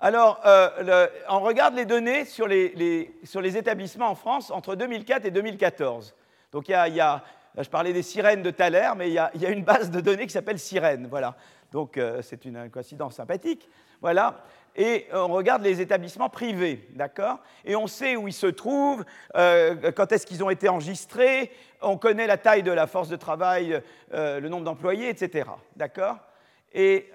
Alors, 0.00 0.40
euh, 0.46 1.06
on 1.28 1.38
regarde 1.38 1.74
les 1.76 1.84
données 1.84 2.24
sur 2.24 2.48
les, 2.48 3.14
sur 3.22 3.40
les, 3.40 3.56
établissements 3.56 4.08
en 4.08 4.16
France 4.16 4.50
entre 4.50 4.74
2004 4.74 5.26
et 5.26 5.30
2014. 5.30 6.16
Donc 6.50 6.68
il 6.68 6.72
y 6.72 7.00
a 7.00 7.22
je 7.58 7.68
parlais 7.68 7.92
des 7.92 8.02
sirènes 8.02 8.42
de 8.42 8.50
Thaler, 8.50 8.90
mais 8.96 9.08
il 9.08 9.12
y, 9.12 9.18
a, 9.18 9.50
une 9.50 9.64
base 9.64 9.90
de 9.90 10.00
données 10.00 10.26
qui 10.26 10.32
s'appelle 10.32 10.58
Sirène. 10.58 11.06
Voilà. 11.08 11.36
Donc, 11.70 11.96
euh, 11.98 12.22
c'est 12.22 12.44
une 12.44 12.70
coïncidence 12.70 13.16
sympathique. 13.16 13.68
Voilà. 14.00 14.38
Et 14.74 15.06
on 15.12 15.28
regarde 15.28 15.62
les 15.62 15.82
établissements 15.82 16.30
privés, 16.30 16.88
d'accord? 16.94 17.40
Et 17.66 17.76
on 17.76 17.86
sait 17.86 18.16
où 18.16 18.26
ils 18.26 18.32
se 18.32 18.46
trouvent, 18.46 19.04
euh, 19.36 19.92
quand 19.92 20.12
est-ce 20.12 20.26
qu'ils 20.26 20.42
ont 20.42 20.48
été 20.48 20.68
enregistrés, 20.70 21.52
on 21.82 21.98
connaît 21.98 22.26
la 22.26 22.38
taille 22.38 22.62
de 22.62 22.72
la 22.72 22.86
force 22.86 23.10
de 23.10 23.16
travail, 23.16 23.82
euh, 24.14 24.40
le 24.40 24.48
nombre 24.48 24.64
d'employés, 24.64 25.10
etc. 25.10 25.50
D'accord? 25.76 26.16
Et, 26.72 27.10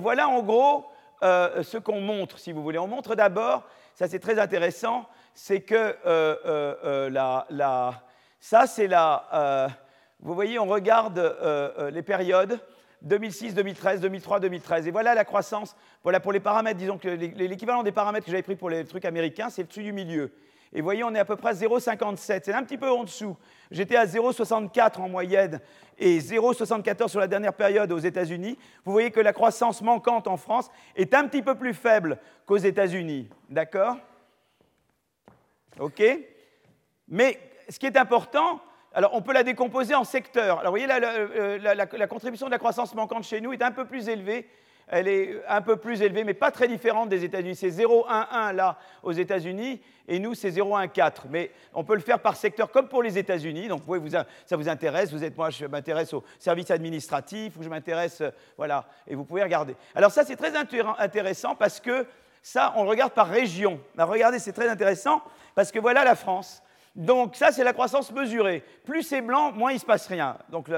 voilà 0.00 0.28
en 0.28 0.42
gros 0.42 0.86
ce 1.22 1.78
qu'on 1.78 2.00
montre, 2.00 2.40
si 2.40 2.50
vous 2.50 2.64
voulez. 2.64 2.78
On 2.78 2.88
montre 2.88 3.14
d'abord, 3.14 3.64
ça 3.94 4.08
c'est 4.08 4.18
très 4.18 4.40
intéressant, 4.40 5.08
c'est 5.34 5.60
que 5.60 5.94
la, 7.08 7.46
la 7.48 8.02
ça, 8.40 8.66
c'est 8.66 8.86
la. 8.86 9.28
Euh, 9.32 9.68
vous 10.20 10.34
voyez, 10.34 10.58
on 10.58 10.66
regarde 10.66 11.18
euh, 11.18 11.70
euh, 11.78 11.90
les 11.90 12.02
périodes 12.02 12.58
2006, 13.02 13.54
2013, 13.54 14.00
2003, 14.00 14.40
2013. 14.40 14.88
Et 14.88 14.90
voilà 14.90 15.14
la 15.14 15.24
croissance. 15.24 15.76
Voilà 16.02 16.20
pour 16.20 16.32
les 16.32 16.40
paramètres, 16.40 16.78
disons 16.78 16.98
que 16.98 17.08
l'équivalent 17.08 17.82
des 17.82 17.92
paramètres 17.92 18.26
que 18.26 18.32
j'avais 18.32 18.42
pris 18.42 18.56
pour 18.56 18.70
les 18.70 18.84
trucs 18.84 19.04
américains, 19.04 19.50
c'est 19.50 19.62
le 19.62 19.68
dessus 19.68 19.82
du 19.82 19.92
milieu. 19.92 20.32
Et 20.72 20.80
vous 20.80 20.84
voyez, 20.84 21.02
on 21.02 21.14
est 21.14 21.18
à 21.18 21.24
peu 21.24 21.36
près 21.36 21.50
à 21.50 21.52
0,57. 21.54 22.40
C'est 22.44 22.52
un 22.52 22.62
petit 22.62 22.76
peu 22.76 22.90
en 22.90 23.04
dessous. 23.04 23.36
J'étais 23.70 23.96
à 23.96 24.04
0,64 24.04 25.00
en 25.00 25.08
moyenne 25.08 25.60
et 25.96 26.18
0,74 26.18 27.08
sur 27.08 27.20
la 27.20 27.26
dernière 27.26 27.54
période 27.54 27.90
aux 27.90 27.98
États-Unis. 27.98 28.58
Vous 28.84 28.92
voyez 28.92 29.10
que 29.10 29.20
la 29.20 29.32
croissance 29.32 29.80
manquante 29.80 30.28
en 30.28 30.36
France 30.36 30.70
est 30.94 31.14
un 31.14 31.26
petit 31.26 31.42
peu 31.42 31.54
plus 31.54 31.74
faible 31.74 32.18
qu'aux 32.44 32.58
États-Unis. 32.58 33.30
D'accord? 33.48 33.96
OK? 35.78 36.02
Mais 37.08 37.38
ce 37.68 37.78
qui 37.78 37.86
est 37.86 37.96
important, 37.96 38.60
alors 38.94 39.14
on 39.14 39.22
peut 39.22 39.32
la 39.32 39.42
décomposer 39.42 39.94
en 39.94 40.04
secteurs. 40.04 40.60
Alors 40.60 40.72
vous 40.72 40.80
voyez, 40.80 40.86
la, 40.86 40.96
euh, 40.96 41.58
la, 41.58 42.06
contribution 42.06 42.46
de 42.46 42.50
la 42.50 42.58
croissance 42.58 42.94
manquante 42.94 43.24
chez 43.24 43.40
nous 43.40 43.52
est 43.52 43.62
un 43.62 43.72
peu 43.72 43.84
plus 43.84 44.08
élevée. 44.08 44.48
Elle 44.90 45.06
est 45.06 45.42
un 45.46 45.60
peu 45.60 45.76
plus 45.76 46.00
élevée, 46.00 46.24
mais 46.24 46.32
pas 46.32 46.50
très 46.50 46.66
différente 46.66 47.10
des 47.10 47.22
États-Unis. 47.22 47.56
C'est 47.56 47.68
0,11 47.68 48.54
là 48.54 48.78
aux 49.02 49.12
États-Unis, 49.12 49.82
et 50.08 50.18
nous, 50.18 50.32
c'est 50.32 50.48
0,14. 50.48 51.26
Mais 51.28 51.50
on 51.74 51.84
peut 51.84 51.94
le 51.94 52.00
faire 52.00 52.20
par 52.20 52.36
secteur 52.36 52.70
comme 52.70 52.88
pour 52.88 53.02
les 53.02 53.18
États-Unis. 53.18 53.68
Donc 53.68 53.82
vous, 53.86 54.08
ça 54.08 54.56
vous 54.56 54.68
intéresse, 54.68 55.12
vous 55.12 55.22
êtes, 55.22 55.36
moi, 55.36 55.50
je 55.50 55.66
m'intéresse 55.66 56.14
aux 56.14 56.24
services 56.38 56.70
administratifs, 56.70 57.54
ou 57.58 57.62
je 57.62 57.68
m'intéresse, 57.68 58.22
euh, 58.22 58.30
voilà, 58.56 58.86
et 59.06 59.14
vous 59.14 59.24
pouvez 59.24 59.42
regarder. 59.42 59.76
Alors 59.94 60.10
ça, 60.10 60.24
c'est 60.24 60.36
très 60.36 60.54
intéressant 60.56 61.54
parce 61.54 61.80
que 61.80 62.06
ça, 62.42 62.72
on 62.76 62.84
le 62.84 62.88
regarde 62.88 63.12
par 63.12 63.28
région. 63.28 63.78
regardez, 63.98 64.38
c'est 64.38 64.54
très 64.54 64.70
intéressant 64.70 65.22
parce 65.54 65.70
que 65.70 65.78
voilà 65.78 66.02
la 66.02 66.14
France. 66.14 66.62
Donc 66.96 67.36
ça, 67.36 67.52
c'est 67.52 67.64
la 67.64 67.72
croissance 67.72 68.10
mesurée. 68.12 68.64
Plus 68.84 69.02
c'est 69.02 69.20
blanc, 69.20 69.52
moins 69.52 69.70
il 69.70 69.74
ne 69.74 69.80
se 69.80 69.86
passe 69.86 70.06
rien. 70.06 70.36
Donc 70.50 70.68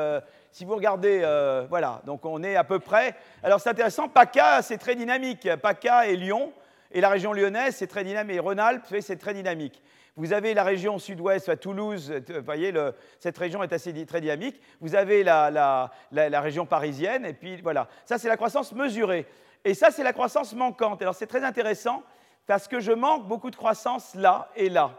si 0.52 0.64
vous 0.64 0.74
regardez, 0.74 1.20
euh, 1.22 1.66
voilà, 1.68 2.02
donc 2.04 2.24
on 2.24 2.42
est 2.42 2.56
à 2.56 2.64
peu 2.64 2.78
près. 2.78 3.14
Alors 3.42 3.60
c'est 3.60 3.70
intéressant, 3.70 4.08
PACA, 4.08 4.62
c'est 4.62 4.78
très 4.78 4.96
dynamique. 4.96 5.48
PACA 5.62 6.06
et 6.06 6.16
Lyon, 6.16 6.52
et 6.90 7.00
la 7.00 7.08
région 7.08 7.32
lyonnaise, 7.32 7.76
c'est 7.76 7.86
très 7.86 8.04
dynamique. 8.04 8.36
Et 8.36 8.40
Rhône-Alpes, 8.40 8.94
c'est 9.00 9.18
très 9.18 9.34
dynamique. 9.34 9.80
Vous 10.16 10.32
avez 10.32 10.54
la 10.54 10.64
région 10.64 10.98
sud-ouest, 10.98 11.48
à 11.48 11.56
Toulouse, 11.56 12.10
euh, 12.10 12.20
vous 12.28 12.44
voyez, 12.44 12.74
cette 13.20 13.38
région 13.38 13.62
est 13.62 13.72
assez 13.72 14.04
très 14.04 14.20
dynamique. 14.20 14.60
Vous 14.80 14.94
avez 14.96 15.22
la, 15.22 15.90
la 16.10 16.40
région 16.40 16.66
parisienne, 16.66 17.24
et 17.24 17.32
puis 17.32 17.60
voilà. 17.62 17.86
Ça, 18.04 18.18
c'est 18.18 18.28
la 18.28 18.36
croissance 18.36 18.72
mesurée. 18.72 19.26
Et 19.64 19.74
ça, 19.74 19.90
c'est 19.90 20.02
la 20.02 20.12
croissance 20.12 20.52
manquante. 20.54 21.00
Alors, 21.00 21.14
c'est 21.14 21.26
très 21.26 21.44
intéressant 21.44 22.02
parce 22.46 22.66
que 22.66 22.80
je 22.80 22.92
manque 22.92 23.28
beaucoup 23.28 23.50
de 23.50 23.56
croissance 23.56 24.14
là 24.14 24.48
et 24.56 24.68
là. 24.68 24.90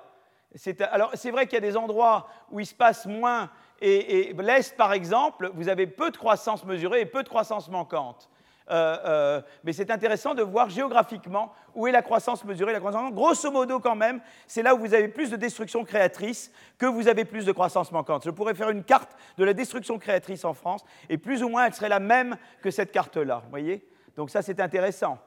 Alors, 0.91 1.11
c'est 1.13 1.31
vrai 1.31 1.45
qu'il 1.45 1.53
y 1.53 1.57
a 1.57 1.61
des 1.61 1.77
endroits 1.77 2.27
où 2.49 2.59
il 2.59 2.65
se 2.65 2.75
passe 2.75 3.05
moins, 3.05 3.49
et, 3.81 4.33
l'Est, 4.37 4.75
par 4.77 4.93
exemple, 4.93 5.49
vous 5.55 5.69
avez 5.69 5.87
peu 5.87 6.11
de 6.11 6.17
croissance 6.17 6.63
mesurée 6.65 7.01
et 7.01 7.05
peu 7.05 7.23
de 7.23 7.29
croissance 7.29 7.69
manquante. 7.69 8.29
Euh, 8.69 8.97
euh, 9.05 9.41
mais 9.63 9.73
c'est 9.73 9.91
intéressant 9.91 10.33
de 10.33 10.43
voir 10.43 10.69
géographiquement 10.69 11.51
où 11.73 11.87
est 11.87 11.91
la 11.91 12.01
croissance 12.01 12.45
mesurée, 12.45 12.71
la 12.71 12.79
croissance. 12.79 13.11
Grosso 13.11 13.51
modo, 13.51 13.79
quand 13.79 13.95
même, 13.95 14.21
c'est 14.47 14.61
là 14.61 14.75
où 14.75 14.79
vous 14.79 14.93
avez 14.93 15.07
plus 15.07 15.29
de 15.29 15.35
destruction 15.35 15.83
créatrice 15.83 16.51
que 16.77 16.85
vous 16.85 17.07
avez 17.07 17.25
plus 17.25 17.43
de 17.43 17.51
croissance 17.51 17.91
manquante. 17.91 18.23
Je 18.23 18.29
pourrais 18.29 18.53
faire 18.53 18.69
une 18.69 18.83
carte 18.83 19.11
de 19.37 19.43
la 19.43 19.53
destruction 19.53 19.97
créatrice 19.97 20.45
en 20.45 20.53
France, 20.53 20.83
et 21.09 21.17
plus 21.17 21.43
ou 21.43 21.49
moins, 21.49 21.65
elle 21.65 21.73
serait 21.73 21.89
la 21.89 21.99
même 21.99 22.37
que 22.61 22.71
cette 22.71 22.91
carte-là. 22.91 23.43
voyez? 23.49 23.85
Donc 24.15 24.29
ça, 24.29 24.41
c'est 24.41 24.59
intéressant. 24.59 25.17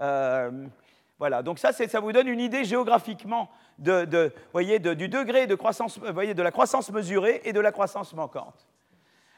Euh, 0.00 0.66
voilà, 1.20 1.42
donc 1.42 1.58
ça, 1.58 1.72
ça 1.74 2.00
vous 2.00 2.12
donne 2.12 2.28
une 2.28 2.40
idée 2.40 2.64
géographiquement 2.64 3.50
de, 3.78 4.32
voyez, 4.52 4.78
du 4.78 5.06
degré 5.06 5.46
de, 5.46 5.54
croissance, 5.54 6.00
euh, 6.02 6.12
voyez, 6.12 6.32
de 6.32 6.42
la 6.42 6.50
croissance 6.50 6.90
mesurée 6.90 7.42
et 7.44 7.52
de 7.52 7.60
la 7.60 7.72
croissance 7.72 8.14
manquante. 8.14 8.66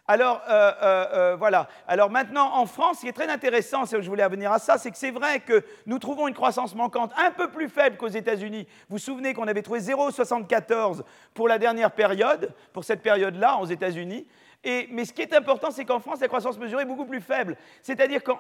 Alors, 0.07 0.43
euh, 0.49 0.73
euh, 0.83 1.37
voilà. 1.37 1.67
Alors 1.89 2.09
maintenant, 2.09 2.55
en 2.55 2.67
France, 2.67 2.99
ce 2.99 3.01
qui 3.01 3.09
est 3.09 3.13
très 3.13 3.29
intéressant, 3.29 3.85
c'est 3.85 3.97
que 3.97 4.03
je 4.03 4.09
voulais 4.09 4.25
revenir 4.25 4.53
à 4.53 4.61
ça, 4.61 4.79
c'est 4.79 4.93
que 4.93 4.97
c'est 4.97 5.11
vrai 5.11 5.41
que 5.41 5.65
nous 5.87 5.99
trouvons 5.99 6.29
une 6.29 6.35
croissance 6.35 6.77
manquante 6.77 7.13
un 7.17 7.33
peu 7.33 7.49
plus 7.49 7.69
faible 7.69 7.97
qu'aux 7.97 8.07
États-Unis. 8.07 8.69
Vous 8.89 8.97
vous 8.97 8.99
souvenez 8.99 9.35
qu'on 9.35 9.49
avait 9.49 9.63
trouvé 9.63 9.81
0,74 9.81 11.03
pour 11.35 11.49
la 11.49 11.59
dernière 11.59 11.91
période, 11.91 12.53
pour 12.73 12.85
cette 12.85 13.03
période-là, 13.03 13.57
aux 13.57 13.67
États-Unis. 13.67 14.25
mais 14.65 15.05
ce 15.05 15.13
qui 15.13 15.23
est 15.23 15.35
important, 15.35 15.73
c'est 15.73 15.85
qu'en 15.85 15.99
France, 15.99 16.21
la 16.21 16.29
croissance 16.29 16.59
mesurée 16.59 16.83
est 16.83 16.87
beaucoup 16.87 17.07
plus 17.07 17.21
faible. 17.21 17.57
C'est-à-dire 17.83 18.23
que 18.23 18.31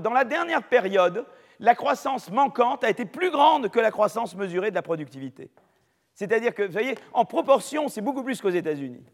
dans 0.00 0.12
la 0.12 0.24
dernière 0.24 0.62
période, 0.64 1.24
la 1.60 1.74
croissance 1.74 2.30
manquante 2.30 2.82
a 2.82 2.90
été 2.90 3.04
plus 3.04 3.30
grande 3.30 3.68
que 3.68 3.78
la 3.78 3.90
croissance 3.90 4.34
mesurée 4.34 4.70
de 4.70 4.74
la 4.74 4.82
productivité. 4.82 5.50
C'est-à-dire 6.14 6.54
que, 6.54 6.62
vous 6.62 6.72
voyez, 6.72 6.96
en 7.12 7.24
proportion, 7.24 7.88
c'est 7.88 8.00
beaucoup 8.00 8.24
plus 8.24 8.40
qu'aux 8.40 8.50
États-Unis. 8.50 9.04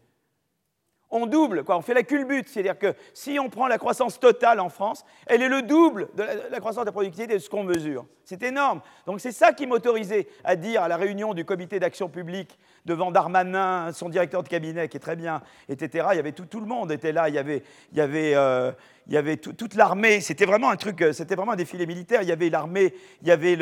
On 1.09 1.25
double, 1.25 1.63
quoi, 1.63 1.77
on 1.77 1.81
fait 1.81 1.93
la 1.93 2.03
culbute, 2.03 2.49
c'est-à-dire 2.49 2.77
que 2.77 2.93
si 3.13 3.39
on 3.39 3.49
prend 3.49 3.67
la 3.67 3.77
croissance 3.77 4.19
totale 4.19 4.59
en 4.59 4.67
France, 4.67 5.05
elle 5.25 5.41
est 5.41 5.47
le 5.47 5.61
double 5.61 6.09
de 6.15 6.23
la, 6.51 6.59
croissance 6.59 6.83
de 6.83 6.87
la 6.87 6.91
productivité 6.91 7.35
de 7.35 7.39
ce 7.39 7.49
qu'on 7.49 7.63
mesure. 7.63 8.05
C'est 8.25 8.43
énorme. 8.43 8.81
Donc 9.05 9.21
c'est 9.21 9.31
ça 9.31 9.53
qui 9.53 9.67
m'autorisait 9.67 10.27
à 10.43 10.57
dire 10.57 10.83
à 10.83 10.89
la 10.89 10.97
réunion 10.97 11.33
du 11.33 11.45
comité 11.45 11.79
d'action 11.79 12.09
publique 12.09 12.59
devant 12.83 13.11
Darmanin, 13.11 13.93
son 13.93 14.09
directeur 14.09 14.43
de 14.43 14.49
cabinet 14.49 14.89
qui 14.89 14.97
est 14.97 15.01
très 15.01 15.15
bien, 15.15 15.41
etc. 15.69 16.07
Il 16.11 16.17
y 16.17 16.19
avait 16.19 16.33
tout, 16.33 16.59
le 16.59 16.65
monde 16.65 16.91
était 16.91 17.13
là, 17.13 17.29
il 17.29 17.35
y 17.35 17.39
avait, 17.39 17.63
il 17.93 17.97
y 17.97 18.01
avait 18.01 18.35
euh, 18.35 18.73
il 19.07 19.13
y 19.13 19.17
avait 19.17 19.37
toute 19.37 19.75
l'armée, 19.75 20.19
c'était 20.19 20.45
vraiment 20.45 20.69
un 20.69 20.75
truc, 20.75 21.01
euh, 21.01 21.13
c'était 21.13 21.35
vraiment 21.35 21.53
un 21.53 21.57
défilé 21.57 21.85
militaire. 21.85 22.21
Il 22.23 22.27
y 22.27 22.31
avait 22.31 22.49
l'armée, 22.49 22.93
il 23.21 23.27
y 23.27 23.31
avait 23.31 23.55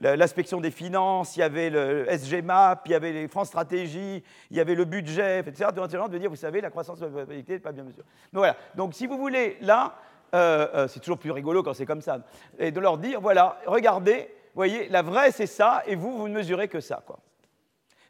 l'inspection 0.00 0.60
des 0.60 0.72
finances, 0.72 1.36
il 1.36 1.40
y 1.40 1.42
avait 1.44 1.70
le 1.70 2.06
SGMAP, 2.08 2.82
il 2.86 2.92
y 2.92 2.94
avait 2.94 3.12
les 3.12 3.28
France 3.28 3.48
Stratégie, 3.48 4.24
il 4.50 4.56
y 4.56 4.60
avait 4.60 4.74
le 4.74 4.84
budget, 4.84 5.40
etc. 5.40 5.70
De 5.72 6.18
dire, 6.18 6.30
vous 6.30 6.36
savez, 6.36 6.60
la 6.60 6.70
croissance 6.70 6.98
de 6.98 7.06
la 7.06 7.24
n'est 7.26 7.58
pas 7.60 7.72
bien 7.72 7.84
mesurée. 7.84 8.06
Donc 8.32 8.40
voilà. 8.40 8.56
Donc 8.74 8.94
si 8.94 9.06
vous 9.06 9.18
voulez, 9.18 9.56
là, 9.60 9.94
euh, 10.34 10.66
euh, 10.74 10.88
c'est 10.88 11.00
toujours 11.00 11.18
plus 11.18 11.30
rigolo 11.30 11.62
quand 11.62 11.74
c'est 11.74 11.86
comme 11.86 12.02
ça, 12.02 12.18
et 12.58 12.72
de 12.72 12.80
leur 12.80 12.98
dire, 12.98 13.20
voilà, 13.20 13.60
regardez, 13.66 14.34
voyez, 14.54 14.88
la 14.88 15.02
vraie 15.02 15.30
c'est 15.30 15.46
ça, 15.46 15.82
et 15.86 15.94
vous, 15.94 16.18
vous 16.18 16.26
ne 16.26 16.34
mesurez 16.34 16.68
que 16.68 16.80
ça, 16.80 17.02
quoi. 17.06 17.20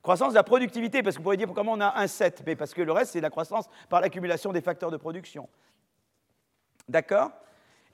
Croissance 0.02 0.30
de 0.30 0.36
la 0.36 0.42
productivité, 0.42 1.02
parce 1.02 1.16
que 1.16 1.20
vous 1.20 1.24
pourriez 1.24 1.36
dire 1.36 1.48
comment 1.54 1.72
on 1.72 1.80
a 1.80 2.00
un 2.00 2.06
7, 2.08 2.42
mais 2.44 2.56
parce 2.56 2.74
que 2.74 2.82
le 2.82 2.90
reste, 2.90 3.12
c'est 3.12 3.20
la 3.20 3.30
croissance 3.30 3.68
par 3.88 4.00
l'accumulation 4.00 4.52
des 4.52 4.60
facteurs 4.60 4.90
de 4.90 4.96
production. 4.96 5.48
D'accord? 6.88 7.30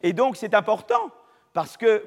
Et 0.03 0.13
donc, 0.13 0.37
c'est 0.37 0.55
important 0.55 1.11
parce 1.53 1.77
que 1.77 2.05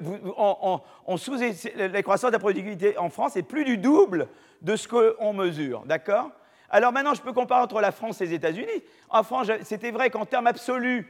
la 1.76 2.02
croissance 2.02 2.30
de 2.30 2.36
la 2.36 2.38
productivité 2.38 2.96
en 2.96 3.10
France 3.10 3.36
est 3.36 3.42
plus 3.42 3.64
du 3.64 3.76
double 3.76 4.28
de 4.62 4.76
ce 4.76 4.88
qu'on 4.88 5.32
mesure. 5.32 5.82
D'accord? 5.84 6.30
Alors 6.70 6.92
maintenant, 6.92 7.12
je 7.12 7.20
peux 7.20 7.34
comparer 7.34 7.60
entre 7.60 7.80
la 7.80 7.92
France 7.92 8.20
et 8.22 8.26
les 8.26 8.34
États-Unis. 8.34 8.82
En 9.10 9.22
France, 9.22 9.48
c'était 9.62 9.90
vrai 9.90 10.08
qu'en 10.08 10.24
termes 10.24 10.46
absolus, 10.46 11.06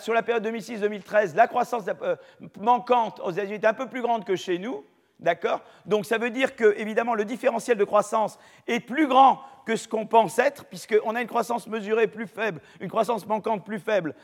sur 0.00 0.12
la 0.12 0.22
période 0.22 0.46
2006-2013, 0.46 1.34
la 1.34 1.46
croissance 1.46 1.84
euh, 2.02 2.16
manquante 2.58 3.20
aux 3.20 3.30
États-Unis 3.30 3.54
est 3.54 3.64
un 3.64 3.72
peu 3.72 3.86
plus 3.86 4.02
grande 4.02 4.24
que 4.24 4.36
chez 4.36 4.58
nous. 4.58 4.84
D'accord? 5.18 5.60
Donc 5.84 6.06
ça 6.06 6.18
veut 6.18 6.30
dire 6.30 6.56
que, 6.56 6.74
évidemment, 6.78 7.14
le 7.14 7.24
différentiel 7.24 7.76
de 7.76 7.84
croissance 7.84 8.38
est 8.66 8.80
plus 8.80 9.06
grand 9.06 9.40
que 9.66 9.76
ce 9.76 9.86
qu'on 9.86 10.06
pense 10.06 10.38
être, 10.38 10.64
puisqu'on 10.64 11.14
a 11.14 11.20
une 11.20 11.28
croissance 11.28 11.66
mesurée 11.66 12.06
plus 12.06 12.26
faible, 12.26 12.60
une 12.80 12.88
croissance 12.88 13.26
manquante 13.26 13.64
plus 13.64 13.78
faible. 13.78 14.14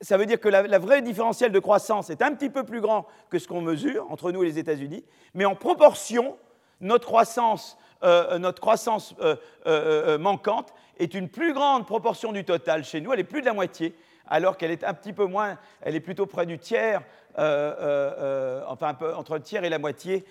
Ça 0.00 0.16
veut 0.16 0.26
dire 0.26 0.40
que 0.40 0.48
la, 0.48 0.78
vraie 0.78 1.02
différentiel 1.02 1.52
de 1.52 1.58
croissance 1.58 2.08
est 2.10 2.22
un 2.22 2.34
petit 2.34 2.48
peu 2.48 2.64
plus 2.64 2.80
grand 2.80 3.06
que 3.28 3.38
ce 3.38 3.46
qu'on 3.46 3.60
mesure 3.60 4.10
entre 4.10 4.32
nous 4.32 4.42
et 4.42 4.46
les 4.46 4.58
États-Unis, 4.58 5.04
mais 5.34 5.44
en 5.44 5.54
proportion, 5.54 6.36
notre 6.80 7.06
croissance, 7.06 7.76
euh, 8.02 8.38
notre 8.38 8.60
croissance 8.60 9.14
euh, 9.66 10.18
manquante 10.18 10.72
est 10.98 11.12
une 11.14 11.28
plus 11.28 11.52
grande 11.52 11.86
proportion 11.86 12.32
du 12.32 12.44
total 12.44 12.84
chez 12.84 13.00
nous, 13.00 13.12
elle 13.12 13.20
est 13.20 13.24
plus 13.24 13.42
de 13.42 13.46
la 13.46 13.52
moitié, 13.52 13.94
alors 14.30 14.56
qu'elle 14.56 14.70
est 14.70 14.84
un 14.84 14.94
petit 14.94 15.12
peu 15.12 15.26
moins, 15.26 15.58
elle 15.82 15.96
est 15.96 16.00
plutôt 16.00 16.24
près 16.24 16.46
du 16.46 16.58
tiers, 16.58 17.02
euh, 17.38 17.74
euh, 17.78 18.14
euh, 18.18 18.64
enfin 18.68 18.88
un 18.88 18.94
peu 18.94 19.14
entre 19.14 19.34
le 19.34 19.40
tiers 19.40 19.64
et 19.64 19.68
la 19.68 19.78
moitié 19.78 20.24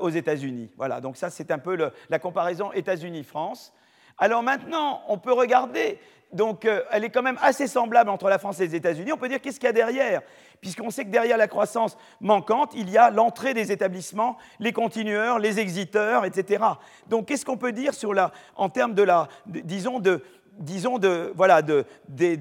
aux 0.00 0.10
États-Unis. 0.10 0.70
Voilà, 0.76 1.00
donc 1.00 1.16
ça 1.16 1.30
c'est 1.30 1.50
un 1.50 1.58
peu 1.58 1.90
la 2.10 2.18
comparaison 2.18 2.72
États-Unis-France. 2.72 3.72
Alors 4.18 4.42
maintenant, 4.42 5.02
on 5.08 5.18
peut 5.18 5.32
regarder, 5.32 5.98
donc 6.34 6.68
elle 6.90 7.04
est 7.04 7.10
quand 7.10 7.22
même 7.22 7.38
assez 7.40 7.66
semblable 7.66 8.10
entre 8.10 8.28
la 8.28 8.38
France 8.38 8.60
et 8.60 8.66
les 8.66 8.74
États-Unis. 8.74 9.12
On 9.12 9.16
peut 9.16 9.28
dire 9.28 9.40
qu'est-ce 9.40 9.58
qu'il 9.58 9.66
y 9.66 9.70
a 9.70 9.72
derrière? 9.72 10.20
Puisqu'on 10.60 10.90
sait 10.90 11.04
que 11.04 11.10
derrière 11.10 11.36
la 11.36 11.48
croissance 11.48 11.96
manquante, 12.20 12.72
il 12.74 12.90
y 12.90 12.98
a 12.98 13.10
l'entrée 13.10 13.54
des 13.54 13.70
établissements, 13.70 14.36
les 14.60 14.72
continueurs, 14.72 15.38
les 15.38 15.60
exiteurs, 15.60 16.24
etc. 16.24 16.64
Donc 17.08 17.26
qu'est-ce 17.26 17.44
qu'on 17.44 17.56
peut 17.56 17.72
dire 17.72 17.94
sur 17.94 18.14
la, 18.14 18.32
en 18.56 18.68
termes 18.68 18.94
de 18.94 19.02
la, 19.02 19.28
disons, 19.46 20.00
de, 20.00 20.22
disons, 20.58 20.98
de, 20.98 21.32
voilà, 21.34 21.62
de, 21.62 21.84
des, 22.08 22.36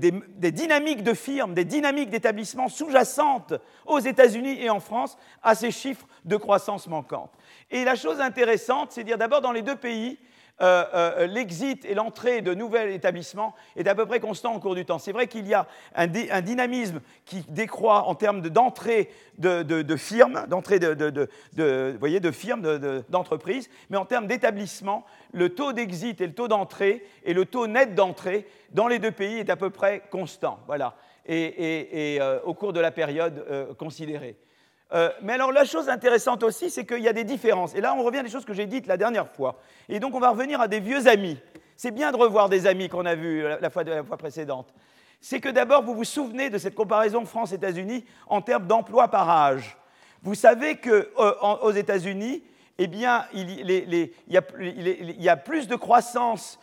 dynamiques 0.52 1.04
de 1.04 1.14
firmes, 1.14 1.54
des 1.54 1.66
dynamiques 1.66 2.10
d'établissements 2.10 2.70
sous-jacentes 2.70 3.54
aux 3.86 4.00
États-Unis 4.00 4.58
et 4.62 4.70
en 4.70 4.80
France 4.80 5.18
à 5.42 5.56
ces 5.56 5.72
chiffres 5.72 6.06
de 6.26 6.38
croissance 6.38 6.88
manquante? 6.88 7.32
Et 7.72 7.84
la 7.84 7.96
chose 7.96 8.22
intéressante, 8.22 8.92
c'est 8.92 9.02
de 9.02 9.08
dire 9.08 9.18
d'abord 9.18 9.42
dans 9.42 9.52
les 9.52 9.62
deux 9.62 9.76
pays, 9.76 10.18
euh, 10.62 10.86
euh, 10.94 11.26
l'exit 11.26 11.84
et 11.84 11.96
l'entrée 11.96 12.42
de 12.42 12.54
nouveaux 12.54 12.78
établissements 12.78 13.56
est 13.76 13.88
à 13.88 13.96
peu 13.96 14.06
près 14.06 14.20
constant 14.20 14.56
au 14.56 14.60
cours 14.60 14.76
du 14.76 14.86
temps. 14.86 15.00
C'est 15.00 15.12
vrai 15.12 15.26
qu'il 15.26 15.48
y 15.48 15.54
a 15.56 15.66
un, 15.96 16.08
dynamisme 16.08 17.02
qui 17.26 17.44
décroît 17.50 18.08
en 18.08 18.14
termes 18.14 18.42
d'entrée 18.42 19.10
de, 19.40 19.96
firmes, 19.98 20.46
d'entrée 20.48 20.78
de, 20.78 21.98
voyez, 22.00 22.20
de 22.20 22.32
firmes, 22.32 23.04
d'entreprises, 23.10 23.68
mais 23.90 23.98
en 23.98 24.06
termes 24.06 24.28
d'établissement, 24.28 25.06
le 25.34 25.50
taux 25.50 25.74
d'exit 25.74 26.22
et 26.22 26.28
le 26.28 26.34
taux 26.34 26.48
d'entrée 26.48 27.04
et 27.26 27.34
le 27.34 27.46
taux 27.46 27.66
net 27.66 27.96
d'entrée 27.96 28.46
dans 28.72 28.88
les 28.88 29.00
deux 29.00 29.12
pays 29.12 29.40
est 29.40 29.50
à 29.50 29.56
peu 29.56 29.72
près 29.72 30.04
constant. 30.12 30.60
Voilà. 30.68 30.96
Et, 31.26 32.20
euh, 32.22 32.40
au 32.44 32.54
cours 32.54 32.74
de 32.74 32.80
la 32.80 32.92
période 32.92 33.76
considérée. 33.80 34.38
Euh, 34.94 35.10
mais 35.22 35.34
alors 35.34 35.52
la 35.52 35.66
chose 35.66 35.90
intéressante 35.90 36.44
aussi, 36.44 36.70
c'est 36.70 36.86
qu'il 36.86 37.00
y 37.00 37.08
a 37.08 37.14
des 37.14 37.24
différences. 37.24 37.74
Et 37.76 37.82
là, 37.82 37.96
on 37.98 38.04
revient 38.04 38.20
à 38.20 38.24
des 38.24 38.30
choses 38.30 38.46
que 38.46 38.54
j'ai 38.54 38.68
dites 38.68 38.88
la 38.88 38.98
dernière 38.98 39.28
fois. 39.28 39.60
Et 39.90 40.00
donc, 40.00 40.14
on 40.14 40.20
va 40.20 40.30
revenir 40.30 40.62
à 40.62 40.68
des 40.68 40.80
vieux 40.80 41.08
amis. 41.08 41.38
C'est 41.76 41.92
bien 41.92 42.12
de 42.12 42.18
revoir 42.18 42.50
des 42.50 42.68
amis 42.68 42.90
qu'on 42.90 43.06
a 43.06 43.16
vus 43.16 43.44
la 43.60 43.70
fois, 43.70 43.84
la 43.84 44.04
précédente. 44.04 44.74
C'est 45.20 45.40
que 45.40 45.50
d'abord, 45.50 45.84
vous 45.84 45.96
vous 45.96 46.04
souvenez 46.04 46.50
de 46.50 46.58
cette 46.58 46.76
comparaison 46.76 47.26
France-États-Unis 47.26 48.06
en 48.28 48.42
termes 48.42 48.68
d'emploi 48.68 49.08
par 49.08 49.30
âge. 49.30 49.78
Vous 50.22 50.36
savez 50.36 50.78
qu'aux 50.78 51.72
États-Unis, 51.72 52.44
eh 52.78 52.88
bien, 52.88 53.26
il, 53.34 54.10
y 54.28 55.30
a, 55.30 55.38
plus 55.38 55.68
de 55.68 55.76
croissance 55.76 56.60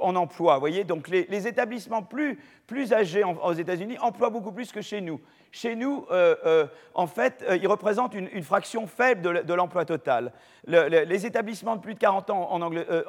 en 0.00 0.16
emploi. 0.16 0.58
Voyez 0.58 0.84
Donc, 0.84 1.08
les, 1.08 1.46
établissements 1.46 2.02
plus, 2.02 2.38
âgés 2.92 3.22
aux 3.24 3.52
États-Unis 3.52 3.98
emploient 3.98 4.30
beaucoup 4.30 4.52
plus 4.52 4.72
que 4.72 4.80
chez 4.80 5.00
nous. 5.00 5.20
Chez 5.56 5.74
nous, 5.74 6.04
euh, 6.10 6.36
euh, 6.44 6.66
en 6.92 7.06
fait, 7.06 7.42
euh, 7.48 7.56
ils 7.56 7.66
représentent 7.66 8.12
une, 8.12 8.42
fraction 8.42 8.86
faible 8.86 9.42
de, 9.42 9.54
l'emploi 9.54 9.86
total. 9.86 10.32
les 10.66 11.24
établissements 11.24 11.76
de 11.76 11.80
plus 11.80 11.94
de 11.94 11.98
40 11.98 12.28
ans 12.28 12.52
en 12.52 12.60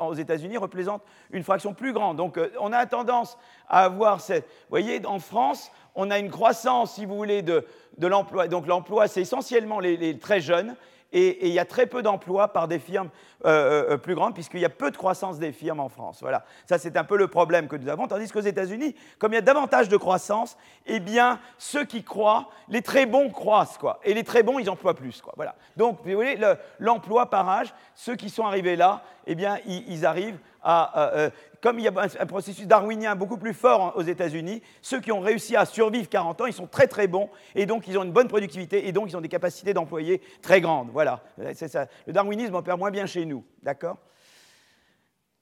aux 0.07 0.13
États-Unis 0.13 0.55
représentent 0.55 1.03
une 1.31 1.43
fraction 1.43 1.73
plus 1.73 1.91
grande. 1.91 2.15
Donc, 2.15 2.39
on 2.61 2.71
a 2.71 2.85
tendance 2.85 3.37
à 3.67 3.83
avoir 3.83 4.21
cette. 4.21 4.45
Vous 4.45 4.69
voyez, 4.69 5.05
en 5.05 5.19
France, 5.19 5.73
on 5.93 6.09
a 6.09 6.19
une 6.19 6.29
croissance, 6.29 6.93
si 6.93 7.05
vous 7.05 7.17
voulez, 7.17 7.41
de, 7.41 7.65
l'emploi. 7.99 8.47
Donc, 8.47 8.65
l'emploi, 8.65 9.09
c'est 9.09 9.19
essentiellement 9.19 9.81
les 9.81 10.17
très 10.17 10.39
jeunes 10.39 10.77
et, 11.13 11.47
il 11.47 11.53
y 11.53 11.59
a 11.59 11.65
très 11.65 11.85
peu 11.85 12.01
d'emplois 12.01 12.49
par 12.49 12.67
des 12.67 12.79
firmes 12.79 13.09
euh, 13.45 13.91
euh, 13.91 13.97
plus 13.97 14.15
grandes, 14.15 14.33
puisqu'il 14.33 14.59
y 14.59 14.65
a 14.65 14.69
peu 14.69 14.91
de 14.91 14.97
croissance 14.97 15.39
des 15.39 15.51
firmes 15.51 15.79
en 15.79 15.89
France. 15.89 16.19
Voilà, 16.21 16.43
ça 16.65 16.77
c'est 16.77 16.97
un 16.97 17.03
peu 17.03 17.17
le 17.17 17.27
problème 17.27 17.67
que 17.67 17.75
nous 17.75 17.89
avons, 17.89 18.07
tandis 18.07 18.31
qu'aux 18.31 18.39
États-Unis, 18.39 18.95
comme 19.19 19.33
il 19.33 19.35
y 19.35 19.39
a 19.39 19.41
davantage 19.41 19.89
de 19.89 19.97
croissance, 19.97 20.57
eh 20.85 20.99
bien, 20.99 21.39
ceux 21.57 21.85
qui 21.85 22.03
croient, 22.03 22.49
les 22.67 22.81
très 22.81 23.05
bons 23.05 23.29
croissent, 23.29 23.77
quoi, 23.77 23.99
et 24.03 24.13
les 24.13 24.23
très 24.23 24.43
bons, 24.43 24.59
ils 24.59 24.69
emploient 24.69 24.95
plus, 24.95 25.21
quoi. 25.21 25.33
Voilà. 25.35 25.55
Donc, 25.75 25.99
vous 26.03 26.13
voyez, 26.13 26.39
l'emploi 26.79 27.29
par 27.29 27.47
âge, 27.49 27.73
ceux 27.95 28.15
qui 28.15 28.29
sont 28.29 28.45
arrivés 28.45 28.75
là, 28.75 29.03
eh 29.27 29.35
bien, 29.35 29.57
ils, 29.65 30.05
arrivent 30.05 30.39
à, 30.69 31.31
comme 31.61 31.79
il 31.79 31.85
y 31.85 31.87
a 31.87 31.93
un, 32.19 32.25
processus 32.25 32.67
darwinien 32.67 33.15
beaucoup 33.15 33.37
plus 33.37 33.53
fort 33.53 33.93
aux 33.95 34.01
États-Unis, 34.01 34.61
ceux 34.81 34.99
qui 34.99 35.11
ont 35.11 35.19
réussi 35.19 35.55
à 35.55 35.65
survivre 35.65 36.09
40 36.09 36.41
ans, 36.41 36.45
ils 36.45 36.53
sont 36.53 36.67
très 36.67 36.87
très 36.87 37.07
bons, 37.07 37.29
et 37.55 37.65
donc 37.65 37.87
ils 37.87 37.97
ont 37.97 38.03
une 38.03 38.11
bonne 38.11 38.27
productivité, 38.27 38.87
et 38.87 38.91
donc 38.91 39.09
ils 39.09 39.17
ont 39.17 39.21
des 39.21 39.29
capacités 39.29 39.73
d'employer 39.73 40.21
très 40.41 40.61
grandes. 40.61 40.89
Voilà, 40.91 41.23
ça. 41.53 41.87
Le 42.05 42.13
darwinisme 42.13 42.55
opère 42.55 42.77
moins 42.77 42.91
bien 42.91 43.05
chez 43.05 43.25
nous, 43.25 43.43
d'accord? 43.63 43.97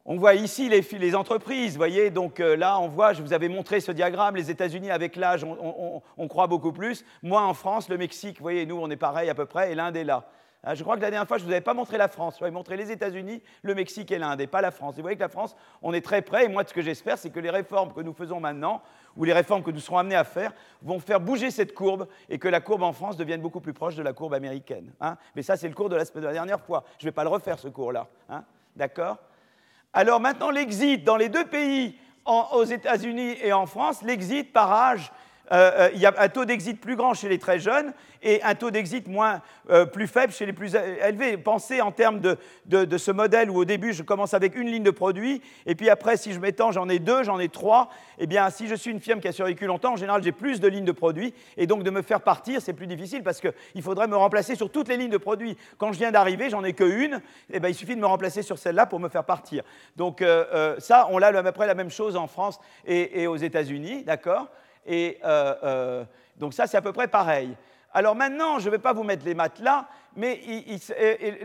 On 0.07 0.18
voit 0.18 0.35
ici 0.35 0.69
les, 0.69 0.81
les 0.99 1.15
entreprises, 1.15 1.77
voyez, 1.77 2.11
donc 2.11 2.39
euh, 2.39 2.56
là 2.56 2.80
on 2.80 2.88
voit, 2.88 3.14
je 3.14 3.23
vous 3.23 3.34
avais 3.34 3.49
montré 3.49 3.80
ce 3.80 3.91
diagramme, 3.91 4.35
les 4.35 4.52
États-Unis 4.52 4.91
avec 4.91 5.15
l'âge, 5.15 5.43
on, 5.43 6.02
on, 6.15 6.27
croit 6.27 6.45
beaucoup 6.45 6.72
plus. 6.72 7.03
Moi 7.23 7.41
en 7.41 7.56
France, 7.56 7.89
le 7.89 7.97
Mexique, 7.97 8.39
voyez, 8.39 8.68
nous 8.68 8.77
on 8.80 8.91
est 8.91 8.97
pareil 8.97 9.31
à 9.31 9.34
peu 9.34 9.47
près, 9.47 9.72
et 9.72 9.76
l'Inde 9.76 9.97
est 9.97 10.03
là. 10.03 10.30
Hein, 10.65 10.73
je 10.73 10.83
crois 10.83 10.95
que 10.95 11.01
la 11.01 11.11
dernière 11.11 11.27
fois, 11.27 11.37
je 11.37 11.43
ne 11.43 11.47
vous 11.47 11.51
avais 11.51 11.61
pas 11.61 11.75
montré 11.75 11.97
la 11.97 12.07
France. 12.07 12.35
Je 12.35 12.39
vous 12.39 12.45
avais 12.45 12.53
montré 12.53 12.75
les 12.75 12.91
États-Unis, 12.91 13.41
le 13.61 13.75
Mexique 13.75 14.11
et 14.11 14.17
l'Inde, 14.17 14.41
et 14.41 14.47
pas 14.47 14.61
la 14.61 14.71
France. 14.71 14.95
vous 14.95 15.03
voyez 15.03 15.15
que 15.15 15.21
la 15.21 15.29
France, 15.29 15.55
on 15.83 15.93
est 15.93 16.01
très 16.01 16.23
près. 16.23 16.45
Et 16.45 16.47
moi, 16.47 16.63
ce 16.65 16.73
que 16.73 16.81
j'espère, 16.81 17.19
c'est 17.19 17.29
que 17.29 17.39
les 17.39 17.51
réformes 17.51 17.93
que 17.93 18.01
nous 18.01 18.13
faisons 18.13 18.39
maintenant, 18.39 18.81
ou 19.15 19.25
les 19.25 19.33
réformes 19.33 19.61
que 19.61 19.69
nous 19.69 19.79
serons 19.79 19.99
amenés 19.99 20.15
à 20.15 20.23
faire, 20.23 20.53
vont 20.81 20.99
faire 20.99 21.19
bouger 21.19 21.51
cette 21.51 21.75
courbe 21.75 22.07
et 22.29 22.39
que 22.39 22.47
la 22.47 22.61
courbe 22.61 22.81
en 22.81 22.93
France 22.93 23.15
devienne 23.15 23.41
beaucoup 23.41 23.61
plus 23.61 23.73
proche 23.73 23.95
de 23.95 24.01
la 24.01 24.13
courbe 24.13 24.33
américaine. 24.33 24.91
Hein. 24.99 25.17
Mais 25.35 25.43
ça, 25.43 25.55
c'est 25.55 25.67
le 25.67 25.75
cours 25.75 25.89
de 25.89 25.97
la, 25.97 26.03
dernière 26.33 26.59
fois. 26.59 26.83
Je 26.97 27.05
ne 27.05 27.09
vais 27.09 27.13
pas 27.13 27.23
le 27.23 27.29
refaire, 27.29 27.59
ce 27.59 27.67
cours-là. 27.67 28.07
Hein. 28.29 28.43
D'accord? 28.75 29.17
Alors 29.93 30.19
maintenant, 30.19 30.49
l'exit 30.49 31.03
dans 31.03 31.15
les 31.15 31.29
deux 31.29 31.45
pays, 31.45 31.95
aux 32.25 32.63
États-Unis 32.63 33.37
et 33.43 33.53
en 33.53 33.67
France, 33.67 34.01
l'exit 34.01 34.51
par 34.51 34.71
âge 34.71 35.11
euh, 35.51 35.72
euh, 35.80 35.89
il 35.93 35.99
y 35.99 36.05
a 36.05 36.13
un 36.17 36.30
taux 36.30 36.45
d'exit 36.45 36.80
plus 36.80 36.95
grand 36.95 37.13
chez 37.13 37.30
les 37.30 37.38
très 37.38 37.59
jeunes 37.59 37.93
et 38.23 38.41
un 38.41 38.55
taux 38.55 38.72
d'exit 38.72 39.07
moins, 39.07 39.41
euh, 39.69 39.85
plus 39.85 40.07
faible 40.07 40.34
chez 40.34 40.45
les 40.45 40.53
plus 40.53 40.76
élevés. 40.76 41.38
Pensez 41.38 41.81
en 41.81 41.91
termes 41.91 42.19
de, 42.19 42.38
ce 42.97 43.11
modèle 43.11 43.51
où 43.51 43.57
au 43.57 43.65
début 43.65 43.93
je 43.93 44.01
commence 44.01 44.34
avec 44.34 44.55
une 44.55 44.67
ligne 44.67 44.84
de 44.84 44.91
produit 44.91 45.41
et 45.65 45.76
puis 45.76 45.89
après 45.89 46.17
si 46.17 46.34
je 46.34 46.39
m'étends 46.39 46.72
j'en 46.72 46.89
ai 46.89 46.99
deux, 46.99 47.23
j'en 47.23 47.39
ai 47.39 47.49
trois. 47.49 47.89
Eh 48.17 48.26
bien 48.26 48.49
si 48.49 48.67
je 48.67 48.76
suis 48.76 48.91
une 48.91 48.99
firme 48.99 49.19
qui 49.19 49.27
a 49.27 49.31
survécu 49.31 49.67
longtemps, 49.67 49.93
en 49.93 49.97
général 49.97 50.23
j'ai 50.23 50.31
plus 50.31 50.59
de 50.59 50.67
lignes 50.67 50.85
de 50.85 50.91
produits 50.91 51.34
et 51.57 51.67
donc 51.67 51.84
de 51.84 51.91
me 51.91 52.01
faire 52.01 52.22
partir 52.22 52.61
c'est 52.61 52.73
plus 52.73 52.88
difficile 52.88 53.22
parce 53.22 53.39
qu'il 53.39 53.81
faudrait 53.81 54.07
me 54.07 54.15
remplacer 54.15 54.55
sur 54.55 54.72
toutes 54.72 54.88
les 54.88 54.97
lignes 54.97 55.11
de 55.11 55.17
produits. 55.17 55.57
Quand 55.77 55.93
je 55.93 55.99
viens 55.99 56.11
d'arriver, 56.11 56.49
j'en 56.49 56.63
ai 56.63 56.73
qu'une, 56.73 57.22
eh 57.51 57.59
bien 57.59 57.69
il 57.69 57.76
suffit 57.76 57.95
de 57.95 58.01
me 58.01 58.07
remplacer 58.07 58.41
sur 58.41 58.57
celle-là 58.57 58.88
pour 58.88 58.99
me 58.99 59.09
faire 59.09 59.26
partir. 59.26 59.63
Donc 59.95 60.23
ça, 60.80 61.07
on 61.11 61.22
a 61.22 61.27
à 61.27 61.43
peu 61.43 61.51
près 61.51 61.67
la 61.67 61.76
même 61.76 61.89
chose 61.89 62.15
en 62.15 62.27
France 62.27 62.59
et, 62.85 63.22
et 63.22 63.27
aux 63.27 63.35
États-Unis, 63.35 64.03
d'accord? 64.03 64.49
Et 64.85 65.17
euh, 65.23 65.55
euh, 65.63 66.03
donc 66.37 66.53
ça, 66.53 66.67
c'est 66.67 66.77
à 66.77 66.81
peu 66.81 66.93
près 66.93 67.07
pareil. 67.07 67.55
Alors 67.93 68.15
maintenant, 68.15 68.59
je 68.59 68.65
ne 68.65 68.71
vais 68.71 68.79
pas 68.79 68.93
vous 68.93 69.03
mettre 69.03 69.25
les 69.25 69.33
maths 69.33 69.59
là, 69.59 69.87
mais 70.15 70.41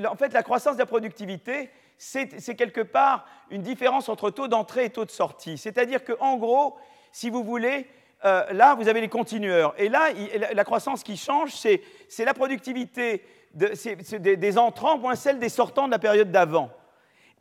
en 0.08 0.16
fait, 0.16 0.32
la 0.32 0.42
croissance 0.42 0.74
de 0.74 0.80
la 0.80 0.86
productivité, 0.86 1.70
c'est 1.96 2.54
quelque 2.56 2.80
part 2.80 3.26
une 3.50 3.62
différence 3.62 4.08
entre 4.08 4.30
taux 4.30 4.48
d'entrée 4.48 4.86
et 4.86 4.90
taux 4.90 5.04
de 5.04 5.10
sortie. 5.10 5.58
C'est-à-dire 5.58 6.04
qu'en 6.04 6.36
gros, 6.36 6.76
si 7.12 7.30
vous 7.30 7.44
voulez, 7.44 7.86
euh, 8.24 8.44
là, 8.52 8.74
vous 8.74 8.88
avez 8.88 9.00
les 9.00 9.08
continueurs. 9.08 9.74
Et 9.78 9.88
là, 9.88 10.08
la 10.52 10.64
croissance 10.64 11.02
qui 11.02 11.16
change, 11.16 11.52
c'est 11.52 12.24
la 12.24 12.34
productivité 12.34 13.24
des 13.54 14.58
entrants 14.58 14.98
moins 14.98 15.14
celle 15.14 15.38
des 15.38 15.48
sortants 15.48 15.86
de 15.86 15.92
la 15.92 15.98
période 15.98 16.30
d'avant. 16.30 16.70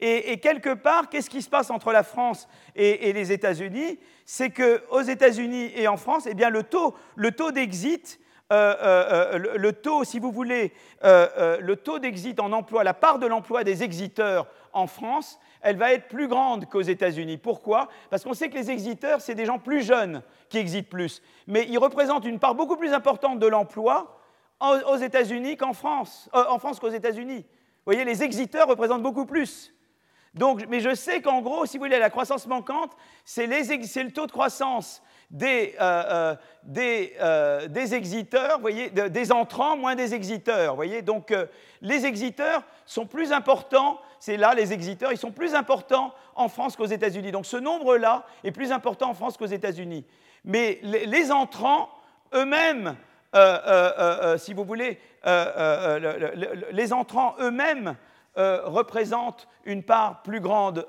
Et, 0.02 0.40
quelque 0.40 0.74
part, 0.74 1.10
qu'est-ce 1.10 1.30
qui 1.30 1.42
se 1.42 1.50
passe 1.50 1.70
entre 1.70 1.92
la 1.92 2.04
France 2.04 2.48
et, 2.76 3.12
les 3.12 3.32
États-Unis? 3.32 4.00
C'est 4.26 4.50
qu'aux 4.50 5.02
États-Unis 5.02 5.72
et 5.76 5.88
en 5.88 5.98
France, 5.98 6.26
eh 6.26 6.34
bien, 6.34 6.50
le 6.50 6.64
taux, 6.64 6.96
le 7.16 7.32
taux 7.32 7.52
d'exit, 7.52 8.20
euh, 8.52 8.76
euh, 8.82 9.34
euh, 9.34 9.58
le, 9.58 9.74
taux, 9.74 10.04
si 10.04 10.18
vous 10.20 10.32
voulez, 10.32 10.74
le 11.04 11.74
taux 11.76 12.00
d'exit 12.00 12.40
en 12.40 12.52
emploi, 12.52 12.84
la 12.84 12.94
part 12.94 13.20
de 13.20 13.28
l'emploi 13.28 13.64
des 13.64 13.84
exiteurs 13.84 14.48
en 14.74 14.88
France, 14.88 15.40
elle 15.62 15.76
va 15.76 15.94
être 15.94 16.08
plus 16.08 16.28
grande 16.28 16.66
qu'aux 16.68 16.82
États-Unis. 16.82 17.38
Pourquoi? 17.38 17.90
Parce 18.10 18.24
qu'on 18.24 18.34
sait 18.34 18.50
que 18.50 18.56
les 18.56 18.72
exiteurs, 18.72 19.20
c'est 19.20 19.36
des 19.36 19.46
gens 19.46 19.60
plus 19.60 19.84
jeunes 19.84 20.24
qui 20.48 20.58
exitent 20.58 20.90
plus. 20.90 21.22
Mais 21.46 21.68
ils 21.70 21.78
représentent 21.78 22.26
une 22.26 22.40
part 22.40 22.56
beaucoup 22.56 22.78
plus 22.78 22.94
importante 22.94 23.40
de 23.40 23.48
l'emploi 23.48 24.16
aux 24.62 24.98
États-Unis 24.98 25.58
qu'en 25.58 25.74
France, 25.74 26.30
en 26.34 26.58
France 26.60 26.80
qu'aux 26.80 26.90
États-Unis. 26.90 27.46
Vous 27.46 27.94
voyez, 27.94 28.04
les 28.04 28.24
exiteurs 28.24 28.68
représentent 28.68 29.04
beaucoup 29.04 29.26
plus. 29.26 29.74
Donc, 30.36 30.66
mais 30.70 30.80
je 30.80 30.94
sais 30.94 31.22
qu'en 31.22 31.42
gros, 31.42 31.66
si 31.66 31.78
vous 31.78 31.84
voulez, 31.84 32.00
la 32.00 32.10
croissance 32.10 32.46
manquante, 32.48 32.92
c'est 33.26 33.48
le 33.48 34.12
taux 34.12 34.28
de 34.28 34.32
croissance 34.32 35.02
des, 35.30 35.76
euh, 35.80 36.36
euh, 36.78 37.68
des, 37.68 37.94
exiteurs, 37.94 38.60
voyez, 38.60 38.90
des 38.90 39.32
entrants 39.32 39.78
moins 39.78 39.96
des 39.96 40.14
exiteurs. 40.14 40.76
Voyez 40.76 41.02
Donc 41.02 41.34
les 41.82 42.06
exiteurs 42.06 42.64
sont 42.86 43.06
plus 43.06 43.32
importants, 43.32 44.00
c'est 44.20 44.38
là 44.38 44.54
les 44.54 44.74
exiteurs, 44.74 45.12
ils 45.12 45.18
sont 45.18 45.32
plus 45.32 45.54
importants 45.54 46.14
en 46.36 46.50
France 46.50 46.76
qu'aux 46.76 46.86
États-Unis. 46.86 47.32
Donc 47.32 47.46
ce 47.46 47.58
nombre-là 47.58 48.26
est 48.44 48.52
plus 48.52 48.72
important 48.72 49.12
en 49.12 49.14
France 49.14 49.38
qu'aux 49.38 49.46
États-Unis. 49.46 50.06
Mais 50.46 50.80
les, 50.84 51.32
entrants 51.32 51.90
eux-mêmes, 52.34 52.96
si 54.38 54.54
vous 54.54 54.64
voulez, 54.64 55.00
les 56.72 56.94
entrants 56.94 57.36
eux-mêmes 57.40 57.96
représentent 58.36 59.48
une 59.66 59.84
part 59.84 60.22
plus 60.22 60.40
grande, 60.40 60.86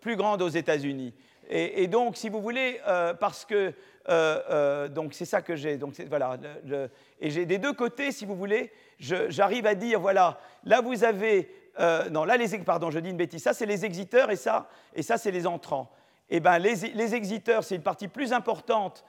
plus 0.00 0.16
grande 0.16 0.42
aux 0.42 0.48
États-Unis. 0.48 1.14
Et, 1.54 1.86
donc, 1.86 2.16
si 2.16 2.30
vous 2.30 2.40
voulez, 2.40 2.80
euh, 2.86 3.12
parce 3.12 3.44
que 3.44 3.54
euh, 3.54 3.72
euh, 4.08 4.88
donc 4.88 5.12
c'est 5.12 5.26
ça 5.26 5.42
que 5.42 5.54
j'ai. 5.54 5.76
Donc 5.76 5.94
voilà, 6.08 6.38
et 7.20 7.30
j'ai 7.30 7.44
des 7.44 7.58
deux 7.58 7.74
côtés, 7.74 8.10
si 8.10 8.24
vous 8.24 8.34
voulez, 8.34 8.72
j'arrive 8.98 9.66
à 9.66 9.74
dire 9.74 10.00
voilà, 10.00 10.38
là 10.64 10.80
vous 10.80 11.04
avez 11.04 11.50
non 12.10 12.24
là 12.24 12.36
les 12.36 12.58
pardon, 12.58 12.90
je 12.90 12.98
dis 12.98 13.10
une 13.10 13.16
bêtise. 13.16 13.42
Ça 13.42 13.52
c'est 13.52 13.66
les 13.66 13.84
exiteurs 13.84 14.30
et 14.30 14.36
ça 14.36 14.68
et 14.94 15.02
ça 15.02 15.18
c'est 15.18 15.30
les 15.30 15.46
entrants. 15.46 15.90
Eh 16.30 16.40
ben 16.40 16.58
les, 16.58 16.74
les 16.74 17.14
exiteurs 17.14 17.64
c'est 17.64 17.76
une 17.76 17.82
partie 17.82 18.08
plus 18.08 18.32
importante 18.32 19.04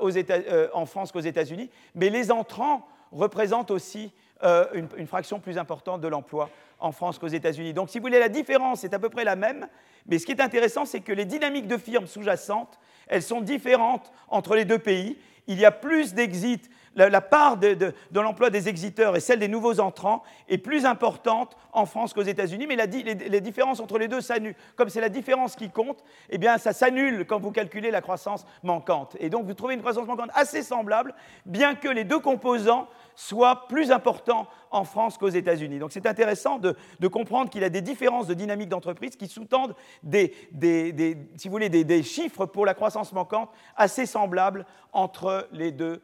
aux 0.00 0.10
États, 0.10 0.38
en 0.72 0.86
France 0.86 1.12
qu'aux 1.12 1.20
États-Unis, 1.20 1.70
mais 1.94 2.08
les 2.08 2.30
entrants 2.30 2.86
représentent 3.12 3.70
aussi 3.70 4.12
une, 4.42 4.88
une, 4.96 5.06
fraction 5.06 5.38
plus 5.38 5.58
importante 5.58 6.00
de 6.00 6.08
l'emploi 6.08 6.50
en 6.78 6.92
France 6.92 7.18
qu'aux 7.18 7.28
États-Unis. 7.28 7.74
Donc 7.74 7.90
si 7.90 7.98
vous 7.98 8.04
voulez, 8.04 8.18
la 8.18 8.28
différence 8.28 8.84
est 8.84 8.94
à 8.94 8.98
peu 8.98 9.10
près 9.10 9.24
la 9.24 9.36
même, 9.36 9.68
mais 10.06 10.18
ce 10.18 10.26
qui 10.26 10.32
est 10.32 10.40
intéressant, 10.40 10.84
c'est 10.84 11.00
que 11.00 11.12
les 11.12 11.24
dynamiques 11.24 11.66
de 11.66 11.76
firmes 11.76 12.06
sous-jacentes, 12.06 12.78
elles 13.06 13.22
sont 13.22 13.40
différentes 13.40 14.12
entre 14.28 14.56
les 14.56 14.64
deux 14.64 14.78
pays. 14.78 15.18
Il 15.46 15.58
y 15.58 15.64
a 15.64 15.72
plus 15.72 16.14
d'exits, 16.14 16.62
la, 16.94 17.20
part 17.20 17.56
de, 17.56 17.92
l'emploi 18.14 18.50
des 18.50 18.68
exiteurs 18.68 19.16
et 19.16 19.20
celle 19.20 19.38
des 19.40 19.48
nouveaux 19.48 19.80
entrants 19.80 20.22
est 20.48 20.58
plus 20.58 20.84
importante 20.86 21.56
en 21.72 21.86
France 21.86 22.12
qu'aux 22.12 22.22
États-Unis, 22.22 22.66
mais 22.66 22.76
les, 22.76 23.40
différences 23.40 23.80
entre 23.80 23.98
les 23.98 24.06
deux 24.06 24.20
s'annulent. 24.20 24.54
Comme 24.76 24.88
c'est 24.88 25.00
la 25.00 25.08
différence 25.08 25.56
qui 25.56 25.70
compte, 25.70 26.04
eh 26.28 26.38
bien 26.38 26.58
ça 26.58 26.72
s'annule 26.72 27.24
quand 27.26 27.40
vous 27.40 27.52
calculez 27.52 27.90
la 27.90 28.00
croissance 28.00 28.46
manquante. 28.62 29.16
Et 29.18 29.28
donc 29.28 29.46
vous 29.46 29.54
trouvez 29.54 29.74
une 29.74 29.80
croissance 29.80 30.06
manquante 30.06 30.30
assez 30.34 30.62
semblable, 30.62 31.14
bien 31.46 31.74
que 31.74 31.88
les 31.88 32.04
deux 32.04 32.20
composants 32.20 32.88
soit 33.14 33.66
plus 33.68 33.90
important 33.90 34.46
en 34.70 34.84
France 34.84 35.18
qu'aux 35.18 35.28
États-Unis. 35.28 35.78
Donc 35.78 35.92
c'est 35.92 36.06
intéressant 36.06 36.58
de, 36.58 36.76
comprendre 37.08 37.50
qu'il 37.50 37.62
y 37.62 37.64
a 37.64 37.70
des 37.70 37.80
différences 37.80 38.26
de 38.26 38.34
dynamique 38.34 38.68
d'entreprise 38.68 39.16
qui 39.16 39.28
sous-tendent 39.28 39.74
des, 40.02 40.34
si 41.36 41.48
vous 41.48 41.52
voulez, 41.52 41.68
des, 41.68 42.02
chiffres 42.02 42.46
pour 42.46 42.64
la 42.64 42.74
croissance 42.74 43.12
manquante 43.12 43.50
assez 43.76 44.06
semblables 44.06 44.64
entre 44.92 45.48
les 45.52 45.72
deux, 45.72 46.00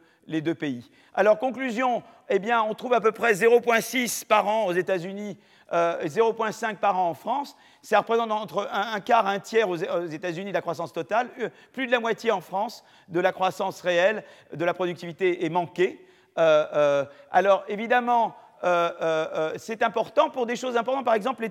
pays. 0.55 0.89
Alors 1.13 1.39
conclusion, 1.39 2.03
eh 2.29 2.39
bien, 2.39 2.61
on 2.61 2.73
trouve 2.73 2.93
à 2.93 3.01
peu 3.01 3.11
près 3.11 3.33
0,6 3.33 4.25
par 4.25 4.47
an 4.47 4.65
aux 4.65 4.73
États-Unis. 4.73 5.37
Euh, 5.73 6.05
0,5 6.05 6.77
par 6.77 6.97
an 6.97 7.09
en 7.09 7.13
France, 7.13 7.57
ça 7.81 7.99
représente 7.99 8.31
entre 8.31 8.69
un, 8.71 9.01
quart, 9.01 9.27
un 9.27 9.39
tiers 9.39 9.67
aux, 9.67 9.75
États-Unis 9.75 10.51
de 10.51 10.53
la 10.53 10.61
croissance 10.61 10.93
totale, 10.93 11.29
euh, 11.39 11.49
plus 11.73 11.87
de 11.87 11.91
la 11.91 11.99
moitié 11.99 12.31
en 12.31 12.39
France 12.39 12.85
de 13.09 13.19
la 13.19 13.33
croissance 13.33 13.81
réelle, 13.81 14.23
de 14.53 14.63
la 14.63 14.73
productivité 14.73 15.43
est 15.43 15.49
manquée. 15.49 16.06
Euh, 16.37 16.65
euh, 16.73 17.05
alors 17.31 17.63
évidemment, 17.67 18.35
euh, 18.63 19.53
c'est 19.57 19.83
important 19.83 20.29
pour 20.29 20.45
des 20.45 20.55
choses 20.55 20.77
importantes, 20.77 21.05
par 21.05 21.13
exemple 21.13 21.47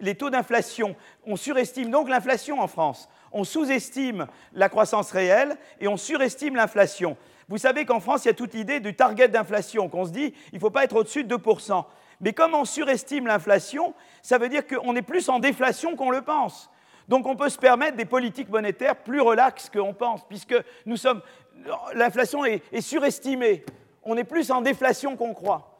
les, 0.00 0.14
taux 0.14 0.30
d'inflation. 0.30 0.96
On 1.26 1.36
surestime 1.36 1.90
donc 1.90 2.08
l'inflation 2.08 2.60
en 2.60 2.66
France. 2.66 3.08
On 3.32 3.44
sous-estime 3.44 4.26
la 4.52 4.68
croissance 4.68 5.10
réelle 5.10 5.56
et 5.80 5.88
on 5.88 5.96
surestime 5.96 6.56
l'inflation. 6.56 7.16
Vous 7.48 7.58
savez 7.58 7.84
qu'en 7.84 8.00
France, 8.00 8.24
il 8.24 8.28
y 8.28 8.30
a 8.30 8.34
toute 8.34 8.54
l'idée 8.54 8.80
du 8.80 8.94
target 8.94 9.28
d'inflation, 9.28 9.88
qu'on 9.88 10.06
se 10.06 10.10
dit, 10.10 10.32
il 10.52 10.56
ne 10.56 10.60
faut 10.60 10.70
pas 10.70 10.84
être 10.84 10.96
au-dessus 10.96 11.24
de 11.24 11.36
2%. 11.36 11.84
Mais 12.20 12.32
comme 12.32 12.54
on 12.54 12.64
surestime 12.64 13.26
l'inflation, 13.26 13.92
ça 14.22 14.38
veut 14.38 14.48
dire 14.48 14.66
qu'on 14.66 14.96
est 14.96 15.02
plus 15.02 15.28
en 15.28 15.40
déflation 15.40 15.96
qu'on 15.96 16.10
le 16.10 16.22
pense. 16.22 16.70
Donc 17.08 17.26
on 17.26 17.36
peut 17.36 17.50
se 17.50 17.58
permettre 17.58 17.98
des 17.98 18.06
politiques 18.06 18.48
monétaires 18.48 18.96
plus 18.96 19.20
relaxes 19.20 19.68
qu'on 19.68 19.92
pense, 19.92 20.26
puisque 20.26 20.54
l'inflation 21.92 22.46
est 22.46 22.80
surestimée 22.80 23.64
on 24.04 24.16
est 24.16 24.24
plus 24.24 24.50
en 24.50 24.60
déflation 24.60 25.16
qu'on 25.16 25.34
croit. 25.34 25.74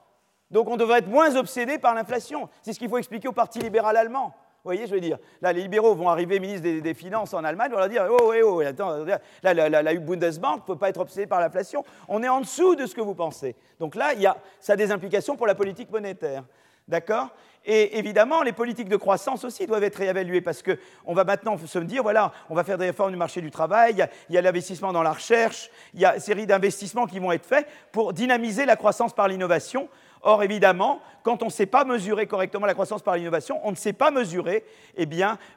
Donc 0.50 0.68
on 0.68 0.76
devrait 0.76 0.98
être 0.98 1.08
moins 1.08 1.36
obsédé 1.36 1.78
par 1.78 1.94
l'inflation. 1.94 2.48
C'est 2.62 2.72
ce 2.72 2.78
qu'il 2.78 2.88
faut 2.88 2.98
expliquer 2.98 3.28
au 3.28 3.32
Parti 3.32 3.58
libéral 3.58 3.96
allemand. 3.96 4.34
Vous 4.64 4.68
voyez, 4.68 4.86
je 4.86 4.94
veux 4.94 5.00
dire, 5.00 5.18
là, 5.42 5.52
les 5.52 5.60
libéraux 5.60 5.94
vont 5.94 6.08
arriver 6.08 6.40
ministres 6.40 6.62
des, 6.62 6.94
Finances 6.94 7.34
en 7.34 7.44
Allemagne, 7.44 7.70
vont 7.70 7.76
leur 7.76 7.88
dire 7.88 8.06
Oh, 8.10 8.32
oh, 8.34 8.42
oh, 8.44 8.60
attends, 8.60 9.04
là, 9.42 9.52
la, 9.68 9.94
Bundesbank 9.96 10.60
ne 10.60 10.64
peut 10.72 10.78
pas 10.78 10.88
être 10.88 11.00
obsédée 11.00 11.26
par 11.26 11.38
l'inflation. 11.38 11.84
On 12.08 12.22
est 12.22 12.28
en 12.30 12.40
dessous 12.40 12.74
de 12.74 12.86
ce 12.86 12.94
que 12.94 13.02
vous 13.02 13.14
pensez. 13.14 13.56
Donc 13.78 13.94
là, 13.94 14.14
y 14.14 14.24
a, 14.24 14.38
ça 14.60 14.72
a 14.72 14.76
des 14.76 14.90
implications 14.90 15.36
pour 15.36 15.46
la 15.46 15.54
politique 15.54 15.90
monétaire. 15.90 16.44
D'accord? 16.86 17.30
Et 17.66 17.98
évidemment, 17.98 18.42
les 18.42 18.52
politiques 18.52 18.90
de 18.90 18.96
croissance 18.96 19.42
aussi 19.44 19.66
doivent 19.66 19.84
être 19.84 19.96
réévaluées 19.96 20.42
parce 20.42 20.62
qu'on 20.62 21.14
va 21.14 21.24
maintenant 21.24 21.56
se 21.56 21.78
dire, 21.78 22.02
voilà, 22.02 22.30
on 22.50 22.54
va 22.54 22.62
faire 22.62 22.76
des 22.76 22.86
réformes 22.86 23.12
du 23.12 23.16
marché 23.16 23.40
du 23.40 23.50
travail, 23.50 24.06
il 24.28 24.34
y 24.34 24.38
a, 24.38 24.42
l'investissement 24.42 24.92
dans 24.92 25.02
la 25.02 25.12
recherche, 25.12 25.70
il 25.94 26.00
y 26.00 26.04
a 26.04 26.14
une 26.14 26.20
série 26.20 26.46
d'investissements 26.46 27.06
qui 27.06 27.18
vont 27.18 27.32
être 27.32 27.46
faits 27.46 27.66
pour 27.90 28.12
dynamiser 28.12 28.66
la 28.66 28.76
croissance 28.76 29.14
par 29.14 29.28
l'innovation. 29.28 29.88
Or, 30.20 30.42
évidemment, 30.42 31.00
quand 31.22 31.42
on 31.42 31.46
ne 31.46 31.50
sait 31.50 31.66
pas 31.66 31.84
mesurer 31.84 32.26
correctement 32.26 32.66
la 32.66 32.74
croissance 32.74 33.02
par 33.02 33.16
l'innovation, 33.16 33.60
on 33.62 33.70
ne 33.70 33.76
sait 33.76 33.92
pas 33.94 34.10
mesurer 34.10 34.64
eh 34.96 35.06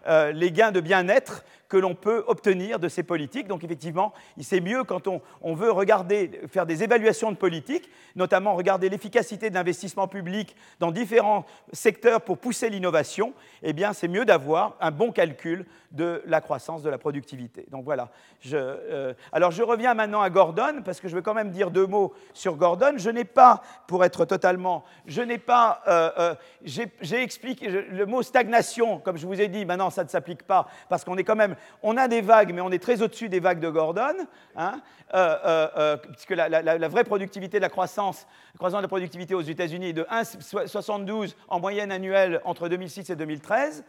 euh, 0.08 0.32
les 0.32 0.52
gains 0.52 0.72
de 0.72 0.80
bien-être 0.80 1.44
que 1.70 1.78
l'on 1.78 1.96
peut 1.96 2.24
obtenir 2.28 2.80
de 2.80 2.88
ces 2.88 3.04
politiques. 3.04 3.48
Donc 3.48 3.64
effectivement, 3.64 4.14
c'est 4.40 4.62
mieux 4.62 4.84
quand 4.84 5.08
on, 5.08 5.54
veut 5.54 5.72
regarder, 5.72 6.42
faire 6.48 6.66
des 6.66 6.84
évaluations 6.84 7.32
de 7.32 7.38
politiques, 7.38 7.90
notamment 8.16 8.56
regarder 8.56 8.90
l'efficacité 8.90 9.50
de 9.50 9.56
l'investissement 9.56 10.08
public 10.08 10.56
dans 10.80 10.92
différents 10.92 11.46
secteurs 11.74 12.22
pour 12.22 12.38
pousser 12.38 12.70
l'innovation, 12.70 13.34
eh 13.64 13.74
bien 13.74 13.94
c'est 13.94 14.08
mieux 14.08 14.26
d'avoir 14.26 14.76
un 14.80 14.92
bon 14.92 15.12
calcul 15.12 15.66
de 15.92 16.22
la 16.26 16.42
croissance 16.42 16.84
de 16.84 16.90
la 16.90 16.98
productivité. 16.98 17.66
Donc 17.72 17.86
voilà. 17.86 18.10
Euh, 18.54 19.14
alors 19.32 19.52
je 19.52 19.64
reviens 19.64 19.94
maintenant 19.94 20.22
à 20.22 20.30
Gordon, 20.30 20.82
parce 20.84 21.00
que 21.00 21.08
je 21.08 21.16
veux 21.16 21.22
quand 21.22 21.34
même 21.34 21.52
dire 21.52 21.72
deux 21.72 21.88
mots 21.88 22.14
sur 22.34 22.56
Gordon. 22.56 22.94
Je 22.98 23.10
n'ai 23.10 23.24
pas, 23.24 23.62
pour 23.88 24.04
être 24.04 24.26
totalement, 24.26 24.84
je 25.06 25.22
n'ai 25.22 25.38
pas, 25.38 25.82
euh, 25.88 26.12
euh, 26.18 26.36
j'ai 26.66 27.22
expliqué 27.22 27.70
le 27.70 28.06
mot 28.06 28.22
stagnation, 28.22 29.00
comme 29.00 29.18
je 29.18 29.26
vous 29.26 29.40
ai 29.40 29.48
dit, 29.48 29.66
maintenant 29.66 29.90
ça 29.90 30.04
ne 30.04 30.10
s'applique 30.10 30.44
pas, 30.44 30.68
parce 30.90 31.04
qu'on 31.04 31.18
est 31.18 31.24
quand 31.24 31.36
même 31.36 31.56
on 31.84 31.98
a 31.98 32.08
des 32.08 32.22
vagues, 32.22 32.54
mais 32.54 32.62
on 32.62 32.72
est 32.72 32.82
très 32.82 33.02
au-dessus 33.02 33.30
des 33.30 33.40
vagues 33.40 33.60
de 33.60 33.70
Gordon, 33.70 34.16
hein, 34.56 34.82
euh, 35.14 35.36
euh, 35.46 35.68
euh, 35.78 35.98
puisque 35.98 36.32
la, 36.32 36.88
vraie 36.90 37.06
productivité 37.06 37.60
de 37.60 37.62
la 37.62 37.70
croissance, 37.70 38.28
la 38.54 38.58
croissance 38.58 38.80
de 38.80 38.84
la 38.84 38.90
productivité 38.90 39.36
aux 39.36 39.42
États-Unis 39.42 39.90
est 39.90 39.94
de 39.94 40.04
1,72 40.04 41.36
en 41.48 41.62
moyenne 41.62 41.94
annuelle 41.94 42.42
entre 42.44 42.68
2006 42.68 43.10
et 43.10 43.16
2013. 43.16 43.86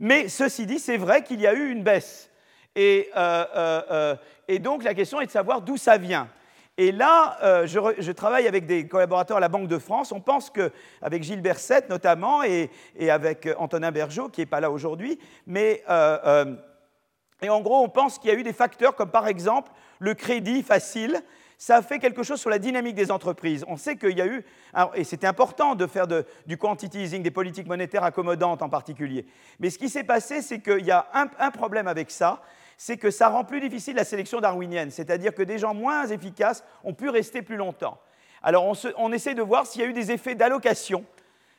Mais 0.00 0.28
ceci 0.28 0.64
dit, 0.64 0.78
c'est 0.78 0.96
vrai 0.96 1.24
qu'il 1.24 1.42
y 1.42 1.46
a 1.46 1.52
eu 1.52 1.70
une 1.70 1.82
baisse. 1.82 2.30
Et, 2.74 3.10
donc 4.60 4.82
la 4.82 4.94
question 4.94 5.20
est 5.20 5.26
de 5.26 5.30
savoir 5.30 5.60
d'où 5.60 5.76
ça 5.76 5.98
vient. 5.98 6.28
Et 6.78 6.90
là, 6.90 7.66
je, 7.66 8.12
travaille 8.12 8.48
avec 8.48 8.64
des 8.64 8.88
collaborateurs 8.88 9.36
à 9.36 9.40
la 9.40 9.48
Banque 9.48 9.68
de 9.68 9.78
France. 9.78 10.10
On 10.10 10.20
pense 10.20 10.48
qu'avec 10.48 11.22
Gilles 11.22 11.42
Berset 11.42 11.84
notamment 11.90 12.42
et, 12.42 12.70
avec 13.10 13.46
Antonin 13.58 13.92
Bergeau, 13.92 14.30
qui 14.30 14.40
n'est 14.40 14.46
pas 14.46 14.60
là 14.60 14.70
aujourd'hui, 14.70 15.18
mais 15.46 15.84
et 17.42 17.50
en 17.50 17.60
gros, 17.60 17.82
on 17.82 17.88
pense 17.88 18.18
qu'il 18.18 18.30
y 18.30 18.32
a 18.34 18.38
eu 18.38 18.44
des 18.44 18.52
facteurs 18.52 18.94
comme 18.94 19.10
par 19.10 19.26
exemple 19.26 19.72
le 19.98 20.14
crédit 20.14 20.62
facile. 20.62 21.20
Ça 21.58 21.76
a 21.76 21.82
fait 21.82 21.98
quelque 21.98 22.22
chose 22.22 22.40
sur 22.40 22.50
la 22.50 22.58
dynamique 22.58 22.94
des 22.94 23.10
entreprises. 23.10 23.64
On 23.68 23.76
sait 23.76 23.96
qu'il 23.96 24.16
y 24.16 24.20
a 24.20 24.26
eu, 24.26 24.44
et 24.94 25.04
c'était 25.04 25.26
important 25.26 25.74
de 25.74 25.86
faire 25.86 26.06
du 26.08 26.56
quantity 26.56 27.02
easing, 27.02 27.22
des 27.22 27.30
politiques 27.30 27.68
monétaires 27.68 28.02
accommodantes 28.02 28.62
en 28.62 28.68
particulier. 28.68 29.26
Mais 29.60 29.70
ce 29.70 29.78
qui 29.78 29.88
s'est 29.88 30.02
passé, 30.02 30.42
c'est 30.42 30.60
qu'il 30.60 30.84
y 30.84 30.90
a 30.90 31.06
un, 31.12 31.50
problème 31.50 31.86
avec 31.86 32.10
ça, 32.10 32.42
c'est 32.76 32.96
que 32.96 33.12
ça 33.12 33.28
rend 33.28 33.44
plus 33.44 33.60
difficile 33.60 33.94
la 33.94 34.04
sélection 34.04 34.40
darwinienne, 34.40 34.90
c'est-à-dire 34.90 35.34
que 35.34 35.42
des 35.42 35.58
gens 35.58 35.72
moins 35.72 36.06
efficaces 36.06 36.64
ont 36.82 36.94
pu 36.94 37.10
rester 37.10 37.42
plus 37.42 37.56
longtemps. 37.56 38.00
Alors 38.42 38.64
on, 38.64 38.72
on 38.96 39.12
essaie 39.12 39.34
de 39.34 39.42
voir 39.42 39.66
s'il 39.66 39.82
y 39.82 39.84
a 39.84 39.88
eu 39.88 39.92
des 39.92 40.10
effets 40.10 40.34
d'allocation 40.34 41.04